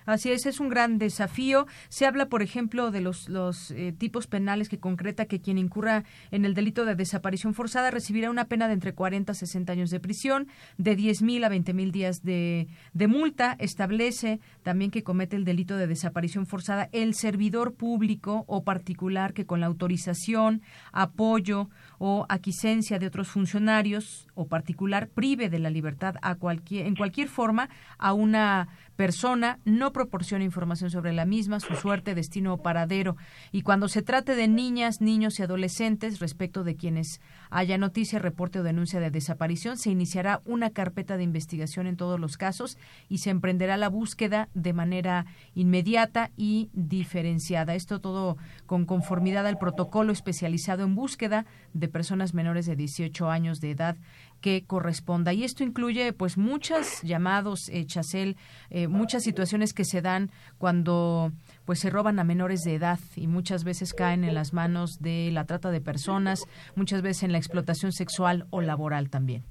Así 0.05 0.31
es, 0.31 0.45
es 0.45 0.59
un 0.59 0.69
gran 0.69 0.97
desafío. 0.97 1.67
Se 1.89 2.05
habla, 2.05 2.27
por 2.27 2.41
ejemplo, 2.41 2.91
de 2.91 3.01
los, 3.01 3.29
los 3.29 3.71
eh, 3.71 3.93
tipos 3.97 4.27
penales 4.27 4.69
que 4.69 4.79
concreta 4.79 5.25
que 5.25 5.41
quien 5.41 5.57
incurra 5.57 6.03
en 6.31 6.45
el 6.45 6.53
delito 6.53 6.85
de 6.85 6.95
desaparición 6.95 7.53
forzada 7.53 7.91
recibirá 7.91 8.29
una 8.29 8.45
pena 8.45 8.67
de 8.67 8.73
entre 8.73 8.93
40 8.93 9.31
a 9.31 9.35
60 9.35 9.71
años 9.73 9.89
de 9.89 9.99
prisión, 9.99 10.47
de 10.77 10.95
10 10.95 11.21
mil 11.21 11.43
a 11.43 11.49
20 11.49 11.73
mil 11.73 11.91
días 11.91 12.23
de, 12.23 12.67
de 12.93 13.07
multa. 13.07 13.55
Establece 13.59 14.39
también 14.63 14.91
que 14.91 15.03
comete 15.03 15.35
el 15.35 15.45
delito 15.45 15.77
de 15.77 15.87
desaparición 15.87 16.45
forzada 16.45 16.89
el 16.91 17.13
servidor 17.13 17.73
público 17.73 18.45
o 18.47 18.63
particular 18.63 19.33
que 19.33 19.45
con 19.45 19.59
la 19.59 19.67
autorización, 19.67 20.61
apoyo 20.91 21.69
o 21.97 22.25
aquiescencia 22.29 22.99
de 22.99 23.07
otros 23.07 23.27
funcionarios 23.27 24.27
o 24.35 24.47
particular 24.47 25.07
prive 25.07 25.49
de 25.49 25.59
la 25.59 25.69
libertad 25.69 26.15
a 26.21 26.35
cualquier, 26.35 26.85
en 26.85 26.95
cualquier 26.95 27.27
forma 27.27 27.69
a 27.97 28.13
una 28.13 28.67
persona 28.95 29.59
no 29.65 29.91
proporciona 29.91 30.43
información 30.43 30.89
sobre 30.89 31.13
la 31.13 31.25
misma, 31.25 31.59
su 31.59 31.75
suerte, 31.75 32.15
destino 32.15 32.53
o 32.53 32.61
paradero. 32.61 33.17
Y 33.51 33.61
cuando 33.61 33.87
se 33.87 34.01
trate 34.01 34.35
de 34.35 34.47
niñas, 34.47 35.01
niños 35.01 35.39
y 35.39 35.43
adolescentes, 35.43 36.19
respecto 36.19 36.63
de 36.63 36.75
quienes 36.75 37.19
haya 37.49 37.77
noticia, 37.77 38.19
reporte 38.19 38.59
o 38.59 38.63
denuncia 38.63 38.99
de 38.99 39.11
desaparición, 39.11 39.77
se 39.77 39.91
iniciará 39.91 40.41
una 40.45 40.69
carpeta 40.69 41.17
de 41.17 41.23
investigación 41.23 41.87
en 41.87 41.97
todos 41.97 42.19
los 42.19 42.37
casos 42.37 42.77
y 43.09 43.19
se 43.19 43.29
emprenderá 43.29 43.77
la 43.77 43.89
búsqueda 43.89 44.49
de 44.53 44.73
manera 44.73 45.25
inmediata 45.53 46.31
y 46.37 46.69
diferenciada. 46.73 47.75
Esto 47.75 47.99
todo 47.99 48.37
con 48.65 48.85
conformidad 48.85 49.45
al 49.47 49.57
protocolo 49.57 50.11
especializado 50.11 50.83
en 50.83 50.95
búsqueda 50.95 51.45
de 51.73 51.87
personas 51.87 52.33
menores 52.33 52.65
de 52.65 52.75
18 52.75 53.29
años 53.29 53.59
de 53.59 53.71
edad 53.71 53.97
que 54.41 54.65
corresponda. 54.65 55.33
Y 55.33 55.43
esto 55.43 55.63
incluye 55.63 56.13
pues 56.13 56.37
muchas 56.37 57.01
llamados, 57.01 57.69
eh, 57.69 57.85
Chacel, 57.85 58.37
eh, 58.69 58.87
muchas 58.87 59.23
situaciones 59.23 59.73
que 59.73 59.83
se 59.83 60.01
dan 60.01 60.29
cuando 60.57 61.31
pues 61.65 61.79
se 61.79 61.89
roban 61.89 62.19
a 62.19 62.23
menores 62.23 62.61
de 62.61 62.75
edad 62.75 62.99
y 63.15 63.27
muchas 63.27 63.63
veces 63.63 63.93
caen 63.93 64.23
en 64.23 64.33
las 64.33 64.53
manos 64.53 64.99
de 65.01 65.29
la 65.31 65.45
trata 65.45 65.71
de 65.71 65.81
personas, 65.81 66.45
muchas 66.75 67.01
veces 67.01 67.23
en 67.23 67.31
la 67.31 67.37
explotación 67.37 67.91
sexual 67.91 68.45
o 68.51 68.61
laboral 68.61 69.09
también. 69.09 69.43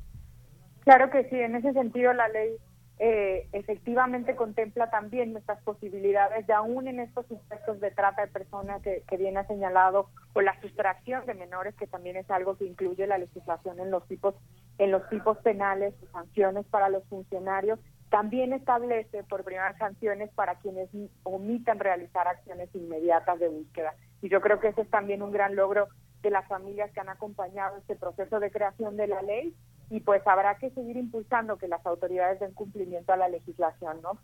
Claro 0.85 1.11
que 1.11 1.25
sí, 1.31 1.37
en 1.37 1.57
ese 1.57 1.73
sentido 1.73 2.13
la 2.13 2.29
ley 2.29 2.57
eh, 3.01 3.49
efectivamente 3.53 4.37
contempla 4.37 4.89
también 4.89 5.33
nuestras 5.33 5.61
posibilidades 5.63 6.47
de 6.47 6.53
aún 6.53 6.87
en 6.87 7.01
estos 7.01 7.27
supuestos 7.27 7.81
de 7.81 7.91
trata 7.91 8.23
de 8.23 8.29
personas 8.29 8.81
que, 8.83 9.03
que 9.09 9.17
viene 9.17 9.41
ha 9.41 9.47
señalado 9.49 10.11
o 10.33 10.41
la 10.41 10.61
sustracción 10.61 11.27
de 11.27 11.35
menores 11.35 11.75
que 11.75 11.89
también 11.89 12.17
es 12.17 12.31
algo 12.31 12.57
que 12.57 12.67
incluye 12.67 13.09
la 13.09 13.19
legislación 13.19 13.81
en 13.81 13.91
los 13.91 14.07
tipos 14.07 14.37
en 14.79 14.91
los 14.91 15.09
tipos 15.09 15.39
penales 15.39 15.95
sanciones 16.13 16.67
para 16.67 16.89
los 16.89 17.05
funcionarios 17.05 17.79
también 18.11 18.53
establece 18.53 19.25
por 19.25 19.45
primera 19.45 19.77
sanciones 19.79 20.31
para 20.35 20.57
quienes 20.57 20.89
omitan 21.25 21.79
realizar 21.79 22.29
acciones 22.29 22.69
inmediatas 22.75 23.39
de 23.41 23.49
búsqueda 23.49 23.95
y 24.23 24.29
yo 24.29 24.41
creo 24.41 24.61
que 24.61 24.69
ese 24.69 24.83
es 24.83 24.91
también 24.91 25.23
un 25.23 25.33
gran 25.33 25.55
logro 25.55 25.89
de 26.23 26.31
las 26.31 26.49
familias 26.49 26.91
que 26.93 27.01
han 27.01 27.09
acompañado 27.09 27.77
este 27.77 27.95
proceso 27.95 28.41
de 28.41 28.51
creación 28.51 28.97
de 28.97 29.07
la 29.07 29.23
ley 29.23 29.55
y 29.91 30.01
pues 30.01 30.27
habrá 30.27 30.57
que 30.57 30.71
seguir 30.71 30.97
impulsando 30.97 31.59
que 31.59 31.69
las 31.69 31.85
autoridades 31.87 32.41
den 32.41 32.53
cumplimiento 32.53 33.13
a 33.13 33.17
la 33.17 33.29
legislación, 33.29 34.01
¿no? 34.03 34.19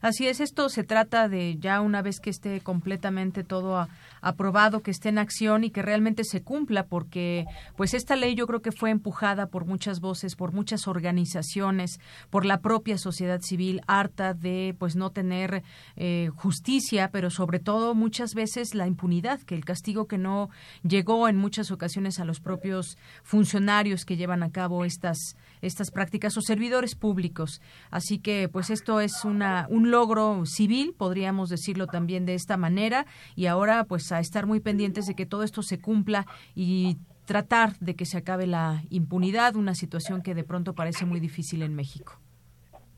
Así 0.00 0.26
es, 0.26 0.40
esto 0.40 0.68
se 0.68 0.82
trata 0.82 1.28
de 1.28 1.56
ya 1.58 1.80
una 1.80 2.02
vez 2.02 2.18
que 2.18 2.30
esté 2.30 2.60
completamente 2.60 3.44
todo 3.44 3.86
aprobado, 4.22 4.80
que 4.80 4.90
esté 4.90 5.10
en 5.10 5.18
acción 5.18 5.64
y 5.64 5.70
que 5.70 5.82
realmente 5.82 6.24
se 6.24 6.42
cumpla, 6.42 6.86
porque 6.86 7.44
pues 7.76 7.92
esta 7.92 8.16
ley 8.16 8.34
yo 8.34 8.46
creo 8.46 8.62
que 8.62 8.72
fue 8.72 8.90
empujada 8.90 9.48
por 9.48 9.66
muchas 9.66 10.00
voces, 10.00 10.36
por 10.36 10.52
muchas 10.52 10.86
organizaciones, 10.88 12.00
por 12.30 12.46
la 12.46 12.60
propia 12.60 12.96
sociedad 12.96 13.40
civil 13.42 13.82
harta 13.86 14.32
de 14.32 14.74
pues 14.78 14.96
no 14.96 15.10
tener 15.10 15.64
eh, 15.96 16.30
justicia, 16.36 17.10
pero 17.12 17.28
sobre 17.28 17.58
todo 17.58 17.94
muchas 17.94 18.34
veces 18.34 18.74
la 18.74 18.86
impunidad, 18.86 19.40
que 19.40 19.56
el 19.56 19.64
castigo 19.64 20.06
que 20.06 20.18
no 20.18 20.48
llegó 20.82 21.28
en 21.28 21.36
muchas 21.36 21.70
ocasiones 21.70 22.20
a 22.20 22.24
los 22.24 22.40
propios 22.40 22.96
funcionarios 23.24 24.04
que 24.04 24.16
llevan 24.16 24.42
a 24.42 24.52
cabo 24.52 24.84
estas 24.84 25.36
estas 25.62 25.90
prácticas 25.90 26.36
o 26.36 26.42
servidores 26.42 26.94
públicos. 26.94 27.62
Así 27.90 28.18
que 28.18 28.48
pues 28.52 28.70
esto 28.70 29.00
es 29.00 29.24
una 29.24 29.66
un 29.70 29.90
logro 29.90 30.44
civil, 30.44 30.94
podríamos 30.96 31.48
decirlo 31.48 31.86
también 31.86 32.26
de 32.26 32.34
esta 32.34 32.56
manera, 32.56 33.06
y 33.34 33.46
ahora 33.46 33.84
pues 33.84 34.12
a 34.12 34.20
estar 34.20 34.46
muy 34.46 34.60
pendientes 34.60 35.06
de 35.06 35.14
que 35.14 35.24
todo 35.24 35.42
esto 35.42 35.62
se 35.62 35.80
cumpla 35.80 36.26
y 36.54 36.98
tratar 37.24 37.78
de 37.78 37.94
que 37.94 38.04
se 38.04 38.18
acabe 38.18 38.46
la 38.46 38.82
impunidad, 38.90 39.56
una 39.56 39.74
situación 39.74 40.22
que 40.22 40.34
de 40.34 40.44
pronto 40.44 40.74
parece 40.74 41.06
muy 41.06 41.20
difícil 41.20 41.62
en 41.62 41.74
México. 41.74 42.20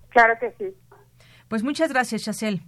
Claro 0.08 0.34
que 0.40 0.52
sí. 0.58 0.74
Pues 1.48 1.62
muchas 1.62 1.90
gracias, 1.90 2.22
Chacel. 2.22 2.62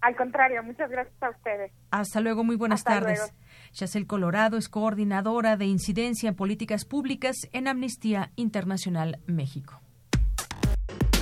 Al 0.00 0.16
contrario, 0.16 0.62
muchas 0.62 0.90
gracias 0.90 1.22
a 1.22 1.30
ustedes. 1.30 1.72
Hasta 1.90 2.20
luego, 2.20 2.44
muy 2.44 2.56
buenas 2.56 2.84
tardes. 2.84 3.32
Chacel 3.72 4.06
Colorado 4.06 4.56
es 4.56 4.68
coordinadora 4.68 5.56
de 5.56 5.66
incidencia 5.66 6.28
en 6.28 6.34
políticas 6.34 6.84
públicas 6.84 7.36
en 7.52 7.68
Amnistía 7.68 8.32
Internacional 8.36 9.20
México. 9.26 9.80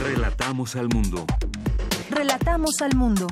Relatamos 0.03 0.77
al 0.77 0.89
mundo. 0.89 1.25
Relatamos 2.11 2.81
al 2.83 2.95
mundo. 2.95 3.27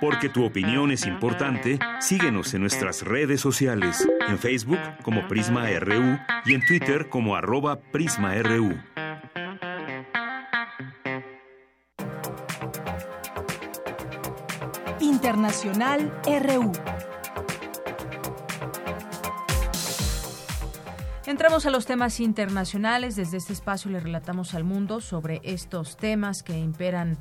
Porque 0.00 0.28
tu 0.28 0.44
opinión 0.44 0.90
es 0.90 1.06
importante, 1.06 1.78
síguenos 2.00 2.52
en 2.54 2.60
nuestras 2.60 3.02
redes 3.02 3.40
sociales, 3.40 4.06
en 4.28 4.38
Facebook 4.38 4.78
como 5.02 5.26
Prisma 5.26 5.68
RU 5.80 6.18
y 6.44 6.54
en 6.54 6.64
Twitter 6.66 7.08
como 7.08 7.34
arroba 7.34 7.80
PrismaRU. 7.80 8.76
Internacional 15.16 16.12
RU. 16.26 16.72
Entramos 21.24 21.64
a 21.64 21.70
los 21.70 21.86
temas 21.86 22.20
internacionales. 22.20 23.16
Desde 23.16 23.38
este 23.38 23.54
espacio 23.54 23.90
le 23.90 24.00
relatamos 24.00 24.52
al 24.52 24.64
mundo 24.64 25.00
sobre 25.00 25.40
estos 25.42 25.96
temas 25.96 26.42
que 26.42 26.58
imperan 26.58 27.16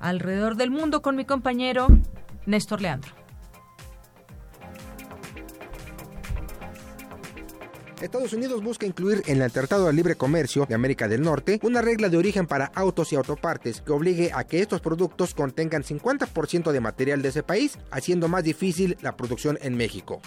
alrededor 0.00 0.56
del 0.56 0.72
mundo 0.72 1.02
con 1.02 1.14
mi 1.14 1.24
compañero 1.24 1.86
Néstor 2.46 2.82
Leandro. 2.82 3.25
Estados 8.00 8.34
Unidos 8.34 8.62
busca 8.62 8.84
incluir 8.84 9.22
en 9.26 9.40
el 9.40 9.50
Tratado 9.50 9.86
de 9.86 9.92
Libre 9.94 10.16
Comercio 10.16 10.66
de 10.66 10.74
América 10.74 11.08
del 11.08 11.22
Norte 11.22 11.58
una 11.62 11.80
regla 11.80 12.10
de 12.10 12.18
origen 12.18 12.46
para 12.46 12.66
autos 12.74 13.12
y 13.12 13.16
autopartes 13.16 13.80
que 13.80 13.92
obligue 13.92 14.30
a 14.34 14.44
que 14.44 14.60
estos 14.60 14.82
productos 14.82 15.34
contengan 15.34 15.82
50% 15.82 16.72
de 16.72 16.80
material 16.80 17.22
de 17.22 17.30
ese 17.30 17.42
país, 17.42 17.78
haciendo 17.90 18.28
más 18.28 18.44
difícil 18.44 18.98
la 19.00 19.16
producción 19.16 19.58
en 19.62 19.76
México. 19.76 20.20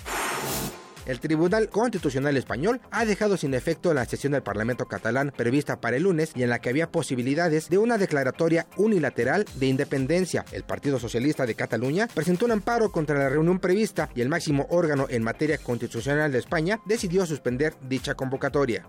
El 1.10 1.20
Tribunal 1.20 1.70
Constitucional 1.70 2.38
Español 2.38 2.82
ha 2.92 3.04
dejado 3.04 3.36
sin 3.36 3.56
efecto 3.56 3.96
la 3.96 4.06
sesión 4.06 4.34
del 4.34 4.44
Parlamento 4.44 4.86
catalán 4.86 5.34
prevista 5.36 5.82
para 5.82 5.98
el 5.98 6.04
lunes 6.04 6.32
y 6.36 6.44
en 6.44 6.52
la 6.52 6.60
que 6.60 6.70
había 6.70 6.92
posibilidades 6.92 7.68
de 7.68 7.80
una 7.80 7.98
declaratoria 7.98 8.68
unilateral 8.78 9.46
de 9.56 9.66
independencia. 9.66 10.46
El 10.52 10.66
Partido 10.66 11.00
Socialista 11.00 11.48
de 11.48 11.56
Cataluña 11.56 12.08
presentó 12.14 12.46
un 12.46 12.52
amparo 12.52 12.92
contra 12.92 13.18
la 13.18 13.28
reunión 13.28 13.58
prevista 13.58 14.12
y 14.14 14.22
el 14.22 14.30
máximo 14.30 14.68
órgano 14.70 15.08
en 15.10 15.24
materia 15.24 15.58
constitucional 15.58 16.32
de 16.32 16.38
España 16.38 16.80
decidió 16.86 17.26
suspender 17.26 17.74
dicha 17.90 18.14
convocatoria. 18.14 18.86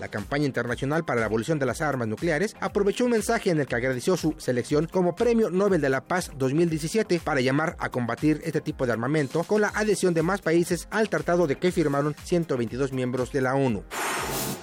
La 0.00 0.08
campaña 0.08 0.46
internacional 0.46 1.04
para 1.04 1.20
la 1.20 1.26
abolición 1.26 1.58
de 1.58 1.66
las 1.66 1.82
armas 1.82 2.08
nucleares 2.08 2.56
aprovechó 2.58 3.04
un 3.04 3.10
mensaje 3.10 3.50
en 3.50 3.60
el 3.60 3.66
que 3.66 3.74
agradeció 3.74 4.16
su 4.16 4.34
selección 4.38 4.86
como 4.86 5.14
Premio 5.14 5.50
Nobel 5.50 5.82
de 5.82 5.90
la 5.90 6.00
Paz 6.00 6.30
2017 6.36 7.20
para 7.22 7.42
llamar 7.42 7.76
a 7.78 7.90
combatir 7.90 8.40
este 8.44 8.62
tipo 8.62 8.86
de 8.86 8.92
armamento 8.92 9.44
con 9.44 9.60
la 9.60 9.68
adhesión 9.68 10.14
de 10.14 10.22
más 10.22 10.40
países 10.40 10.88
al 10.90 11.10
tratado 11.10 11.46
de 11.46 11.56
que 11.56 11.70
firmaron 11.70 12.16
122 12.24 12.94
miembros 12.94 13.30
de 13.30 13.42
la 13.42 13.54
ONU. 13.54 13.84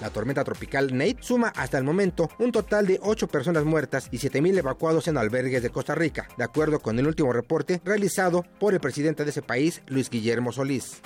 La 0.01 0.09
tormenta 0.09 0.43
tropical 0.43 0.97
Nate 0.97 1.17
suma 1.21 1.53
hasta 1.55 1.77
el 1.77 1.83
momento 1.83 2.29
un 2.39 2.51
total 2.51 2.87
de 2.87 2.99
8 3.01 3.27
personas 3.27 3.63
muertas 3.63 4.07
y 4.11 4.17
7.000 4.17 4.57
evacuados 4.57 5.07
en 5.07 5.17
albergues 5.17 5.61
de 5.61 5.69
Costa 5.69 5.93
Rica, 5.93 6.27
de 6.35 6.45
acuerdo 6.45 6.79
con 6.79 6.97
el 6.97 7.05
último 7.05 7.31
reporte 7.31 7.79
realizado 7.85 8.43
por 8.59 8.73
el 8.73 8.79
presidente 8.79 9.23
de 9.23 9.29
ese 9.29 9.43
país, 9.43 9.83
Luis 9.87 10.09
Guillermo 10.09 10.51
Solís. 10.51 11.01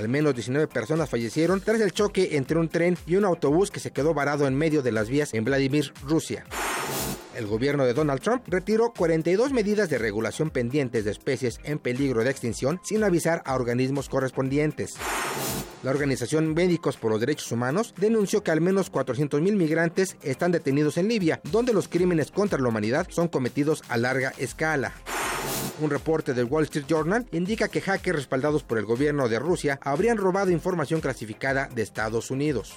Al 0.00 0.08
menos 0.08 0.34
19 0.34 0.66
personas 0.66 1.10
fallecieron 1.10 1.60
tras 1.60 1.78
el 1.78 1.92
choque 1.92 2.38
entre 2.38 2.58
un 2.58 2.70
tren 2.70 2.96
y 3.06 3.16
un 3.16 3.26
autobús 3.26 3.70
que 3.70 3.80
se 3.80 3.90
quedó 3.90 4.14
varado 4.14 4.46
en 4.46 4.54
medio 4.54 4.80
de 4.80 4.92
las 4.92 5.10
vías 5.10 5.34
en 5.34 5.44
Vladimir, 5.44 5.92
Rusia. 6.02 6.46
El 7.36 7.46
gobierno 7.46 7.84
de 7.84 7.92
Donald 7.92 8.22
Trump 8.22 8.42
retiró 8.46 8.94
42 8.96 9.52
medidas 9.52 9.90
de 9.90 9.98
regulación 9.98 10.48
pendientes 10.48 11.04
de 11.04 11.10
especies 11.10 11.60
en 11.64 11.78
peligro 11.78 12.24
de 12.24 12.30
extinción 12.30 12.80
sin 12.82 13.04
avisar 13.04 13.42
a 13.44 13.54
organismos 13.54 14.08
correspondientes. 14.08 14.94
La 15.82 15.90
organización 15.90 16.54
Médicos 16.54 16.96
por 16.96 17.10
los 17.10 17.20
Derechos 17.20 17.52
Humanos 17.52 17.92
denunció 17.98 18.42
que 18.42 18.52
al 18.52 18.62
menos 18.62 18.90
400.000 18.90 19.54
migrantes 19.54 20.16
están 20.22 20.50
detenidos 20.50 20.96
en 20.96 21.08
Libia, 21.08 21.42
donde 21.52 21.74
los 21.74 21.88
crímenes 21.88 22.30
contra 22.30 22.58
la 22.58 22.70
humanidad 22.70 23.06
son 23.10 23.28
cometidos 23.28 23.82
a 23.90 23.98
larga 23.98 24.32
escala. 24.38 24.94
Un 25.80 25.90
reporte 25.90 26.34
del 26.34 26.44
Wall 26.44 26.64
Street 26.64 26.84
Journal 26.86 27.26
indica 27.32 27.68
que 27.68 27.80
hackers 27.80 28.18
respaldados 28.18 28.62
por 28.62 28.76
el 28.76 28.84
gobierno 28.84 29.28
de 29.30 29.38
Rusia 29.38 29.80
habrían 29.82 30.18
robado 30.18 30.50
información 30.50 31.00
clasificada 31.00 31.70
de 31.74 31.80
Estados 31.80 32.30
Unidos. 32.30 32.74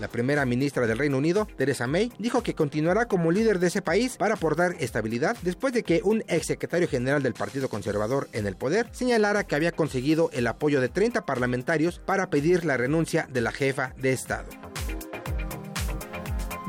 La 0.00 0.08
primera 0.08 0.44
ministra 0.44 0.86
del 0.86 0.98
Reino 0.98 1.16
Unido, 1.16 1.48
Theresa 1.56 1.86
May, 1.86 2.12
dijo 2.18 2.42
que 2.42 2.54
continuará 2.54 3.06
como 3.06 3.32
líder 3.32 3.58
de 3.58 3.68
ese 3.68 3.80
país 3.80 4.16
para 4.18 4.34
aportar 4.34 4.76
estabilidad 4.80 5.36
después 5.42 5.72
de 5.72 5.82
que 5.82 6.02
un 6.04 6.22
ex 6.28 6.46
secretario 6.46 6.88
general 6.88 7.22
del 7.22 7.34
Partido 7.34 7.68
Conservador 7.68 8.28
en 8.32 8.46
el 8.46 8.56
poder 8.56 8.88
señalara 8.92 9.44
que 9.44 9.54
había 9.54 9.72
conseguido 9.72 10.30
el 10.32 10.46
apoyo 10.46 10.80
de 10.80 10.90
30 10.90 11.24
parlamentarios 11.24 12.00
para 12.04 12.28
pedir 12.28 12.66
la 12.66 12.76
renuncia 12.76 13.28
de 13.30 13.40
la 13.40 13.52
jefa 13.52 13.94
de 13.96 14.12
Estado. 14.12 14.48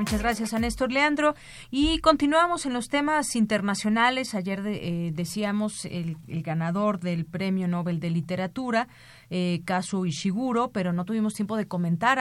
Muchas 0.02 0.24
gracias 0.24 0.56
a 0.56 0.60
Leandro. 0.90 1.36
Y 1.70 2.00
continuamos 2.00 2.66
en 2.66 2.74
los 2.74 2.88
temas 2.88 3.36
internacionales. 3.36 4.34
Ayer 4.34 4.64
eh, 4.66 5.12
decíamos 5.14 5.86
el, 5.86 6.18
ganador 6.28 7.00
del 7.00 7.26
Premio 7.26 7.68
Nobel 7.68 8.00
de 8.00 8.10
Literatura 8.10 8.88
eh, 9.30 9.62
Kazu 9.64 10.08
Ishiguro, 10.08 10.72
pero 10.72 10.92
no 10.92 11.06
tuvimos 11.06 11.36
tiempo 11.36 11.56
de 11.56 11.68
comentar, 11.68 12.20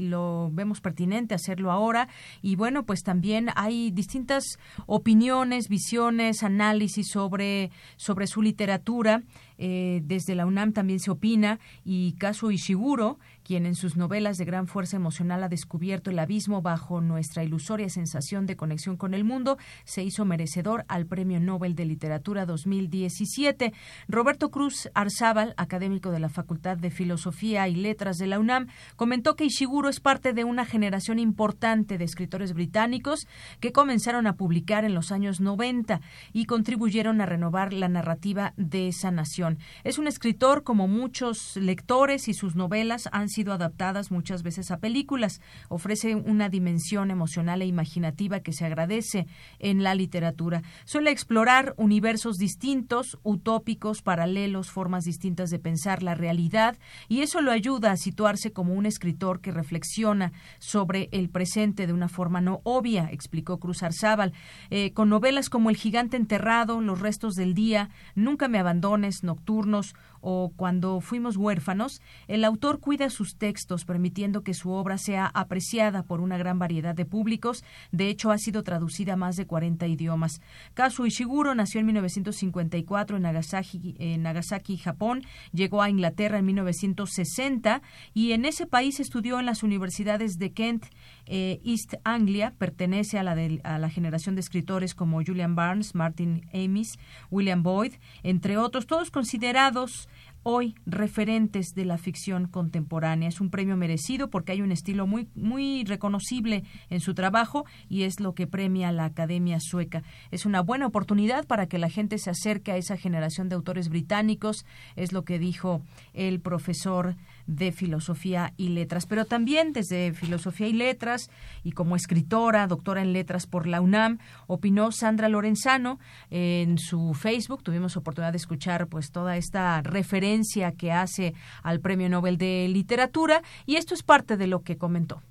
lo 0.00 0.50
vemos 0.52 0.80
pertinente 0.80 1.34
hacerlo 1.34 1.70
ahora. 1.70 2.08
Y 2.42 2.56
bueno, 2.56 2.84
pues 2.84 3.04
también 3.04 3.50
hay 3.54 3.92
distintas 3.92 4.58
opiniones, 4.86 5.68
visiones, 5.68 6.42
análisis 6.42 7.08
sobre, 7.08 7.70
sobre 7.96 8.26
su 8.26 8.42
literatura. 8.42 9.22
Eh, 9.56 10.00
desde 10.04 10.34
la 10.34 10.44
UNAM 10.44 10.72
también 10.72 10.98
se 10.98 11.10
opina 11.10 11.60
y 11.84 12.14
Kazuo 12.14 12.50
Ishiguro, 12.50 13.18
quien 13.42 13.66
en 13.66 13.74
sus 13.74 13.96
novelas 13.96 14.38
de 14.38 14.44
gran 14.44 14.66
fuerza 14.66 14.96
emocional 14.96 15.42
ha 15.42 15.48
descubierto 15.48 16.10
el 16.10 16.18
abismo 16.18 16.62
bajo 16.62 17.00
nuestra 17.00 17.44
ilusoria 17.44 17.88
sensación 17.88 18.46
de 18.46 18.56
conexión 18.56 18.96
con 18.96 19.14
el 19.14 19.24
mundo, 19.24 19.58
se 19.84 20.02
hizo 20.02 20.24
merecedor 20.24 20.84
al 20.88 21.06
Premio 21.06 21.40
Nobel 21.40 21.74
de 21.74 21.84
Literatura 21.84 22.46
2017. 22.46 23.72
Roberto 24.08 24.50
Cruz 24.50 24.88
Arzábal, 24.94 25.54
académico 25.56 26.10
de 26.10 26.20
la 26.20 26.28
Facultad 26.28 26.76
de 26.76 26.90
Filosofía 26.90 27.68
y 27.68 27.74
Letras 27.74 28.18
de 28.18 28.26
la 28.26 28.38
UNAM, 28.38 28.68
comentó 28.96 29.36
que 29.36 29.44
Ishiguro 29.44 29.88
es 29.88 30.00
parte 30.00 30.32
de 30.32 30.44
una 30.44 30.64
generación 30.64 31.18
importante 31.18 31.98
de 31.98 32.04
escritores 32.04 32.52
británicos 32.52 33.26
que 33.60 33.72
comenzaron 33.72 34.26
a 34.26 34.36
publicar 34.36 34.84
en 34.84 34.94
los 34.94 35.12
años 35.12 35.40
90 35.40 36.00
y 36.32 36.46
contribuyeron 36.46 37.20
a 37.20 37.26
renovar 37.26 37.72
la 37.72 37.88
narrativa 37.88 38.54
de 38.56 38.88
esa 38.88 39.10
nación. 39.10 39.58
Es 39.84 39.98
un 39.98 40.06
escritor 40.06 40.62
como 40.62 40.88
muchos 40.88 41.56
lectores 41.56 42.28
y 42.28 42.34
sus 42.34 42.56
novelas 42.56 43.08
han 43.12 43.28
sido 43.32 43.52
adaptadas 43.52 44.10
muchas 44.10 44.42
veces 44.42 44.70
a 44.70 44.78
películas. 44.78 45.40
Ofrece 45.68 46.14
una 46.14 46.48
dimensión 46.48 47.10
emocional 47.10 47.62
e 47.62 47.66
imaginativa 47.66 48.40
que 48.40 48.52
se 48.52 48.64
agradece 48.64 49.26
en 49.58 49.82
la 49.82 49.94
literatura. 49.94 50.62
Suele 50.84 51.10
explorar 51.10 51.74
universos 51.76 52.36
distintos, 52.36 53.18
utópicos, 53.22 54.02
paralelos, 54.02 54.70
formas 54.70 55.04
distintas 55.04 55.50
de 55.50 55.58
pensar 55.58 56.02
la 56.02 56.14
realidad 56.14 56.78
y 57.08 57.20
eso 57.20 57.40
lo 57.40 57.50
ayuda 57.50 57.90
a 57.92 57.96
situarse 57.96 58.52
como 58.52 58.74
un 58.74 58.86
escritor 58.86 59.40
que 59.40 59.50
reflexiona 59.50 60.32
sobre 60.58 61.08
el 61.12 61.28
presente 61.28 61.86
de 61.86 61.92
una 61.92 62.08
forma 62.08 62.40
no 62.40 62.60
obvia, 62.64 63.08
explicó 63.10 63.58
Cruz 63.58 63.82
Arzábal. 63.82 64.32
Eh, 64.70 64.92
con 64.92 65.08
novelas 65.08 65.48
como 65.48 65.70
El 65.70 65.76
gigante 65.76 66.16
enterrado, 66.16 66.80
Los 66.80 67.00
restos 67.00 67.34
del 67.34 67.54
día, 67.54 67.90
Nunca 68.14 68.48
me 68.48 68.58
abandones, 68.58 69.22
Nocturnos 69.22 69.94
o 70.22 70.52
Cuando 70.56 71.00
fuimos 71.00 71.36
huérfanos, 71.36 72.00
el 72.28 72.44
autor 72.44 72.80
cuida 72.80 73.10
sus 73.10 73.36
textos, 73.36 73.84
permitiendo 73.84 74.42
que 74.42 74.54
su 74.54 74.70
obra 74.70 74.96
sea 74.96 75.26
apreciada 75.26 76.04
por 76.04 76.20
una 76.20 76.38
gran 76.38 76.58
variedad 76.58 76.94
de 76.94 77.04
públicos. 77.04 77.64
De 77.90 78.08
hecho, 78.08 78.30
ha 78.30 78.38
sido 78.38 78.62
traducida 78.62 79.14
a 79.14 79.16
más 79.16 79.36
de 79.36 79.46
40 79.46 79.86
idiomas. 79.88 80.40
Kazuo 80.74 81.06
Ishiguro 81.06 81.54
nació 81.54 81.80
en 81.80 81.86
1954 81.86 83.16
en 83.16 83.22
Nagasaki, 83.22 83.96
en 83.98 84.22
Nagasaki, 84.22 84.76
Japón. 84.76 85.22
Llegó 85.52 85.82
a 85.82 85.90
Inglaterra 85.90 86.38
en 86.38 86.46
1960 86.46 87.82
y 88.14 88.32
en 88.32 88.44
ese 88.44 88.66
país 88.66 89.00
estudió 89.00 89.40
en 89.40 89.46
las 89.46 89.62
universidades 89.62 90.38
de 90.38 90.52
Kent, 90.52 90.86
eh, 91.34 91.62
East 91.64 91.94
Anglia. 92.04 92.52
Pertenece 92.58 93.18
a 93.18 93.22
la, 93.22 93.34
de, 93.34 93.62
a 93.64 93.78
la 93.78 93.88
generación 93.88 94.34
de 94.34 94.42
escritores 94.42 94.94
como 94.94 95.24
Julian 95.24 95.54
Barnes, 95.54 95.94
Martin 95.94 96.46
Amis, 96.52 96.98
William 97.30 97.62
Boyd, 97.62 97.94
entre 98.22 98.58
otros, 98.58 98.86
todos 98.86 99.10
considerados 99.10 100.10
hoy 100.42 100.74
referentes 100.84 101.74
de 101.74 101.86
la 101.86 101.96
ficción 101.96 102.48
contemporánea. 102.48 103.30
Es 103.30 103.40
un 103.40 103.48
premio 103.48 103.78
merecido 103.78 104.28
porque 104.28 104.52
hay 104.52 104.60
un 104.60 104.72
estilo 104.72 105.06
muy, 105.06 105.28
muy 105.34 105.84
reconocible 105.84 106.64
en 106.90 107.00
su 107.00 107.14
trabajo 107.14 107.64
y 107.88 108.02
es 108.02 108.20
lo 108.20 108.34
que 108.34 108.46
premia 108.46 108.92
la 108.92 109.06
Academia 109.06 109.58
Sueca. 109.58 110.02
Es 110.30 110.44
una 110.44 110.60
buena 110.60 110.86
oportunidad 110.86 111.46
para 111.46 111.66
que 111.66 111.78
la 111.78 111.88
gente 111.88 112.18
se 112.18 112.28
acerque 112.28 112.72
a 112.72 112.76
esa 112.76 112.98
generación 112.98 113.48
de 113.48 113.54
autores 113.54 113.88
británicos, 113.88 114.66
es 114.96 115.12
lo 115.12 115.24
que 115.24 115.38
dijo 115.38 115.80
el 116.12 116.40
profesor 116.40 117.16
de 117.46 117.72
Filosofía 117.72 118.52
y 118.56 118.68
Letras, 118.68 119.06
pero 119.06 119.24
también 119.24 119.72
desde 119.72 120.12
Filosofía 120.12 120.68
y 120.68 120.72
Letras 120.72 121.30
y 121.62 121.72
como 121.72 121.96
escritora, 121.96 122.66
doctora 122.66 123.02
en 123.02 123.12
Letras 123.12 123.46
por 123.46 123.66
la 123.66 123.80
UNAM, 123.80 124.18
opinó 124.46 124.92
Sandra 124.92 125.28
Lorenzano 125.28 125.98
en 126.30 126.78
su 126.78 127.14
Facebook. 127.14 127.62
Tuvimos 127.62 127.96
oportunidad 127.96 128.32
de 128.32 128.38
escuchar 128.38 128.86
pues 128.88 129.10
toda 129.10 129.36
esta 129.36 129.80
referencia 129.82 130.72
que 130.72 130.92
hace 130.92 131.34
al 131.62 131.80
Premio 131.80 132.08
Nobel 132.08 132.38
de 132.38 132.68
Literatura 132.68 133.42
y 133.66 133.76
esto 133.76 133.94
es 133.94 134.02
parte 134.02 134.36
de 134.36 134.46
lo 134.46 134.62
que 134.62 134.76
comentó 134.76 135.22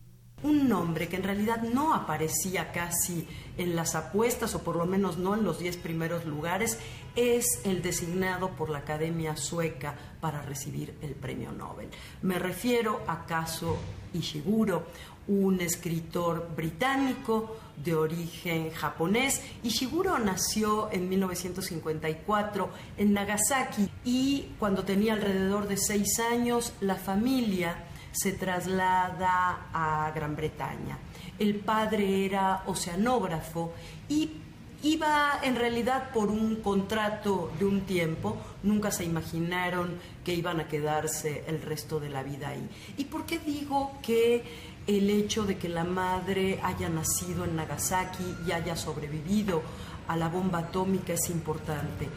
un 0.43 0.67
nombre 0.67 1.07
que 1.07 1.17
en 1.17 1.23
realidad 1.23 1.61
no 1.61 1.93
aparecía 1.93 2.71
casi 2.71 3.27
en 3.57 3.75
las 3.75 3.95
apuestas 3.95 4.55
o 4.55 4.63
por 4.63 4.75
lo 4.75 4.85
menos 4.85 5.17
no 5.17 5.35
en 5.35 5.43
los 5.43 5.59
diez 5.59 5.77
primeros 5.77 6.25
lugares, 6.25 6.79
es 7.15 7.61
el 7.63 7.81
designado 7.81 8.49
por 8.51 8.69
la 8.69 8.79
Academia 8.79 9.35
Sueca 9.35 9.95
para 10.19 10.41
recibir 10.41 10.95
el 11.01 11.11
premio 11.11 11.51
Nobel. 11.51 11.89
Me 12.21 12.39
refiero 12.39 13.01
a 13.07 13.25
Kazuo 13.25 13.77
Ishiguro, 14.13 14.87
un 15.27 15.61
escritor 15.61 16.49
británico 16.55 17.57
de 17.83 17.95
origen 17.95 18.71
japonés. 18.71 19.41
Ishiguro 19.63 20.19
nació 20.19 20.91
en 20.91 21.09
1954 21.09 22.69
en 22.97 23.13
Nagasaki 23.13 23.89
y 24.03 24.49
cuando 24.59 24.83
tenía 24.83 25.13
alrededor 25.13 25.67
de 25.67 25.77
seis 25.77 26.19
años 26.19 26.73
la 26.81 26.95
familia 26.95 27.85
se 28.11 28.33
traslada 28.33 29.69
a 29.73 30.11
Gran 30.13 30.35
Bretaña. 30.35 30.97
El 31.39 31.55
padre 31.55 32.25
era 32.25 32.63
oceanógrafo 32.65 33.73
y 34.09 34.40
iba 34.83 35.39
en 35.43 35.55
realidad 35.55 36.11
por 36.11 36.29
un 36.29 36.57
contrato 36.57 37.51
de 37.59 37.65
un 37.65 37.81
tiempo, 37.81 38.37
nunca 38.63 38.91
se 38.91 39.05
imaginaron 39.05 39.97
que 40.23 40.33
iban 40.33 40.59
a 40.59 40.67
quedarse 40.67 41.43
el 41.47 41.61
resto 41.61 41.99
de 41.99 42.09
la 42.09 42.23
vida 42.23 42.49
ahí. 42.49 42.67
¿Y 42.97 43.05
por 43.05 43.25
qué 43.25 43.39
digo 43.39 43.91
que 44.01 44.43
el 44.87 45.09
hecho 45.09 45.45
de 45.45 45.57
que 45.57 45.69
la 45.69 45.83
madre 45.83 46.59
haya 46.63 46.89
nacido 46.89 47.45
en 47.45 47.55
Nagasaki 47.55 48.35
y 48.47 48.51
haya 48.51 48.75
sobrevivido 48.75 49.61
a 50.07 50.17
la 50.17 50.29
bomba 50.29 50.59
atómica 50.59 51.13
es 51.13 51.29
importante? 51.29 52.07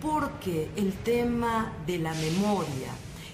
Porque 0.00 0.70
el 0.76 0.92
tema 0.94 1.72
de 1.86 1.98
la 1.98 2.14
memoria, 2.14 2.90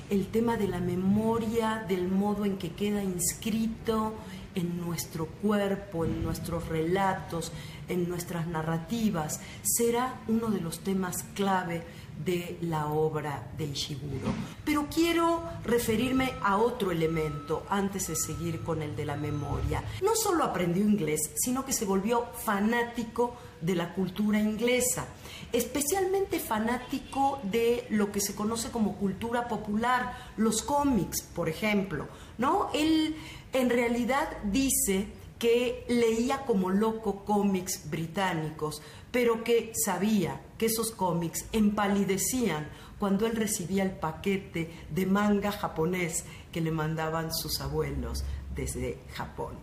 el 0.09 0.27
tema 0.27 0.57
de 0.57 0.69
la 0.69 0.81
memoria, 0.81 1.85
del 1.89 2.09
modo 2.09 2.45
en 2.45 2.59
que 2.59 2.73
queda 2.73 3.03
inscrito 3.03 4.15
en 4.55 4.81
nuestro 4.81 5.27
cuerpo, 5.27 6.05
en 6.05 6.22
nuestros 6.22 6.68
relatos, 6.68 7.52
en 7.89 8.09
nuestras 8.09 8.47
narrativas, 8.47 9.40
será 9.62 10.20
uno 10.28 10.48
de 10.48 10.60
los 10.60 10.81
temas 10.81 11.24
clave 11.35 11.82
de 12.24 12.59
la 12.62 12.86
obra 12.86 13.51
de 13.56 13.64
Ishiguro. 13.64 14.28
Pero 14.64 14.86
quiero 14.93 15.43
referirme 15.64 16.32
a 16.43 16.59
otro 16.59 16.90
elemento 16.90 17.64
antes 17.68 18.09
de 18.09 18.16
seguir 18.16 18.62
con 18.62 18.82
el 18.82 18.94
de 18.94 19.06
la 19.06 19.16
memoria. 19.16 19.82
No 20.02 20.14
solo 20.14 20.44
aprendió 20.44 20.85
inglés, 20.85 21.31
sino 21.36 21.64
que 21.64 21.72
se 21.72 21.85
volvió 21.85 22.27
fanático 22.44 23.36
de 23.60 23.74
la 23.74 23.94
cultura 23.94 24.39
inglesa, 24.39 25.06
especialmente 25.52 26.39
fanático 26.40 27.40
de 27.43 27.86
lo 27.90 28.10
que 28.10 28.20
se 28.20 28.35
conoce 28.35 28.70
como 28.70 28.97
cultura 28.97 29.48
popular, 29.48 30.16
los 30.36 30.62
cómics, 30.62 31.22
por 31.22 31.48
ejemplo, 31.48 32.09
¿no? 32.39 32.70
Él 32.72 33.16
en 33.52 33.70
realidad 33.70 34.28
dice 34.44 35.09
que 35.39 35.85
leía 35.89 36.44
como 36.44 36.70
loco 36.70 37.24
cómics 37.24 37.89
británicos, 37.90 38.82
pero 39.10 39.43
que 39.43 39.72
sabía 39.74 40.40
que 40.59 40.66
esos 40.66 40.90
cómics 40.90 41.47
empalidecían 41.52 42.68
cuando 42.98 43.27
él 43.27 43.35
recibía 43.35 43.82
el 43.82 43.93
paquete 43.93 44.70
de 44.90 45.06
manga 45.06 45.51
japonés 45.51 46.24
que 46.52 46.60
le 46.60 46.70
mandaban 46.70 47.32
sus 47.32 47.60
abuelos 47.62 48.22
desde 48.55 48.98
Japón. 49.14 49.55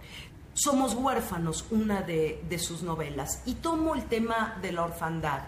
Somos 0.53 0.95
huérfanos, 0.95 1.65
una 1.69 2.01
de, 2.01 2.43
de 2.49 2.57
sus 2.57 2.81
novelas, 2.81 3.43
y 3.45 3.53
tomo 3.53 3.93
el 3.93 4.05
tema 4.05 4.57
de 4.59 4.71
la 4.71 4.85
orfandad. 4.85 5.43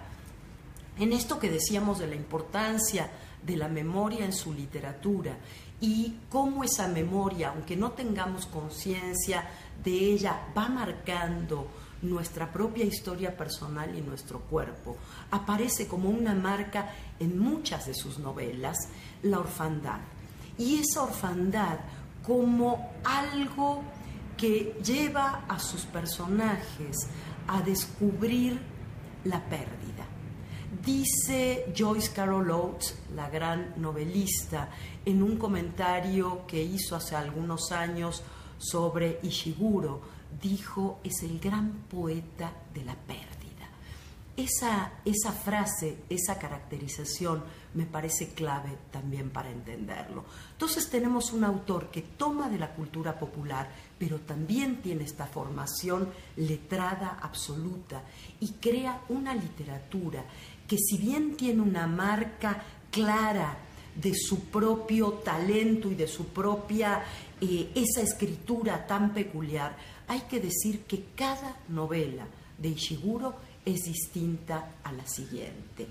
En 0.99 1.13
esto 1.13 1.39
que 1.39 1.49
decíamos 1.49 1.97
de 1.97 2.05
la 2.05 2.15
importancia 2.15 3.09
de 3.41 3.57
la 3.57 3.67
memoria 3.67 4.25
en 4.25 4.33
su 4.33 4.53
literatura 4.53 5.37
y 5.81 6.17
cómo 6.29 6.63
esa 6.63 6.87
memoria, 6.87 7.49
aunque 7.49 7.75
no 7.75 7.91
tengamos 7.91 8.45
conciencia 8.45 9.49
de 9.83 9.91
ella, 9.91 10.47
va 10.57 10.67
marcando 10.67 11.67
nuestra 12.01 12.51
propia 12.51 12.85
historia 12.85 13.35
personal 13.35 13.95
y 13.97 14.01
nuestro 14.01 14.39
cuerpo. 14.39 14.97
Aparece 15.31 15.87
como 15.87 16.09
una 16.09 16.33
marca 16.33 16.93
en 17.19 17.39
muchas 17.39 17.87
de 17.87 17.93
sus 17.93 18.19
novelas, 18.19 18.77
la 19.23 19.39
orfandad. 19.39 19.99
Y 20.57 20.79
esa 20.79 21.03
orfandad 21.03 21.79
como 22.25 22.91
algo 23.03 23.81
que 24.37 24.77
lleva 24.83 25.45
a 25.47 25.59
sus 25.59 25.85
personajes 25.85 27.07
a 27.47 27.61
descubrir 27.61 28.59
la 29.23 29.43
pérdida. 29.49 29.78
Dice 30.85 31.73
Joyce 31.77 32.13
Carol 32.13 32.49
Oates, 32.51 32.95
la 33.13 33.29
gran 33.29 33.73
novelista, 33.81 34.69
en 35.05 35.21
un 35.21 35.37
comentario 35.37 36.45
que 36.47 36.63
hizo 36.63 36.95
hace 36.95 37.17
algunos 37.17 37.73
años 37.73 38.23
sobre 38.57 39.19
Ishiguro, 39.23 40.01
dijo, 40.41 40.99
es 41.03 41.21
el 41.23 41.39
gran 41.39 41.83
poeta 41.89 42.53
de 42.73 42.85
la 42.85 42.95
pérdida. 42.95 43.27
Esa, 44.37 44.93
esa 45.03 45.33
frase, 45.33 46.03
esa 46.09 46.39
caracterización 46.39 47.43
me 47.73 47.85
parece 47.85 48.29
clave 48.29 48.77
también 48.89 49.31
para 49.31 49.51
entenderlo. 49.51 50.23
Entonces 50.53 50.89
tenemos 50.89 51.33
un 51.33 51.43
autor 51.43 51.91
que 51.91 52.03
toma 52.03 52.47
de 52.47 52.57
la 52.57 52.73
cultura 52.73 53.19
popular, 53.19 53.69
pero 53.97 54.19
también 54.21 54.81
tiene 54.81 55.03
esta 55.03 55.27
formación 55.27 56.07
letrada 56.37 57.19
absoluta 57.21 58.01
y 58.39 58.53
crea 58.53 59.01
una 59.09 59.35
literatura 59.35 60.23
que 60.69 60.77
si 60.77 60.97
bien 60.97 61.35
tiene 61.35 61.61
una 61.61 61.87
marca 61.87 62.63
clara 62.91 63.57
de 63.95 64.13
su 64.13 64.45
propio 64.45 65.13
talento 65.13 65.91
y 65.91 65.95
de 65.95 66.07
su 66.07 66.27
propia, 66.27 67.03
eh, 67.41 67.71
esa 67.73 68.01
escritura 68.01 68.85
tan 68.85 69.11
peculiar, 69.11 69.75
hay 70.07 70.21
que 70.21 70.39
decir 70.39 70.81
que 70.83 71.05
cada 71.15 71.57
novela 71.69 72.25
de 72.59 72.69
Ishiguro 72.69 73.35
es 73.65 73.81
distinta 73.85 74.75
a 74.83 74.91
la 74.91 75.05
siguiente. 75.07 75.87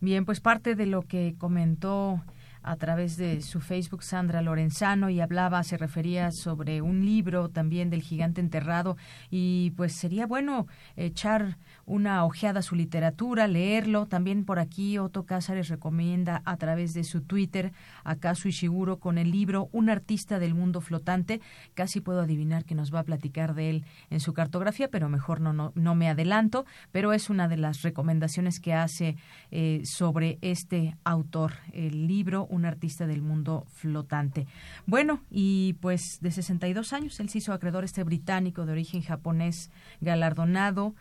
Bien, 0.00 0.24
pues 0.24 0.40
parte 0.40 0.76
de 0.76 0.86
lo 0.86 1.02
que 1.02 1.34
comentó 1.36 2.22
a 2.62 2.76
través 2.76 3.16
de 3.16 3.40
su 3.42 3.60
Facebook 3.60 4.02
Sandra 4.02 4.42
Lorenzano 4.42 5.10
y 5.10 5.20
hablaba, 5.20 5.62
se 5.62 5.76
refería 5.76 6.30
sobre 6.30 6.82
un 6.82 7.04
libro 7.04 7.48
también 7.48 7.90
del 7.90 8.02
gigante 8.02 8.40
enterrado 8.40 8.96
y 9.30 9.72
pues 9.76 9.94
sería 9.94 10.26
bueno 10.26 10.66
echar 10.96 11.58
una 11.86 12.24
ojeada 12.24 12.60
a 12.60 12.62
su 12.62 12.76
literatura, 12.76 13.48
leerlo. 13.48 14.06
También 14.06 14.44
por 14.44 14.58
aquí 14.58 14.98
Otto 14.98 15.24
Cázares 15.24 15.68
recomienda 15.68 16.42
a 16.44 16.56
través 16.56 16.94
de 16.94 17.04
su 17.04 17.22
Twitter 17.22 17.72
a 18.04 18.16
Kazu 18.16 18.48
Ishiguro 18.48 18.98
con 18.98 19.18
el 19.18 19.30
libro 19.30 19.68
Un 19.72 19.90
artista 19.90 20.38
del 20.38 20.54
mundo 20.54 20.80
flotante. 20.80 21.40
Casi 21.74 22.00
puedo 22.00 22.20
adivinar 22.20 22.64
que 22.64 22.74
nos 22.74 22.94
va 22.94 23.00
a 23.00 23.04
platicar 23.04 23.54
de 23.54 23.70
él 23.70 23.84
en 24.10 24.20
su 24.20 24.32
cartografía, 24.32 24.88
pero 24.88 25.08
mejor 25.08 25.40
no, 25.40 25.52
no, 25.52 25.72
no 25.74 25.94
me 25.94 26.08
adelanto. 26.08 26.64
Pero 26.92 27.12
es 27.12 27.30
una 27.30 27.48
de 27.48 27.56
las 27.56 27.82
recomendaciones 27.82 28.60
que 28.60 28.74
hace 28.74 29.16
eh, 29.50 29.82
sobre 29.84 30.38
este 30.42 30.96
autor, 31.04 31.54
el 31.72 32.06
libro 32.06 32.46
Un 32.50 32.64
artista 32.64 33.06
del 33.06 33.22
mundo 33.22 33.64
flotante. 33.72 34.46
Bueno, 34.86 35.20
y 35.30 35.74
pues 35.80 36.18
de 36.20 36.30
62 36.30 36.92
años, 36.92 37.20
él 37.20 37.28
se 37.28 37.38
hizo 37.38 37.52
acreedor 37.52 37.84
este 37.84 38.02
británico 38.02 38.66
de 38.66 38.72
origen 38.72 39.02
japonés 39.02 39.70
galardonado 40.00 40.94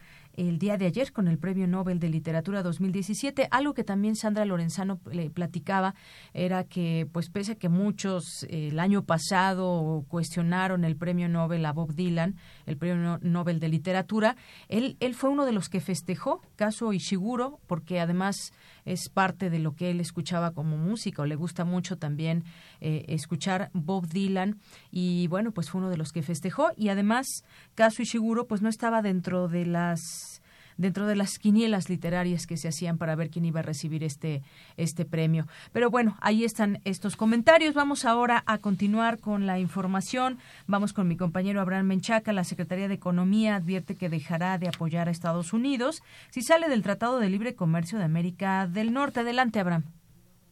el 0.48 0.58
día 0.58 0.78
de 0.78 0.86
ayer 0.86 1.12
con 1.12 1.28
el 1.28 1.38
Premio 1.38 1.68
Nobel 1.68 2.00
de 2.00 2.08
Literatura 2.08 2.64
2017. 2.64 3.50
Algo 3.52 3.74
que 3.74 3.84
también 3.84 4.16
Sandra 4.16 4.46
Lorenzano 4.46 5.00
le 5.12 5.30
platicaba 5.30 5.96
era 6.34 6.64
que, 6.64 7.08
pues 7.12 7.30
pese 7.30 7.54
a 7.54 7.56
que 7.56 7.68
muchos 7.68 8.44
eh, 8.44 8.70
el 8.70 8.80
año 8.80 9.04
pasado 9.04 10.06
cuestionaron 10.08 10.86
el 10.86 10.96
Premio 10.96 11.28
Nobel 11.28 11.66
a 11.66 11.74
Bob 11.74 11.94
Dylan, 11.94 12.36
el 12.70 12.78
Premio 12.78 13.20
Nobel 13.22 13.60
de 13.60 13.70
Literatura, 13.70 14.36
él, 14.68 14.96
él 15.00 15.16
fue 15.16 15.30
uno 15.30 15.46
de 15.46 15.52
los 15.52 15.70
que 15.70 15.82
festejó, 15.82 16.42
caso 16.56 16.94
Ishiguro, 16.94 17.60
porque 17.68 18.00
además 18.00 18.54
es 18.86 19.10
parte 19.10 19.50
de 19.50 19.60
lo 19.60 19.76
que 19.76 19.92
él 19.92 20.00
escuchaba 20.00 20.52
como 20.52 20.78
música 20.78 21.22
o 21.22 21.26
le 21.26 21.36
gusta 21.36 21.66
mucho 21.66 21.98
también 21.98 22.44
eh, 22.82 23.06
escuchar 23.08 23.70
Bob 23.74 24.08
Dylan 24.08 24.60
y 24.92 25.28
bueno, 25.28 25.52
pues 25.52 25.70
fue 25.70 25.80
uno 25.80 25.90
de 25.90 25.98
los 25.98 26.12
que 26.12 26.24
festejó. 26.24 26.70
Y 26.76 26.90
además 26.90 27.28
Kazuo 27.76 28.04
Ishiguro 28.04 28.48
pues 28.48 28.62
no 28.62 28.70
estaba 28.70 29.02
dentro 29.02 29.48
de 29.48 29.66
las 29.66 30.39
dentro 30.80 31.06
de 31.06 31.16
las 31.16 31.38
quinielas 31.38 31.90
literarias 31.90 32.48
que 32.48 32.58
se 32.58 32.70
hacían 32.70 32.98
para 32.98 33.16
ver 33.16 33.30
quién 33.30 33.46
iba 33.46 33.60
a 33.60 33.64
recibir 33.64 34.04
este, 34.04 34.42
este 34.78 35.06
premio. 35.06 35.46
Pero 35.74 35.92
bueno, 35.92 36.16
ahí 36.22 36.46
están 36.46 36.80
estos 36.86 37.18
comentarios. 37.18 37.76
Vamos 37.76 38.06
ahora 38.06 38.44
a 38.48 38.60
continuar 38.60 39.20
con 39.20 39.46
la 39.46 39.60
información. 39.60 40.38
Vamos 40.68 40.94
con 40.94 41.08
mi 41.08 41.18
compañero 41.18 41.60
Abraham 41.60 41.88
Menchaca. 41.88 42.32
La 42.32 42.46
Secretaría 42.46 42.88
de 42.88 42.94
Economía 42.94 43.58
advierte 43.58 43.98
que 43.98 44.10
dejará 44.10 44.58
de 44.58 44.70
apoyar 44.70 45.10
a 45.10 45.12
Estados 45.12 45.52
Unidos 45.52 46.02
si 46.30 46.42
sale 46.42 46.70
del 46.70 46.82
Tratado 46.82 47.20
de 47.20 47.30
Libre 47.30 47.56
Comercio 47.56 48.00
de 48.00 48.06
América 48.06 48.66
del 48.66 48.94
Norte. 48.94 49.20
Adelante, 49.20 49.60
Abraham. 49.60 49.84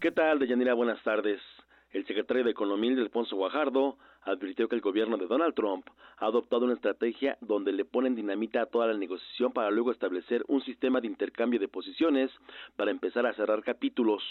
¿Qué 0.01 0.11
tal, 0.11 0.39
Deyanira? 0.39 0.73
Buenas 0.73 1.01
tardes. 1.03 1.39
El 1.91 2.05
secretario 2.05 2.43
de 2.43 2.51
Economía, 2.51 2.91
Alfonso 3.01 3.37
Guajardo, 3.37 3.97
advirtió 4.27 4.67
que 4.67 4.75
el 4.75 4.81
gobierno 4.81 5.17
de 5.17 5.27
Donald 5.27 5.55
Trump 5.55 5.87
ha 6.17 6.25
adoptado 6.25 6.65
una 6.65 6.73
estrategia 6.73 7.37
donde 7.41 7.71
le 7.71 7.85
ponen 7.85 8.15
dinamita 8.15 8.61
a 8.61 8.65
toda 8.65 8.87
la 8.87 8.97
negociación 8.97 9.53
para 9.53 9.71
luego 9.71 9.91
establecer 9.91 10.43
un 10.47 10.61
sistema 10.61 10.99
de 11.01 11.07
intercambio 11.07 11.59
de 11.59 11.67
posiciones 11.67 12.29
para 12.75 12.91
empezar 12.91 13.25
a 13.25 13.33
cerrar 13.33 13.63
capítulos 13.63 14.23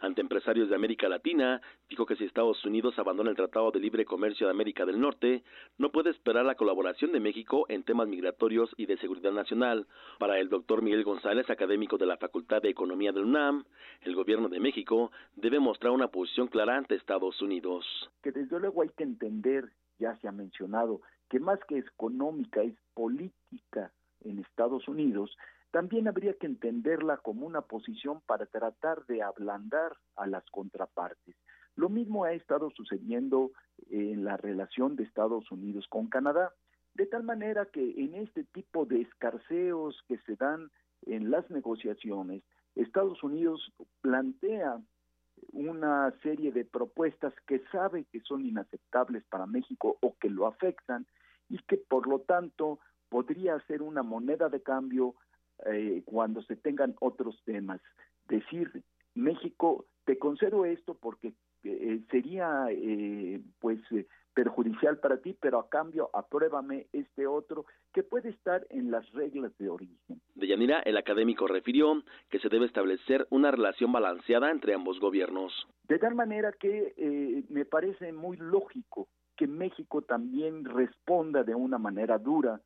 ante 0.00 0.20
empresarios 0.20 0.68
de 0.68 0.74
América 0.74 1.08
Latina, 1.08 1.60
dijo 1.88 2.06
que 2.06 2.16
si 2.16 2.24
Estados 2.24 2.64
Unidos 2.64 2.98
abandona 2.98 3.30
el 3.30 3.36
Tratado 3.36 3.70
de 3.70 3.80
Libre 3.80 4.04
Comercio 4.04 4.46
de 4.46 4.52
América 4.52 4.86
del 4.86 5.00
Norte, 5.00 5.42
no 5.78 5.90
puede 5.90 6.10
esperar 6.10 6.44
la 6.44 6.54
colaboración 6.54 7.12
de 7.12 7.20
México 7.20 7.66
en 7.68 7.82
temas 7.82 8.08
migratorios 8.08 8.70
y 8.76 8.86
de 8.86 8.96
seguridad 8.98 9.32
nacional. 9.32 9.86
Para 10.18 10.38
el 10.38 10.48
doctor 10.48 10.82
Miguel 10.82 11.04
González, 11.04 11.48
académico 11.50 11.98
de 11.98 12.06
la 12.06 12.16
Facultad 12.16 12.62
de 12.62 12.70
Economía 12.70 13.12
del 13.12 13.24
UNAM, 13.24 13.64
el 14.02 14.14
gobierno 14.14 14.48
de 14.48 14.60
México 14.60 15.12
debe 15.36 15.60
mostrar 15.60 15.92
una 15.92 16.08
posición 16.08 16.48
clara 16.48 16.76
ante 16.76 16.94
Estados 16.94 17.40
Unidos. 17.42 17.84
Que 18.22 18.32
desde 18.32 18.58
luego 18.58 18.82
hay 18.82 18.90
que 18.90 19.04
entender, 19.04 19.70
ya 19.98 20.16
se 20.16 20.28
ha 20.28 20.32
mencionado, 20.32 21.02
que 21.28 21.38
más 21.38 21.60
que 21.68 21.78
económica 21.78 22.62
es 22.62 22.74
política 22.94 23.92
en 24.22 24.38
Estados 24.38 24.88
Unidos, 24.88 25.36
también 25.70 26.08
habría 26.08 26.34
que 26.34 26.46
entenderla 26.46 27.18
como 27.18 27.46
una 27.46 27.62
posición 27.62 28.20
para 28.26 28.46
tratar 28.46 29.06
de 29.06 29.22
ablandar 29.22 29.96
a 30.16 30.26
las 30.26 30.44
contrapartes. 30.50 31.36
Lo 31.76 31.88
mismo 31.88 32.24
ha 32.24 32.32
estado 32.32 32.70
sucediendo 32.70 33.52
en 33.88 34.24
la 34.24 34.36
relación 34.36 34.96
de 34.96 35.04
Estados 35.04 35.50
Unidos 35.50 35.86
con 35.88 36.08
Canadá, 36.08 36.52
de 36.94 37.06
tal 37.06 37.22
manera 37.22 37.66
que 37.66 38.02
en 38.02 38.14
este 38.16 38.44
tipo 38.44 38.84
de 38.84 39.02
escarceos 39.02 40.02
que 40.08 40.18
se 40.18 40.36
dan 40.36 40.70
en 41.06 41.30
las 41.30 41.48
negociaciones, 41.50 42.42
Estados 42.74 43.22
Unidos 43.22 43.72
plantea 44.00 44.80
una 45.52 46.12
serie 46.22 46.52
de 46.52 46.64
propuestas 46.64 47.32
que 47.46 47.60
sabe 47.72 48.04
que 48.12 48.20
son 48.20 48.44
inaceptables 48.44 49.24
para 49.24 49.46
México 49.46 49.96
o 50.00 50.16
que 50.18 50.28
lo 50.28 50.46
afectan 50.46 51.06
y 51.48 51.58
que 51.58 51.76
por 51.76 52.06
lo 52.06 52.20
tanto 52.20 52.78
podría 53.08 53.58
ser 53.66 53.82
una 53.82 54.02
moneda 54.02 54.48
de 54.48 54.62
cambio 54.62 55.14
eh, 55.66 56.02
cuando 56.04 56.42
se 56.42 56.56
tengan 56.56 56.94
otros 57.00 57.40
temas. 57.44 57.80
Decir, 58.28 58.82
México, 59.14 59.86
te 60.04 60.18
concedo 60.18 60.64
esto 60.64 60.94
porque 60.94 61.32
eh, 61.64 62.00
sería 62.10 62.66
eh, 62.70 63.40
pues 63.58 63.80
perjudicial 64.32 64.98
para 64.98 65.18
ti, 65.18 65.36
pero 65.38 65.58
a 65.58 65.68
cambio 65.68 66.08
apruébame 66.14 66.86
este 66.92 67.26
otro 67.26 67.66
que 67.92 68.02
puede 68.02 68.30
estar 68.30 68.66
en 68.70 68.90
las 68.90 69.10
reglas 69.12 69.52
de 69.58 69.68
origen. 69.68 70.20
De 70.34 70.46
Yanira, 70.46 70.80
el 70.80 70.96
académico 70.96 71.46
refirió 71.46 72.02
que 72.30 72.38
se 72.38 72.48
debe 72.48 72.66
establecer 72.66 73.26
una 73.30 73.50
relación 73.50 73.92
balanceada 73.92 74.50
entre 74.50 74.72
ambos 74.72 75.00
gobiernos. 75.00 75.52
De 75.88 75.98
tal 75.98 76.14
manera 76.14 76.52
que 76.52 77.44
me 77.50 77.64
parece 77.64 78.12
muy 78.12 78.36
lógico 78.36 79.08
que 79.36 79.48
México 79.48 80.02
también 80.02 80.64
responda 80.64 81.42
de 81.42 81.54
una 81.54 81.78
manera 81.78 82.18
dura 82.18 82.60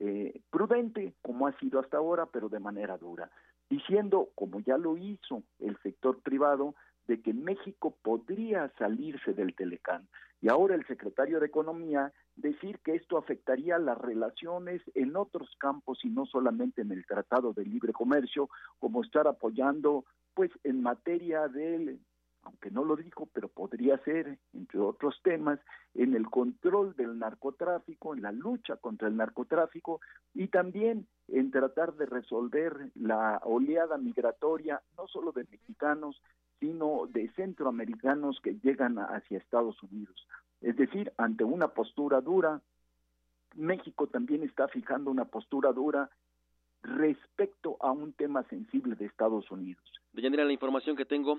eh, 0.00 0.40
prudente, 0.50 1.14
como 1.22 1.46
ha 1.46 1.52
sido 1.58 1.78
hasta 1.78 1.98
ahora, 1.98 2.26
pero 2.26 2.48
de 2.48 2.58
manera 2.58 2.96
dura, 2.96 3.30
diciendo, 3.68 4.30
como 4.34 4.60
ya 4.60 4.76
lo 4.78 4.96
hizo 4.96 5.42
el 5.58 5.76
sector 5.82 6.20
privado, 6.22 6.74
de 7.06 7.20
que 7.20 7.34
México 7.34 7.94
podría 8.02 8.72
salirse 8.78 9.32
del 9.32 9.54
Telecán. 9.54 10.08
Y 10.40 10.48
ahora 10.48 10.74
el 10.74 10.86
secretario 10.86 11.38
de 11.38 11.46
Economía 11.46 12.12
decir 12.36 12.78
que 12.84 12.94
esto 12.94 13.18
afectaría 13.18 13.78
las 13.78 13.98
relaciones 13.98 14.80
en 14.94 15.16
otros 15.16 15.50
campos 15.58 15.98
y 16.04 16.08
no 16.08 16.24
solamente 16.24 16.82
en 16.82 16.92
el 16.92 17.04
Tratado 17.04 17.52
de 17.52 17.64
Libre 17.66 17.92
Comercio, 17.92 18.48
como 18.78 19.02
estar 19.02 19.26
apoyando 19.26 20.04
pues 20.34 20.50
en 20.64 20.82
materia 20.82 21.48
del 21.48 22.00
aunque 22.42 22.70
no 22.70 22.84
lo 22.84 22.96
dijo, 22.96 23.28
pero 23.32 23.48
podría 23.48 23.98
ser, 23.98 24.38
entre 24.52 24.80
otros 24.80 25.20
temas, 25.22 25.60
en 25.94 26.14
el 26.14 26.28
control 26.30 26.94
del 26.96 27.18
narcotráfico, 27.18 28.14
en 28.14 28.22
la 28.22 28.32
lucha 28.32 28.76
contra 28.76 29.08
el 29.08 29.16
narcotráfico 29.16 30.00
y 30.34 30.48
también 30.48 31.06
en 31.28 31.50
tratar 31.50 31.94
de 31.94 32.06
resolver 32.06 32.90
la 32.94 33.40
oleada 33.44 33.98
migratoria, 33.98 34.80
no 34.96 35.06
solo 35.08 35.32
de 35.32 35.46
mexicanos, 35.50 36.20
sino 36.60 37.06
de 37.08 37.30
centroamericanos 37.32 38.40
que 38.40 38.56
llegan 38.62 38.98
hacia 38.98 39.38
Estados 39.38 39.82
Unidos. 39.82 40.26
Es 40.60 40.76
decir, 40.76 41.12
ante 41.16 41.44
una 41.44 41.68
postura 41.68 42.20
dura, 42.20 42.60
México 43.56 44.06
también 44.06 44.42
está 44.42 44.68
fijando 44.68 45.10
una 45.10 45.24
postura 45.24 45.72
dura 45.72 46.10
respecto 46.82 47.76
a 47.80 47.90
un 47.92 48.12
tema 48.12 48.42
sensible 48.44 48.94
de 48.94 49.06
Estados 49.06 49.50
Unidos. 49.50 49.82
De 50.12 50.28
la 50.30 50.52
información 50.52 50.96
que 50.96 51.04
tengo, 51.04 51.38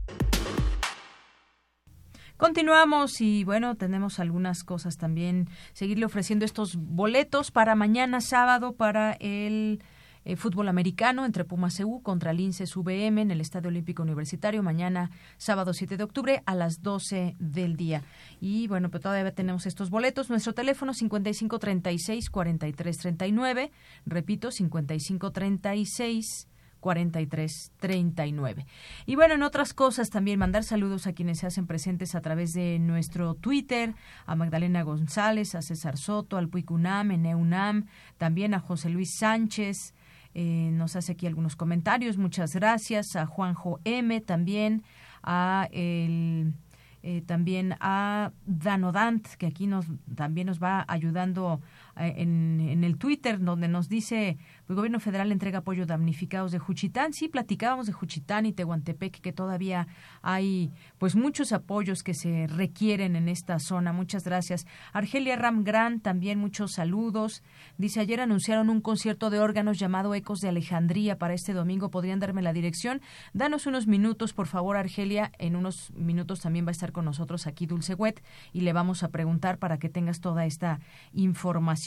Continuamos 2.41 3.21
y 3.21 3.43
bueno, 3.43 3.75
tenemos 3.75 4.19
algunas 4.19 4.63
cosas 4.63 4.97
también. 4.97 5.47
Seguirle 5.73 6.05
ofreciendo 6.05 6.43
estos 6.43 6.75
boletos 6.75 7.51
para 7.51 7.75
mañana 7.75 8.19
sábado 8.19 8.73
para 8.73 9.13
el 9.19 9.83
eh, 10.25 10.35
fútbol 10.35 10.67
americano 10.67 11.23
entre 11.23 11.45
Pumas 11.45 11.79
EU 11.79 12.01
contra 12.01 12.33
Linces 12.33 12.75
VM 12.75 13.21
en 13.21 13.29
el 13.29 13.41
Estadio 13.41 13.67
Olímpico 13.67 14.01
Universitario 14.01 14.63
mañana 14.63 15.11
sábado 15.37 15.71
7 15.71 15.97
de 15.97 16.03
octubre 16.03 16.41
a 16.47 16.55
las 16.55 16.81
12 16.81 17.35
del 17.37 17.75
día. 17.75 18.01
Y 18.39 18.67
bueno, 18.67 18.89
pues 18.89 19.03
todavía 19.03 19.35
tenemos 19.35 19.67
estos 19.67 19.91
boletos. 19.91 20.31
Nuestro 20.31 20.53
teléfono 20.53 20.95
5536 20.95 22.31
4339, 22.31 23.71
repito 24.07 24.49
5536 24.49 26.47
4339. 26.81 28.65
Y 29.05 29.15
bueno, 29.15 29.35
en 29.35 29.43
otras 29.43 29.73
cosas 29.73 30.09
también 30.09 30.39
mandar 30.39 30.65
saludos 30.65 31.07
a 31.07 31.13
quienes 31.13 31.39
se 31.39 31.47
hacen 31.47 31.67
presentes 31.67 32.15
a 32.15 32.21
través 32.21 32.53
de 32.53 32.79
nuestro 32.79 33.35
Twitter, 33.35 33.95
a 34.25 34.35
Magdalena 34.35 34.81
González, 34.81 35.55
a 35.55 35.61
César 35.61 35.97
Soto, 35.97 36.37
al 36.37 36.49
Puicunam, 36.49 37.11
Eneunam, 37.11 37.85
también 38.17 38.53
a 38.53 38.59
José 38.59 38.89
Luis 38.89 39.13
Sánchez, 39.13 39.93
eh, 40.33 40.71
nos 40.73 40.95
hace 40.95 41.13
aquí 41.13 41.27
algunos 41.27 41.55
comentarios, 41.55 42.17
muchas 42.17 42.55
gracias, 42.55 43.15
a 43.15 43.25
Juanjo 43.25 43.79
M 43.85 44.19
también, 44.21 44.83
a 45.23 45.69
el... 45.71 46.53
Eh, 47.03 47.23
también 47.25 47.75
a 47.79 48.31
Danodant, 48.45 49.27
que 49.39 49.47
aquí 49.47 49.65
nos 49.65 49.87
también 50.15 50.45
nos 50.45 50.61
va 50.61 50.85
ayudando 50.87 51.59
en, 51.95 52.83
el 52.83 52.97
Twitter, 52.97 53.39
donde 53.39 53.67
nos 53.67 53.89
dice 53.89 54.37
el 54.69 54.75
gobierno 54.75 54.99
federal 54.99 55.31
entrega 55.31 55.59
apoyo 55.59 55.85
damnificados 55.85 56.51
de 56.51 56.59
Juchitán. 56.59 57.13
Sí, 57.13 57.27
platicábamos 57.27 57.87
de 57.87 57.93
Juchitán 57.93 58.45
y 58.45 58.53
Tehuantepec, 58.53 59.19
que 59.19 59.33
todavía 59.33 59.87
hay 60.21 60.71
pues 60.97 61.15
muchos 61.15 61.51
apoyos 61.51 62.03
que 62.03 62.13
se 62.13 62.47
requieren 62.47 63.15
en 63.15 63.27
esta 63.27 63.59
zona. 63.59 63.91
Muchas 63.93 64.23
gracias. 64.23 64.65
Argelia 64.93 65.35
Ram 65.35 65.63
Gran, 65.63 65.99
también 65.99 66.39
muchos 66.39 66.73
saludos. 66.73 67.43
Dice, 67.77 67.99
ayer 67.99 68.21
anunciaron 68.21 68.69
un 68.69 68.81
concierto 68.81 69.29
de 69.29 69.39
órganos 69.39 69.77
llamado 69.77 70.15
Ecos 70.15 70.39
de 70.39 70.49
Alejandría 70.49 71.17
para 71.17 71.33
este 71.33 71.53
domingo. 71.53 71.91
¿Podrían 71.91 72.19
darme 72.19 72.41
la 72.41 72.53
dirección? 72.53 73.01
Danos 73.33 73.65
unos 73.65 73.87
minutos, 73.87 74.33
por 74.33 74.47
favor, 74.47 74.77
Argelia. 74.77 75.31
En 75.37 75.55
unos 75.55 75.91
minutos 75.93 76.39
también 76.39 76.65
va 76.65 76.69
a 76.69 76.71
estar 76.71 76.91
con 76.91 77.05
nosotros 77.05 77.47
aquí 77.47 77.65
Dulce 77.65 77.95
Wet 77.95 78.23
y 78.53 78.61
le 78.61 78.73
vamos 78.73 79.03
a 79.03 79.09
preguntar 79.09 79.57
para 79.57 79.77
que 79.77 79.89
tengas 79.89 80.21
toda 80.21 80.45
esta 80.45 80.79
información. 81.13 81.80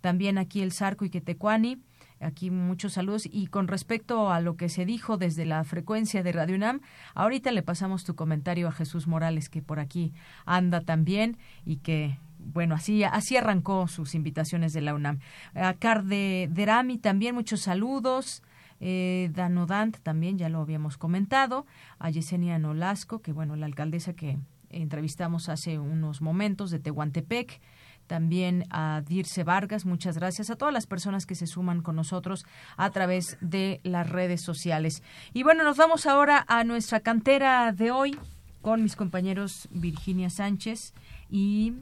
También 0.00 0.38
aquí 0.38 0.62
el 0.62 0.72
Zarco 0.72 1.04
y 1.04 1.10
Quetecuani. 1.10 1.78
Aquí 2.20 2.50
muchos 2.50 2.94
saludos. 2.94 3.28
Y 3.30 3.48
con 3.48 3.68
respecto 3.68 4.30
a 4.30 4.40
lo 4.40 4.56
que 4.56 4.68
se 4.68 4.84
dijo 4.84 5.16
desde 5.16 5.44
la 5.44 5.62
frecuencia 5.64 6.22
de 6.22 6.32
Radio 6.32 6.56
UNAM, 6.56 6.80
ahorita 7.14 7.50
le 7.52 7.62
pasamos 7.62 8.04
tu 8.04 8.14
comentario 8.14 8.68
a 8.68 8.72
Jesús 8.72 9.06
Morales, 9.06 9.48
que 9.48 9.62
por 9.62 9.78
aquí 9.80 10.12
anda 10.46 10.80
también 10.80 11.36
y 11.64 11.76
que 11.76 12.18
bueno, 12.38 12.74
así, 12.74 13.04
así 13.04 13.36
arrancó 13.36 13.88
sus 13.88 14.14
invitaciones 14.14 14.72
de 14.72 14.82
la 14.82 14.94
UNAM. 14.94 15.20
A 15.54 15.74
Carde 15.74 16.48
Derami 16.50 16.98
también 16.98 17.34
muchos 17.34 17.62
saludos. 17.62 18.42
Eh, 18.80 19.30
Danodant 19.32 19.98
también, 19.98 20.36
ya 20.36 20.48
lo 20.48 20.60
habíamos 20.60 20.98
comentado. 20.98 21.66
A 21.98 22.10
Yesenia 22.10 22.58
Nolasco, 22.58 23.20
que 23.22 23.32
bueno, 23.32 23.56
la 23.56 23.66
alcaldesa 23.66 24.12
que 24.12 24.38
entrevistamos 24.70 25.48
hace 25.48 25.78
unos 25.78 26.20
momentos 26.20 26.70
de 26.70 26.80
Tehuantepec 26.80 27.60
también 28.06 28.64
a 28.70 29.02
Dirce 29.06 29.44
Vargas, 29.44 29.86
muchas 29.86 30.18
gracias 30.18 30.50
a 30.50 30.56
todas 30.56 30.74
las 30.74 30.86
personas 30.86 31.26
que 31.26 31.34
se 31.34 31.46
suman 31.46 31.80
con 31.82 31.96
nosotros 31.96 32.44
a 32.76 32.90
través 32.90 33.36
de 33.40 33.80
las 33.82 34.08
redes 34.08 34.42
sociales. 34.42 35.02
Y 35.32 35.42
bueno, 35.42 35.64
nos 35.64 35.76
vamos 35.76 36.06
ahora 36.06 36.44
a 36.48 36.64
nuestra 36.64 37.00
cantera 37.00 37.72
de 37.72 37.90
hoy 37.90 38.18
con 38.60 38.82
mis 38.82 38.96
compañeros 38.96 39.68
Virginia 39.70 40.30
Sánchez 40.30 40.94
y 41.30 41.74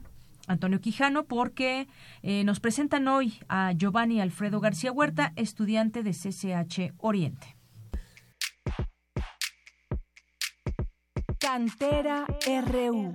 Antonio 0.47 0.81
Quijano 0.81 1.25
porque 1.25 1.87
eh, 2.23 2.45
nos 2.45 2.61
presentan 2.61 3.09
hoy 3.09 3.39
a 3.49 3.73
Giovanni 3.73 4.21
Alfredo 4.21 4.61
García 4.61 4.93
Huerta, 4.93 5.33
estudiante 5.37 6.03
de 6.03 6.11
CCH 6.11 6.93
Oriente. 6.99 7.57
Cantera 11.39 12.25
RU. 12.67 13.13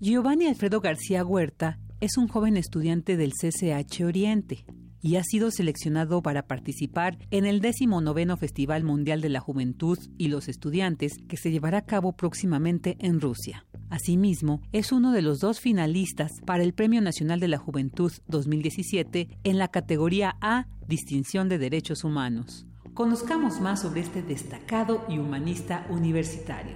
Giovanni 0.00 0.46
Alfredo 0.46 0.80
García 0.80 1.24
Huerta 1.24 1.78
es 2.00 2.16
un 2.16 2.26
joven 2.26 2.56
estudiante 2.56 3.16
del 3.16 3.32
CCH 3.32 4.02
Oriente 4.04 4.64
y 5.00 5.16
ha 5.16 5.24
sido 5.24 5.50
seleccionado 5.50 6.22
para 6.22 6.46
participar 6.46 7.18
en 7.30 7.44
el 7.44 7.60
19 7.60 8.36
Festival 8.36 8.84
Mundial 8.84 9.20
de 9.20 9.28
la 9.28 9.40
Juventud 9.40 9.98
y 10.18 10.28
los 10.28 10.48
Estudiantes 10.48 11.12
que 11.28 11.36
se 11.36 11.50
llevará 11.50 11.78
a 11.78 11.86
cabo 11.86 12.12
próximamente 12.12 12.96
en 13.00 13.20
Rusia. 13.20 13.64
Asimismo, 13.90 14.62
es 14.72 14.90
uno 14.90 15.12
de 15.12 15.22
los 15.22 15.40
dos 15.40 15.60
finalistas 15.60 16.32
para 16.46 16.62
el 16.62 16.72
Premio 16.72 17.00
Nacional 17.00 17.40
de 17.40 17.48
la 17.48 17.58
Juventud 17.58 18.12
2017 18.28 19.28
en 19.44 19.58
la 19.58 19.68
categoría 19.68 20.36
A 20.40 20.66
Distinción 20.88 21.48
de 21.48 21.58
Derechos 21.58 22.04
Humanos. 22.04 22.66
Conozcamos 22.94 23.58
más 23.58 23.80
sobre 23.80 24.02
este 24.02 24.20
destacado 24.20 25.02
y 25.08 25.16
humanista 25.16 25.86
universitario. 25.88 26.74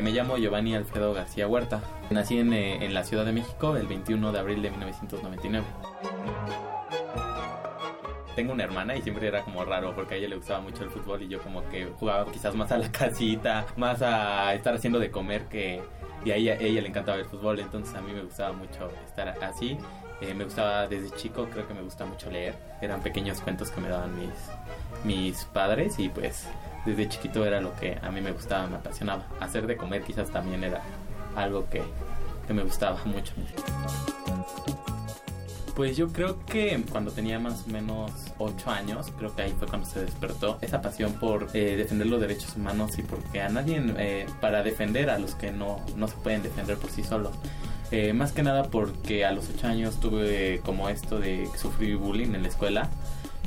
Me 0.00 0.10
llamo 0.10 0.38
Giovanni 0.38 0.74
Alfredo 0.74 1.12
García 1.12 1.46
Huerta. 1.46 1.82
Nací 2.08 2.38
en, 2.38 2.54
eh, 2.54 2.82
en, 2.82 2.94
la 2.94 3.04
Ciudad 3.04 3.26
de 3.26 3.32
México 3.32 3.76
el 3.76 3.86
21 3.86 4.32
de 4.32 4.38
abril 4.38 4.62
de 4.62 4.70
1999. 4.70 5.66
Tengo 8.34 8.54
una 8.54 8.64
hermana 8.64 8.96
y 8.96 9.02
siempre 9.02 9.28
era 9.28 9.42
como 9.42 9.62
raro 9.62 9.94
porque 9.94 10.14
a 10.14 10.16
ella 10.16 10.28
le 10.28 10.36
gustaba 10.36 10.62
mucho 10.62 10.82
el 10.82 10.88
fútbol 10.88 11.22
y 11.24 11.28
yo 11.28 11.42
como 11.42 11.68
que 11.68 11.92
jugaba 11.98 12.24
quizás 12.32 12.54
más 12.54 12.72
a 12.72 12.78
la 12.78 12.90
casita, 12.92 13.66
más 13.76 14.00
a 14.00 14.54
estar 14.54 14.74
haciendo 14.74 14.98
de 14.98 15.10
comer 15.10 15.44
que... 15.44 15.82
Y 16.24 16.30
a 16.30 16.36
ella, 16.36 16.54
ella 16.54 16.80
le 16.80 16.88
encantaba 16.88 17.18
el 17.18 17.24
fútbol, 17.26 17.60
entonces 17.60 17.94
a 17.94 18.00
mí 18.00 18.12
me 18.12 18.22
gustaba 18.22 18.52
mucho 18.52 18.90
estar 19.06 19.28
así. 19.42 19.76
Eh, 20.20 20.34
me 20.34 20.44
gustaba 20.44 20.86
desde 20.86 21.10
chico, 21.16 21.48
creo 21.50 21.66
que 21.66 21.74
me 21.74 21.82
gusta 21.82 22.04
mucho 22.04 22.30
leer. 22.30 22.54
Eran 22.80 23.00
pequeños 23.00 23.40
cuentos 23.40 23.70
que 23.70 23.80
me 23.80 23.88
daban 23.88 24.14
mis, 24.18 24.30
mis 25.04 25.44
padres 25.46 25.98
y 25.98 26.08
pues 26.08 26.46
desde 26.84 27.08
chiquito 27.08 27.44
era 27.44 27.60
lo 27.60 27.74
que 27.76 27.98
a 28.02 28.10
mí 28.10 28.20
me 28.20 28.32
gustaba, 28.32 28.66
me 28.66 28.76
apasionaba. 28.76 29.24
Hacer 29.40 29.66
de 29.66 29.76
comer 29.76 30.02
quizás 30.02 30.30
también 30.30 30.64
era 30.64 30.82
algo 31.36 31.68
que, 31.70 31.82
que 32.46 32.52
me 32.52 32.62
gustaba 32.62 33.00
mucho. 33.04 33.32
Pues 35.74 35.96
yo 35.96 36.08
creo 36.08 36.44
que 36.44 36.84
cuando 36.90 37.10
tenía 37.10 37.38
más 37.38 37.64
o 37.66 37.70
menos 37.70 38.12
8 38.36 38.70
años, 38.70 39.10
creo 39.16 39.34
que 39.34 39.42
ahí 39.42 39.54
fue 39.58 39.66
cuando 39.66 39.88
se 39.88 40.04
despertó 40.04 40.58
esa 40.60 40.82
pasión 40.82 41.14
por 41.14 41.48
eh, 41.54 41.76
defender 41.76 42.06
los 42.06 42.20
derechos 42.20 42.54
humanos 42.54 42.98
y 42.98 43.02
porque 43.02 43.40
a 43.40 43.48
nadie, 43.48 43.82
eh, 43.96 44.26
para 44.42 44.62
defender 44.62 45.08
a 45.08 45.18
los 45.18 45.34
que 45.36 45.52
no, 45.52 45.80
no 45.96 46.06
se 46.06 46.16
pueden 46.16 46.42
defender 46.42 46.76
por 46.76 46.90
sí 46.90 47.02
solos. 47.02 47.32
Eh, 47.90 48.12
más 48.12 48.32
que 48.32 48.42
nada 48.42 48.64
porque 48.64 49.24
a 49.24 49.32
los 49.32 49.48
8 49.48 49.66
años 49.66 49.98
tuve 49.98 50.60
como 50.64 50.88
esto 50.88 51.18
de 51.18 51.48
sufrir 51.56 51.96
bullying 51.96 52.34
en 52.34 52.42
la 52.42 52.48
escuela. 52.48 52.88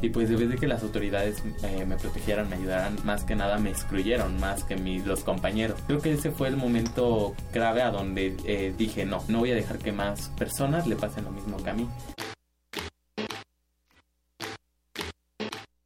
Y 0.02 0.10
pues 0.10 0.28
de 0.28 0.36
vez 0.36 0.50
de 0.50 0.58
que 0.58 0.68
las 0.68 0.84
autoridades 0.84 1.42
eh, 1.64 1.86
me 1.86 1.96
protegieran, 1.96 2.50
me 2.50 2.58
ayudaran, 2.58 2.98
más 3.06 3.24
que 3.24 3.36
nada 3.36 3.58
me 3.58 3.70
excluyeron, 3.70 4.38
más 4.38 4.66
que 4.66 4.76
mis, 4.76 5.06
los 5.06 5.24
compañeros. 5.24 5.80
Creo 5.88 6.02
que 6.02 6.12
ese 6.12 6.32
fue 6.32 6.50
el 6.50 6.58
momento 6.58 7.34
grave 7.54 7.84
a 7.84 7.90
donde 7.90 8.36
eh, 8.46 8.74
dije, 8.78 9.06
no, 9.06 9.24
no 9.30 9.40
voy 9.40 9.52
a 9.52 9.56
dejar 9.56 9.78
que 9.78 9.94
más 9.94 10.28
personas 10.38 10.88
le 10.88 10.98
pasen 10.98 11.24
lo 11.24 11.32
mismo 11.32 11.56
que 11.64 11.70
a 11.70 11.74
mí. 11.74 11.88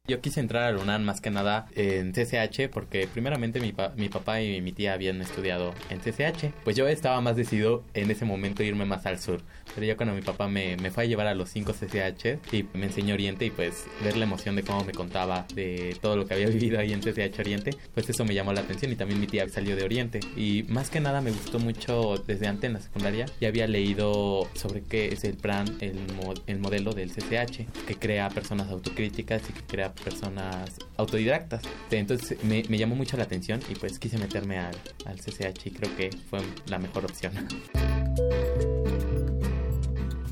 Yo 0.08 0.22
quise 0.22 0.40
entrar 0.40 0.74
a 0.74 0.78
UNAM 0.78 1.02
más 1.02 1.20
que 1.20 1.30
nada 1.30 1.66
en 1.76 2.12
CCH 2.12 2.70
porque 2.72 3.06
primeramente 3.12 3.60
mi, 3.60 3.74
mi 3.96 4.08
papá 4.08 4.40
y 4.40 4.62
mi 4.62 4.72
tía 4.72 4.94
habían 4.94 5.20
estudiado 5.20 5.74
en 5.90 6.00
CCH. 6.00 6.54
Pues 6.64 6.76
yo 6.76 6.88
estaba 6.88 7.20
más 7.20 7.36
decidido 7.36 7.84
en 7.92 8.10
ese 8.10 8.24
momento 8.24 8.62
irme 8.62 8.86
más 8.86 9.04
al 9.04 9.18
sur. 9.18 9.42
Pero 9.78 9.86
ya 9.86 9.96
cuando 9.96 10.12
mi 10.12 10.22
papá 10.22 10.48
me, 10.48 10.76
me 10.78 10.90
fue 10.90 11.04
a 11.04 11.06
llevar 11.06 11.28
a 11.28 11.36
los 11.36 11.50
5 11.50 11.72
CCH 11.72 12.52
y 12.52 12.64
me 12.74 12.86
enseñó 12.86 13.14
Oriente 13.14 13.44
y 13.46 13.50
pues 13.50 13.86
ver 14.02 14.16
la 14.16 14.24
emoción 14.24 14.56
de 14.56 14.64
cómo 14.64 14.84
me 14.84 14.90
contaba 14.90 15.46
de 15.54 15.96
todo 16.02 16.16
lo 16.16 16.26
que 16.26 16.34
había 16.34 16.46
vivido 16.48 16.80
ahí 16.80 16.92
en 16.92 17.00
CCH 17.00 17.38
Oriente, 17.38 17.70
pues 17.94 18.10
eso 18.10 18.24
me 18.24 18.34
llamó 18.34 18.52
la 18.52 18.62
atención 18.62 18.90
y 18.90 18.96
también 18.96 19.20
mi 19.20 19.28
tía 19.28 19.48
salió 19.48 19.76
de 19.76 19.84
Oriente. 19.84 20.18
Y 20.36 20.64
más 20.66 20.90
que 20.90 20.98
nada 20.98 21.20
me 21.20 21.30
gustó 21.30 21.60
mucho 21.60 22.16
desde 22.26 22.48
antes 22.48 22.66
en 22.66 22.72
la 22.72 22.80
secundaria. 22.80 23.26
Ya 23.40 23.46
había 23.46 23.68
leído 23.68 24.48
sobre 24.54 24.82
qué 24.82 25.10
es 25.12 25.22
el 25.22 25.36
plan, 25.36 25.68
el, 25.78 25.96
el 26.48 26.58
modelo 26.58 26.92
del 26.92 27.12
CCH, 27.12 27.68
que 27.86 27.94
crea 27.94 28.30
personas 28.30 28.70
autocríticas 28.70 29.48
y 29.48 29.52
que 29.52 29.62
crea 29.62 29.94
personas 29.94 30.76
autodidactas. 30.96 31.62
Entonces 31.92 32.42
me, 32.42 32.64
me, 32.68 32.78
llamó 32.78 32.96
mucho 32.96 33.16
la 33.16 33.22
atención 33.22 33.60
y 33.68 33.76
pues 33.76 34.00
quise 34.00 34.18
meterme 34.18 34.58
al, 34.58 34.74
al 35.04 35.20
CCH 35.20 35.66
y 35.66 35.70
creo 35.70 35.96
que 35.96 36.10
fue 36.28 36.40
la 36.66 36.80
mejor 36.80 37.04
opción. 37.04 37.32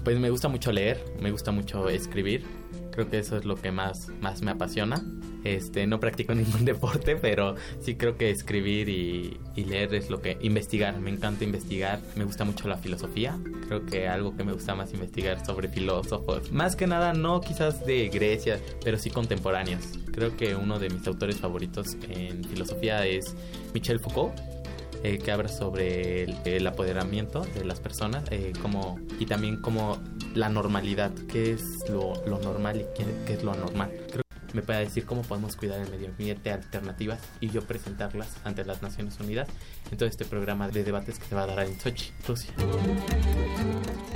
Pues 0.06 0.20
me 0.20 0.30
gusta 0.30 0.46
mucho 0.46 0.70
leer, 0.70 1.04
me 1.20 1.32
gusta 1.32 1.50
mucho 1.50 1.88
escribir. 1.88 2.44
Creo 2.92 3.10
que 3.10 3.18
eso 3.18 3.36
es 3.36 3.44
lo 3.44 3.56
que 3.56 3.72
más, 3.72 4.08
más 4.20 4.40
me 4.40 4.52
apasiona. 4.52 5.04
Este, 5.42 5.84
no 5.88 5.98
practico 5.98 6.32
ningún 6.36 6.64
deporte, 6.64 7.16
pero 7.16 7.56
sí 7.80 7.96
creo 7.96 8.16
que 8.16 8.30
escribir 8.30 8.88
y, 8.88 9.36
y, 9.56 9.64
leer 9.64 9.92
es 9.96 10.08
lo 10.08 10.22
que... 10.22 10.38
Investigar, 10.42 10.96
me 11.00 11.10
encanta 11.10 11.42
investigar. 11.42 11.98
Me 12.14 12.22
gusta 12.22 12.44
mucho 12.44 12.68
la 12.68 12.76
filosofía. 12.76 13.36
Creo 13.66 13.84
que 13.84 14.06
algo 14.06 14.36
que 14.36 14.44
me 14.44 14.52
gusta 14.52 14.76
más 14.76 14.92
investigar 14.92 15.44
sobre 15.44 15.66
filósofos. 15.66 16.52
Más 16.52 16.76
que 16.76 16.86
nada, 16.86 17.12
no 17.12 17.40
quizás 17.40 17.84
de 17.84 18.08
Grecia, 18.08 18.60
pero 18.84 18.98
sí 18.98 19.10
contemporáneos. 19.10 19.98
Creo 20.12 20.36
que 20.36 20.54
uno 20.54 20.78
de 20.78 20.88
mis 20.88 21.04
autores 21.08 21.38
favoritos 21.38 21.96
en 22.08 22.44
filosofía 22.44 23.04
es 23.04 23.34
Michel 23.74 23.98
Foucault 23.98 24.55
eh, 25.02 25.18
que 25.18 25.32
habla 25.32 25.48
sobre 25.48 26.24
el, 26.24 26.36
el, 26.44 26.66
apoderamiento 26.66 27.42
de 27.54 27.64
las 27.64 27.80
personas 27.80 28.24
eh, 28.30 28.52
como, 28.62 28.98
y 29.18 29.26
también 29.26 29.60
como 29.60 29.98
la 30.34 30.48
normalidad, 30.48 31.12
qué 31.28 31.52
es 31.52 31.88
lo, 31.88 32.14
lo 32.26 32.38
normal 32.38 32.80
y 32.80 32.84
qué, 32.96 33.04
qué, 33.26 33.34
es 33.34 33.42
lo 33.42 33.52
anormal. 33.52 33.90
Creo 34.10 34.24
que 34.48 34.54
me 34.54 34.62
puede 34.62 34.80
decir 34.80 35.04
cómo 35.04 35.22
podemos 35.22 35.56
cuidar 35.56 35.80
el 35.80 35.90
medio 35.90 36.08
ambiente, 36.08 36.50
alternativas 36.50 37.20
y 37.40 37.50
yo 37.50 37.62
presentarlas 37.62 38.36
ante 38.44 38.64
las 38.64 38.82
Naciones 38.82 39.18
Unidas 39.20 39.48
en 39.90 39.98
todo 39.98 40.08
este 40.08 40.24
programa 40.24 40.68
de 40.68 40.84
debates 40.84 41.18
que 41.18 41.26
se 41.26 41.34
va 41.34 41.42
a 41.42 41.46
dar 41.46 41.66
en 41.66 41.78
Sochi, 41.78 42.10
Rusia. 42.26 42.52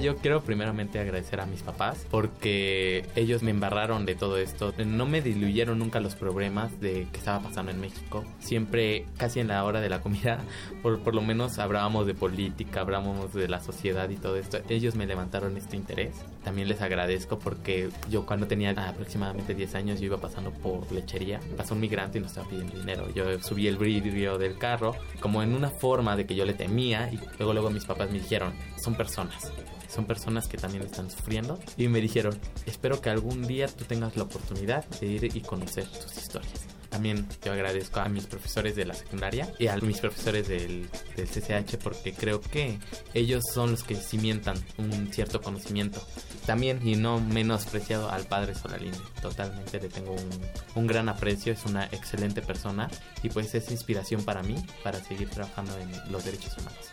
Yo 0.00 0.16
quiero 0.16 0.40
primeramente 0.42 0.98
agradecer 0.98 1.40
a 1.40 1.46
mis 1.46 1.62
papás 1.62 2.06
porque 2.10 3.04
ellos 3.16 3.42
me 3.42 3.50
embarraron 3.50 4.06
de 4.06 4.14
todo 4.14 4.38
esto. 4.38 4.72
No 4.86 5.04
me 5.04 5.20
diluyeron 5.20 5.78
nunca 5.78 6.00
los 6.00 6.14
problemas 6.14 6.80
de 6.80 7.06
que 7.12 7.18
estaba 7.18 7.40
pasando 7.40 7.70
en 7.70 7.80
México. 7.80 8.24
Siempre, 8.38 9.04
casi 9.18 9.40
en 9.40 9.48
la 9.48 9.62
hora 9.62 9.82
de 9.82 9.90
la 9.90 10.00
comida, 10.00 10.38
por, 10.82 11.00
por 11.00 11.14
lo 11.14 11.20
menos 11.20 11.58
hablábamos 11.58 12.06
de 12.06 12.14
política, 12.14 12.80
hablábamos 12.80 13.34
de 13.34 13.46
la 13.48 13.60
sociedad 13.60 14.08
y 14.08 14.16
todo 14.16 14.36
esto. 14.36 14.60
Ellos 14.70 14.94
me 14.94 15.06
levantaron 15.06 15.56
este 15.58 15.76
interés. 15.76 16.14
También 16.44 16.68
les 16.68 16.80
agradezco 16.80 17.38
porque 17.38 17.90
yo 18.08 18.24
cuando 18.24 18.46
tenía 18.46 18.70
aproximadamente 18.70 19.54
10 19.54 19.74
años 19.74 20.00
yo 20.00 20.06
iba 20.06 20.18
pasando 20.18 20.50
por 20.50 20.90
lechería. 20.92 21.40
Pasó 21.58 21.74
un 21.74 21.80
migrante 21.80 22.16
y 22.16 22.20
nos 22.22 22.30
estaba 22.30 22.48
pidiendo 22.48 22.78
dinero. 22.78 23.12
Yo 23.14 23.38
subí 23.40 23.68
el 23.68 23.76
vidrio 23.76 24.38
del 24.38 24.56
carro 24.56 24.96
como 25.20 25.42
en 25.42 25.52
una 25.60 25.70
forma 25.70 26.16
de 26.16 26.26
que 26.26 26.34
yo 26.34 26.44
le 26.44 26.54
temía 26.54 27.10
y 27.12 27.20
luego 27.38 27.52
luego 27.52 27.70
mis 27.70 27.84
papás 27.84 28.10
me 28.10 28.18
dijeron, 28.18 28.52
son 28.82 28.94
personas 28.94 29.52
son 29.90 30.06
personas 30.06 30.46
que 30.46 30.56
también 30.56 30.84
están 30.84 31.10
sufriendo 31.10 31.58
y 31.76 31.88
me 31.88 32.00
dijeron, 32.00 32.38
espero 32.64 33.00
que 33.00 33.10
algún 33.10 33.46
día 33.46 33.66
tú 33.66 33.84
tengas 33.84 34.16
la 34.16 34.22
oportunidad 34.22 34.86
de 35.00 35.06
ir 35.06 35.36
y 35.36 35.40
conocer 35.40 35.84
sus 35.86 36.16
historias. 36.16 36.69
También 36.90 37.26
yo 37.44 37.52
agradezco 37.52 38.00
a 38.00 38.08
mis 38.08 38.26
profesores 38.26 38.74
de 38.76 38.84
la 38.84 38.94
secundaria 38.94 39.52
y 39.58 39.68
a 39.68 39.76
mis 39.76 40.00
profesores 40.00 40.48
del, 40.48 40.88
del 41.16 41.28
CCH 41.28 41.76
porque 41.82 42.12
creo 42.12 42.40
que 42.40 42.78
ellos 43.14 43.44
son 43.52 43.70
los 43.70 43.84
que 43.84 43.94
cimientan 43.94 44.56
un 44.76 45.12
cierto 45.12 45.40
conocimiento. 45.40 46.04
También, 46.46 46.86
y 46.86 46.96
no 46.96 47.20
menospreciado, 47.20 48.10
al 48.10 48.24
padre 48.24 48.54
Solalinde. 48.54 48.98
Totalmente 49.22 49.80
le 49.80 49.88
tengo 49.88 50.12
un, 50.12 50.30
un 50.74 50.86
gran 50.86 51.08
aprecio, 51.08 51.52
es 51.52 51.64
una 51.64 51.84
excelente 51.86 52.42
persona 52.42 52.90
y 53.22 53.28
pues 53.28 53.54
es 53.54 53.70
inspiración 53.70 54.24
para 54.24 54.42
mí 54.42 54.56
para 54.82 54.98
seguir 55.00 55.30
trabajando 55.30 55.78
en 55.78 56.12
los 56.12 56.24
derechos 56.24 56.56
humanos. 56.58 56.90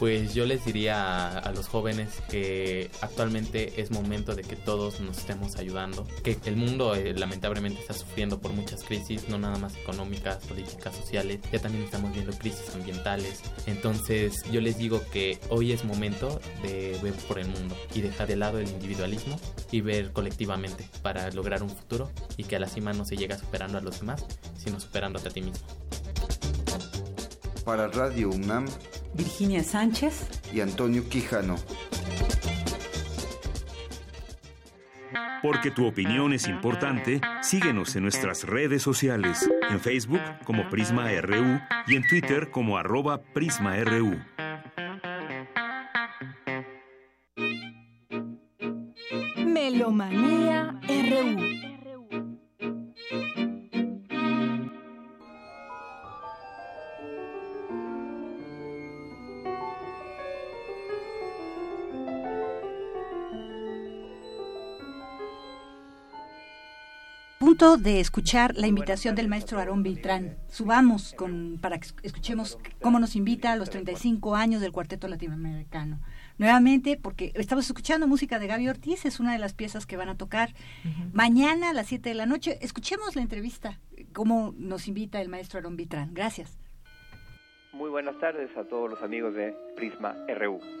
Pues 0.00 0.32
yo 0.32 0.46
les 0.46 0.64
diría 0.64 1.28
a, 1.28 1.52
los 1.52 1.68
jóvenes 1.68 2.22
que 2.30 2.90
actualmente 3.02 3.82
es 3.82 3.90
momento 3.90 4.34
de 4.34 4.42
que 4.44 4.56
todos 4.56 4.98
nos 5.00 5.18
estemos 5.18 5.56
ayudando, 5.56 6.08
que 6.24 6.38
el 6.46 6.56
mundo 6.56 6.94
eh, 6.94 7.12
lamentablemente 7.12 7.82
está 7.82 7.92
sufriendo 7.92 8.40
por 8.40 8.54
muchas 8.54 8.82
crisis, 8.82 9.28
no 9.28 9.36
nada 9.36 9.58
más 9.58 9.76
económicas, 9.76 10.38
políticas, 10.46 10.96
sociales, 10.96 11.40
ya 11.52 11.58
también 11.58 11.84
estamos 11.84 12.14
viendo 12.14 12.32
crisis 12.32 12.74
ambientales. 12.74 13.42
Entonces 13.66 14.42
yo 14.50 14.62
les 14.62 14.78
digo 14.78 15.02
que 15.12 15.38
hoy 15.50 15.72
es 15.72 15.84
momento 15.84 16.40
de 16.62 16.98
ver 17.02 17.12
por 17.28 17.38
el 17.38 17.48
mundo 17.48 17.76
y 17.94 18.00
dejar 18.00 18.26
de 18.26 18.36
lado 18.36 18.58
el 18.58 18.70
individualismo 18.70 19.38
y 19.70 19.82
ver 19.82 20.12
colectivamente 20.14 20.88
para 21.02 21.30
lograr 21.32 21.62
un 21.62 21.68
futuro 21.68 22.10
y 22.38 22.44
que 22.44 22.56
a 22.56 22.58
la 22.58 22.68
cima 22.68 22.94
no 22.94 23.04
se 23.04 23.18
llega 23.18 23.36
superando 23.36 23.76
a 23.76 23.82
los 23.82 24.00
demás, 24.00 24.24
sino 24.56 24.80
superándote 24.80 25.28
a 25.28 25.30
ti 25.30 25.42
mismo. 25.42 25.66
Para 27.70 27.86
Radio 27.86 28.30
UNAM, 28.30 28.66
Virginia 29.14 29.62
Sánchez 29.62 30.26
y 30.52 30.60
Antonio 30.60 31.08
Quijano. 31.08 31.54
Porque 35.40 35.70
tu 35.70 35.86
opinión 35.86 36.32
es 36.32 36.48
importante, 36.48 37.20
síguenos 37.42 37.94
en 37.94 38.02
nuestras 38.02 38.42
redes 38.42 38.82
sociales, 38.82 39.48
en 39.70 39.78
Facebook 39.78 40.20
como 40.44 40.68
Prisma 40.68 41.12
RU 41.20 41.60
y 41.86 41.94
en 41.94 42.02
Twitter 42.08 42.50
como 42.50 42.76
arroba 42.76 43.22
PrismaRU. 43.22 44.18
Melomanía 49.46 50.80
RU 50.88 51.59
de 67.60 68.00
escuchar 68.00 68.56
la 68.56 68.68
invitación 68.68 69.14
del 69.14 69.28
maestro 69.28 69.58
Aarón 69.58 69.82
Beltrán. 69.82 70.38
Subamos 70.48 71.12
con, 71.12 71.58
para 71.60 71.78
que 71.78 71.88
escuchemos 72.02 72.58
cómo 72.80 72.98
nos 72.98 73.16
invita 73.16 73.52
a 73.52 73.56
los 73.56 73.68
35 73.68 74.34
años 74.34 74.62
del 74.62 74.72
Cuarteto 74.72 75.08
Latinoamericano. 75.08 76.00
Nuevamente, 76.38 76.96
porque 76.96 77.32
estamos 77.34 77.66
escuchando 77.66 78.06
música 78.06 78.38
de 78.38 78.46
Gaby 78.46 78.70
Ortiz, 78.70 79.04
es 79.04 79.20
una 79.20 79.34
de 79.34 79.38
las 79.38 79.52
piezas 79.52 79.84
que 79.84 79.98
van 79.98 80.08
a 80.08 80.16
tocar 80.16 80.54
mañana 81.12 81.68
a 81.68 81.72
las 81.74 81.88
7 81.88 82.08
de 82.08 82.14
la 82.14 82.24
noche. 82.24 82.58
Escuchemos 82.62 83.14
la 83.14 83.20
entrevista, 83.20 83.78
cómo 84.14 84.54
nos 84.56 84.88
invita 84.88 85.20
el 85.20 85.28
maestro 85.28 85.58
Aarón 85.58 85.76
Beltrán. 85.76 86.14
Gracias. 86.14 86.58
Muy 87.74 87.90
buenas 87.90 88.18
tardes 88.20 88.56
a 88.56 88.64
todos 88.64 88.88
los 88.88 89.02
amigos 89.02 89.34
de 89.34 89.54
Prisma 89.76 90.16
RU. 90.34 90.79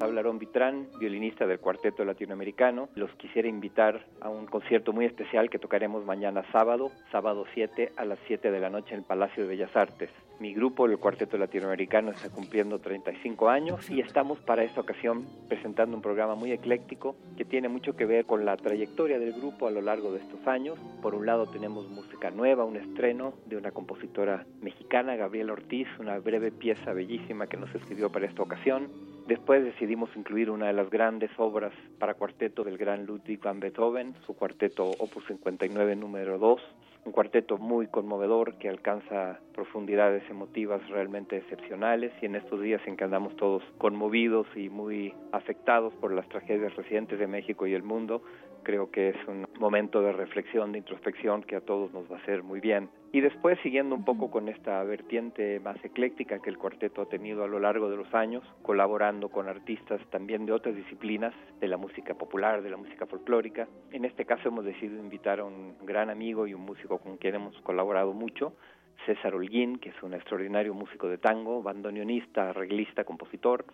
Hablarón 0.00 0.38
Vitrán, 0.38 0.86
violinista 1.00 1.46
del 1.46 1.58
Cuarteto 1.58 2.04
Latinoamericano. 2.04 2.88
Los 2.94 3.10
quisiera 3.16 3.48
invitar 3.48 4.06
a 4.20 4.28
un 4.28 4.46
concierto 4.46 4.92
muy 4.92 5.04
especial 5.04 5.50
que 5.50 5.58
tocaremos 5.58 6.04
mañana 6.04 6.44
sábado, 6.52 6.92
sábado 7.10 7.44
7 7.54 7.92
a 7.96 8.04
las 8.04 8.18
7 8.26 8.50
de 8.50 8.60
la 8.60 8.70
noche 8.70 8.94
en 8.94 9.00
el 9.00 9.04
Palacio 9.04 9.42
de 9.42 9.48
Bellas 9.48 9.74
Artes. 9.74 10.10
Mi 10.38 10.54
grupo, 10.54 10.86
el 10.86 10.98
Cuarteto 10.98 11.36
Latinoamericano, 11.36 12.12
está 12.12 12.30
cumpliendo 12.30 12.78
35 12.78 13.48
años 13.48 13.90
y 13.90 13.98
estamos 13.98 14.38
para 14.38 14.62
esta 14.62 14.80
ocasión 14.80 15.26
presentando 15.48 15.96
un 15.96 16.02
programa 16.02 16.36
muy 16.36 16.52
ecléctico 16.52 17.16
que 17.36 17.44
tiene 17.44 17.68
mucho 17.68 17.96
que 17.96 18.06
ver 18.06 18.24
con 18.24 18.44
la 18.44 18.56
trayectoria 18.56 19.18
del 19.18 19.32
grupo 19.32 19.66
a 19.66 19.72
lo 19.72 19.82
largo 19.82 20.12
de 20.12 20.20
estos 20.20 20.46
años. 20.46 20.78
Por 21.02 21.16
un 21.16 21.26
lado 21.26 21.46
tenemos 21.46 21.88
música 21.88 22.30
nueva, 22.30 22.64
un 22.64 22.76
estreno 22.76 23.34
de 23.46 23.56
una 23.56 23.72
compositora 23.72 24.46
mexicana, 24.60 25.16
Gabriela 25.16 25.54
Ortiz, 25.54 25.88
una 25.98 26.16
breve 26.20 26.52
pieza 26.52 26.92
bellísima 26.92 27.48
que 27.48 27.56
nos 27.56 27.74
escribió 27.74 28.12
para 28.12 28.26
esta 28.26 28.42
ocasión. 28.42 29.17
Después 29.28 29.62
decidimos 29.62 30.08
incluir 30.16 30.50
una 30.50 30.68
de 30.68 30.72
las 30.72 30.88
grandes 30.88 31.30
obras 31.36 31.74
para 31.98 32.14
cuarteto 32.14 32.64
del 32.64 32.78
gran 32.78 33.04
Ludwig 33.04 33.38
van 33.42 33.60
Beethoven, 33.60 34.14
su 34.24 34.34
cuarteto 34.34 34.88
Opus 34.88 35.22
59 35.26 35.96
número 35.96 36.38
2, 36.38 36.62
un 37.04 37.12
cuarteto 37.12 37.58
muy 37.58 37.88
conmovedor 37.88 38.54
que 38.54 38.70
alcanza 38.70 39.38
profundidades 39.54 40.22
emotivas 40.30 40.80
realmente 40.88 41.36
excepcionales 41.36 42.10
y 42.22 42.24
en 42.24 42.36
estos 42.36 42.62
días 42.62 42.80
en 42.86 42.96
que 42.96 43.04
andamos 43.04 43.36
todos 43.36 43.62
conmovidos 43.76 44.46
y 44.56 44.70
muy 44.70 45.12
afectados 45.32 45.92
por 46.00 46.10
las 46.10 46.26
tragedias 46.30 46.74
recientes 46.74 47.18
de 47.18 47.26
México 47.26 47.66
y 47.66 47.74
el 47.74 47.82
mundo, 47.82 48.22
creo 48.68 48.90
que 48.90 49.08
es 49.08 49.16
un 49.26 49.46
momento 49.58 50.02
de 50.02 50.12
reflexión, 50.12 50.72
de 50.72 50.78
introspección 50.80 51.42
que 51.42 51.56
a 51.56 51.62
todos 51.62 51.90
nos 51.94 52.04
va 52.12 52.16
a 52.16 52.18
hacer 52.18 52.42
muy 52.42 52.60
bien. 52.60 52.90
Y 53.12 53.22
después, 53.22 53.58
siguiendo 53.62 53.94
un 53.94 54.04
poco 54.04 54.30
con 54.30 54.50
esta 54.50 54.84
vertiente 54.84 55.58
más 55.58 55.82
ecléctica 55.82 56.40
que 56.40 56.50
el 56.50 56.58
cuarteto 56.58 57.00
ha 57.00 57.08
tenido 57.08 57.44
a 57.44 57.48
lo 57.48 57.60
largo 57.60 57.88
de 57.88 57.96
los 57.96 58.12
años, 58.12 58.44
colaborando 58.60 59.30
con 59.30 59.48
artistas 59.48 60.02
también 60.10 60.44
de 60.44 60.52
otras 60.52 60.76
disciplinas, 60.76 61.32
de 61.60 61.66
la 61.66 61.78
música 61.78 62.12
popular, 62.12 62.60
de 62.60 62.68
la 62.68 62.76
música 62.76 63.06
folclórica. 63.06 63.66
En 63.90 64.04
este 64.04 64.26
caso 64.26 64.48
hemos 64.48 64.66
decidido 64.66 65.02
invitar 65.02 65.40
a 65.40 65.44
un 65.44 65.74
gran 65.86 66.10
amigo 66.10 66.46
y 66.46 66.52
un 66.52 66.60
músico 66.60 66.98
con 66.98 67.16
quien 67.16 67.36
hemos 67.36 67.58
colaborado 67.62 68.12
mucho, 68.12 68.52
César 69.06 69.34
Holguín, 69.34 69.78
que 69.78 69.88
es 69.88 70.02
un 70.02 70.12
extraordinario 70.12 70.74
músico 70.74 71.08
de 71.08 71.16
tango, 71.16 71.62
bandoneonista, 71.62 72.50
arreglista, 72.50 73.04
compositor, 73.04 73.64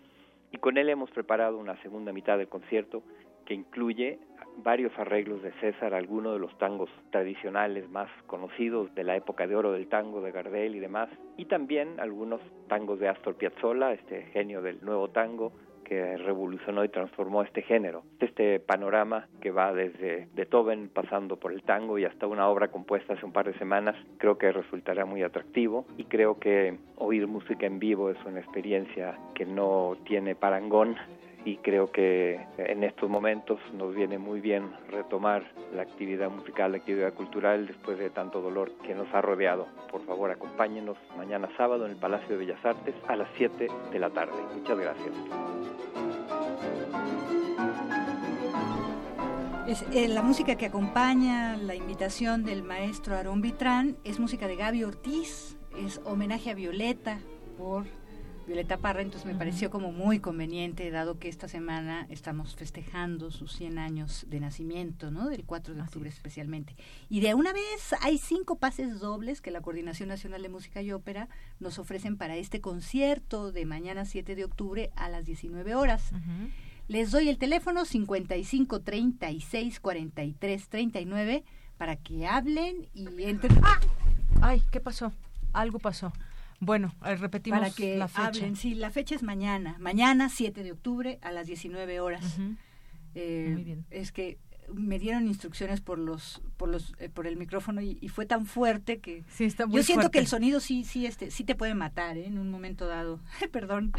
y 0.52 0.58
con 0.58 0.78
él 0.78 0.88
hemos 0.88 1.10
preparado 1.10 1.58
una 1.58 1.74
segunda 1.82 2.12
mitad 2.12 2.38
del 2.38 2.46
concierto 2.46 3.02
que 3.44 3.54
incluye 3.54 4.18
varios 4.58 4.96
arreglos 4.98 5.42
de 5.42 5.52
César, 5.60 5.94
algunos 5.94 6.34
de 6.34 6.38
los 6.38 6.56
tangos 6.58 6.90
tradicionales 7.10 7.88
más 7.90 8.08
conocidos 8.26 8.94
de 8.94 9.04
la 9.04 9.16
época 9.16 9.46
de 9.46 9.56
oro 9.56 9.72
del 9.72 9.88
tango 9.88 10.20
de 10.20 10.30
Gardel 10.30 10.76
y 10.76 10.80
demás, 10.80 11.08
y 11.36 11.46
también 11.46 11.98
algunos 11.98 12.40
tangos 12.68 13.00
de 13.00 13.08
Astor 13.08 13.34
Piazzolla, 13.36 13.92
este 13.92 14.22
genio 14.32 14.62
del 14.62 14.84
nuevo 14.84 15.08
tango, 15.10 15.52
que 15.84 16.16
revolucionó 16.16 16.82
y 16.82 16.88
transformó 16.88 17.42
este 17.42 17.60
género. 17.62 18.04
Este 18.18 18.58
panorama 18.58 19.28
que 19.40 19.50
va 19.50 19.72
desde 19.72 20.28
Beethoven 20.34 20.88
pasando 20.88 21.36
por 21.36 21.52
el 21.52 21.62
tango 21.62 21.98
y 21.98 22.06
hasta 22.06 22.26
una 22.26 22.48
obra 22.48 22.68
compuesta 22.68 23.12
hace 23.12 23.26
un 23.26 23.32
par 23.32 23.46
de 23.46 23.58
semanas, 23.58 23.94
creo 24.18 24.38
que 24.38 24.50
resultará 24.50 25.04
muy 25.04 25.22
atractivo 25.22 25.86
y 25.98 26.04
creo 26.04 26.38
que 26.38 26.78
oír 26.96 27.26
música 27.26 27.66
en 27.66 27.78
vivo 27.78 28.10
es 28.10 28.16
una 28.24 28.40
experiencia 28.40 29.18
que 29.34 29.44
no 29.44 29.96
tiene 30.06 30.34
parangón 30.34 30.96
y 31.44 31.56
creo 31.58 31.90
que 31.90 32.40
en 32.56 32.84
estos 32.84 33.10
momentos 33.10 33.58
nos 33.74 33.94
viene 33.94 34.18
muy 34.18 34.40
bien 34.40 34.72
retomar 34.88 35.44
la 35.74 35.82
actividad 35.82 36.30
musical, 36.30 36.72
la 36.72 36.78
actividad 36.78 37.12
cultural 37.12 37.66
después 37.66 37.98
de 37.98 38.10
tanto 38.10 38.40
dolor 38.40 38.72
que 38.86 38.94
nos 38.94 39.12
ha 39.12 39.20
rodeado. 39.20 39.66
Por 39.90 40.04
favor, 40.06 40.30
acompáñenos 40.30 40.96
mañana 41.16 41.48
sábado 41.56 41.84
en 41.84 41.92
el 41.92 41.98
Palacio 41.98 42.28
de 42.30 42.36
Bellas 42.36 42.64
Artes 42.64 42.94
a 43.08 43.16
las 43.16 43.28
7 43.36 43.68
de 43.92 43.98
la 43.98 44.10
tarde. 44.10 44.32
Muchas 44.56 44.78
gracias. 44.78 45.14
Es, 49.66 49.82
eh, 49.94 50.08
la 50.08 50.22
música 50.22 50.56
que 50.56 50.66
acompaña 50.66 51.56
la 51.56 51.74
invitación 51.74 52.44
del 52.44 52.62
maestro 52.62 53.16
Aarón 53.16 53.40
Vitrán 53.40 53.96
es 54.04 54.18
música 54.18 54.46
de 54.46 54.56
Gaby 54.56 54.84
Ortiz, 54.84 55.58
es 55.76 56.00
homenaje 56.04 56.50
a 56.50 56.54
Violeta 56.54 57.18
por 57.56 57.86
Violeta 58.46 58.76
Parra, 58.76 59.00
entonces 59.00 59.26
me 59.26 59.34
pareció 59.34 59.70
como 59.70 59.90
muy 59.90 60.18
conveniente, 60.18 60.90
dado 60.90 61.18
que 61.18 61.28
esta 61.28 61.48
semana 61.48 62.06
estamos 62.10 62.54
festejando 62.54 63.30
sus 63.30 63.52
100 63.52 63.78
años 63.78 64.26
de 64.28 64.38
nacimiento, 64.38 65.10
¿no? 65.10 65.30
Del 65.30 65.44
4 65.44 65.74
de 65.74 65.80
octubre 65.80 66.10
especialmente. 66.10 66.76
Y 67.08 67.20
de 67.20 67.32
una 67.34 67.54
vez 67.54 67.94
hay 68.02 68.18
cinco 68.18 68.56
pases 68.56 69.00
dobles 69.00 69.40
que 69.40 69.50
la 69.50 69.62
Coordinación 69.62 70.10
Nacional 70.10 70.42
de 70.42 70.50
Música 70.50 70.82
y 70.82 70.92
Ópera 70.92 71.28
nos 71.58 71.78
ofrecen 71.78 72.18
para 72.18 72.36
este 72.36 72.60
concierto 72.60 73.50
de 73.50 73.64
mañana 73.64 74.04
7 74.04 74.34
de 74.34 74.44
octubre 74.44 74.90
a 74.94 75.08
las 75.08 75.24
19 75.24 75.74
horas. 75.74 76.10
Les 76.86 77.10
doy 77.10 77.30
el 77.30 77.38
teléfono 77.38 77.86
55 77.86 78.82
36 78.82 79.80
43 79.80 80.68
39 80.68 81.44
para 81.78 81.96
que 81.96 82.26
hablen 82.26 82.88
y 82.92 83.06
entren. 83.22 83.58
¡Ah! 83.62 83.80
Ay, 84.42 84.62
¿qué 84.70 84.80
pasó? 84.80 85.12
Algo 85.54 85.78
pasó. 85.78 86.12
Bueno, 86.64 86.94
repetimos 87.02 87.60
Para 87.60 87.70
que 87.70 87.96
la 87.96 88.08
fecha. 88.08 88.26
Hablen. 88.26 88.56
Sí, 88.56 88.74
la 88.74 88.90
fecha 88.90 89.14
es 89.14 89.22
mañana. 89.22 89.76
Mañana, 89.78 90.28
7 90.28 90.62
de 90.62 90.72
octubre, 90.72 91.18
a 91.22 91.30
las 91.30 91.46
19 91.46 92.00
horas. 92.00 92.38
Eh, 93.14 93.50
Muy 93.52 93.64
bien. 93.64 93.84
Es 93.90 94.12
que 94.12 94.38
me 94.72 94.98
dieron 94.98 95.26
instrucciones 95.26 95.80
por 95.80 95.98
los 95.98 96.40
por 96.56 96.68
los 96.68 96.94
eh, 96.98 97.08
por 97.08 97.26
el 97.26 97.36
micrófono 97.36 97.80
y, 97.80 98.08
fue 98.08 98.26
tan 98.26 98.46
fuerte 98.46 98.98
que 98.98 99.24
sí, 99.28 99.44
está 99.44 99.66
muy 99.66 99.76
yo 99.76 99.82
siento 99.82 100.02
fuerte. 100.02 100.12
que 100.12 100.18
el 100.20 100.26
sonido 100.26 100.60
sí 100.60 100.84
sí 100.84 101.06
este 101.06 101.30
sí 101.30 101.44
te 101.44 101.54
puede 101.54 101.74
matar 101.74 102.16
¿eh? 102.16 102.26
en 102.26 102.38
un 102.38 102.50
momento 102.50 102.86
dado 102.86 103.20
perdón 103.52 103.92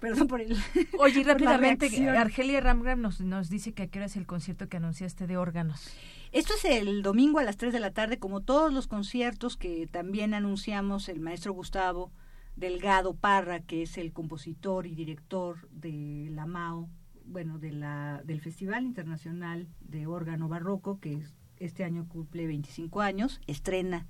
perdón 0.00 0.28
por 0.28 0.40
el 0.40 0.56
oye 0.98 1.22
rápidamente 1.24 1.88
Argelia 2.08 2.60
Ramgram 2.60 3.00
nos 3.00 3.20
nos 3.20 3.48
dice 3.48 3.72
que 3.72 3.84
a 3.84 3.86
qué 3.86 3.98
hora 3.98 4.06
es 4.06 4.16
el 4.16 4.26
concierto 4.26 4.68
que 4.68 4.76
anunciaste 4.76 5.26
de 5.26 5.36
órganos 5.36 5.92
esto 6.32 6.54
es 6.54 6.64
el 6.64 7.02
domingo 7.02 7.40
a 7.40 7.44
las 7.44 7.58
3 7.58 7.74
de 7.74 7.80
la 7.80 7.90
tarde, 7.90 8.18
como 8.18 8.40
todos 8.40 8.72
los 8.72 8.86
conciertos 8.86 9.58
que 9.58 9.86
también 9.86 10.32
anunciamos 10.32 11.10
el 11.10 11.20
maestro 11.20 11.52
Gustavo 11.52 12.10
Delgado 12.56 13.12
Parra, 13.12 13.60
que 13.60 13.82
es 13.82 13.98
el 13.98 14.14
compositor 14.14 14.86
y 14.86 14.94
director 14.94 15.68
de 15.70 16.28
la 16.30 16.46
MAO, 16.46 16.88
bueno, 17.26 17.58
de 17.58 17.72
la, 17.72 18.22
del 18.24 18.40
Festival 18.40 18.84
Internacional 18.84 19.68
de 19.80 20.06
Órgano 20.06 20.48
Barroco, 20.48 21.00
que 21.00 21.22
este 21.58 21.84
año 21.84 22.06
cumple 22.08 22.46
25 22.46 23.00
años, 23.00 23.40
estrena 23.46 24.06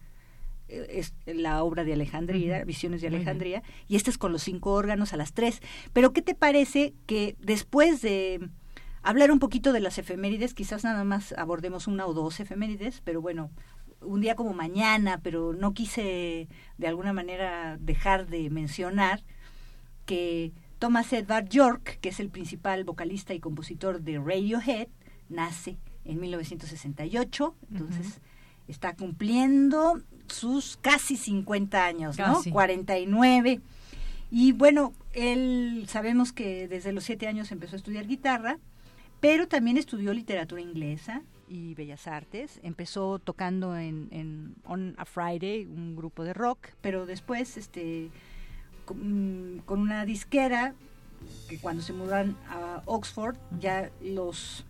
eh, 0.68 0.86
es 0.90 1.14
la 1.26 1.62
obra 1.62 1.84
de 1.84 1.92
Alejandría, 1.92 2.64
Visiones 2.64 3.00
de 3.02 3.08
Alejandría, 3.08 3.62
y 3.88 3.96
este 3.96 4.10
es 4.10 4.18
con 4.18 4.32
los 4.32 4.42
cinco 4.42 4.72
órganos 4.72 5.12
a 5.12 5.16
las 5.16 5.32
tres. 5.32 5.60
Pero 5.92 6.12
¿qué 6.12 6.22
te 6.22 6.34
parece 6.34 6.94
que 7.06 7.36
después 7.40 8.00
de 8.00 8.48
hablar 9.02 9.30
un 9.30 9.38
poquito 9.38 9.72
de 9.72 9.80
las 9.80 9.98
efemérides, 9.98 10.54
quizás 10.54 10.84
nada 10.84 11.04
más 11.04 11.34
abordemos 11.36 11.86
una 11.86 12.06
o 12.06 12.14
dos 12.14 12.40
efemérides, 12.40 13.02
pero 13.04 13.20
bueno, 13.20 13.50
un 14.00 14.20
día 14.20 14.34
como 14.34 14.52
mañana, 14.52 15.20
pero 15.22 15.52
no 15.52 15.74
quise 15.74 16.48
de 16.78 16.86
alguna 16.86 17.12
manera 17.12 17.76
dejar 17.80 18.26
de 18.26 18.50
mencionar 18.50 19.22
que 20.06 20.52
Thomas 20.82 21.12
Edward 21.12 21.48
York, 21.48 21.98
que 22.00 22.08
es 22.08 22.18
el 22.18 22.28
principal 22.28 22.82
vocalista 22.82 23.34
y 23.34 23.38
compositor 23.38 24.00
de 24.00 24.18
Radiohead, 24.18 24.88
nace 25.28 25.76
en 26.04 26.18
1968, 26.18 27.54
entonces 27.70 28.20
está 28.66 28.96
cumpliendo 28.96 30.02
sus 30.26 30.76
casi 30.78 31.16
50 31.16 31.84
años, 31.86 32.18
¿no? 32.18 32.42
49. 32.50 33.60
Y 34.32 34.50
bueno, 34.50 34.92
él 35.12 35.84
sabemos 35.86 36.32
que 36.32 36.66
desde 36.66 36.90
los 36.90 37.04
siete 37.04 37.28
años 37.28 37.52
empezó 37.52 37.76
a 37.76 37.78
estudiar 37.78 38.08
guitarra, 38.08 38.58
pero 39.20 39.46
también 39.46 39.76
estudió 39.76 40.12
literatura 40.12 40.62
inglesa 40.62 41.22
y 41.46 41.74
bellas 41.74 42.08
artes. 42.08 42.58
Empezó 42.64 43.20
tocando 43.20 43.76
en, 43.76 44.08
en 44.10 44.56
On 44.64 44.96
a 44.98 45.04
Friday, 45.04 45.64
un 45.64 45.94
grupo 45.94 46.24
de 46.24 46.34
rock, 46.34 46.70
pero 46.80 47.06
después, 47.06 47.56
este, 47.56 48.10
con, 48.84 49.62
con 49.64 49.80
una 49.80 50.04
disquera, 50.04 50.74
que 51.48 51.58
cuando 51.58 51.82
se 51.82 51.92
mudan 51.92 52.36
a 52.48 52.82
Oxford, 52.86 53.36
ya 53.60 53.90
los 54.02 54.64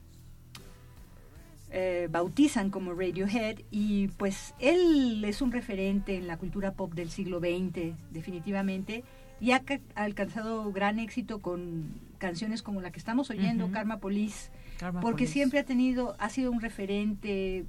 eh, 1.75 2.09
bautizan 2.11 2.69
como 2.69 2.93
Radiohead 2.93 3.61
y 3.71 4.09
pues 4.09 4.55
él 4.59 5.25
es 5.25 5.41
un 5.41 5.53
referente 5.53 6.17
en 6.17 6.27
la 6.27 6.37
cultura 6.37 6.73
pop 6.73 6.93
del 6.93 7.09
siglo 7.09 7.41
XX 7.41 7.95
definitivamente 8.11 9.05
y 9.41 9.53
ha, 9.53 9.63
alcanzado 9.95 10.71
gran 10.71 10.99
éxito 10.99 11.41
con 11.41 11.95
canciones 12.19 12.63
como 12.63 12.83
la 12.83 12.93
que 12.93 12.99
estamos 12.99 13.31
oyendo, 13.31 13.71
Karma 13.73 14.01
Police, 14.01 14.51
porque 15.01 15.27
siempre 15.27 15.59
ha 15.59 15.65
tenido, 15.65 16.17
ha 16.19 16.29
sido 16.31 16.51
un 16.51 16.61
referente 16.61 17.65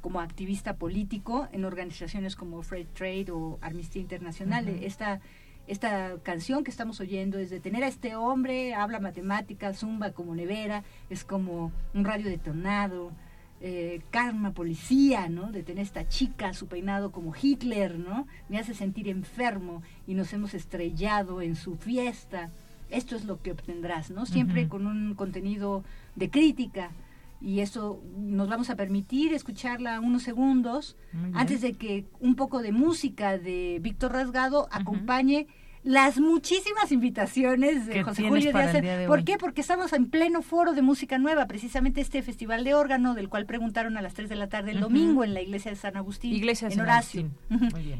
como 0.00 0.20
activista 0.20 0.76
político 0.76 1.48
en 1.52 1.64
organizaciones 1.64 2.36
como 2.36 2.62
Fred 2.62 2.86
Trade 2.94 3.30
o 3.30 3.58
Amnistía 3.60 4.02
Internacional. 4.02 4.68
Esta 4.68 5.20
esta 5.66 6.16
canción 6.24 6.64
que 6.64 6.70
estamos 6.72 6.98
oyendo 6.98 7.38
es 7.38 7.48
de 7.48 7.60
tener 7.60 7.84
a 7.84 7.86
este 7.86 8.16
hombre, 8.16 8.74
habla 8.74 8.98
matemáticas, 8.98 9.78
zumba 9.78 10.10
como 10.10 10.34
nevera, 10.34 10.82
es 11.10 11.22
como 11.22 11.70
un 11.94 12.04
radio 12.04 12.28
detonado, 12.28 13.12
eh, 13.60 14.00
karma, 14.10 14.52
policía, 14.52 15.28
¿no? 15.28 15.52
De 15.52 15.62
tener 15.62 15.84
esta 15.84 16.08
chica, 16.08 16.54
su 16.54 16.66
peinado 16.66 17.12
como 17.12 17.34
Hitler, 17.40 18.00
¿no? 18.00 18.26
Me 18.48 18.58
hace 18.58 18.74
sentir 18.74 19.06
enfermo 19.08 19.82
y 20.08 20.14
nos 20.14 20.32
hemos 20.32 20.54
estrellado 20.54 21.40
en 21.40 21.54
su 21.54 21.76
fiesta. 21.76 22.50
Esto 22.90 23.16
es 23.16 23.24
lo 23.24 23.40
que 23.40 23.52
obtendrás, 23.52 24.10
¿no? 24.10 24.26
Siempre 24.26 24.68
con 24.68 24.86
un 24.86 25.14
contenido 25.14 25.84
de 26.16 26.30
crítica 26.30 26.90
y 27.40 27.60
eso 27.60 28.02
nos 28.18 28.48
vamos 28.48 28.68
a 28.68 28.76
permitir 28.76 29.32
escucharla 29.32 30.00
unos 30.00 30.22
segundos 30.22 30.96
antes 31.32 31.62
de 31.62 31.72
que 31.72 32.06
un 32.20 32.36
poco 32.36 32.60
de 32.60 32.72
música 32.72 33.38
de 33.38 33.78
Víctor 33.80 34.12
Rasgado 34.12 34.68
acompañe 34.70 35.46
las 35.82 36.18
muchísimas 36.18 36.92
invitaciones 36.92 37.86
de 37.86 38.02
José 38.02 38.28
Julio 38.28 38.52
Díaz. 38.52 39.06
¿Por 39.06 39.24
qué? 39.24 39.38
Porque 39.38 39.60
estamos 39.60 39.92
en 39.92 40.10
pleno 40.10 40.42
foro 40.42 40.72
de 40.72 40.82
música 40.82 41.18
nueva, 41.18 41.46
precisamente 41.46 42.00
este 42.00 42.22
festival 42.22 42.64
de 42.64 42.74
órgano 42.74 43.14
del 43.14 43.28
cual 43.28 43.46
preguntaron 43.46 43.96
a 43.96 44.02
las 44.02 44.14
3 44.14 44.28
de 44.28 44.36
la 44.36 44.48
tarde 44.48 44.72
el 44.72 44.80
domingo 44.80 45.24
en 45.24 45.32
la 45.32 45.40
iglesia 45.40 45.70
de 45.70 45.76
San 45.76 45.96
Agustín, 45.96 46.34
iglesia 46.34 46.68
en 46.68 46.80
Horacio. 46.80 47.30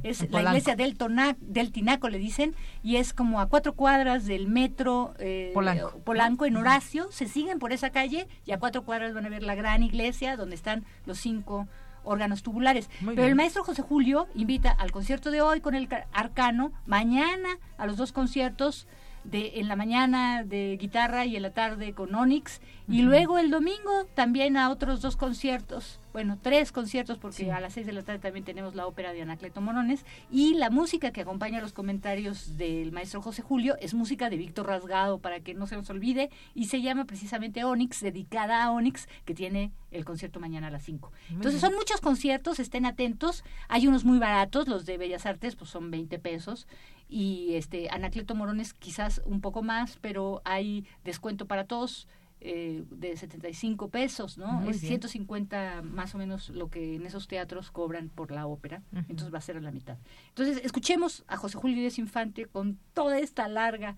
Es 0.03 0.31
la 0.31 0.43
iglesia 0.43 0.77
del, 0.77 0.97
del 1.41 1.73
Tinaco, 1.73 2.09
le 2.09 2.19
dicen, 2.19 2.55
y 2.83 2.97
es 2.97 3.13
como 3.13 3.41
a 3.41 3.47
cuatro 3.47 3.73
cuadras 3.73 4.27
del 4.27 4.47
metro 4.47 5.15
eh, 5.19 5.51
Polanco. 5.55 6.47
en 6.47 6.57
Horacio. 6.57 7.11
Se 7.11 7.29
siguen 7.29 7.59
por 7.59 7.73
esa 7.73 7.91
calle 7.91 8.29
y 8.45 8.53
a 8.53 8.59
cuatro 8.59 8.83
cuadras 8.83 9.15
van 9.15 9.27
a 9.27 9.29
ver 9.29 9.43
la 9.43 9.55
gran 9.55 9.83
iglesia 9.83 10.37
donde 10.37 10.55
están 10.55 10.85
los 11.07 11.19
cinco 11.19 11.67
órganos 12.05 12.43
tubulares. 12.43 12.89
Pero 13.05 13.25
el 13.25 13.35
maestro 13.35 13.65
José 13.65 13.83
Julio 13.83 14.29
invita 14.35 14.71
al 14.71 14.93
concierto 14.93 15.31
de 15.31 15.43
hoy 15.43 15.61
con 15.61 15.75
el 15.75 15.89
arcano, 16.13 16.73
mañana 16.87 17.59
a 17.79 17.87
los 17.87 17.97
dos 17.97 18.13
conciertos 18.13 18.87
de 19.25 19.61
en 19.61 19.69
la 19.69 19.77
mañana 19.77 20.45
de 20.45 20.79
guitarra 20.81 21.27
y 21.27 21.37
en 21.37 21.43
la 21.43 21.53
tarde 21.53 21.93
con 21.93 22.15
Onyx 22.15 22.61
y 22.89 23.03
luego 23.03 23.39
el 23.39 23.51
domingo 23.51 24.07
también 24.15 24.57
a 24.57 24.71
otros 24.71 25.03
dos 25.03 25.17
conciertos 25.17 26.00
bueno, 26.13 26.39
tres 26.41 26.73
conciertos 26.73 27.19
porque 27.19 27.53
a 27.53 27.61
las 27.61 27.75
seis 27.75 27.87
de 27.87 27.93
la 27.93 28.03
tarde 28.03 28.21
también 28.21 28.45
tenemos 28.45 28.75
la 28.75 28.87
ópera 28.87 29.13
de 29.13 29.23
Anacleto 29.23 29.61
Morones 29.61 30.05
y 30.31 30.55
la 30.55 30.71
música 30.71 31.13
que 31.13 31.21
acompaña 31.21 31.61
los 31.61 31.73
comentarios 31.73 32.57
del 32.57 32.93
maestro 32.93 33.23
José 33.23 33.43
Julio 33.43 33.77
es 33.81 33.95
música 33.95 34.29
de 34.29 34.37
Víctor 34.37 34.67
Rasgado 34.67 35.19
para 35.19 35.41
que 35.41 35.55
no 35.55 35.67
se 35.67 35.77
nos 35.77 35.89
olvide 35.91 36.31
y 36.55 36.67
se 36.67 36.83
llama 36.83 37.05
precisamente 37.05 37.65
Onyx, 37.65 38.01
dedicada 38.01 38.65
a 38.65 38.73
Onyx, 38.73 39.09
que 39.25 39.35
tiene 39.35 39.73
el 39.91 40.05
concierto 40.05 40.41
mañana 40.41 40.69
a 40.69 40.71
las 40.71 40.83
cinco. 40.83 41.13
Entonces 41.31 41.61
son 41.61 41.75
muchos 41.75 42.01
conciertos, 42.01 42.59
estén 42.59 42.87
atentos, 42.87 43.45
hay 43.69 43.87
unos 43.87 44.05
muy 44.05 44.19
baratos, 44.19 44.69
los 44.69 44.87
de 44.87 44.99
Bellas 44.99 45.27
Artes 45.27 45.57
pues 45.57 45.71
son 45.71 45.91
20 45.91 46.19
pesos 46.19 46.67
y 47.09 47.55
este 47.55 47.91
Anacleto 47.91 48.35
Morones 48.35 48.73
quizás 48.73 49.21
un 49.25 49.41
poco 49.41 49.63
más, 49.63 49.99
pero 50.01 50.43
hay 50.45 50.87
descuento 51.05 51.47
para 51.47 51.65
todos 51.65 52.07
eh, 52.41 52.85
de 52.91 53.17
75 53.17 53.89
pesos, 53.89 54.39
¿no? 54.39 54.69
es 54.69 54.81
150 54.81 55.83
más 55.83 56.15
o 56.15 56.19
menos 56.19 56.49
lo 56.49 56.71
que 56.71 56.95
en 56.95 57.05
esos 57.05 57.29
teatros 57.29 57.71
cobran 57.71 58.09
por 58.09 58.31
la 58.31 58.47
ópera, 58.47 58.83
entonces 58.93 59.33
va 59.33 59.39
a 59.39 59.43
ser 59.43 59.59
a 59.59 59.61
la 59.61 59.71
mitad. 59.71 59.99
Entonces, 60.29 60.61
escuchemos 60.65 61.23
a 61.29 61.37
José 61.37 61.59
Julio 61.59 61.77
Díaz 61.77 61.99
Infante 61.99 62.47
con 62.47 62.79
toda 62.95 63.19
esta 63.19 63.47
larga 63.47 63.97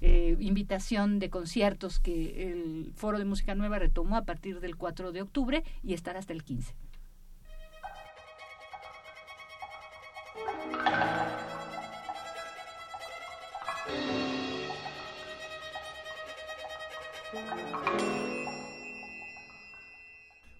eh, 0.00 0.36
invitación 0.40 1.20
de 1.20 1.30
conciertos 1.30 2.00
que 2.00 2.50
el 2.50 2.92
Foro 2.96 3.18
de 3.18 3.24
Música 3.24 3.54
Nueva 3.54 3.78
retomó 3.78 4.16
a 4.16 4.24
partir 4.24 4.60
del 4.60 4.76
4 4.76 5.12
de 5.12 5.22
octubre 5.22 5.62
y 5.82 5.94
estará 5.94 6.18
hasta 6.18 6.32
el 6.32 6.42
15. 6.42 6.74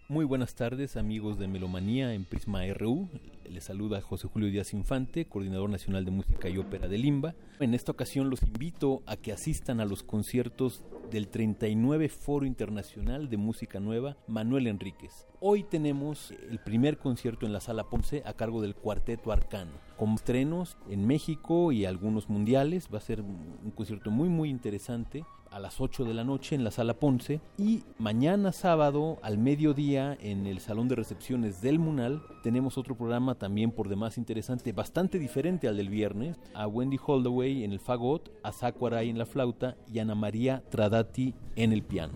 Muy 0.06 0.26
buenas 0.26 0.55
tardes 0.55 0.96
amigos 0.96 1.38
de 1.38 1.48
Melomanía 1.48 2.14
en 2.14 2.24
Prisma 2.24 2.60
RU. 2.74 3.09
Les 3.51 3.64
saluda 3.64 4.01
José 4.01 4.28
Julio 4.28 4.51
Díaz 4.51 4.74
Infante, 4.74 5.24
coordinador 5.24 5.70
nacional 5.70 6.05
de 6.05 6.10
música 6.10 6.48
y 6.48 6.59
ópera 6.59 6.88
de 6.88 6.98
Limba. 6.98 7.34
En 7.59 7.74
esta 7.74 7.90
ocasión 7.90 8.28
los 8.28 8.42
invito 8.42 9.02
a 9.06 9.16
que 9.16 9.32
asistan 9.32 9.80
a 9.80 9.86
los 9.86 10.02
conciertos 10.02 10.84
del 11.10 11.28
39 11.28 12.10
Foro 12.10 12.44
Internacional 12.44 13.28
de 13.28 13.38
Música 13.38 13.80
Nueva 13.80 14.16
Manuel 14.28 14.66
Enríquez. 14.66 15.26
Hoy 15.40 15.62
tenemos 15.64 16.32
el 16.51 16.59
primer 16.59 16.98
concierto 16.98 17.46
en 17.46 17.52
la 17.52 17.60
Sala 17.60 17.84
Ponce 17.84 18.22
a 18.26 18.34
cargo 18.34 18.60
del 18.60 18.74
Cuarteto 18.74 19.32
Arcano, 19.32 19.72
con 19.96 20.14
estrenos 20.14 20.76
en 20.88 21.06
México 21.06 21.72
y 21.72 21.86
algunos 21.86 22.28
mundiales. 22.28 22.88
Va 22.92 22.98
a 22.98 23.01
ser 23.01 23.20
un 23.20 23.72
concierto 23.74 24.10
muy 24.10 24.28
muy 24.28 24.51
interesante 24.51 25.24
a 25.55 25.60
las 25.60 25.81
8 25.81 26.05
de 26.05 26.14
la 26.14 26.24
noche 26.24 26.56
en 26.56 26.64
la 26.64 26.72
sala 26.72 26.94
Ponce 26.94 27.40
y 27.56 27.85
mañana 27.98 28.51
sábado 28.51 29.18
al 29.22 29.39
mediodía 29.39 30.18
en 30.20 30.48
el 30.48 30.59
salón 30.59 30.89
de 30.89 30.97
recepciones 30.97 31.62
del 31.62 31.78
Munal 31.78 32.22
tenemos 32.43 32.76
otro 32.76 32.97
programa 32.97 33.36
también 33.36 33.70
por 33.70 33.89
demás 33.89 34.18
interesante, 34.18 34.72
bastante 34.72 35.20
diferente 35.20 35.68
al 35.68 35.76
del 35.76 35.90
viernes, 35.90 36.40
a 36.55 36.66
Wendy 36.66 36.98
Holdaway 37.01 37.62
en 37.62 37.70
el 37.70 37.78
fagot, 37.78 38.32
a 38.43 38.51
Sakuaray 38.51 39.09
en 39.10 39.18
la 39.18 39.26
flauta 39.26 39.76
y 39.93 40.01
a 40.01 40.02
Ana 40.02 40.16
María 40.16 40.64
Tradati 40.70 41.35
en 41.55 41.72
el 41.72 41.85
piano. 41.85 42.14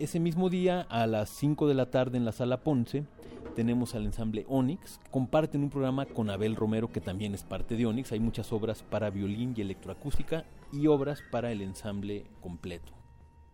Ese 0.00 0.18
mismo 0.18 0.50
día 0.50 0.80
a 0.80 1.06
las 1.06 1.30
5 1.30 1.68
de 1.68 1.74
la 1.74 1.88
tarde 1.88 2.18
en 2.18 2.24
la 2.24 2.32
sala 2.32 2.64
Ponce 2.64 3.04
tenemos 3.52 3.94
al 3.94 4.04
ensamble 4.04 4.44
Onyx, 4.48 5.00
comparten 5.10 5.62
un 5.62 5.70
programa 5.70 6.06
con 6.06 6.30
Abel 6.30 6.56
Romero 6.56 6.90
que 6.90 7.00
también 7.00 7.34
es 7.34 7.42
parte 7.42 7.76
de 7.76 7.86
Onyx, 7.86 8.12
hay 8.12 8.20
muchas 8.20 8.52
obras 8.52 8.82
para 8.82 9.10
violín 9.10 9.54
y 9.56 9.60
electroacústica 9.60 10.44
y 10.72 10.86
obras 10.86 11.22
para 11.30 11.52
el 11.52 11.62
ensamble 11.62 12.24
completo. 12.40 12.92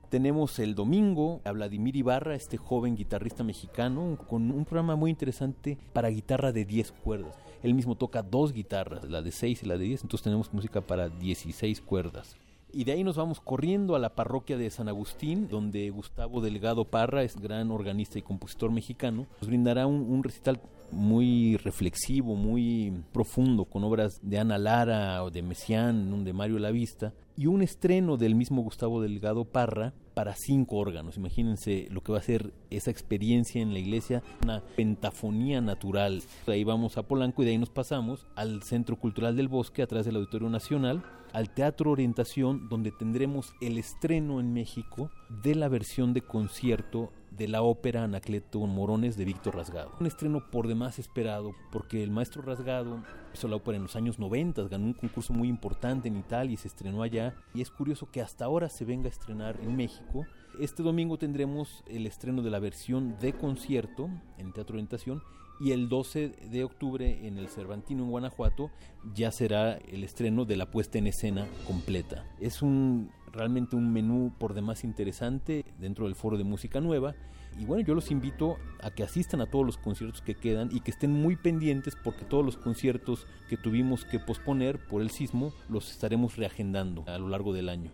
Tenemos 0.09 0.59
el 0.59 0.75
domingo 0.75 1.43
a 1.45 1.53
Vladimir 1.53 1.95
Ibarra, 1.95 2.35
este 2.35 2.57
joven 2.57 2.97
guitarrista 2.97 3.45
mexicano, 3.45 4.17
con 4.27 4.51
un 4.51 4.65
programa 4.65 4.97
muy 4.97 5.11
interesante 5.11 5.77
para 5.93 6.09
guitarra 6.09 6.51
de 6.51 6.65
10 6.65 6.93
cuerdas. 6.93 7.37
Él 7.63 7.75
mismo 7.75 7.95
toca 7.95 8.23
dos 8.23 8.55
guitarras, 8.55 9.05
la 9.05 9.21
de 9.21 9.33
6 9.33 9.65
y 9.65 9.67
la 9.67 9.77
de 9.77 9.85
10, 9.85 10.05
entonces 10.05 10.25
tenemos 10.25 10.55
música 10.55 10.81
para 10.81 11.11
16 11.11 11.83
cuerdas. 11.83 12.37
Y 12.71 12.85
de 12.85 12.93
ahí 12.93 13.03
nos 13.03 13.17
vamos 13.17 13.41
corriendo 13.41 13.97
a 13.97 13.99
la 13.99 14.15
parroquia 14.15 14.59
de 14.59 14.71
San 14.71 14.89
Agustín, 14.89 15.49
donde 15.49 15.89
Gustavo 15.91 16.43
Delgado 16.43 16.85
Parra 16.85 17.23
es 17.23 17.41
gran 17.41 17.71
organista 17.71 18.19
y 18.19 18.23
compositor 18.23 18.71
mexicano. 18.71 19.27
Nos 19.41 19.49
brindará 19.49 19.87
un, 19.87 20.23
recital 20.23 20.61
muy 20.91 21.57
reflexivo, 21.59 22.35
muy 22.35 22.93
profundo, 23.13 23.65
con 23.65 23.85
obras 23.85 24.19
de 24.23 24.39
Ana 24.39 24.59
Lara 24.59 25.23
o 25.25 25.31
de 25.31 25.43
Messiaen, 25.43 26.25
de 26.25 26.33
Mario 26.33 26.59
Lavista, 26.59 27.13
y 27.37 27.47
un 27.47 27.63
estreno 27.63 28.17
del 28.17 28.35
mismo 28.35 28.63
Gustavo 28.63 29.01
Delgado 29.01 29.45
Parra 29.45 29.95
para 30.15 30.35
cinco 30.35 30.77
órganos. 30.77 31.17
Imagínense 31.17 31.87
lo 31.91 32.01
que 32.01 32.11
va 32.11 32.19
a 32.19 32.23
ser 32.23 32.53
esa 32.71 32.91
experiencia 32.91 33.63
en 33.63 33.73
la 33.73 33.79
iglesia, 33.79 34.23
una 34.43 34.61
pentafonía 34.77 35.61
natural. 35.61 36.23
Ahí 36.49 36.65
vamos 36.65 36.99
a 36.99 37.05
Polanco 37.05 37.43
y 37.43 37.45
de 37.45 37.53
ahí 37.53 37.59
nos 37.59 37.71
pasamos 37.71 38.27
al 38.35 38.63
Centro 38.65 38.97
Cultural 38.97 39.37
del 39.37 39.47
Bosque, 39.47 39.83
atrás 39.83 40.05
del 40.05 40.17
Auditorio 40.17 40.51
Nacional, 40.51 41.05
al 41.33 41.51
Teatro 41.51 41.93
Orientación, 41.93 42.69
donde 42.69 42.91
tendremos 42.91 43.53
el 43.61 43.79
estreno 43.79 44.41
en 44.41 44.53
México 44.53 45.11
de 45.43 45.55
la 45.55 45.69
versión 45.69 46.15
de 46.15 46.23
concierto 46.23 47.13
de 47.39 47.47
la 47.47 47.63
ópera 47.63 48.03
Anacleto 48.03 48.59
Morones 48.67 49.17
de 49.17 49.25
Víctor 49.25 49.55
Rasgado. 49.55 49.93
Un 50.01 50.07
estreno 50.07 50.51
por 50.51 50.67
demás 50.67 50.99
esperado 50.99 51.55
porque 51.71 52.03
el 52.03 52.11
maestro 52.11 52.43
Rasgado 52.43 53.05
hizo 53.33 53.47
la 53.47 53.57
ópera 53.57 53.77
en 53.77 53.85
los 53.85 53.95
años 53.95 54.19
90, 54.19 54.65
ganó 54.65 54.87
un 54.87 54.93
concurso 54.93 55.33
muy 55.33 55.49
importante 55.49 56.09
en 56.09 56.17
Italia 56.17 56.55
y 56.55 56.57
se 56.57 56.67
estrenó 56.67 57.03
allá 57.03 57.37
y 57.55 57.63
es 57.63 57.71
curioso 57.71 58.11
que 58.11 58.21
hasta 58.21 58.45
ahora 58.45 58.69
se 58.69 58.85
venga 58.85 59.07
a 59.07 59.13
estrenar 59.13 59.59
en 59.63 59.77
México. 59.77 60.27
Este 60.59 60.83
domingo 60.83 61.17
tendremos 61.17 61.85
el 61.87 62.07
estreno 62.07 62.43
de 62.43 62.51
la 62.51 62.59
versión 62.59 63.17
de 63.21 63.33
concierto 63.33 64.11
en 64.37 64.53
Teatro 64.53 64.75
Orientación 64.75 65.23
y 65.61 65.73
el 65.73 65.89
12 65.89 66.29
de 66.51 66.65
octubre 66.65 67.27
en 67.27 67.39
el 67.39 67.49
Cervantino 67.49 68.05
en 68.05 68.11
Guanajuato 68.11 68.71
ya 69.15 69.31
será 69.31 69.77
el 69.77 70.05
estreno 70.05 70.45
de 70.45 70.57
la 70.57 70.71
puesta 70.71 70.99
en 70.99 71.07
escena 71.07 71.47
completa. 71.67 72.25
Es 72.41 72.63
un 72.63 73.11
realmente 73.33 73.77
un 73.77 73.93
menú 73.93 74.33
por 74.39 74.55
demás 74.55 74.85
interesante 74.85 75.65
dentro 75.79 76.07
del 76.07 76.15
foro 76.15 76.39
de 76.39 76.45
música 76.45 76.81
nueva 76.81 77.15
y 77.59 77.65
bueno, 77.65 77.85
yo 77.85 77.95
los 77.95 78.11
invito 78.11 78.57
a 78.83 78.91
que 78.91 79.03
asistan 79.03 79.41
a 79.41 79.47
todos 79.47 79.67
los 79.67 79.79
conciertos 79.79 80.23
que 80.23 80.35
quedan 80.35 80.71
y 80.73 80.81
que 80.81 80.91
estén 80.91 81.13
muy 81.13 81.37
pendientes 81.37 81.95
porque 82.03 82.25
todos 82.25 82.45
los 82.45 82.57
conciertos 82.57 83.27
que 83.49 83.57
tuvimos 83.57 84.05
que 84.05 84.21
posponer 84.21 84.79
por 84.87 85.03
el 85.03 85.11
sismo 85.11 85.53
los 85.69 85.91
estaremos 85.91 86.37
reagendando 86.37 87.05
a 87.07 87.19
lo 87.19 87.29
largo 87.29 87.53
del 87.53 87.69
año. 87.69 87.91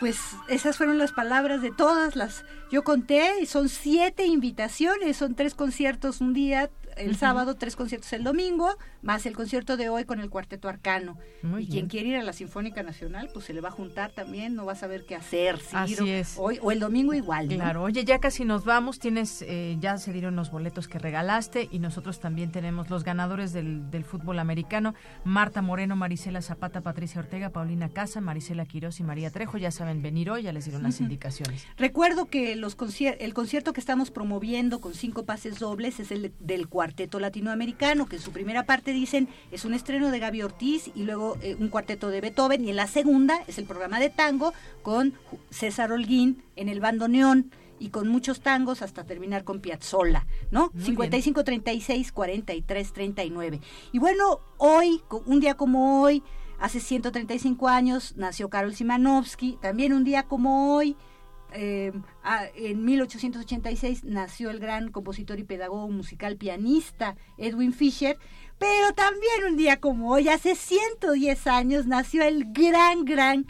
Pues 0.00 0.18
esas 0.48 0.76
fueron 0.76 0.98
las 0.98 1.12
palabras 1.12 1.62
de 1.62 1.70
todas 1.70 2.16
las. 2.16 2.44
Yo 2.70 2.84
conté 2.84 3.46
son 3.46 3.68
siete 3.68 4.26
invitaciones, 4.26 5.16
son 5.16 5.34
tres 5.34 5.54
conciertos 5.54 6.20
un 6.20 6.34
día, 6.34 6.70
el 6.96 7.16
sábado, 7.16 7.54
tres 7.54 7.76
conciertos 7.76 8.12
el 8.12 8.24
domingo, 8.24 8.76
más 9.02 9.26
el 9.26 9.34
concierto 9.34 9.76
de 9.76 9.88
hoy 9.88 10.04
con 10.04 10.20
el 10.20 10.30
Cuarteto 10.30 10.68
Arcano. 10.68 11.18
y 11.58 11.66
quien 11.68 11.88
quiere 11.88 12.08
ir 12.08 12.16
a 12.16 12.22
la 12.22 12.32
Sinfónica 12.32 12.82
Nacional, 12.82 13.30
pues 13.32 13.44
se 13.44 13.54
le 13.54 13.60
va 13.60 13.68
a 13.68 13.72
juntar 13.72 14.12
también, 14.12 14.54
no 14.54 14.64
va 14.64 14.72
a 14.72 14.76
saber 14.76 15.04
qué 15.04 15.14
hacer. 15.14 15.60
Así 15.72 16.10
es. 16.10 16.36
Hoy, 16.38 16.58
o 16.62 16.72
el 16.72 16.80
domingo 16.80 17.14
igual. 17.14 17.48
Claro, 17.48 17.82
oye, 17.82 18.04
ya 18.04 18.18
casi 18.18 18.44
nos 18.44 18.64
vamos, 18.64 18.98
tienes, 18.98 19.42
eh, 19.42 19.76
ya 19.78 19.98
se 19.98 20.12
dieron 20.12 20.36
los 20.36 20.50
boletos 20.50 20.88
que 20.88 20.98
regalaste 20.98 21.68
y 21.70 21.78
nosotros 21.78 22.20
también 22.20 22.50
tenemos 22.50 22.90
los 22.90 23.04
ganadores 23.04 23.52
del, 23.52 23.90
del 23.90 24.04
fútbol 24.04 24.38
americano, 24.38 24.94
Marta 25.24 25.62
Moreno, 25.62 25.96
Marisela 25.96 26.42
Zapata, 26.42 26.80
Patricia 26.80 27.20
Ortega, 27.20 27.50
Paulina 27.50 27.88
Casa, 27.90 28.20
Marisela 28.20 28.64
Quiroz 28.64 29.00
y 29.00 29.02
María 29.02 29.30
Trejo, 29.30 29.58
ya 29.58 29.70
saben 29.70 30.02
venir 30.02 30.30
hoy, 30.30 30.42
ya 30.42 30.52
les 30.52 30.64
dieron 30.64 30.82
las 30.82 31.00
indicaciones. 31.00 31.66
Recuerdo 31.76 32.26
que 32.26 32.56
los 32.56 32.76
el 33.18 33.34
concierto 33.34 33.72
que 33.72 33.80
estamos 33.80 34.10
promoviendo 34.10 34.80
con 34.80 34.94
cinco 34.94 35.24
pases 35.24 35.58
dobles 35.58 35.98
es 36.00 36.10
el 36.10 36.32
del 36.38 36.68
cuarto 36.68 36.85
cuarteto 36.86 37.18
latinoamericano, 37.18 38.06
que 38.06 38.14
en 38.14 38.22
su 38.22 38.30
primera 38.30 38.62
parte 38.62 38.92
dicen 38.92 39.28
es 39.50 39.64
un 39.64 39.74
estreno 39.74 40.12
de 40.12 40.20
Gaby 40.20 40.42
Ortiz 40.42 40.92
y 40.94 41.02
luego 41.02 41.36
eh, 41.42 41.56
un 41.58 41.68
cuarteto 41.68 42.10
de 42.10 42.20
Beethoven, 42.20 42.64
y 42.64 42.70
en 42.70 42.76
la 42.76 42.86
segunda 42.86 43.40
es 43.48 43.58
el 43.58 43.64
programa 43.64 43.98
de 43.98 44.08
tango 44.08 44.54
con 44.82 45.14
César 45.50 45.90
Holguín 45.90 46.44
en 46.54 46.68
el 46.68 46.78
bandoneón 46.78 47.50
y 47.80 47.88
con 47.88 48.06
muchos 48.06 48.40
tangos 48.40 48.82
hasta 48.82 49.02
terminar 49.02 49.42
con 49.42 49.58
Piazzolla, 49.58 50.26
¿no? 50.52 50.70
55 50.78 51.42
36 51.42 52.12
43 52.12 52.92
39. 52.92 53.60
Y 53.90 53.98
bueno, 53.98 54.38
hoy, 54.56 55.02
un 55.26 55.40
día 55.40 55.54
como 55.56 56.02
hoy, 56.02 56.22
hace 56.60 56.78
135 56.78 57.66
años 57.66 58.14
nació 58.16 58.48
Karol 58.48 58.76
Simanovsky, 58.76 59.58
también 59.60 59.92
un 59.92 60.04
día 60.04 60.22
como 60.22 60.72
hoy 60.72 60.96
eh, 61.56 61.92
en 62.54 62.84
1886 62.84 64.04
nació 64.04 64.50
el 64.50 64.58
gran 64.58 64.90
compositor 64.90 65.38
y 65.38 65.44
pedagogo 65.44 65.88
musical 65.88 66.36
pianista 66.36 67.16
Edwin 67.38 67.72
Fischer, 67.72 68.18
pero 68.58 68.92
también 68.94 69.44
un 69.48 69.56
día 69.56 69.80
como 69.80 70.12
hoy, 70.12 70.28
hace 70.28 70.54
110 70.54 71.46
años, 71.46 71.86
nació 71.86 72.22
el 72.22 72.52
gran, 72.52 73.04
gran 73.04 73.46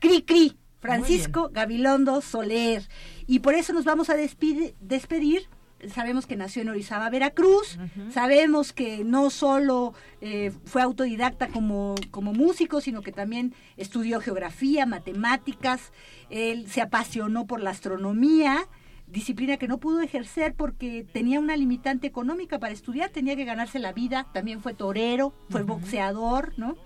Cri 0.00 0.22
Cri, 0.22 0.58
Francisco 0.80 1.50
Gabilondo 1.52 2.20
Soler. 2.20 2.88
Y 3.26 3.38
por 3.40 3.54
eso 3.54 3.72
nos 3.72 3.84
vamos 3.84 4.10
a 4.10 4.16
despedir 4.16 5.48
sabemos 5.92 6.26
que 6.26 6.36
nació 6.36 6.62
en 6.62 6.68
Orizaba, 6.68 7.10
Veracruz, 7.10 7.78
sabemos 8.10 8.72
que 8.72 9.04
no 9.04 9.30
solo 9.30 9.94
eh, 10.20 10.52
fue 10.64 10.82
autodidacta 10.82 11.48
como, 11.48 11.94
como 12.10 12.32
músico, 12.32 12.80
sino 12.80 13.02
que 13.02 13.12
también 13.12 13.54
estudió 13.76 14.20
geografía, 14.20 14.86
matemáticas, 14.86 15.92
él 16.30 16.66
se 16.68 16.80
apasionó 16.80 17.46
por 17.46 17.60
la 17.60 17.70
astronomía, 17.70 18.68
disciplina 19.06 19.56
que 19.56 19.68
no 19.68 19.78
pudo 19.78 20.00
ejercer 20.00 20.54
porque 20.54 21.06
tenía 21.12 21.40
una 21.40 21.56
limitante 21.56 22.06
económica 22.06 22.58
para 22.58 22.72
estudiar, 22.72 23.10
tenía 23.10 23.36
que 23.36 23.44
ganarse 23.44 23.78
la 23.78 23.92
vida, 23.92 24.26
también 24.32 24.60
fue 24.60 24.74
torero, 24.74 25.34
fue 25.50 25.62
boxeador, 25.62 26.52
¿no? 26.56 26.76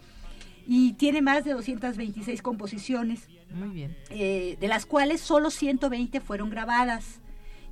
Y 0.67 0.93
tiene 0.95 1.23
más 1.23 1.45
de 1.45 1.53
226 1.53 2.43
composiciones. 2.43 3.29
Muy 3.55 3.71
bien. 3.71 3.97
Eh, 4.11 4.59
de 4.61 4.69
las 4.69 4.85
cuales 4.85 5.23
solo 5.23 5.51
120 5.51 6.21
fueron 6.21 6.51
grabadas 6.51 7.21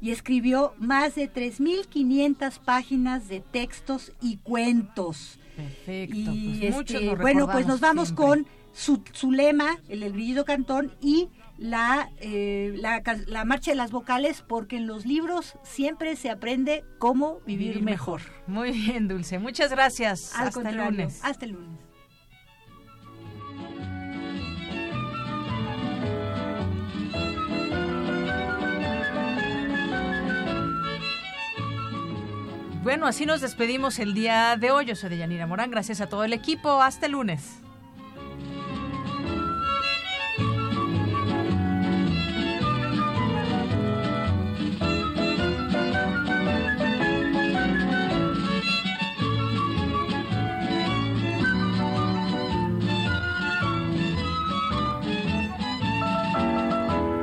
y 0.00 0.10
escribió 0.10 0.74
más 0.78 1.14
de 1.14 1.32
3.500 1.32 2.60
páginas 2.60 3.28
de 3.28 3.40
textos 3.40 4.12
y 4.20 4.38
cuentos. 4.38 5.38
Perfecto. 5.56 6.16
Y 6.16 6.68
pues 6.70 6.90
este, 6.90 7.14
bueno, 7.14 7.48
pues 7.50 7.66
nos 7.66 7.80
vamos 7.80 8.12
con 8.12 8.46
su, 8.72 9.02
su, 9.12 9.32
lema, 9.32 9.78
el 9.88 10.00
del 10.00 10.12
grillido 10.12 10.44
cantón, 10.44 10.94
y 11.00 11.30
la, 11.56 12.10
eh, 12.18 12.74
la, 12.76 13.02
la, 13.26 13.44
marcha 13.46 13.70
de 13.70 13.76
las 13.76 13.90
vocales, 13.90 14.44
porque 14.46 14.76
en 14.76 14.86
los 14.86 15.06
libros 15.06 15.54
siempre 15.62 16.14
se 16.16 16.28
aprende 16.28 16.84
cómo 16.98 17.40
vivir, 17.46 17.82
mejor. 17.82 18.20
Muy 18.46 18.72
bien, 18.72 19.08
Dulce. 19.08 19.38
Muchas 19.38 19.70
gracias. 19.70 20.32
hasta 20.34 20.68
el 20.68 20.76
lunes. 20.76 21.20
Hasta 21.22 21.46
el 21.46 21.52
lunes. 21.52 21.86
Bueno, 32.86 33.08
así 33.08 33.26
nos 33.26 33.40
despedimos 33.40 33.98
el 33.98 34.14
día 34.14 34.56
de 34.56 34.70
hoy. 34.70 34.84
Yo 34.84 34.94
soy 34.94 35.10
de 35.10 35.18
Yanira 35.18 35.44
Morán. 35.44 35.72
Gracias 35.72 36.00
a 36.00 36.08
todo 36.08 36.22
el 36.22 36.32
equipo. 36.32 36.80
Hasta 36.80 37.06
el 37.06 37.12
lunes. 37.12 37.60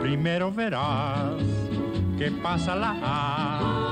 Primero 0.01 0.51
verás 0.51 1.41
que 2.17 2.31
pasa 2.31 2.75
la 2.75 3.82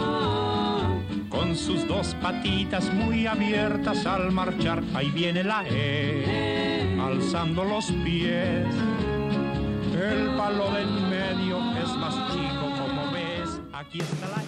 con 1.51 1.57
sus 1.57 1.85
dos 1.85 2.15
patitas 2.21 2.93
muy 2.93 3.27
abiertas 3.27 4.05
al 4.05 4.31
marchar. 4.31 4.81
Ahí 4.93 5.09
viene 5.09 5.43
la 5.43 5.65
E, 5.67 6.97
alzando 6.97 7.65
los 7.65 7.91
pies. 8.05 8.73
El 9.93 10.33
palo 10.37 10.71
del 10.71 10.93
medio 11.09 11.57
es 11.77 11.89
más 11.97 12.15
chico, 12.31 12.71
como 12.79 13.11
ves. 13.11 13.59
Aquí 13.73 13.99
está 13.99 14.29
la 14.29 14.41
I. 14.43 14.47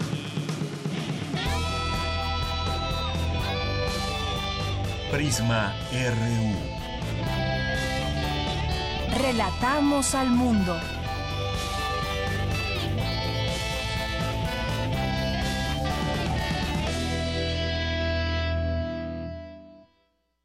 Prisma 5.12 5.74
RU. 5.92 6.56
Relatamos 9.22 10.16
al 10.16 10.30
mundo. 10.30 10.80